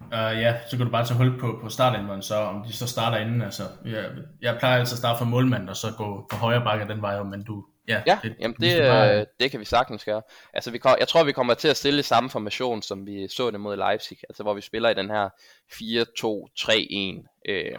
Uh, 0.00 0.12
ja, 0.14 0.54
så 0.70 0.76
kan 0.76 0.86
du 0.86 0.92
bare 0.92 1.06
tage 1.06 1.18
hul 1.18 1.40
på, 1.40 1.58
på 1.62 1.68
startindvånden, 1.68 2.22
så 2.22 2.34
om 2.34 2.64
de 2.66 2.72
så 2.72 2.86
starter 2.86 3.18
inden. 3.18 3.42
Altså, 3.42 3.62
jeg, 3.84 4.04
jeg 4.42 4.56
plejer 4.58 4.78
altså 4.78 4.94
at 4.94 4.98
starte 4.98 5.18
fra 5.18 5.24
målmand, 5.24 5.68
og 5.68 5.76
så 5.76 5.86
gå 5.98 6.26
på 6.30 6.36
højre 6.36 6.64
bakke 6.64 6.88
den 6.88 7.02
vej, 7.02 7.22
men 7.22 7.44
du... 7.44 7.64
Ja, 7.88 8.02
ja 8.06 8.18
det, 8.22 8.36
jamen 8.40 8.56
det, 8.60 8.82
bare... 8.82 9.20
Øh, 9.20 9.26
det 9.40 9.50
kan 9.50 9.60
vi 9.60 9.64
sagtens 9.64 10.04
gøre. 10.04 10.22
Altså, 10.54 10.70
vi, 10.70 10.80
jeg 10.98 11.08
tror, 11.08 11.24
vi 11.24 11.32
kommer 11.32 11.54
til 11.54 11.68
at 11.68 11.76
stille 11.76 12.02
samme 12.02 12.30
formation, 12.30 12.82
som 12.82 13.06
vi 13.06 13.28
så 13.28 13.50
det 13.50 13.60
mod 13.60 13.76
Leipzig, 13.76 14.18
altså 14.28 14.42
hvor 14.42 14.54
vi 14.54 14.60
spiller 14.60 14.88
i 14.88 14.94
den 14.94 15.10
her 15.10 15.28
4-2-3-1, 15.72 17.42
øh, 17.48 17.78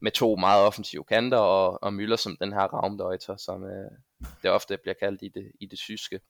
med 0.00 0.12
to 0.12 0.36
meget 0.36 0.64
offensive 0.64 1.04
kanter, 1.04 1.38
og, 1.38 1.82
og 1.82 1.92
Müller 1.92 2.16
som 2.16 2.36
den 2.40 2.52
her 2.52 2.60
Raumdeuter, 2.60 3.36
som 3.36 3.64
øh, 3.64 3.90
det 4.42 4.50
ofte 4.50 4.78
bliver 4.82 4.94
kaldt 5.00 5.22
i 5.22 5.28
det, 5.28 5.52
i 5.60 5.66
det 5.66 5.78
syske. 5.78 6.20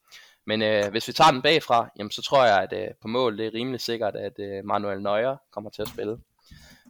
Men 0.46 0.62
øh, 0.62 0.90
hvis 0.90 1.08
vi 1.08 1.12
tager 1.12 1.30
den 1.30 1.42
bagfra, 1.42 1.88
jamen, 1.98 2.10
så 2.10 2.22
tror 2.22 2.44
jeg, 2.44 2.58
at 2.62 2.72
øh, 2.72 2.88
på 3.02 3.08
mål 3.08 3.38
det 3.38 3.46
er 3.46 3.54
rimelig 3.54 3.80
sikkert, 3.80 4.16
at 4.16 4.32
øh, 4.38 4.64
Manuel 4.64 5.02
Neuer 5.02 5.36
kommer 5.52 5.70
til 5.70 5.82
at 5.82 5.88
spille. 5.88 6.18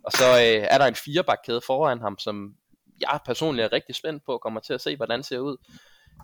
Og 0.05 0.13
så 0.13 0.25
øh, 0.25 0.67
er 0.71 0.79
der 0.79 0.87
en 0.87 0.95
firebakkæde 0.95 1.61
foran 1.67 2.01
ham, 2.01 2.19
som 2.19 2.55
jeg 3.01 3.21
personligt 3.27 3.65
er 3.65 3.73
rigtig 3.73 3.95
spændt 3.95 4.23
på, 4.27 4.39
kommer 4.39 4.61
til 4.61 4.73
at 4.73 4.81
se, 4.81 4.97
hvordan 4.97 5.19
det 5.19 5.27
ser 5.27 5.39
ud. 5.39 5.57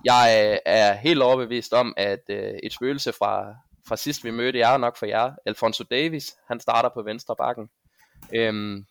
Jeg 0.05 0.51
øh, 0.53 0.59
er 0.67 0.93
helt 0.93 1.23
overbevist 1.23 1.73
om, 1.73 1.95
at 1.97 2.23
øh, 2.29 2.55
et 2.63 2.73
spøgelse 2.73 3.13
fra, 3.13 3.55
fra 3.89 3.97
sidst 3.97 4.25
vi 4.25 4.31
mødte 4.31 4.59
jer 4.59 4.77
nok 4.77 4.97
for 4.97 5.07
jer, 5.07 5.33
Alfonso 5.47 5.85
Davis, 5.91 6.37
han 6.49 6.61
starter 6.61 6.89
på 6.89 7.03
venstre 7.03 7.37
bakken. 7.37 7.69
Øhm, 8.35 8.87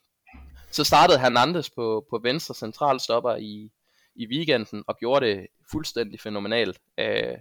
så 0.71 0.83
startede 0.83 1.19
Hernandez 1.19 1.69
på, 1.75 2.05
på 2.09 2.19
venstre 2.23 2.55
centralstopper 2.55 3.35
i, 3.35 3.71
i 4.15 4.27
weekenden 4.27 4.83
og 4.87 4.97
gjorde 4.97 5.25
det 5.25 5.47
fuldstændig 5.71 6.19
fænomenalt. 6.19 6.79
Øh, 6.97 7.37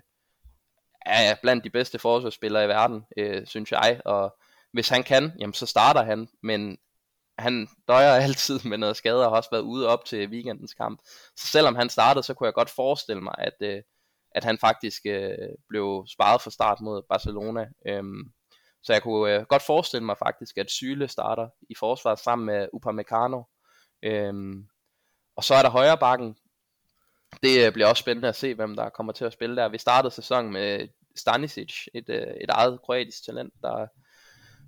er 1.07 1.35
blandt 1.43 1.65
de 1.65 1.71
bedste 1.71 1.99
forsvarsspillere 1.99 2.65
i 2.65 2.69
verden, 2.69 3.05
øh, 3.17 3.47
synes 3.47 3.73
jeg, 3.73 4.01
og 4.05 4.37
hvis 4.73 4.89
han 4.89 5.03
kan, 5.03 5.33
jamen 5.39 5.55
så 5.55 5.67
starter 5.67 6.03
han, 6.03 6.29
men 6.43 6.79
han 7.39 7.69
døjer 7.89 8.13
altid 8.27 8.61
med 8.65 8.79
noget 8.79 8.97
skade 8.97 9.25
og 9.25 9.31
har 9.31 9.37
også 9.37 9.51
været 9.51 9.63
ude 9.63 9.89
op 9.89 10.05
til 10.05 10.29
weekendens 10.29 10.75
kamp. 10.75 11.01
Så 11.37 11.47
selvom 11.47 11.75
han 11.75 11.89
startede, 11.89 12.23
så 12.23 12.35
kunne 12.35 12.47
jeg 12.47 12.55
godt 12.55 12.71
forestille 12.71 13.23
mig, 13.23 13.35
at, 13.39 13.57
øh, 13.61 13.83
at 14.33 14.45
han 14.45 14.59
faktisk 14.59 15.03
øh, 15.07 15.49
blev 15.69 16.05
sparet 16.09 16.43
for 16.43 16.51
start 16.51 16.81
mod 16.81 17.03
Barcelona. 17.09 17.67
Øhm, 17.87 18.33
så 18.83 18.93
jeg 18.93 19.03
kunne 19.03 19.35
øh, 19.35 19.43
godt 19.43 19.63
forestille 19.63 20.05
mig 20.05 20.17
faktisk, 20.19 20.59
at 20.59 20.71
Syle 20.71 21.09
starter 21.09 21.49
i 21.71 21.75
forsvaret 21.79 22.19
sammen 22.19 22.47
med 22.47 22.69
Upamecano. 22.73 23.43
Øhm, 24.03 24.67
og 25.37 25.45
så 25.45 25.55
er 25.55 25.63
der 25.63 25.71
højre 25.71 25.99
bakken, 25.99 26.37
det 27.43 27.67
øh, 27.67 27.73
bliver 27.73 27.89
også 27.89 28.01
spændende 28.01 28.29
at 28.29 28.37
se, 28.37 28.55
hvem 28.55 28.77
der 28.77 28.89
kommer 28.89 29.13
til 29.13 29.25
at 29.25 29.33
spille 29.33 29.57
der. 29.57 29.69
Vi 29.69 29.79
startede 29.79 30.15
sæsonen 30.15 30.53
med 30.53 30.89
Stanisic, 31.17 31.87
et, 31.95 32.09
øh, 32.09 32.17
et 32.41 32.51
eget 32.51 32.81
kroatisk 32.83 33.25
talent, 33.25 33.55
der, 33.63 33.87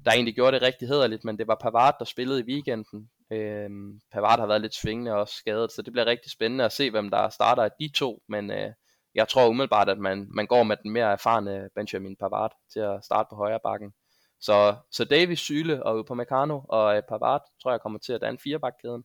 der 0.04 0.12
egentlig 0.12 0.34
gjorde 0.34 0.52
det 0.52 0.62
rigtig 0.62 0.88
hederligt, 0.88 1.24
men 1.24 1.38
det 1.38 1.46
var 1.46 1.58
Pavard, 1.62 1.96
der 1.98 2.04
spillede 2.04 2.40
i 2.40 2.44
weekenden. 2.44 3.10
Øhm, 3.32 4.00
Pavard 4.12 4.38
har 4.38 4.46
været 4.46 4.60
lidt 4.60 4.74
svingende 4.74 5.12
og 5.12 5.28
skadet, 5.28 5.72
så 5.72 5.82
det 5.82 5.92
bliver 5.92 6.06
rigtig 6.06 6.32
spændende 6.32 6.64
at 6.64 6.72
se, 6.72 6.90
hvem 6.90 7.10
der 7.10 7.28
starter 7.28 7.62
af 7.62 7.70
de 7.80 7.90
to, 7.94 8.22
men 8.28 8.50
øh, 8.50 8.70
jeg 9.14 9.28
tror 9.28 9.48
umiddelbart, 9.48 9.88
at 9.88 9.98
man, 9.98 10.26
man 10.30 10.46
går 10.46 10.62
med 10.62 10.76
den 10.82 10.90
mere 10.90 11.12
erfarne 11.12 11.68
Benjamin 11.74 12.16
Pavard 12.16 12.52
til 12.72 12.80
at 12.80 13.04
starte 13.04 13.26
på 13.30 13.36
højre 13.36 13.60
bakken. 13.64 13.92
Så, 14.40 14.76
så 14.90 15.04
Davis, 15.04 15.40
Syle 15.40 15.82
og 15.86 15.98
Upamecano 15.98 16.60
og 16.68 16.96
øh, 16.96 17.02
Pavard 17.08 17.42
tror 17.62 17.70
jeg 17.70 17.80
kommer 17.80 17.98
til 17.98 18.12
at 18.12 18.20
danne 18.20 18.38
firebakkæden. 18.42 19.04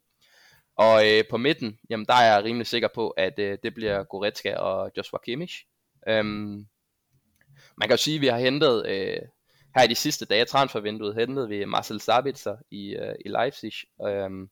Og 0.78 1.08
øh, 1.08 1.24
på 1.30 1.38
midten, 1.38 1.80
jamen 1.90 2.06
der 2.06 2.14
er 2.14 2.34
jeg 2.34 2.44
rimelig 2.44 2.68
sikker 2.68 2.88
på, 2.96 3.10
at 3.10 3.40
øh, 3.40 3.58
det 3.64 3.74
bliver 3.74 4.04
Goretzka 4.04 4.56
og 4.56 4.92
Joshua 4.98 5.20
Kimmich. 5.26 5.66
Øhm, 6.08 6.68
man 7.78 7.88
kan 7.88 7.92
jo 7.92 7.98
sige, 7.98 8.16
at 8.16 8.22
vi 8.22 8.28
har 8.28 8.40
hentet, 8.40 8.88
øh, 8.88 9.22
her 9.76 9.84
i 9.84 9.88
de 9.88 9.96
sidste 9.96 10.26
dage 10.26 10.42
af 10.42 10.48
transfervinduet, 10.48 11.16
hentet 11.16 11.50
vi 11.50 11.66
Marcel 11.66 12.02
Sabitzer 12.02 12.58
i, 12.72 12.96
øh, 12.96 13.16
i 13.26 13.30
Leipzig. 13.30 13.72
Øhm, 14.08 14.50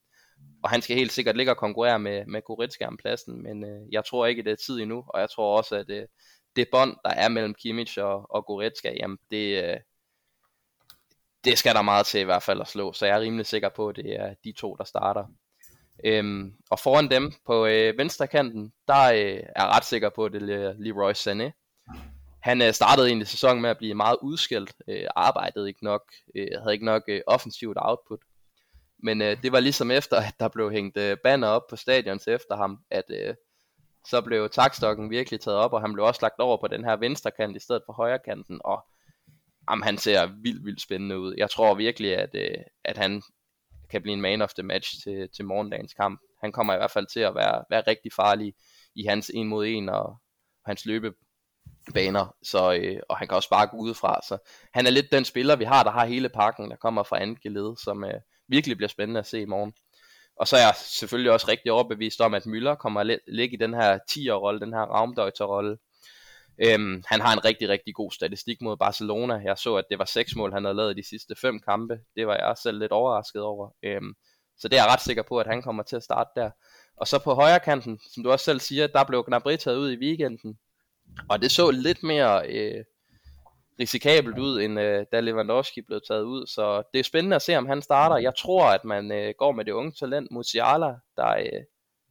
og 0.63 0.69
han 0.69 0.81
skal 0.81 0.95
helt 0.95 1.11
sikkert 1.11 1.37
ligge 1.37 1.51
og 1.51 1.57
konkurrere 1.57 1.99
med, 1.99 2.25
med 2.25 2.41
Goretzka 2.41 2.85
om 2.85 2.97
pladsen, 2.97 3.43
men 3.43 3.63
øh, 3.63 3.81
jeg 3.91 4.05
tror 4.05 4.25
ikke, 4.25 4.43
det 4.43 4.51
er 4.51 4.55
tid 4.65 4.79
endnu, 4.79 5.05
og 5.07 5.19
jeg 5.19 5.29
tror 5.29 5.57
også, 5.57 5.75
at 5.75 5.89
øh, 5.89 6.07
det 6.55 6.67
bånd, 6.71 6.97
der 7.03 7.09
er 7.09 7.29
mellem 7.29 7.53
Kimmich 7.53 7.99
og, 7.99 8.25
og 8.29 8.45
Goretzka, 8.45 8.93
jamen 8.99 9.17
det, 9.31 9.63
øh, 9.63 9.77
det 11.43 11.57
skal 11.57 11.75
der 11.75 11.81
meget 11.81 12.05
til 12.05 12.19
i 12.19 12.23
hvert 12.23 12.43
fald 12.43 12.61
at 12.61 12.67
slå, 12.67 12.93
så 12.93 13.05
jeg 13.05 13.15
er 13.15 13.21
rimelig 13.21 13.45
sikker 13.45 13.69
på, 13.69 13.89
at 13.89 13.95
det 13.95 14.15
er 14.15 14.33
de 14.43 14.51
to, 14.51 14.75
der 14.75 14.83
starter. 14.83 15.25
Øhm, 16.03 16.53
og 16.69 16.79
foran 16.79 17.09
dem 17.09 17.33
på 17.45 17.65
øh, 17.65 17.97
venstre 17.97 18.27
kanten, 18.27 18.73
der 18.87 19.03
øh, 19.03 19.43
er 19.55 19.63
jeg 19.63 19.67
ret 19.75 19.85
sikker 19.85 20.09
på, 20.09 20.25
at 20.25 20.31
det 20.31 20.49
er 20.49 20.73
Leroy 20.77 21.11
Sané. 21.13 21.51
Han 22.41 22.61
øh, 22.61 22.73
startede 22.73 23.07
egentlig 23.07 23.27
sæsonen 23.27 23.61
med 23.61 23.69
at 23.69 23.77
blive 23.77 23.93
meget 23.93 24.17
udskældt, 24.21 24.73
øh, 24.87 25.07
arbejdede 25.15 25.67
ikke 25.67 25.83
nok, 25.83 26.01
øh, 26.35 26.47
havde 26.61 26.73
ikke 26.73 26.85
nok 26.85 27.03
øh, 27.07 27.21
offensivt 27.27 27.77
output. 27.81 28.19
Men 29.03 29.21
øh, 29.21 29.43
det 29.43 29.51
var 29.51 29.59
ligesom 29.59 29.91
efter, 29.91 30.17
at 30.17 30.33
der 30.39 30.47
blev 30.47 30.71
hængt 30.71 30.97
øh, 30.97 31.17
banner 31.23 31.47
op 31.47 31.67
på 31.69 31.75
stadions 31.75 32.27
efter 32.27 32.55
ham, 32.55 32.79
at 32.89 33.03
øh, 33.09 33.35
så 34.07 34.21
blev 34.21 34.49
takstokken 34.49 35.09
virkelig 35.09 35.39
taget 35.39 35.57
op, 35.57 35.73
og 35.73 35.81
han 35.81 35.93
blev 35.93 36.05
også 36.05 36.19
lagt 36.21 36.39
over 36.39 36.57
på 36.57 36.67
den 36.67 36.83
her 36.83 36.95
venstre 36.95 37.31
kant 37.31 37.55
i 37.55 37.59
stedet 37.59 37.83
for 37.85 37.93
højre 37.93 38.19
kanten, 38.25 38.61
og 38.63 38.85
jamen, 39.69 39.83
han 39.83 39.97
ser 39.97 40.25
vildt, 40.25 40.65
vildt 40.65 40.81
spændende 40.81 41.19
ud. 41.19 41.35
Jeg 41.37 41.49
tror 41.49 41.75
virkelig, 41.75 42.17
at, 42.17 42.35
øh, 42.35 42.57
at 42.83 42.97
han 42.97 43.21
kan 43.95 44.01
blive 44.01 44.13
en 44.13 44.21
man 44.21 44.41
of 44.41 44.53
the 44.53 44.63
match 44.63 45.03
til, 45.03 45.29
til 45.35 45.45
morgendagens 45.45 45.93
kamp. 45.93 46.19
Han 46.41 46.51
kommer 46.51 46.73
i 46.73 46.77
hvert 46.77 46.91
fald 46.91 47.05
til 47.13 47.19
at 47.19 47.35
være, 47.35 47.63
være 47.69 47.83
rigtig 47.87 48.13
farlig 48.13 48.53
i 48.95 49.05
hans 49.05 49.31
en 49.33 49.47
mod 49.47 49.65
en 49.67 49.89
og, 49.89 50.05
og 50.63 50.65
hans 50.65 50.85
løbebaner, 50.85 52.35
så, 52.43 52.73
øh, 52.73 52.99
og 53.09 53.17
han 53.17 53.27
kan 53.27 53.35
også 53.35 53.49
bare 53.49 53.67
gå 53.67 53.77
udefra. 53.77 54.19
Så 54.27 54.37
han 54.73 54.85
er 54.85 54.89
lidt 54.89 55.11
den 55.11 55.25
spiller, 55.25 55.55
vi 55.55 55.63
har, 55.63 55.83
der 55.83 55.91
har 55.91 56.05
hele 56.05 56.29
pakken, 56.29 56.69
der 56.69 56.75
kommer 56.75 57.03
fra 57.03 57.21
andet 57.21 57.41
gelede, 57.41 57.75
som 57.83 58.03
øh, 58.03 58.19
virkelig 58.47 58.77
bliver 58.77 58.89
spændende 58.89 59.19
at 59.19 59.27
se 59.27 59.41
i 59.41 59.45
morgen. 59.45 59.73
Og 60.39 60.47
så 60.47 60.55
er 60.55 60.61
jeg 60.61 60.73
selvfølgelig 60.75 61.31
også 61.31 61.47
rigtig 61.47 61.71
overbevist 61.71 62.21
om, 62.21 62.33
at 62.33 62.43
Müller 62.45 62.75
kommer 62.75 63.01
at 63.01 63.19
ligge 63.27 63.57
i 63.57 63.59
den 63.59 63.73
her 63.73 63.99
10'er-rolle, 64.11 64.59
den 64.59 64.73
her 64.73 64.81
Raumdeuter-rolle. 64.81 65.77
Øhm, 66.59 67.03
han 67.07 67.21
har 67.21 67.33
en 67.33 67.45
rigtig, 67.45 67.69
rigtig 67.69 67.95
god 67.95 68.11
statistik 68.11 68.61
mod 68.61 68.77
Barcelona. 68.77 69.41
Jeg 69.45 69.57
så, 69.57 69.75
at 69.75 69.85
det 69.89 69.99
var 69.99 70.05
seks 70.05 70.35
mål, 70.35 70.53
han 70.53 70.63
havde 70.63 70.75
lavet 70.75 70.97
i 70.97 71.01
de 71.01 71.07
sidste 71.07 71.35
fem 71.41 71.59
kampe. 71.59 71.99
Det 72.15 72.27
var 72.27 72.35
jeg 72.35 72.55
selv 72.57 72.79
lidt 72.79 72.91
overrasket 72.91 73.41
over. 73.41 73.69
Øhm, 73.83 74.13
så 74.57 74.67
det 74.67 74.79
er 74.79 74.83
jeg 74.83 74.91
ret 74.93 75.01
sikker 75.01 75.23
på, 75.23 75.37
at 75.39 75.47
han 75.47 75.61
kommer 75.61 75.83
til 75.83 75.95
at 75.95 76.03
starte 76.03 76.29
der. 76.35 76.49
Og 76.97 77.07
så 77.07 77.19
på 77.23 77.33
højre 77.33 77.59
kanten, 77.59 77.99
som 78.13 78.23
du 78.23 78.31
også 78.31 78.45
selv 78.45 78.59
siger, 78.59 78.87
der 78.87 79.03
blev 79.03 79.23
Gnabry 79.27 79.55
taget 79.55 79.77
ud 79.77 79.91
i 79.91 79.97
weekenden. 79.97 80.59
Og 81.29 81.41
det 81.41 81.51
så 81.51 81.71
lidt 81.71 82.03
mere 82.03 82.49
øh, 82.49 82.83
risikabelt 83.79 84.39
ud, 84.39 84.61
end 84.61 84.79
øh, 84.79 85.05
da 85.11 85.19
Lewandowski 85.19 85.81
blev 85.81 86.01
taget 86.07 86.23
ud. 86.23 86.47
Så 86.47 86.83
det 86.93 86.99
er 86.99 87.03
spændende 87.03 87.35
at 87.35 87.41
se, 87.41 87.55
om 87.55 87.65
han 87.65 87.81
starter. 87.81 88.17
Jeg 88.17 88.33
tror, 88.37 88.65
at 88.65 88.85
man 88.85 89.11
øh, 89.11 89.33
går 89.37 89.51
med 89.51 89.65
det 89.65 89.71
unge 89.71 89.91
talent 89.91 90.31
Musiala, 90.31 90.93
der 91.17 91.37
øh, 91.37 91.63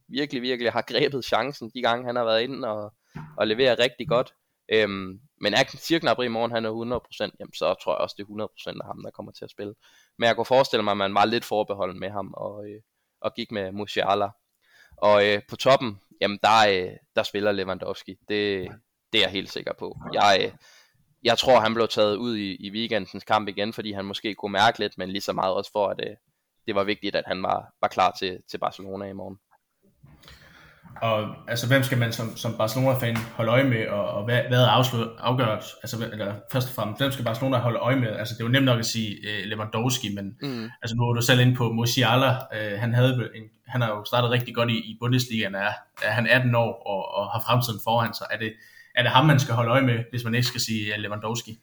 virkelig, 0.07 0.41
virkelig 0.41 0.71
har 0.71 0.81
grebet 0.81 1.25
chancen 1.25 1.71
de 1.73 1.81
gange, 1.81 2.05
han 2.05 2.15
har 2.15 2.23
været 2.23 2.41
inde 2.41 2.67
og, 2.67 2.93
og 3.37 3.47
leverer 3.47 3.79
rigtig 3.79 4.07
godt. 4.07 4.33
Øhm, 4.73 5.19
men 5.41 5.53
er 5.53 5.99
Gnabry 5.99 6.25
i 6.25 6.27
morgen 6.27 6.51
han 6.51 6.65
er 6.65 6.99
100%, 7.29 7.35
jamen 7.39 7.53
så 7.53 7.75
tror 7.83 7.93
jeg 7.93 7.97
også, 7.97 8.15
det 8.17 8.23
er 8.23 8.47
100% 8.71 8.79
af 8.81 8.87
ham, 8.87 9.03
der 9.03 9.11
kommer 9.11 9.31
til 9.31 9.43
at 9.45 9.51
spille. 9.51 9.73
Men 10.17 10.27
jeg 10.27 10.35
kunne 10.35 10.45
forestille 10.45 10.83
mig, 10.83 10.91
at 10.91 10.97
man 10.97 11.13
var 11.13 11.25
lidt 11.25 11.45
forbeholden 11.45 11.99
med 11.99 12.09
ham 12.09 12.33
og, 12.37 12.69
øh, 12.69 12.81
og 13.21 13.33
gik 13.33 13.51
med 13.51 13.71
Musiala. 13.71 14.29
Og 14.97 15.27
øh, 15.27 15.41
på 15.49 15.55
toppen, 15.55 15.99
jamen 16.21 16.39
der, 16.43 16.67
øh, 16.69 16.91
der 17.15 17.23
spiller 17.23 17.51
Lewandowski. 17.51 18.11
Det, 18.11 18.71
det 19.13 19.17
er 19.19 19.23
jeg 19.23 19.31
helt 19.31 19.51
sikker 19.51 19.73
på. 19.79 19.97
Jeg, 20.13 20.39
øh, 20.43 20.51
jeg 21.23 21.37
tror, 21.37 21.59
han 21.59 21.73
blev 21.73 21.87
taget 21.87 22.15
ud 22.15 22.37
i, 22.37 22.55
i 22.55 22.71
weekendens 22.71 23.23
kamp 23.23 23.47
igen, 23.47 23.73
fordi 23.73 23.91
han 23.91 24.05
måske 24.05 24.35
kunne 24.35 24.51
mærke 24.51 24.79
lidt, 24.79 24.97
men 24.97 25.09
lige 25.09 25.21
så 25.21 25.33
meget 25.33 25.53
også 25.53 25.71
for, 25.71 25.87
at 25.87 26.01
øh, 26.09 26.15
det 26.67 26.75
var 26.75 26.83
vigtigt, 26.83 27.15
at 27.15 27.23
han 27.27 27.43
var, 27.43 27.73
var 27.81 27.87
klar 27.87 28.11
til, 28.11 28.41
til 28.51 28.57
Barcelona 28.57 29.05
i 29.05 29.13
morgen. 29.13 29.39
Og 31.01 31.35
altså, 31.47 31.67
hvem 31.67 31.83
skal 31.83 31.97
man 31.97 32.11
som, 32.11 32.37
som 32.37 32.53
Barcelona-fan 32.57 33.17
holde 33.17 33.51
øje 33.51 33.63
med, 33.63 33.87
og, 33.87 34.07
og 34.07 34.23
hvad, 34.25 34.41
hvad 34.47 34.61
er 34.61 34.67
afslut, 34.67 35.07
afgørelse? 35.19 35.69
Altså, 35.83 36.09
eller 36.11 36.33
først 36.51 36.67
og 36.67 36.73
fremmest, 36.73 37.01
hvem 37.01 37.11
skal 37.11 37.25
Barcelona 37.25 37.57
holde 37.57 37.79
øje 37.79 37.95
med? 37.95 38.07
Altså, 38.07 38.33
det 38.33 38.41
er 38.41 38.45
jo 38.45 38.51
nemt 38.51 38.65
nok 38.65 38.79
at 38.79 38.85
sige 38.85 39.17
uh, 39.23 39.49
Lewandowski, 39.49 40.15
men 40.15 40.37
mm. 40.41 40.69
altså, 40.81 40.95
nu 40.95 41.03
er 41.03 41.13
du 41.13 41.21
selv 41.21 41.39
inde 41.39 41.55
på 41.55 41.71
Musiala. 41.71 42.29
Uh, 42.29 42.79
han, 42.79 42.93
havde 42.93 43.29
en, 43.35 43.43
han 43.67 43.81
har 43.81 43.89
jo 43.89 44.05
startet 44.05 44.31
rigtig 44.31 44.55
godt 44.55 44.69
i, 44.69 44.77
i 44.77 44.97
Bundesliga. 44.99 45.45
Er, 45.45 45.71
er 46.03 46.11
han 46.11 46.27
18 46.27 46.55
år 46.55 46.83
og, 46.87 47.15
og 47.15 47.31
har 47.31 47.43
fremtiden 47.47 47.79
foran 47.83 48.13
sig. 48.13 48.27
Er 48.31 48.37
det, 48.37 48.53
er 48.95 49.01
det 49.01 49.11
ham, 49.11 49.25
man 49.25 49.39
skal 49.39 49.53
holde 49.53 49.71
øje 49.71 49.81
med, 49.81 49.99
hvis 50.11 50.23
man 50.23 50.35
ikke 50.35 50.47
skal 50.47 50.61
sige 50.61 50.93
uh, 50.93 51.01
Lewandowski? 51.01 51.59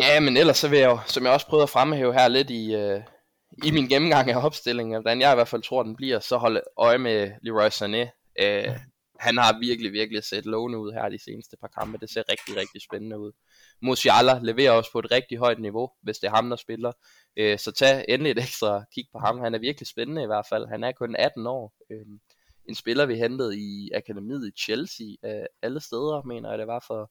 Ja, 0.00 0.20
men 0.20 0.36
ellers 0.36 0.58
så 0.58 0.68
vil 0.68 0.78
jeg 0.78 0.90
jo, 0.90 0.98
som 1.06 1.24
jeg 1.24 1.32
også 1.32 1.46
prøvede 1.46 1.62
at 1.62 1.70
fremhæve 1.70 2.12
her 2.12 2.28
lidt 2.28 2.50
i, 2.50 2.76
uh, 2.76 3.00
i 3.64 3.70
min 3.70 3.88
gennemgang 3.88 4.30
af 4.30 4.44
opstillingen, 4.44 4.94
hvordan 4.94 5.20
jeg 5.20 5.32
i 5.32 5.34
hvert 5.34 5.48
fald 5.48 5.62
tror, 5.62 5.82
den 5.82 5.96
bliver, 5.96 6.20
så 6.20 6.36
holde 6.36 6.60
øje 6.78 6.98
med 6.98 7.30
Leroy 7.42 7.68
Sané 7.68 8.19
Øh, 8.40 8.76
han 9.20 9.38
har 9.38 9.58
virkelig, 9.58 9.92
virkelig 9.92 10.24
set 10.24 10.46
lovende 10.46 10.78
ud 10.78 10.92
her 10.92 11.08
de 11.08 11.18
seneste 11.18 11.56
par 11.56 11.68
kampe. 11.68 11.98
Det 11.98 12.10
ser 12.10 12.22
rigtig, 12.30 12.56
rigtig 12.56 12.82
spændende 12.82 13.18
ud. 13.18 13.32
Musiala 13.82 14.38
leverer 14.42 14.72
også 14.72 14.92
på 14.92 14.98
et 14.98 15.10
rigtig 15.10 15.38
højt 15.38 15.60
niveau, 15.60 15.90
hvis 16.02 16.18
det 16.18 16.26
er 16.26 16.34
ham, 16.34 16.50
der 16.50 16.56
spiller. 16.56 16.92
Øh, 17.36 17.58
så 17.58 17.72
tag 17.72 18.04
endelig 18.08 18.30
et 18.30 18.38
ekstra 18.38 18.84
kig 18.94 19.04
på 19.12 19.18
ham. 19.18 19.38
Han 19.40 19.54
er 19.54 19.58
virkelig 19.58 19.86
spændende 19.86 20.22
i 20.22 20.26
hvert 20.26 20.46
fald. 20.48 20.68
Han 20.68 20.84
er 20.84 20.92
kun 20.92 21.16
18 21.16 21.46
år. 21.46 21.74
Øh, 21.90 22.06
en 22.68 22.74
spiller, 22.74 23.06
vi 23.06 23.16
hentede 23.16 23.58
i 23.58 23.90
akademiet 23.94 24.48
i 24.48 24.60
Chelsea. 24.62 25.06
Øh, 25.24 25.46
alle 25.62 25.80
steder, 25.80 26.22
mener 26.22 26.50
jeg, 26.50 26.58
det 26.58 26.66
var 26.66 26.84
for 26.86 27.10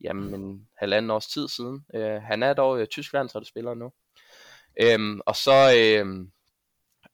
jamen, 0.00 0.34
en 0.34 0.68
halvanden 0.76 1.10
års 1.10 1.26
tid 1.26 1.48
siden. 1.48 1.84
Øh, 1.94 2.22
han 2.22 2.42
er 2.42 2.54
dog 2.54 2.82
i 2.82 2.86
Tyskland, 2.86 3.28
så 3.28 3.38
det 3.40 3.48
spiller 3.48 3.74
nu. 3.74 3.92
Øh, 4.82 5.18
og 5.26 5.36
så... 5.36 5.74
Øh, 5.78 6.26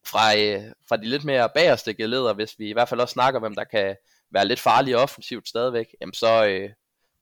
fra, 0.07 0.39
øh, 0.39 0.63
fra 0.89 0.97
de 0.97 1.05
lidt 1.05 1.25
mere 1.25 1.49
bagerste 1.55 1.95
geleder, 1.95 2.33
hvis 2.33 2.59
vi 2.59 2.69
i 2.69 2.73
hvert 2.73 2.89
fald 2.89 3.01
også 3.01 3.13
snakker, 3.13 3.41
hvem 3.41 3.55
der 3.55 3.65
kan 3.65 3.97
være 4.31 4.49
lidt 4.49 4.61
farlig 4.61 4.97
offensivt 4.97 5.49
stadigvæk, 5.49 5.87
jamen 6.01 6.15
så, 6.15 6.47
øh, 6.47 6.71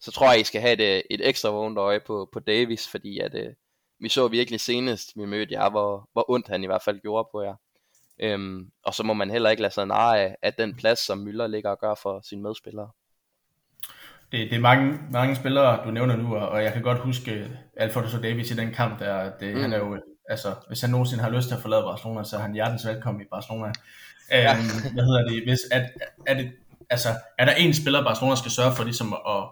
så 0.01 0.11
tror 0.11 0.31
jeg, 0.31 0.41
I 0.41 0.45
skal 0.45 0.61
have 0.61 0.73
et, 0.73 0.97
øh, 0.97 1.03
et 1.11 1.29
ekstra 1.29 1.51
vågent 1.51 1.79
øje 1.79 2.01
på, 2.01 2.29
på 2.33 2.41
Davis, 2.41 2.89
fordi 2.89 3.19
at, 3.19 3.35
øh, 3.35 3.53
vi 4.01 4.09
så 4.09 4.29
virkelig 4.29 4.61
senest, 4.61 5.13
vi 5.17 5.25
mødte 5.25 5.55
jer, 5.55 5.71
hvor, 5.71 6.09
hvor 6.13 6.31
ondt 6.31 6.49
han 6.49 6.63
i 6.63 6.67
hvert 6.67 6.83
fald 6.83 7.01
gjorde 7.01 7.29
på 7.33 7.43
jer. 7.43 7.55
Øhm, 8.21 8.71
og 8.85 8.95
så 8.95 9.03
må 9.03 9.15
man 9.15 9.31
heller 9.31 9.51
ikke 9.51 9.63
lade 9.63 9.75
sig 9.75 9.87
narre 9.87 10.21
af, 10.21 10.37
af 10.43 10.55
den 10.55 10.75
plads, 10.75 10.99
som 10.99 11.29
Müller 11.29 11.47
ligger 11.47 11.71
og 11.71 11.79
gør 11.79 11.95
for 11.95 12.21
sine 12.29 12.43
medspillere. 12.43 12.91
Det, 14.33 14.51
det 14.51 14.57
er 14.57 14.61
mange, 14.61 14.99
mange 15.11 15.37
spillere, 15.37 15.85
du 15.85 15.91
nævner 15.91 16.17
nu, 16.17 16.37
og 16.37 16.63
jeg 16.63 16.73
kan 16.73 16.83
godt 16.83 16.99
huske 16.99 17.49
Alfonso 17.77 18.23
Davis 18.23 18.51
i 18.51 18.55
den 18.55 18.73
kamp, 18.73 18.99
der 18.99 19.39
det, 19.39 19.55
mm. 19.55 19.61
han 19.61 19.73
er 19.73 19.79
jo 19.79 20.03
altså, 20.29 20.55
hvis 20.69 20.81
han 20.81 20.91
nogensinde 20.91 21.25
har 21.25 21.31
lyst 21.31 21.49
til 21.49 21.55
at 21.55 21.61
forlade 21.61 21.83
Barcelona, 21.83 22.25
så 22.25 22.37
er 22.37 22.41
han 22.41 22.53
hjertens 22.53 22.87
velkommen 22.87 23.23
i 23.23 23.25
Barcelona. 23.31 23.73
Ja. 24.31 24.57
Øhm, 24.57 24.93
hvad 24.95 25.05
hedder 25.05 25.29
det? 25.29 25.43
Hvis, 25.43 25.61
er, 25.71 25.89
er, 26.27 26.35
det, 26.35 26.53
altså, 26.91 27.09
er 27.39 27.45
der 27.45 27.53
en 27.53 27.75
spiller, 27.75 28.05
Barcelona 28.05 28.37
skal 28.37 28.51
sørge 28.51 28.77
for 28.77 28.85
ligesom 28.85 29.13
at, 29.13 29.45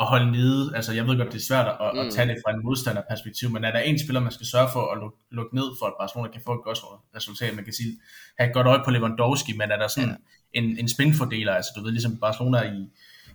at 0.00 0.06
holde 0.06 0.32
nede? 0.32 0.72
Altså, 0.76 0.92
jeg 0.92 1.06
ved 1.06 1.16
godt, 1.16 1.32
det 1.32 1.38
er 1.38 1.44
svært 1.44 1.66
at, 1.66 1.90
mm. 1.92 1.98
at 1.98 2.12
tage 2.12 2.28
det 2.28 2.36
fra 2.44 2.52
en 2.52 2.64
modstanderperspektiv, 2.64 3.50
men 3.50 3.64
er 3.64 3.70
der 3.70 3.78
en 3.78 3.98
spiller, 3.98 4.20
man 4.20 4.32
skal 4.32 4.46
sørge 4.46 4.68
for 4.72 4.92
at 4.92 4.98
lukke, 4.98 5.18
lukke 5.30 5.54
ned, 5.54 5.68
for 5.78 5.86
at 5.86 5.94
Barcelona 6.00 6.28
kan 6.32 6.42
få 6.46 6.52
et 6.52 6.64
godt 6.64 6.78
resultat? 7.16 7.54
Man 7.54 7.64
kan 7.64 7.72
sige, 7.72 7.92
have 8.38 8.48
et 8.48 8.54
godt 8.54 8.66
øje 8.66 8.82
på 8.84 8.90
Lewandowski, 8.90 9.52
men 9.52 9.70
er 9.70 9.76
der 9.76 9.88
sådan 9.88 10.08
mm. 10.08 10.24
en, 10.52 10.78
en 10.78 10.88
spinfordeler? 10.88 11.52
Altså, 11.54 11.70
du 11.76 11.82
ved, 11.82 11.90
ligesom 11.90 12.16
Barcelona 12.16 12.62
i, 12.62 12.90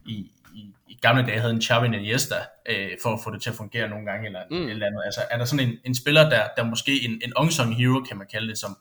i, 0.06 0.32
i, 0.56 0.74
i 0.88 0.98
gamle 1.02 1.26
dage 1.26 1.40
havde 1.40 1.54
en 1.54 1.62
Xavi 1.62 1.86
Iniesta 1.86 2.36
øh, 2.66 2.90
for 3.04 3.14
at 3.14 3.20
få 3.24 3.32
det 3.32 3.42
til 3.42 3.50
at 3.50 3.56
fungere 3.56 3.90
nogle 3.90 4.06
gange 4.06 4.26
eller, 4.26 4.42
mm. 4.52 4.68
eller 4.70 4.88
andet. 4.88 5.02
Altså 5.06 5.22
er 5.32 5.38
der 5.38 5.46
sådan 5.46 5.70
en, 5.70 5.78
en 5.86 5.96
spiller, 5.96 6.30
der, 6.30 6.48
der 6.58 6.64
måske 6.64 7.06
en, 7.06 7.22
en 7.26 7.34
unsung 7.38 7.76
hero, 7.76 8.00
kan 8.00 8.18
man 8.18 8.28
kalde 8.28 8.48
det, 8.48 8.58
som, 8.58 8.78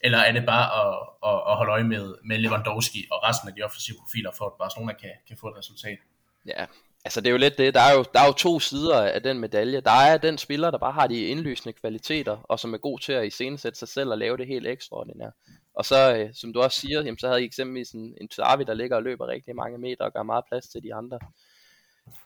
eller 0.00 0.18
er 0.18 0.32
det 0.32 0.46
bare 0.46 0.66
at, 0.80 0.94
at, 1.30 1.42
at 1.50 1.56
holde 1.56 1.72
øje 1.72 1.84
med, 1.84 2.14
med 2.24 2.38
Lewandowski 2.38 3.06
og 3.10 3.28
resten 3.28 3.48
af 3.48 3.54
de 3.54 3.62
offensive 3.62 3.96
profiler, 4.00 4.30
for 4.38 4.44
at 4.44 4.52
Barcelona 4.58 4.92
kan, 4.92 5.10
kan 5.28 5.36
få 5.40 5.48
et 5.48 5.56
resultat? 5.58 5.98
Ja, 6.46 6.64
altså 7.04 7.20
det 7.20 7.26
er 7.26 7.30
jo 7.30 7.36
lidt 7.36 7.58
det, 7.58 7.74
der 7.74 7.80
er 7.80 7.92
jo, 7.92 8.04
der 8.14 8.20
er 8.20 8.26
jo 8.26 8.32
to 8.32 8.60
sider 8.60 9.02
af 9.02 9.22
den 9.22 9.38
medalje. 9.38 9.80
Der 9.80 9.90
er 9.90 10.18
den 10.18 10.38
spiller, 10.38 10.70
der 10.70 10.78
bare 10.78 10.92
har 10.92 11.06
de 11.06 11.26
indlysende 11.26 11.72
kvaliteter, 11.72 12.36
og 12.36 12.60
som 12.60 12.74
er 12.74 12.78
god 12.78 12.98
til 12.98 13.12
at 13.12 13.26
iscenesætte 13.26 13.78
sig 13.78 13.88
selv 13.88 14.10
og 14.10 14.18
lave 14.18 14.36
det 14.36 14.46
helt 14.46 14.66
ekstraordinært. 14.66 15.32
Og 15.74 15.84
så, 15.84 16.16
øh, 16.16 16.34
som 16.34 16.52
du 16.52 16.60
også 16.60 16.80
siger, 16.80 17.02
jamen, 17.02 17.18
så 17.18 17.28
havde 17.28 17.42
I 17.42 17.44
eksempelvis 17.44 17.90
en, 17.90 18.16
en 18.20 18.28
Xavi, 18.28 18.64
der 18.64 18.74
ligger 18.74 18.96
og 18.96 19.02
løber 19.02 19.26
rigtig 19.26 19.56
mange 19.56 19.78
meter 19.78 20.04
og 20.04 20.12
gør 20.12 20.22
meget 20.22 20.44
plads 20.48 20.68
til 20.68 20.82
de 20.82 20.94
andre. 20.94 21.18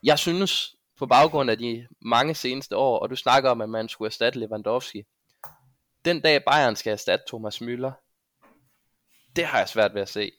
Jeg 0.03 0.19
synes, 0.19 0.77
på 0.97 1.07
baggrund 1.07 1.51
af 1.51 1.59
de 1.59 1.87
mange 2.01 2.35
seneste 2.35 2.77
år, 2.77 2.99
og 2.99 3.11
du 3.11 3.17
snakker 3.17 3.51
om, 3.51 3.61
at 3.61 3.69
man 3.69 3.89
skulle 3.89 4.09
erstatte 4.09 4.39
Lewandowski, 4.39 5.05
den 6.05 6.21
dag 6.21 6.45
Bayern 6.45 6.77
skal 6.77 6.93
erstatte 6.93 7.25
Thomas 7.29 7.63
Müller, 7.63 7.91
det 9.37 9.45
har 9.45 9.59
jeg 9.59 9.69
svært 9.69 9.95
ved 9.95 10.03
at 10.03 10.09
se. 10.09 10.33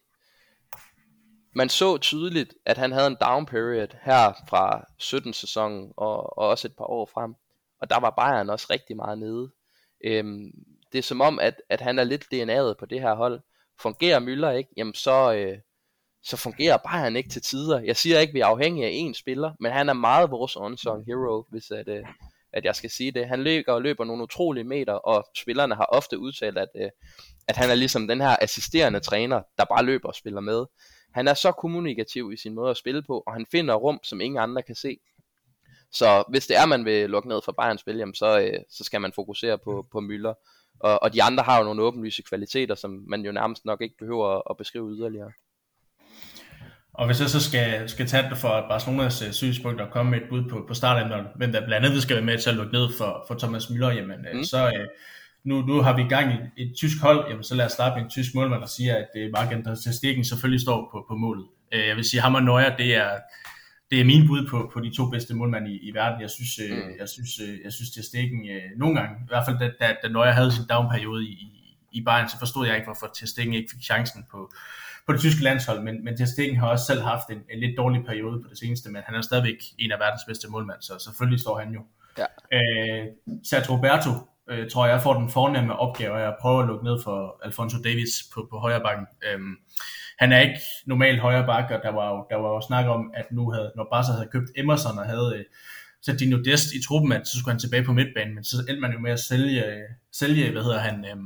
Man 1.54 1.70
så 1.70 1.98
tydeligt, 1.98 2.54
at 2.66 2.78
han 2.78 2.92
havde 2.92 3.08
en 3.08 3.18
down 3.22 3.46
period 3.46 3.88
her 4.02 4.34
fra 4.50 4.86
17 4.98 5.34
sæsonen 5.34 5.94
og, 5.98 6.38
og 6.38 6.48
også 6.48 6.68
et 6.68 6.76
par 6.76 6.86
år 6.86 7.06
frem. 7.06 7.36
Og 7.80 7.90
der 7.90 8.00
var 8.00 8.10
Bayern 8.10 8.50
også 8.50 8.68
rigtig 8.70 8.96
meget 8.96 9.20
nede. 9.20 9.52
Øhm, 10.04 10.52
det 10.96 11.02
er 11.02 11.04
som 11.04 11.22
om, 11.22 11.40
at, 11.40 11.62
at 11.70 11.82
han 11.82 12.00
er 12.00 12.04
lidt 12.04 12.24
DNA'et 12.34 12.74
på 12.80 12.86
det 12.86 13.02
her 13.02 13.16
hold. 13.16 13.42
Fungerer 13.82 14.20
Müller 14.20 14.58
ikke, 14.58 14.70
jamen 14.78 14.94
så, 14.94 15.34
øh, 15.34 15.58
så 16.24 16.38
fungerer 16.38 16.78
Bayern 16.78 17.16
ikke 17.16 17.30
til 17.30 17.42
tider. 17.42 17.80
Jeg 17.80 17.96
siger 17.96 18.20
ikke, 18.20 18.32
at 18.32 18.34
vi 18.34 18.40
er 18.40 18.46
afhængige 18.46 18.86
af 18.88 19.10
én 19.10 19.14
spiller, 19.14 19.52
men 19.60 19.72
han 19.72 19.90
er 19.90 19.94
meget 19.94 20.32
vores 20.32 20.58
unsung 20.58 21.06
hero, 21.06 21.46
hvis 21.50 21.72
at, 21.72 21.88
øh, 21.88 22.04
at 22.54 22.66
jeg 22.66 22.76
skal 22.76 22.90
sige 22.90 23.12
det. 23.12 23.28
Han 23.28 23.44
løber 23.44 23.74
og 23.74 23.82
løber 23.82 24.06
nogle 24.06 24.24
utrolige 24.24 24.64
meter, 24.64 24.94
og 24.94 25.26
spillerne 25.38 25.76
har 25.76 25.86
ofte 25.86 26.20
udtalt, 26.20 26.58
at, 26.58 26.70
øh, 26.76 26.90
at 27.48 27.58
han 27.58 27.70
er 27.70 27.76
ligesom 27.76 28.08
den 28.08 28.22
her 28.22 28.36
assisterende 28.42 29.00
træner, 29.00 29.42
der 29.58 29.66
bare 29.66 29.86
løber 29.86 30.08
og 30.08 30.16
spiller 30.16 30.42
med. 30.42 30.66
Han 31.14 31.28
er 31.28 31.34
så 31.34 31.52
kommunikativ 31.52 32.32
i 32.34 32.38
sin 32.38 32.54
måde 32.54 32.70
at 32.70 32.78
spille 32.78 33.04
på, 33.04 33.24
og 33.28 33.34
han 33.34 33.46
finder 33.52 33.76
rum, 33.76 34.00
som 34.04 34.22
ingen 34.22 34.40
andre 34.40 34.62
kan 34.62 34.76
se. 34.76 34.98
Så 35.92 36.24
hvis 36.30 36.48
det 36.48 36.58
er, 36.58 36.66
man 36.66 36.86
vil 36.86 37.10
lukke 37.10 37.30
ned 37.30 37.42
for 37.46 37.52
Bayerns 37.52 37.82
spil, 37.82 37.98
jamen 37.98 38.16
så, 38.16 38.40
øh, 38.40 38.60
så 38.70 38.84
skal 38.84 39.02
man 39.02 39.14
fokusere 39.14 39.58
på, 39.58 39.88
på 39.92 40.00
Müller. 40.00 40.55
Og, 40.86 41.04
og 41.04 41.14
de 41.14 41.24
andre 41.24 41.44
har 41.44 41.58
jo 41.58 41.64
nogle 41.64 41.82
åbenlyse 41.82 42.22
kvaliteter, 42.22 42.76
som 42.76 43.04
man 43.08 43.22
jo 43.22 43.32
nærmest 43.32 43.66
nok 43.66 43.82
ikke 43.82 43.98
behøver 43.98 44.52
at, 44.52 44.58
beskrive 44.58 44.92
yderligere. 44.92 45.32
Og 46.94 47.06
hvis 47.06 47.22
jeg 47.22 47.30
så 47.30 47.42
skal, 47.50 47.90
skal 47.90 48.08
tage 48.08 48.30
det 48.30 48.38
for 48.38 48.66
Barcelonas 48.70 49.22
uh, 49.22 49.32
synspunkt 49.32 49.82
og 49.82 49.92
komme 49.92 50.12
med 50.12 50.22
et 50.22 50.30
bud 50.30 50.50
på, 50.50 50.66
på 50.68 50.74
startænderen, 50.74 51.26
men 51.40 51.54
der 51.54 51.66
blandt 51.66 51.86
andet 51.86 52.02
skal 52.02 52.16
være 52.16 52.26
med 52.26 52.38
til 52.38 52.50
at 52.50 52.56
lukke 52.56 52.74
ned 52.74 52.88
for, 52.98 53.26
for 53.28 53.36
Thomas 53.36 53.66
Müller, 53.66 53.94
jamen 53.96 54.20
uh, 54.32 54.38
mm. 54.38 54.44
så 54.44 54.68
uh, 54.68 54.86
nu, 55.44 55.62
nu 55.62 55.82
har 55.82 55.96
vi 55.96 56.02
i 56.02 56.08
gang 56.08 56.34
i 56.58 56.62
et 56.64 56.74
tysk 56.78 57.02
hold, 57.02 57.30
jamen 57.30 57.44
så 57.44 57.56
lad 57.56 57.66
os 57.66 57.72
starte 57.72 57.96
med 57.96 58.04
en 58.04 58.10
tysk 58.10 58.36
målmand, 58.36 58.62
der 58.62 58.68
siger, 58.68 58.96
at 58.96 59.10
uh, 59.16 59.32
Mark 59.32 59.78
Stegen 59.94 60.26
selvfølgelig 60.26 60.62
står 60.62 60.90
på, 60.92 61.06
på 61.10 61.16
målet. 61.16 61.46
Uh, 61.76 61.88
jeg 61.88 61.96
vil 61.96 62.04
sige, 62.04 62.22
ham 62.22 62.36
og 62.36 62.44
Neuer, 62.44 62.76
det 62.76 62.96
er, 62.96 63.10
det 63.92 64.02
er 64.02 64.06
min 64.06 64.28
bud 64.28 64.48
på, 64.50 64.72
på 64.74 64.80
de 64.80 64.96
to 64.96 65.10
bedste 65.10 65.34
målmænd 65.34 65.68
i, 65.68 65.90
i 65.90 65.94
verden. 65.94 66.22
Jeg 66.22 66.30
synes, 66.30 66.60
mm. 66.70 66.78
uh, 66.78 66.98
jeg 67.00 67.10
synes, 67.10 67.40
uh, 67.40 67.64
jeg 67.64 67.74
synes, 67.74 67.90
det 67.90 68.06
Stegen 68.06 68.40
uh, 68.40 68.80
nogle 68.80 69.00
gange, 69.00 69.16
i 69.24 69.28
hvert 69.28 69.46
fald 69.46 69.60
da, 69.60 69.72
da, 69.80 69.96
da 70.04 70.08
Neuer 70.08 70.32
havde 70.32 70.52
sin 70.52 70.64
downperiode 70.70 71.24
i, 71.26 71.32
i, 71.32 71.78
i 71.92 72.04
Bayern, 72.04 72.30
så 72.30 72.40
forstod 72.40 72.68
jeg 72.68 72.76
ikke, 72.76 72.86
hvorfor 72.86 73.08
Ter 73.16 73.28
Stegen 73.28 73.54
ikke 73.54 73.72
fik 73.72 73.84
chancen 73.84 74.26
på, 74.32 74.52
på 75.06 75.14
det 75.14 75.20
tyske 75.22 75.44
landshold, 75.44 75.84
men, 75.84 76.04
men 76.04 76.18
Ter 76.18 76.26
Stegen 76.26 76.56
har 76.56 76.68
også 76.68 76.86
selv 76.86 77.02
haft 77.02 77.30
en, 77.30 77.42
en 77.54 77.60
lidt 77.60 77.78
dårlig 77.78 78.06
periode 78.06 78.44
på 78.44 78.50
det 78.50 78.58
seneste, 78.58 78.92
men 78.92 79.02
han 79.06 79.16
er 79.16 79.22
stadigvæk 79.22 79.58
en 79.80 79.92
af 79.92 80.00
verdens 80.00 80.24
bedste 80.28 80.48
målmænd, 80.50 80.82
så 80.82 81.00
selvfølgelig 81.00 81.40
står 81.40 81.60
han 81.60 81.74
jo. 81.74 81.82
Ja. 82.18 82.26
Øh, 82.54 83.08
Sergio 83.44 83.76
Roberto, 83.76 84.10
øh, 84.50 84.70
tror 84.70 84.86
jeg, 84.88 85.02
får 85.02 85.14
den 85.14 85.30
fornemme 85.30 85.76
opgave 85.76 86.20
af 86.20 86.28
at 86.28 86.36
prøve 86.42 86.62
at 86.62 86.68
lukke 86.68 86.86
ned 86.86 87.04
for 87.04 87.42
Alfonso 87.44 87.78
Davis 87.84 88.14
på, 88.34 88.48
på 88.50 88.60
højre 88.60 88.82
bakken. 88.82 89.08
Øh, 89.28 89.40
han 90.20 90.32
er 90.32 90.40
ikke 90.40 90.60
normalt 90.86 91.20
højre 91.20 91.46
bak, 91.46 91.72
og 91.72 91.80
der 91.84 91.92
var 91.92 92.10
jo, 92.10 92.26
der 92.30 92.36
var 92.36 92.50
jo 92.50 92.62
snak 92.62 92.86
om, 92.86 93.12
at 93.14 93.32
nu 93.32 93.52
havde, 93.52 93.72
når 93.76 93.88
Barca 93.92 94.12
havde 94.12 94.30
købt 94.32 94.50
Emerson 94.56 95.00
og 95.00 95.06
havde 95.06 95.34
øh, 95.38 95.46
sat 96.02 96.20
Dino 96.20 96.38
Dest 96.44 96.74
i 96.74 96.84
truppen, 96.88 97.12
at 97.12 97.28
så 97.28 97.40
skulle 97.40 97.54
han 97.54 97.60
tilbage 97.60 97.84
på 97.84 97.94
midtbanen, 97.94 98.36
men 98.36 98.44
så 98.44 98.58
endte 98.60 98.82
man 98.82 98.94
jo 98.94 99.00
med 99.00 99.12
at 99.12 99.20
sælge, 99.20 99.64
sælge 100.12 100.52
hvad 100.52 100.64
hedder 100.64 100.80
han, 100.80 101.06
øh, 101.06 101.18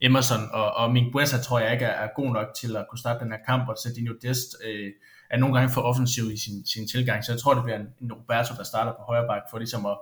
Emerson. 0.00 0.40
Og, 0.52 0.74
og 0.74 0.92
Mingueza 0.92 1.38
tror 1.38 1.58
jeg 1.58 1.72
ikke 1.72 1.84
er, 1.84 2.04
er 2.04 2.08
god 2.16 2.32
nok 2.32 2.46
til 2.60 2.76
at 2.76 2.86
kunne 2.90 2.98
starte 2.98 3.24
den 3.24 3.32
her 3.32 3.38
kamp, 3.46 3.68
og 3.68 3.76
Sardinio 3.82 4.14
Dest 4.22 4.56
øh, 4.64 4.92
er 5.30 5.38
nogle 5.38 5.54
gange 5.58 5.74
for 5.74 5.80
offensiv 5.80 6.24
i 6.32 6.36
sin, 6.36 6.66
sin 6.66 6.88
tilgang, 6.88 7.24
så 7.24 7.32
jeg 7.32 7.40
tror 7.40 7.54
det 7.54 7.64
bliver 7.64 7.78
en, 7.78 7.88
en 8.00 8.12
Roberto, 8.12 8.54
der 8.56 8.64
starter 8.64 8.92
på 8.92 9.02
højre 9.06 9.26
bak, 9.28 9.42
for 9.50 9.58
ligesom 9.58 9.86
at, 9.86 9.98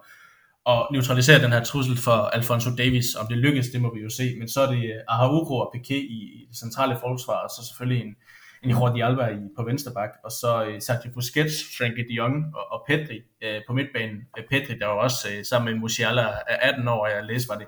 at 0.67 0.87
neutralisere 0.93 1.43
den 1.43 1.53
her 1.53 1.65
trussel 1.65 1.97
for 1.97 2.13
Alfonso 2.13 2.71
Davis. 2.77 3.15
Om 3.15 3.27
det 3.27 3.39
lykkes, 3.39 3.69
det 3.69 3.81
må 3.83 3.95
vi 3.95 4.01
jo 4.01 4.11
se, 4.11 4.37
men 4.39 4.49
så 4.49 4.61
er 4.61 4.71
det 4.71 5.03
Araujo 5.09 5.55
og 5.55 5.75
Piqué 5.77 5.95
i, 5.95 6.19
i 6.41 6.47
det 6.49 6.57
centrale 6.57 6.97
forsvar, 7.01 7.35
og 7.35 7.51
så 7.51 7.69
selvfølgelig 7.69 8.03
en, 8.05 8.15
en 8.65 8.71
Jordi 8.71 9.01
Alba 9.01 9.27
i, 9.27 9.39
på 9.57 9.65
venstre 9.65 9.93
bak, 9.95 10.11
og 10.25 10.33
så 10.33 10.67
uh, 10.69 10.75
Sergio 10.81 11.11
Busquets, 11.15 11.77
Frankie 11.79 12.09
de 12.09 12.15
Jong 12.15 12.55
og, 12.55 12.73
og 12.73 12.85
Pedri 12.89 13.21
øh, 13.45 13.61
på 13.67 13.73
midtbanen. 13.73 14.19
Øh, 14.39 14.45
Pedri, 14.51 14.79
der 14.79 14.87
var 14.87 14.95
også 14.95 15.29
øh, 15.33 15.45
sammen 15.45 15.73
med 15.73 15.81
Musiala 15.81 16.23
er 16.23 16.57
18 16.61 16.89
år, 16.89 17.07
og 17.07 17.11
jeg 17.11 17.25
læste, 17.25 17.49
var 17.49 17.59
det 17.59 17.67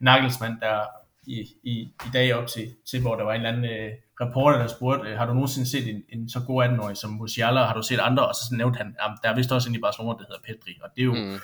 Nagelsmann, 0.00 0.60
der 0.60 0.80
i, 1.26 1.38
i, 1.62 1.72
i 2.06 2.10
dag 2.12 2.34
op 2.34 2.46
til, 2.46 2.74
til, 2.90 3.00
hvor 3.00 3.14
der 3.16 3.24
var 3.24 3.32
en 3.32 3.40
eller 3.40 3.50
anden 3.52 3.64
øh, 3.64 3.92
reporter, 4.20 4.58
der 4.58 4.66
spurgte, 4.66 5.08
øh, 5.08 5.18
har 5.18 5.26
du 5.26 5.32
nogensinde 5.32 5.70
set 5.70 5.88
en, 5.88 6.02
en 6.08 6.28
så 6.28 6.40
god 6.46 6.64
18-årig 6.64 6.96
som 6.96 7.10
Musiala, 7.10 7.60
har 7.60 7.74
du 7.74 7.82
set 7.82 8.00
andre? 8.00 8.28
Og 8.28 8.34
så 8.34 8.44
nævnte 8.52 8.76
han, 8.76 8.96
at 9.00 9.10
der 9.22 9.28
er 9.30 9.34
vist 9.34 9.52
også 9.52 9.68
en 9.68 9.74
i 9.74 9.80
Barcelona, 9.80 10.18
der 10.18 10.24
hedder 10.28 10.42
Pedri, 10.46 10.78
og 10.82 10.90
det 10.94 11.00
er 11.00 11.04
jo, 11.04 11.14
mm 11.14 11.38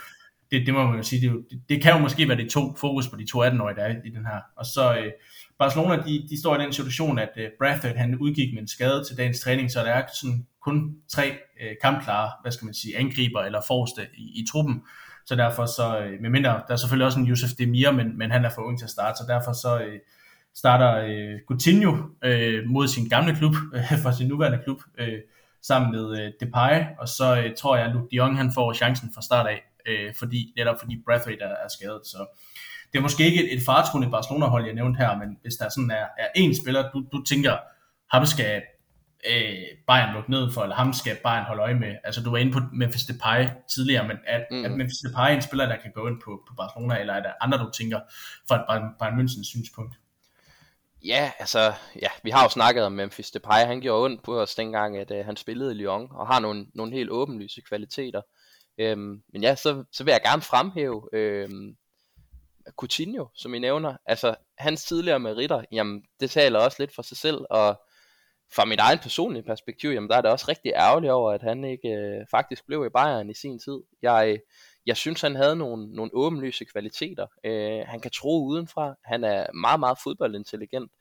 det, 0.51 0.67
det 0.67 0.75
må 0.75 0.87
man 0.87 0.97
jo 0.97 1.03
sige, 1.03 1.29
det, 1.29 1.45
det, 1.51 1.63
det 1.69 1.83
kan 1.83 1.93
jo 1.93 1.99
måske 1.99 2.29
være 2.29 2.37
det 2.37 2.51
to 2.51 2.77
fokus 2.77 3.09
på 3.09 3.17
de 3.17 3.27
to 3.27 3.45
18-årige, 3.45 3.77
der 3.77 3.83
er 3.83 3.95
i 4.05 4.11
den 4.11 4.27
her. 4.27 4.41
Og 4.57 4.67
så 4.67 4.95
øh, 4.97 5.13
Barcelona, 5.59 5.97
de, 5.97 6.27
de 6.31 6.41
står 6.41 6.57
i 6.57 6.63
den 6.63 6.73
situation, 6.73 7.19
at 7.19 7.31
øh, 7.37 7.49
Bradford, 7.59 7.97
han 7.97 8.19
udgik 8.19 8.55
med 8.55 8.63
en 8.63 8.69
skade 8.69 9.05
til 9.05 9.17
dagens 9.17 9.41
træning, 9.41 9.71
så 9.71 9.81
der 9.81 9.87
er 9.87 10.03
sådan 10.21 10.47
kun 10.63 10.95
tre 11.09 11.27
øh, 11.61 11.77
kampklare, 11.83 12.31
hvad 12.43 12.53
skal 12.53 12.65
man 12.65 12.75
sige, 12.75 12.99
angriber 12.99 13.41
eller 13.41 13.61
forreste 13.67 14.03
i, 14.15 14.41
i 14.41 14.47
truppen. 14.53 14.83
Så 15.27 15.37
derfor 15.37 15.67
så, 15.67 16.01
øh, 16.01 16.21
med 16.21 16.31
mindre, 16.31 16.51
der 16.51 16.73
er 16.73 16.77
selvfølgelig 16.77 17.07
også 17.07 17.19
en 17.19 17.27
Josef 17.27 17.51
Demir, 17.59 17.91
men, 17.91 18.19
men 18.19 18.31
han 18.31 18.45
er 18.45 18.51
for 18.55 18.63
ung 18.63 18.79
til 18.79 18.85
at 18.85 18.91
starte, 18.91 19.19
så 19.19 19.25
derfor 19.29 19.53
så 19.53 19.81
øh, 19.81 19.99
starter 20.55 21.05
øh, 21.09 21.39
Coutinho 21.49 21.97
øh, 22.25 22.65
mod 22.67 22.89
sin 22.89 23.09
gamle 23.09 23.37
klub, 23.37 23.55
øh, 23.75 23.99
for 24.03 24.11
sin 24.11 24.29
nuværende 24.29 24.61
klub, 24.65 24.83
øh, 24.99 25.19
sammen 25.63 25.93
med 25.93 26.21
øh, 26.21 26.33
Depay, 26.41 26.85
og 26.99 27.09
så 27.09 27.43
øh, 27.45 27.57
tror 27.57 27.77
jeg, 27.77 27.87
at 27.87 27.93
Luke 27.93 28.09
de 28.11 28.17
Jong 28.17 28.37
han 28.37 28.53
får 28.55 28.73
chancen 28.73 29.11
fra 29.15 29.23
start 29.23 29.47
af, 29.47 29.63
øh, 29.91 30.15
fordi, 30.19 30.53
netop 30.57 30.77
fordi 30.79 31.03
Brathwaite 31.07 31.45
er, 31.45 31.57
er 31.65 31.69
skadet, 31.69 32.07
så 32.07 32.21
det 32.93 32.99
er 32.99 33.03
måske 33.03 33.25
ikke 33.25 33.45
et, 33.45 33.55
et 33.55 33.63
fartruende 33.67 34.11
Barcelona-hold, 34.11 34.65
jeg 34.65 34.75
nævnte 34.75 34.99
her, 34.99 35.19
men 35.19 35.39
hvis 35.43 35.55
der 35.55 35.69
sådan 35.69 35.91
er, 35.91 36.07
er 36.19 36.29
én 36.39 36.63
spiller, 36.63 36.91
du, 36.91 37.05
du 37.13 37.23
tænker, 37.23 37.57
ham 38.15 38.27
skal 38.27 38.63
øh, 39.31 39.65
Bayern 39.87 40.15
lukke 40.15 40.31
ned 40.31 40.53
for, 40.53 40.63
eller 40.63 40.77
ham 40.77 40.93
skal 40.93 41.17
Bayern 41.25 41.45
holde 41.45 41.63
øje 41.63 41.75
med. 41.75 41.97
Altså 42.05 42.23
du 42.23 42.31
var 42.31 42.39
inde 42.39 42.53
på 42.53 42.61
Memphis 42.73 43.05
Depay 43.05 43.49
tidligere, 43.75 44.09
men 44.09 44.17
er, 44.27 44.41
mm. 44.51 44.65
er 44.65 44.69
Memphis 44.69 44.99
Depay 44.99 45.35
en 45.35 45.43
spiller, 45.43 45.67
der 45.67 45.77
kan 45.77 45.93
gå 45.95 46.09
ind 46.09 46.21
på, 46.25 46.43
på 46.49 46.55
Barcelona, 46.55 47.01
eller 47.01 47.15
er 47.15 47.23
der 47.23 47.33
andre, 47.41 47.59
du 47.59 47.71
tænker 47.71 48.01
fra 48.49 48.57
et 48.57 48.65
Bayern, 48.69 48.89
Bayern 48.99 49.21
Münchens 49.21 49.49
synspunkt? 49.49 49.95
Ja, 51.05 51.33
altså, 51.39 51.73
ja, 52.03 52.09
vi 52.23 52.31
har 52.31 52.43
jo 52.43 52.49
snakket 52.49 52.85
om 52.85 52.93
Memphis 52.93 53.31
Depay, 53.31 53.67
han 53.67 53.81
gjorde 53.81 54.05
ondt 54.05 54.23
på 54.23 54.41
os 54.41 54.55
dengang, 54.55 54.97
at 54.97 55.11
uh, 55.11 55.27
han 55.27 55.37
spillede 55.37 55.71
i 55.73 55.75
Lyon, 55.75 56.09
og 56.11 56.27
har 56.27 56.41
nogle, 56.41 56.67
nogle 56.75 56.93
helt 56.93 57.11
åbenlyse 57.11 57.61
kvaliteter. 57.61 58.21
Øhm, 58.81 59.23
men 59.33 59.43
ja, 59.43 59.55
så, 59.55 59.85
så 59.93 60.05
vil 60.05 60.13
jeg 60.13 60.21
gerne 60.23 60.43
fremhæve 60.43 61.09
øhm, 61.13 61.77
Coutinho, 62.77 63.27
som 63.35 63.55
I 63.55 63.59
nævner. 63.59 63.97
Altså, 64.07 64.35
hans 64.59 64.85
tidligere 64.85 65.21
meritter, 65.21 65.65
jamen, 65.73 66.03
det 66.21 66.31
taler 66.31 66.59
også 66.59 66.77
lidt 66.83 66.95
for 66.95 67.03
sig 67.03 67.17
selv, 67.17 67.45
og 67.51 67.81
fra 68.53 68.65
mit 68.65 68.79
egen 68.79 68.99
personlige 68.99 69.43
perspektiv, 69.43 69.91
jamen 69.91 70.11
der 70.11 70.17
er 70.17 70.21
det 70.21 70.31
også 70.31 70.47
rigtig 70.49 70.73
ærgerligt 70.75 71.13
over, 71.13 71.33
at 71.33 71.43
han 71.43 71.65
ikke 71.65 71.89
øh, 71.89 72.27
faktisk 72.31 72.67
blev 72.67 72.87
i 72.87 72.89
Bayern 72.89 73.31
i 73.31 73.35
sin 73.35 73.59
tid. 73.59 73.81
Jeg, 74.03 74.41
jeg 74.87 74.97
synes, 74.97 75.21
han 75.21 75.37
havde 75.37 75.57
nogle, 75.57 75.93
nogle 75.95 76.11
åbenlyse 76.15 76.65
kvaliteter. 76.65 77.27
Øh, 77.45 77.87
han 77.87 78.01
kan 78.01 78.11
tro 78.11 78.45
udenfra. 78.45 78.95
Han 79.05 79.25
er 79.25 79.53
meget, 79.53 79.81
meget 79.81 79.99
fodboldintelligent. 80.05 80.93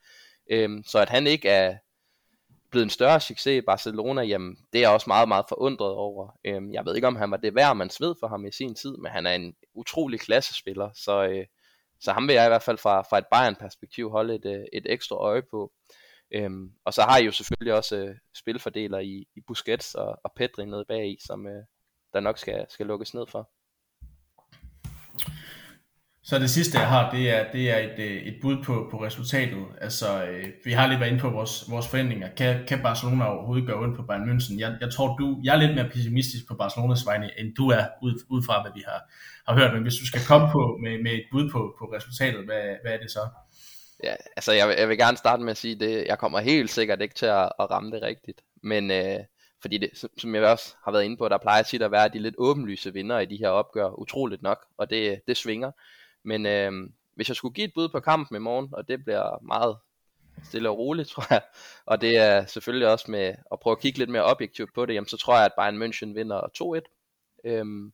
Øh, 0.52 0.70
så 0.86 1.00
at 1.00 1.10
han 1.10 1.28
ikke 1.28 1.50
er 1.50 1.78
blevet 2.72 2.84
en 2.84 2.90
større 2.90 3.20
succes 3.20 3.58
i 3.58 3.66
Barcelona, 3.66 4.22
jamen 4.22 4.58
det 4.74 4.80
er 4.80 4.84
jeg 4.84 4.90
også 4.90 5.10
meget, 5.10 5.28
meget 5.28 5.46
forundret 5.50 5.92
over. 5.92 6.40
Øhm, 6.46 6.74
jeg 6.74 6.86
ved 6.86 6.96
ikke, 6.96 7.08
om 7.08 7.16
han 7.16 7.32
var 7.32 7.38
det 7.38 7.56
værd, 7.56 7.78
man 7.78 7.90
sved 7.90 8.16
for 8.20 8.28
ham 8.28 8.46
i 8.46 8.52
sin 8.52 8.76
tid, 8.76 8.98
men 8.98 9.12
han 9.12 9.26
er 9.26 9.32
en 9.32 9.56
utrolig 9.74 10.20
klassespiller, 10.20 10.90
så, 10.96 11.28
øh, 11.28 11.46
så 12.00 12.12
ham 12.12 12.28
vil 12.28 12.34
jeg 12.34 12.46
i 12.46 12.50
hvert 12.50 12.64
fald 12.64 12.78
fra, 12.78 13.02
fra 13.02 13.18
et 13.18 13.28
Bayern-perspektiv 13.32 14.10
holde 14.10 14.36
et, 14.36 14.46
øh, 14.46 14.66
et 14.74 14.86
ekstra 14.90 15.16
øje 15.16 15.42
på. 15.52 15.72
Øhm, 16.32 16.72
og 16.86 16.94
så 16.94 17.02
har 17.02 17.18
I 17.18 17.26
jo 17.26 17.32
selvfølgelig 17.32 17.74
også 17.74 17.98
øh, 17.98 18.16
spilfordeler 18.36 19.00
i, 19.00 19.28
i 19.36 19.42
Busquets 19.48 19.96
og, 19.96 20.20
og 20.24 20.32
Pedri 20.36 20.66
nede 20.66 20.86
bag 20.88 21.10
i, 21.10 21.18
som 21.28 21.48
øh, 21.48 21.64
der 22.14 22.20
nok 22.20 22.38
skal, 22.38 22.66
skal 22.70 22.86
lukkes 22.86 23.14
ned 23.14 23.28
for. 23.28 23.50
Så 26.30 26.40
det 26.40 26.50
sidste, 26.50 26.80
jeg 26.80 26.88
har, 26.88 27.12
det 27.12 27.30
er, 27.30 27.52
det 27.52 27.70
er 27.70 27.78
et, 27.78 28.00
øh, 28.00 28.18
et 28.30 28.36
bud 28.42 28.64
på, 28.64 28.88
på 28.92 29.04
resultatet. 29.06 29.66
Altså, 29.82 30.24
øh, 30.24 30.46
vi 30.66 30.72
har 30.72 30.88
lige 30.88 31.00
været 31.00 31.10
inde 31.10 31.22
på 31.22 31.30
vores, 31.30 31.72
vores 31.72 31.88
forventninger. 31.88 32.30
Kan, 32.38 32.66
kan 32.68 32.82
Barcelona 32.82 33.26
overhovedet 33.26 33.68
gøre 33.68 33.80
ondt 33.80 33.96
på 33.96 34.04
Bayern 34.04 34.30
München? 34.30 34.60
Jeg, 34.60 34.78
jeg 34.82 34.94
tror, 34.94 35.18
du, 35.18 35.42
jeg 35.44 35.56
er 35.56 35.60
lidt 35.60 35.76
mere 35.76 35.90
pessimistisk 35.90 36.48
på 36.48 36.56
Barcelonas 36.56 37.06
vegne, 37.06 37.40
end 37.40 37.56
du 37.56 37.70
er, 37.70 37.86
ud, 38.02 38.14
ud 38.30 38.44
fra 38.46 38.62
hvad 38.62 38.72
vi 38.76 38.84
har, 38.88 39.00
har 39.48 39.60
hørt. 39.60 39.74
Men 39.74 39.82
hvis 39.82 39.96
du 39.96 40.08
skal 40.08 40.22
komme 40.28 40.48
på 40.52 40.78
med, 40.84 41.04
med 41.04 41.12
et 41.12 41.26
bud 41.32 41.50
på, 41.52 41.76
på 41.80 41.86
resultatet, 41.96 42.46
hvad, 42.46 42.64
hvad 42.84 42.92
er 42.94 42.98
det 42.98 43.12
så? 43.12 43.24
Ja, 44.04 44.16
altså 44.36 44.52
jeg, 44.52 44.76
jeg 44.80 44.90
vil 44.90 44.98
gerne 44.98 45.18
starte 45.18 45.44
med 45.44 45.52
at 45.52 45.58
sige 45.58 45.76
det. 45.76 46.06
Jeg 46.08 46.18
kommer 46.20 46.40
helt 46.40 46.70
sikkert 46.70 47.02
ikke 47.02 47.16
til 47.16 47.26
at, 47.26 47.52
at 47.60 47.72
ramme 47.72 47.92
det 47.92 48.02
rigtigt. 48.02 48.42
Men 48.64 48.92
øh, 48.92 49.20
fordi 49.62 49.78
det, 49.78 49.90
som 50.18 50.36
jeg 50.36 50.44
også 50.44 50.76
har 50.84 50.92
været 50.92 51.04
inde 51.04 51.18
på, 51.18 51.30
der 51.30 51.38
plejer 51.38 51.64
tit 51.64 51.82
at 51.82 51.92
være 51.92 52.10
de 52.10 52.20
lidt 52.20 52.36
åbenlyse 52.38 52.94
vinder 52.94 53.20
i 53.20 53.26
de 53.26 53.38
her 53.38 53.50
opgør, 53.50 54.00
utroligt 54.00 54.42
nok, 54.42 54.60
og 54.78 54.90
det, 54.90 55.22
det 55.28 55.38
svinger. 55.38 55.72
Men 56.24 56.46
øh, 56.46 56.72
hvis 57.16 57.28
jeg 57.28 57.36
skulle 57.36 57.54
give 57.54 57.68
et 57.68 57.74
bud 57.76 57.90
på 57.90 58.00
kampen 58.00 58.36
i 58.36 58.40
morgen, 58.40 58.70
og 58.74 58.88
det 58.88 59.04
bliver 59.04 59.44
meget 59.44 59.78
stille 60.44 60.70
og 60.70 60.78
roligt, 60.78 61.10
tror 61.14 61.26
jeg, 61.30 61.42
og 61.86 62.02
det 62.02 62.18
er 62.18 62.46
selvfølgelig 62.46 62.88
også 62.88 63.12
med 63.12 63.36
at 63.52 63.60
prøve 63.60 63.72
at 63.72 63.82
kigge 63.82 64.00
lidt 64.00 64.10
mere 64.10 64.24
objektivt 64.24 64.74
på 64.76 64.86
det, 64.86 64.94
jamen, 64.94 65.08
så 65.08 65.18
tror 65.18 65.36
jeg, 65.36 65.46
at 65.46 65.54
Bayern 65.58 65.84
München 65.84 66.14
vinder 66.14 66.82
2-1. 66.86 67.50
Øhm, 67.50 67.94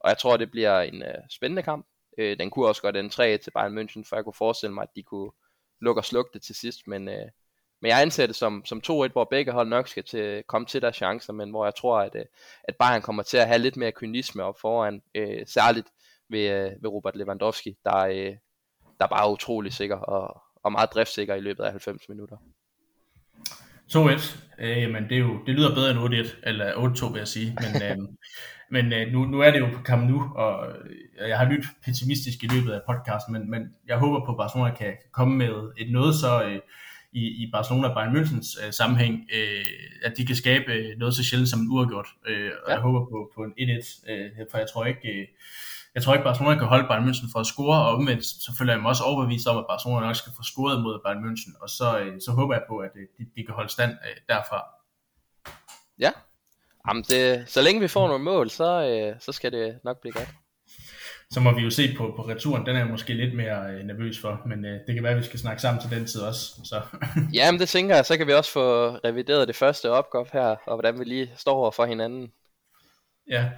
og 0.00 0.08
jeg 0.08 0.18
tror, 0.18 0.36
det 0.36 0.50
bliver 0.50 0.80
en 0.80 1.02
øh, 1.02 1.14
spændende 1.30 1.62
kamp. 1.62 1.86
Øh, 2.18 2.38
den 2.38 2.50
kunne 2.50 2.66
også 2.66 2.82
godt 2.82 2.96
en 2.96 3.06
3-1 3.06 3.18
til 3.36 3.50
Bayern 3.54 3.78
München, 3.78 4.04
for 4.08 4.16
jeg 4.16 4.24
kunne 4.24 4.34
forestille 4.34 4.74
mig, 4.74 4.82
at 4.82 4.96
de 4.96 5.02
kunne 5.02 5.30
lukke 5.80 6.00
og 6.00 6.04
slukke 6.04 6.30
det 6.32 6.42
til 6.42 6.54
sidst, 6.54 6.86
men, 6.86 7.08
øh, 7.08 7.26
men 7.80 7.88
jeg 7.88 8.02
anser 8.02 8.26
det 8.26 8.36
som, 8.36 8.64
som 8.64 8.82
2-1, 8.86 8.90
hvor 9.12 9.24
begge 9.24 9.52
hold 9.52 9.68
nok 9.68 9.88
skal 9.88 10.04
til, 10.04 10.42
komme 10.46 10.66
til 10.66 10.82
deres 10.82 10.96
chancer, 10.96 11.32
men 11.32 11.50
hvor 11.50 11.64
jeg 11.64 11.74
tror, 11.74 11.98
at, 11.98 12.14
øh, 12.14 12.24
at 12.64 12.76
Bayern 12.76 13.02
kommer 13.02 13.22
til 13.22 13.36
at 13.36 13.46
have 13.46 13.58
lidt 13.58 13.76
mere 13.76 13.92
kynisme 13.92 14.42
op 14.42 14.60
foran, 14.60 15.02
øh, 15.14 15.46
særligt 15.46 15.88
ved, 16.32 16.50
øh, 16.50 16.82
ved 16.82 16.90
Robert 16.90 17.16
Lewandowski, 17.16 17.76
der, 17.84 17.96
øh, 17.96 18.36
der 19.00 19.06
bare 19.06 19.26
er 19.26 19.32
utrolig 19.32 19.72
sikker 19.72 19.96
og, 19.96 20.42
og 20.64 20.72
meget 20.72 20.90
driftsikker 20.94 21.34
i 21.34 21.40
løbet 21.40 21.64
af 21.64 21.70
90 21.70 22.08
minutter. 22.08 22.36
2-1. 23.92 24.38
Øh, 24.58 24.82
jamen, 24.82 25.08
det, 25.08 25.12
er 25.12 25.18
jo, 25.18 25.44
det 25.46 25.54
lyder 25.54 25.74
bedre 25.74 25.90
end 25.90 26.26
8-1, 26.26 26.48
eller 26.48 26.72
8-2 26.72 27.12
vil 27.12 27.18
jeg 27.18 27.28
sige. 27.28 27.56
Men, 27.60 27.82
øh, 27.82 27.96
men 28.74 28.92
øh, 28.92 29.12
nu, 29.12 29.24
nu 29.24 29.40
er 29.40 29.50
det 29.50 29.58
jo 29.60 29.66
på 29.66 29.82
Camp 29.82 30.10
Nou, 30.10 30.34
og 30.34 30.66
jeg 31.28 31.38
har 31.38 31.50
lyttet 31.50 31.70
pessimistisk 31.84 32.42
i 32.42 32.46
løbet 32.46 32.72
af 32.72 32.80
podcasten, 32.86 33.32
men, 33.32 33.50
men 33.50 33.74
jeg 33.86 33.98
håber 33.98 34.26
på, 34.26 34.32
at 34.32 34.38
Barcelona 34.38 34.74
kan 34.74 34.92
komme 35.12 35.36
med 35.36 35.72
et 35.78 35.92
noget 35.92 36.14
så 36.14 36.44
øh, 36.44 36.60
i, 37.12 37.24
i 37.42 37.50
Barcelona 37.52 37.88
og 37.88 37.94
Bayern 37.94 38.16
Münchens 38.16 38.66
øh, 38.66 38.72
sammenhæng, 38.72 39.28
øh, 39.34 39.64
at 40.04 40.12
de 40.16 40.26
kan 40.26 40.36
skabe 40.36 40.94
noget 40.98 41.14
så 41.14 41.24
sjældent 41.24 41.50
som 41.50 41.60
en 41.60 41.70
uafgjort. 41.70 42.08
Øh, 42.26 42.50
og 42.64 42.68
ja. 42.68 42.74
jeg 42.74 42.82
håber 42.82 43.00
på, 43.00 43.32
på 43.34 43.42
en 43.44 43.52
1-1, 43.58 44.12
øh, 44.12 44.30
for 44.50 44.58
jeg 44.58 44.66
tror 44.72 44.84
ikke... 44.84 45.08
Øh, 45.08 45.26
jeg 45.94 46.02
tror 46.02 46.14
ikke, 46.14 46.24
Barcelona 46.24 46.58
kan 46.58 46.66
holde 46.66 46.88
Bayern 46.88 47.08
München 47.08 47.32
for 47.32 47.40
at 47.40 47.46
score, 47.46 47.78
og 47.78 47.94
omvendt 47.94 48.24
så 48.24 48.50
føler 48.58 48.72
jeg 48.72 48.82
mig 48.82 48.88
også 48.88 49.04
overbevist 49.04 49.46
om, 49.46 49.58
at 49.58 49.64
Barcelona 49.68 50.06
nok 50.06 50.16
skal 50.16 50.32
få 50.36 50.42
scoret 50.42 50.82
mod 50.82 51.00
Bayern 51.04 51.24
München, 51.24 51.62
og 51.62 51.68
så, 51.68 51.98
øh, 51.98 52.20
så 52.20 52.30
håber 52.32 52.54
jeg 52.54 52.62
på, 52.68 52.78
at 52.78 52.90
øh, 52.96 53.06
de, 53.18 53.24
de 53.36 53.46
kan 53.46 53.54
holde 53.54 53.72
stand 53.72 53.90
øh, 53.90 54.16
derfra. 54.28 54.60
Ja, 55.98 56.10
Jamen 56.88 57.02
det, 57.02 57.48
så 57.48 57.62
længe 57.62 57.80
vi 57.80 57.88
får 57.88 58.08
nogle 58.08 58.24
mål, 58.24 58.50
så, 58.50 58.68
så 59.20 59.32
skal 59.32 59.52
det 59.52 59.78
nok 59.84 60.00
blive 60.00 60.12
godt. 60.12 60.28
Så 61.30 61.40
må 61.40 61.54
vi 61.54 61.62
jo 61.62 61.70
se 61.70 61.94
på, 61.96 62.12
på 62.16 62.22
returen, 62.22 62.66
den 62.66 62.76
er 62.76 62.80
jeg 62.80 62.90
måske 62.90 63.14
lidt 63.14 63.34
mere 63.34 63.84
nervøs 63.84 64.20
for, 64.20 64.42
men 64.46 64.64
det 64.64 64.94
kan 64.94 65.02
være, 65.02 65.12
at 65.12 65.18
vi 65.18 65.22
skal 65.22 65.38
snakke 65.38 65.62
sammen 65.62 65.82
til 65.82 65.90
den 65.90 66.06
tid 66.06 66.20
også. 66.20 66.60
Så. 66.64 66.80
Jamen 67.38 67.60
det 67.60 67.68
tænker 67.68 67.94
jeg, 67.94 68.06
så 68.06 68.16
kan 68.16 68.26
vi 68.26 68.32
også 68.32 68.52
få 68.52 68.88
revideret 68.90 69.48
det 69.48 69.56
første 69.56 69.90
opgave 69.90 70.26
her, 70.32 70.56
og 70.66 70.76
hvordan 70.76 70.98
vi 70.98 71.04
lige 71.04 71.32
står 71.36 71.52
over 71.52 71.70
for 71.70 71.84
hinanden. 71.84 72.32
Ja, 73.28 73.50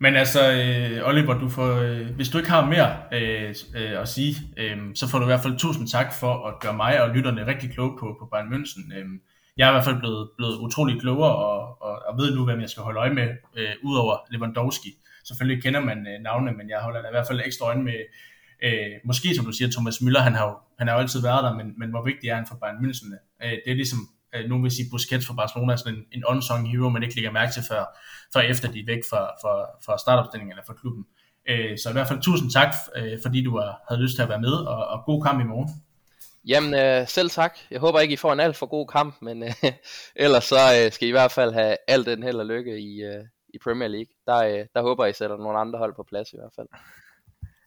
men 0.00 0.16
altså, 0.16 0.52
øh, 0.52 1.08
Oliver, 1.08 1.38
du 1.38 1.48
får, 1.48 1.76
øh, 1.76 2.10
hvis 2.10 2.28
du 2.28 2.38
ikke 2.38 2.50
har 2.50 2.66
mere 2.66 2.96
øh, 3.12 3.54
øh, 3.76 4.00
at 4.00 4.08
sige, 4.08 4.36
øh, 4.56 4.76
så 4.94 5.08
får 5.08 5.18
du 5.18 5.24
i 5.24 5.26
hvert 5.26 5.40
fald 5.40 5.58
tusind 5.58 5.88
tak 5.88 6.12
for 6.20 6.46
at 6.48 6.60
gøre 6.60 6.74
mig 6.74 7.02
og 7.02 7.10
lytterne 7.14 7.46
rigtig 7.46 7.70
kloge 7.70 7.98
på, 8.00 8.16
på 8.20 8.28
Bayern 8.32 8.52
München. 8.52 8.98
Øh, 8.98 9.04
jeg 9.56 9.66
er 9.66 9.70
i 9.70 9.74
hvert 9.74 9.84
fald 9.84 9.98
blevet, 9.98 10.30
blevet 10.36 10.56
utrolig 10.56 11.00
klogere 11.00 11.36
og, 11.36 11.82
og, 11.82 12.02
og 12.08 12.18
ved 12.18 12.36
nu, 12.36 12.44
hvem 12.44 12.60
jeg 12.60 12.70
skal 12.70 12.82
holde 12.82 13.00
øje 13.00 13.14
med, 13.14 13.28
øh, 13.56 13.74
udover 13.82 14.16
Lewandowski. 14.30 14.90
Selvfølgelig 15.24 15.62
kender 15.62 15.80
man 15.80 15.98
øh, 16.06 16.22
navnene, 16.22 16.56
men 16.56 16.70
jeg 16.70 16.78
holder 16.78 17.00
i 17.00 17.14
hvert 17.14 17.26
fald 17.26 17.40
ekstra 17.44 17.66
øje 17.66 17.82
med, 17.82 17.98
øh, 18.62 18.92
måske 19.04 19.34
som 19.34 19.44
du 19.44 19.52
siger, 19.52 19.70
Thomas 19.70 19.96
Müller, 19.96 20.20
han 20.20 20.34
har 20.34 20.46
jo, 20.48 20.54
han 20.78 20.88
har 20.88 20.94
jo 20.94 21.00
altid 21.00 21.22
været 21.22 21.44
der, 21.44 21.54
men, 21.54 21.74
men 21.78 21.90
hvor 21.90 22.02
vigtig 22.04 22.28
er 22.28 22.34
han 22.34 22.46
for 22.46 22.58
Bayern 22.60 22.84
München? 22.84 23.08
Øh, 23.44 23.50
det 23.50 23.70
er 23.72 23.74
ligesom, 23.74 23.98
øh, 24.34 24.48
nogen 24.48 24.64
vil 24.64 24.70
sige, 24.70 24.90
Busquets 24.90 25.26
for 25.26 25.34
Barcelona 25.34 25.72
er 25.72 25.76
sådan 25.76 25.94
en, 25.94 26.04
en 26.12 26.24
unsung 26.24 26.70
hero, 26.70 26.88
man 26.88 27.02
ikke 27.02 27.14
lægger 27.14 27.30
mærke 27.30 27.52
til, 27.52 27.62
før, 27.70 27.98
før 28.32 28.40
efter 28.40 28.72
de 28.72 28.80
er 28.80 28.86
væk 28.86 29.02
fra, 29.10 29.22
fra, 29.42 29.54
fra 29.84 29.98
startopstillingen 29.98 30.52
eller 30.52 30.64
fra 30.66 30.74
klubben. 30.74 31.04
Øh, 31.48 31.78
så 31.78 31.90
i 31.90 31.92
hvert 31.92 32.08
fald 32.08 32.20
tusind 32.20 32.50
tak, 32.50 32.74
øh, 32.96 33.18
fordi 33.22 33.44
du 33.44 33.58
har, 33.58 33.82
havde 33.88 34.02
lyst 34.02 34.14
til 34.14 34.22
at 34.22 34.28
være 34.28 34.40
med, 34.40 34.52
og, 34.52 34.86
og 34.86 35.04
god 35.06 35.22
kamp 35.22 35.40
i 35.40 35.44
morgen. 35.44 35.70
Jamen 36.46 36.74
øh, 36.74 37.08
selv 37.08 37.30
tak. 37.30 37.58
Jeg 37.70 37.80
håber 37.80 38.00
ikke, 38.00 38.12
I 38.12 38.16
får 38.16 38.32
en 38.32 38.40
alt 38.40 38.56
for 38.56 38.66
god 38.66 38.86
kamp, 38.86 39.14
men 39.22 39.42
øh, 39.42 39.52
ellers 40.24 40.44
så 40.44 40.56
øh, 40.84 40.92
skal 40.92 41.06
I 41.06 41.08
i 41.08 41.18
hvert 41.18 41.32
fald 41.32 41.52
have 41.52 41.76
alt 41.88 42.06
den 42.06 42.22
held 42.22 42.36
og 42.36 42.46
lykke 42.46 42.78
i, 42.78 43.02
øh, 43.02 43.24
i 43.54 43.58
Premier 43.64 43.88
League. 43.88 44.12
Der, 44.26 44.36
øh, 44.36 44.66
der 44.74 44.82
håber 44.82 45.04
jeg, 45.04 45.10
I 45.10 45.14
sætter 45.14 45.36
nogle 45.36 45.58
andre 45.58 45.78
hold 45.78 45.94
på 45.96 46.04
plads 46.08 46.32
i 46.32 46.36
hvert 46.36 46.52
fald. 46.56 46.68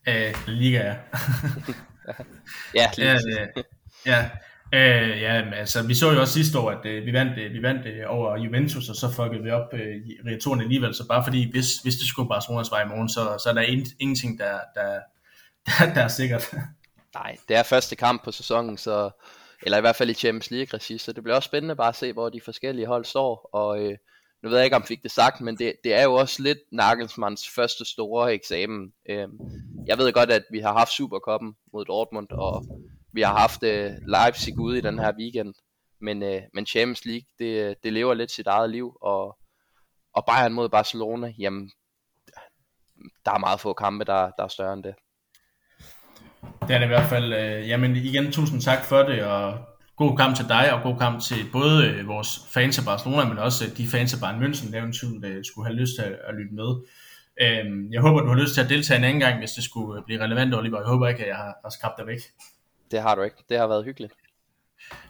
Øh, 0.08 0.36
Liga, 0.48 0.84
ja. 0.84 0.96
ja, 2.80 2.90
lige 2.98 3.10
ja, 3.10 3.16
øh, 3.16 3.64
ja. 4.06 4.30
Øh, 4.74 5.22
ja, 5.22 5.52
altså 5.56 5.88
vi 5.88 5.96
så 5.96 6.12
jo 6.12 6.20
også 6.20 6.34
sidste 6.34 6.60
år, 6.60 6.72
at 6.72 6.86
øh, 6.86 7.06
vi 7.06 7.14
vandt, 7.14 7.38
øh, 7.40 7.54
vi 7.54 7.62
vandt 7.62 7.86
øh, 7.86 8.04
over 8.08 8.38
Juventus, 8.38 8.90
og 8.90 8.96
så 8.96 9.12
fuckede 9.16 9.44
vi 9.44 9.52
op 9.52 9.74
øh, 9.74 9.96
i 9.96 10.18
returen 10.26 10.62
alligevel, 10.62 10.94
så 10.96 11.08
bare 11.08 11.24
fordi, 11.24 11.52
hvis, 11.52 11.68
hvis 11.84 11.96
det 11.96 12.08
skulle 12.08 12.30
Barcelonas 12.30 12.72
vej 12.72 12.84
i 12.84 12.88
morgen, 12.88 13.10
så, 13.10 13.38
så 13.44 13.50
er 13.50 13.54
der 13.54 13.62
ingenting, 14.00 14.40
der, 14.40 14.60
der, 14.76 15.00
der, 15.66 15.94
der 15.94 16.02
er 16.02 16.08
sikkert. 16.08 16.54
Nej, 17.14 17.38
det 17.50 17.58
er 17.58 17.64
første 17.64 17.96
kamp 17.96 18.24
på 18.24 18.32
sæsonen, 18.32 18.78
så, 18.78 19.10
eller 19.64 19.78
i 19.78 19.82
hvert 19.82 19.96
fald 19.96 20.10
i 20.10 20.14
Champions 20.14 20.52
League-regi, 20.52 20.98
så 20.98 21.12
det 21.14 21.24
bliver 21.24 21.36
også 21.36 21.48
spændende 21.48 21.76
bare 21.76 21.90
at 21.90 21.96
se, 21.96 22.14
hvor 22.14 22.30
de 22.30 22.42
forskellige 22.42 22.88
hold 22.88 23.06
står, 23.06 23.50
og 23.54 23.84
øh, 23.84 23.98
nu 24.44 24.50
ved 24.50 24.58
jeg 24.58 24.66
ikke, 24.66 24.76
om 24.76 24.82
jeg 24.82 24.88
fik 24.88 25.04
det 25.04 25.12
sagt, 25.12 25.42
men 25.42 25.58
det, 25.58 25.74
det 25.84 25.94
er 25.94 26.04
jo 26.04 26.14
også 26.14 26.44
lidt 26.44 26.58
Nagelsmanns 26.72 27.50
første 27.56 27.86
store 27.86 28.34
eksamen. 28.34 28.94
Øh, 29.10 29.28
jeg 29.88 29.98
ved 29.98 30.14
godt, 30.14 30.32
at 30.32 30.44
vi 30.52 30.60
har 30.60 30.74
haft 30.74 30.92
Superkoppen 30.92 31.56
mod 31.74 31.86
Dortmund, 31.86 32.28
og 32.32 32.66
vi 33.14 33.22
har 33.22 33.38
haft 33.38 33.64
øh, 33.64 33.92
Leipzig 34.08 34.60
ude 34.60 34.78
i 34.78 34.82
den 34.82 35.00
her 35.00 35.12
weekend, 35.20 35.54
men, 36.02 36.24
øh, 36.24 36.42
men 36.54 36.66
Champions 36.66 37.06
League, 37.06 37.28
det, 37.40 37.70
øh, 37.70 37.76
det 37.84 37.94
lever 37.94 38.14
lidt 38.14 38.32
sit 38.32 38.48
eget 38.48 38.70
liv, 38.70 38.98
og, 39.02 39.38
og 40.14 40.26
Bayern 40.26 40.54
mod 40.54 40.70
Barcelona, 40.70 41.34
jamen, 41.40 41.72
der 43.26 43.32
er 43.32 43.38
meget 43.40 43.60
få 43.60 43.74
kampe, 43.74 44.06
der, 44.06 44.32
der 44.38 44.44
er 44.44 44.48
større 44.48 44.74
end 44.74 44.84
det. 44.84 44.96
Det 46.68 46.76
er 46.76 46.80
det 46.80 46.86
i 46.86 46.88
hvert 46.88 47.10
fald. 47.10 47.34
Øh, 47.34 47.70
jamen 47.70 47.96
igen, 47.96 48.32
tusind 48.32 48.62
tak 48.62 48.84
for 48.86 48.98
det, 48.98 49.24
og 49.24 49.58
god 49.96 50.18
kamp 50.18 50.36
til 50.36 50.48
dig, 50.48 50.74
og 50.74 50.84
god 50.84 50.98
kamp 50.98 51.22
til 51.22 51.46
både 51.52 51.88
øh, 51.88 52.08
vores 52.08 52.40
fans 52.54 52.80
af 52.80 52.86
Barcelona, 52.86 53.30
men 53.30 53.38
også 53.38 53.66
øh, 53.66 53.78
de 53.78 53.88
fans 53.88 54.14
af 54.14 54.20
Bayern 54.20 54.44
München, 54.44 54.72
der 54.72 54.80
eventuelt 54.80 55.26
øh, 55.26 55.46
skulle 55.46 55.68
have 55.68 55.80
lyst 55.80 55.92
til 55.96 56.02
at, 56.02 56.16
at 56.28 56.36
lytte 56.36 56.56
med. 56.62 56.70
Øh, 57.42 57.94
jeg 57.94 58.02
håber, 58.02 58.22
du 58.22 58.28
har 58.28 58.42
lyst 58.44 58.54
til 58.54 58.62
at 58.62 58.70
deltage 58.70 58.98
en 58.98 59.04
anden 59.04 59.20
gang, 59.20 59.38
hvis 59.38 59.52
det 59.52 59.64
skulle 59.64 60.00
øh, 60.00 60.06
blive 60.06 60.24
relevant, 60.24 60.56
Oliver. 60.56 60.80
Jeg 60.80 60.88
håber 60.88 61.08
ikke, 61.08 61.22
at 61.22 61.28
jeg 61.28 61.36
har, 61.36 61.54
har 61.64 61.70
skabt 61.70 61.98
dig 61.98 62.08
væk. 62.08 62.22
Det 62.92 63.02
har 63.02 63.16
du 63.16 63.22
ikke. 63.22 63.44
Det 63.50 63.58
har 63.58 63.68
været 63.68 63.86
hyggeligt. 63.86 64.14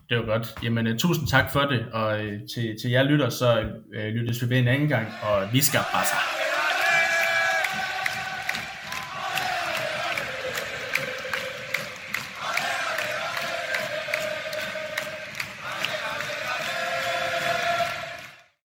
Det 0.09 0.17
var 0.17 0.25
godt. 0.25 0.55
Jamen, 0.63 0.87
uh, 0.87 0.97
tusind 0.97 1.27
tak 1.27 1.51
for 1.51 1.59
det, 1.59 1.85
og 1.93 2.19
uh, 2.19 2.33
til, 2.53 2.75
til 2.81 2.91
jer 2.91 3.03
lytter, 3.03 3.29
så 3.29 3.69
uh, 3.97 4.03
lyttes 4.03 4.41
vi 4.43 4.49
ved 4.49 4.57
en 4.57 4.67
anden 4.67 4.87
gang, 4.87 5.07
og 5.23 5.53
vi 5.53 5.61
skal 5.61 5.79
bare 5.93 6.46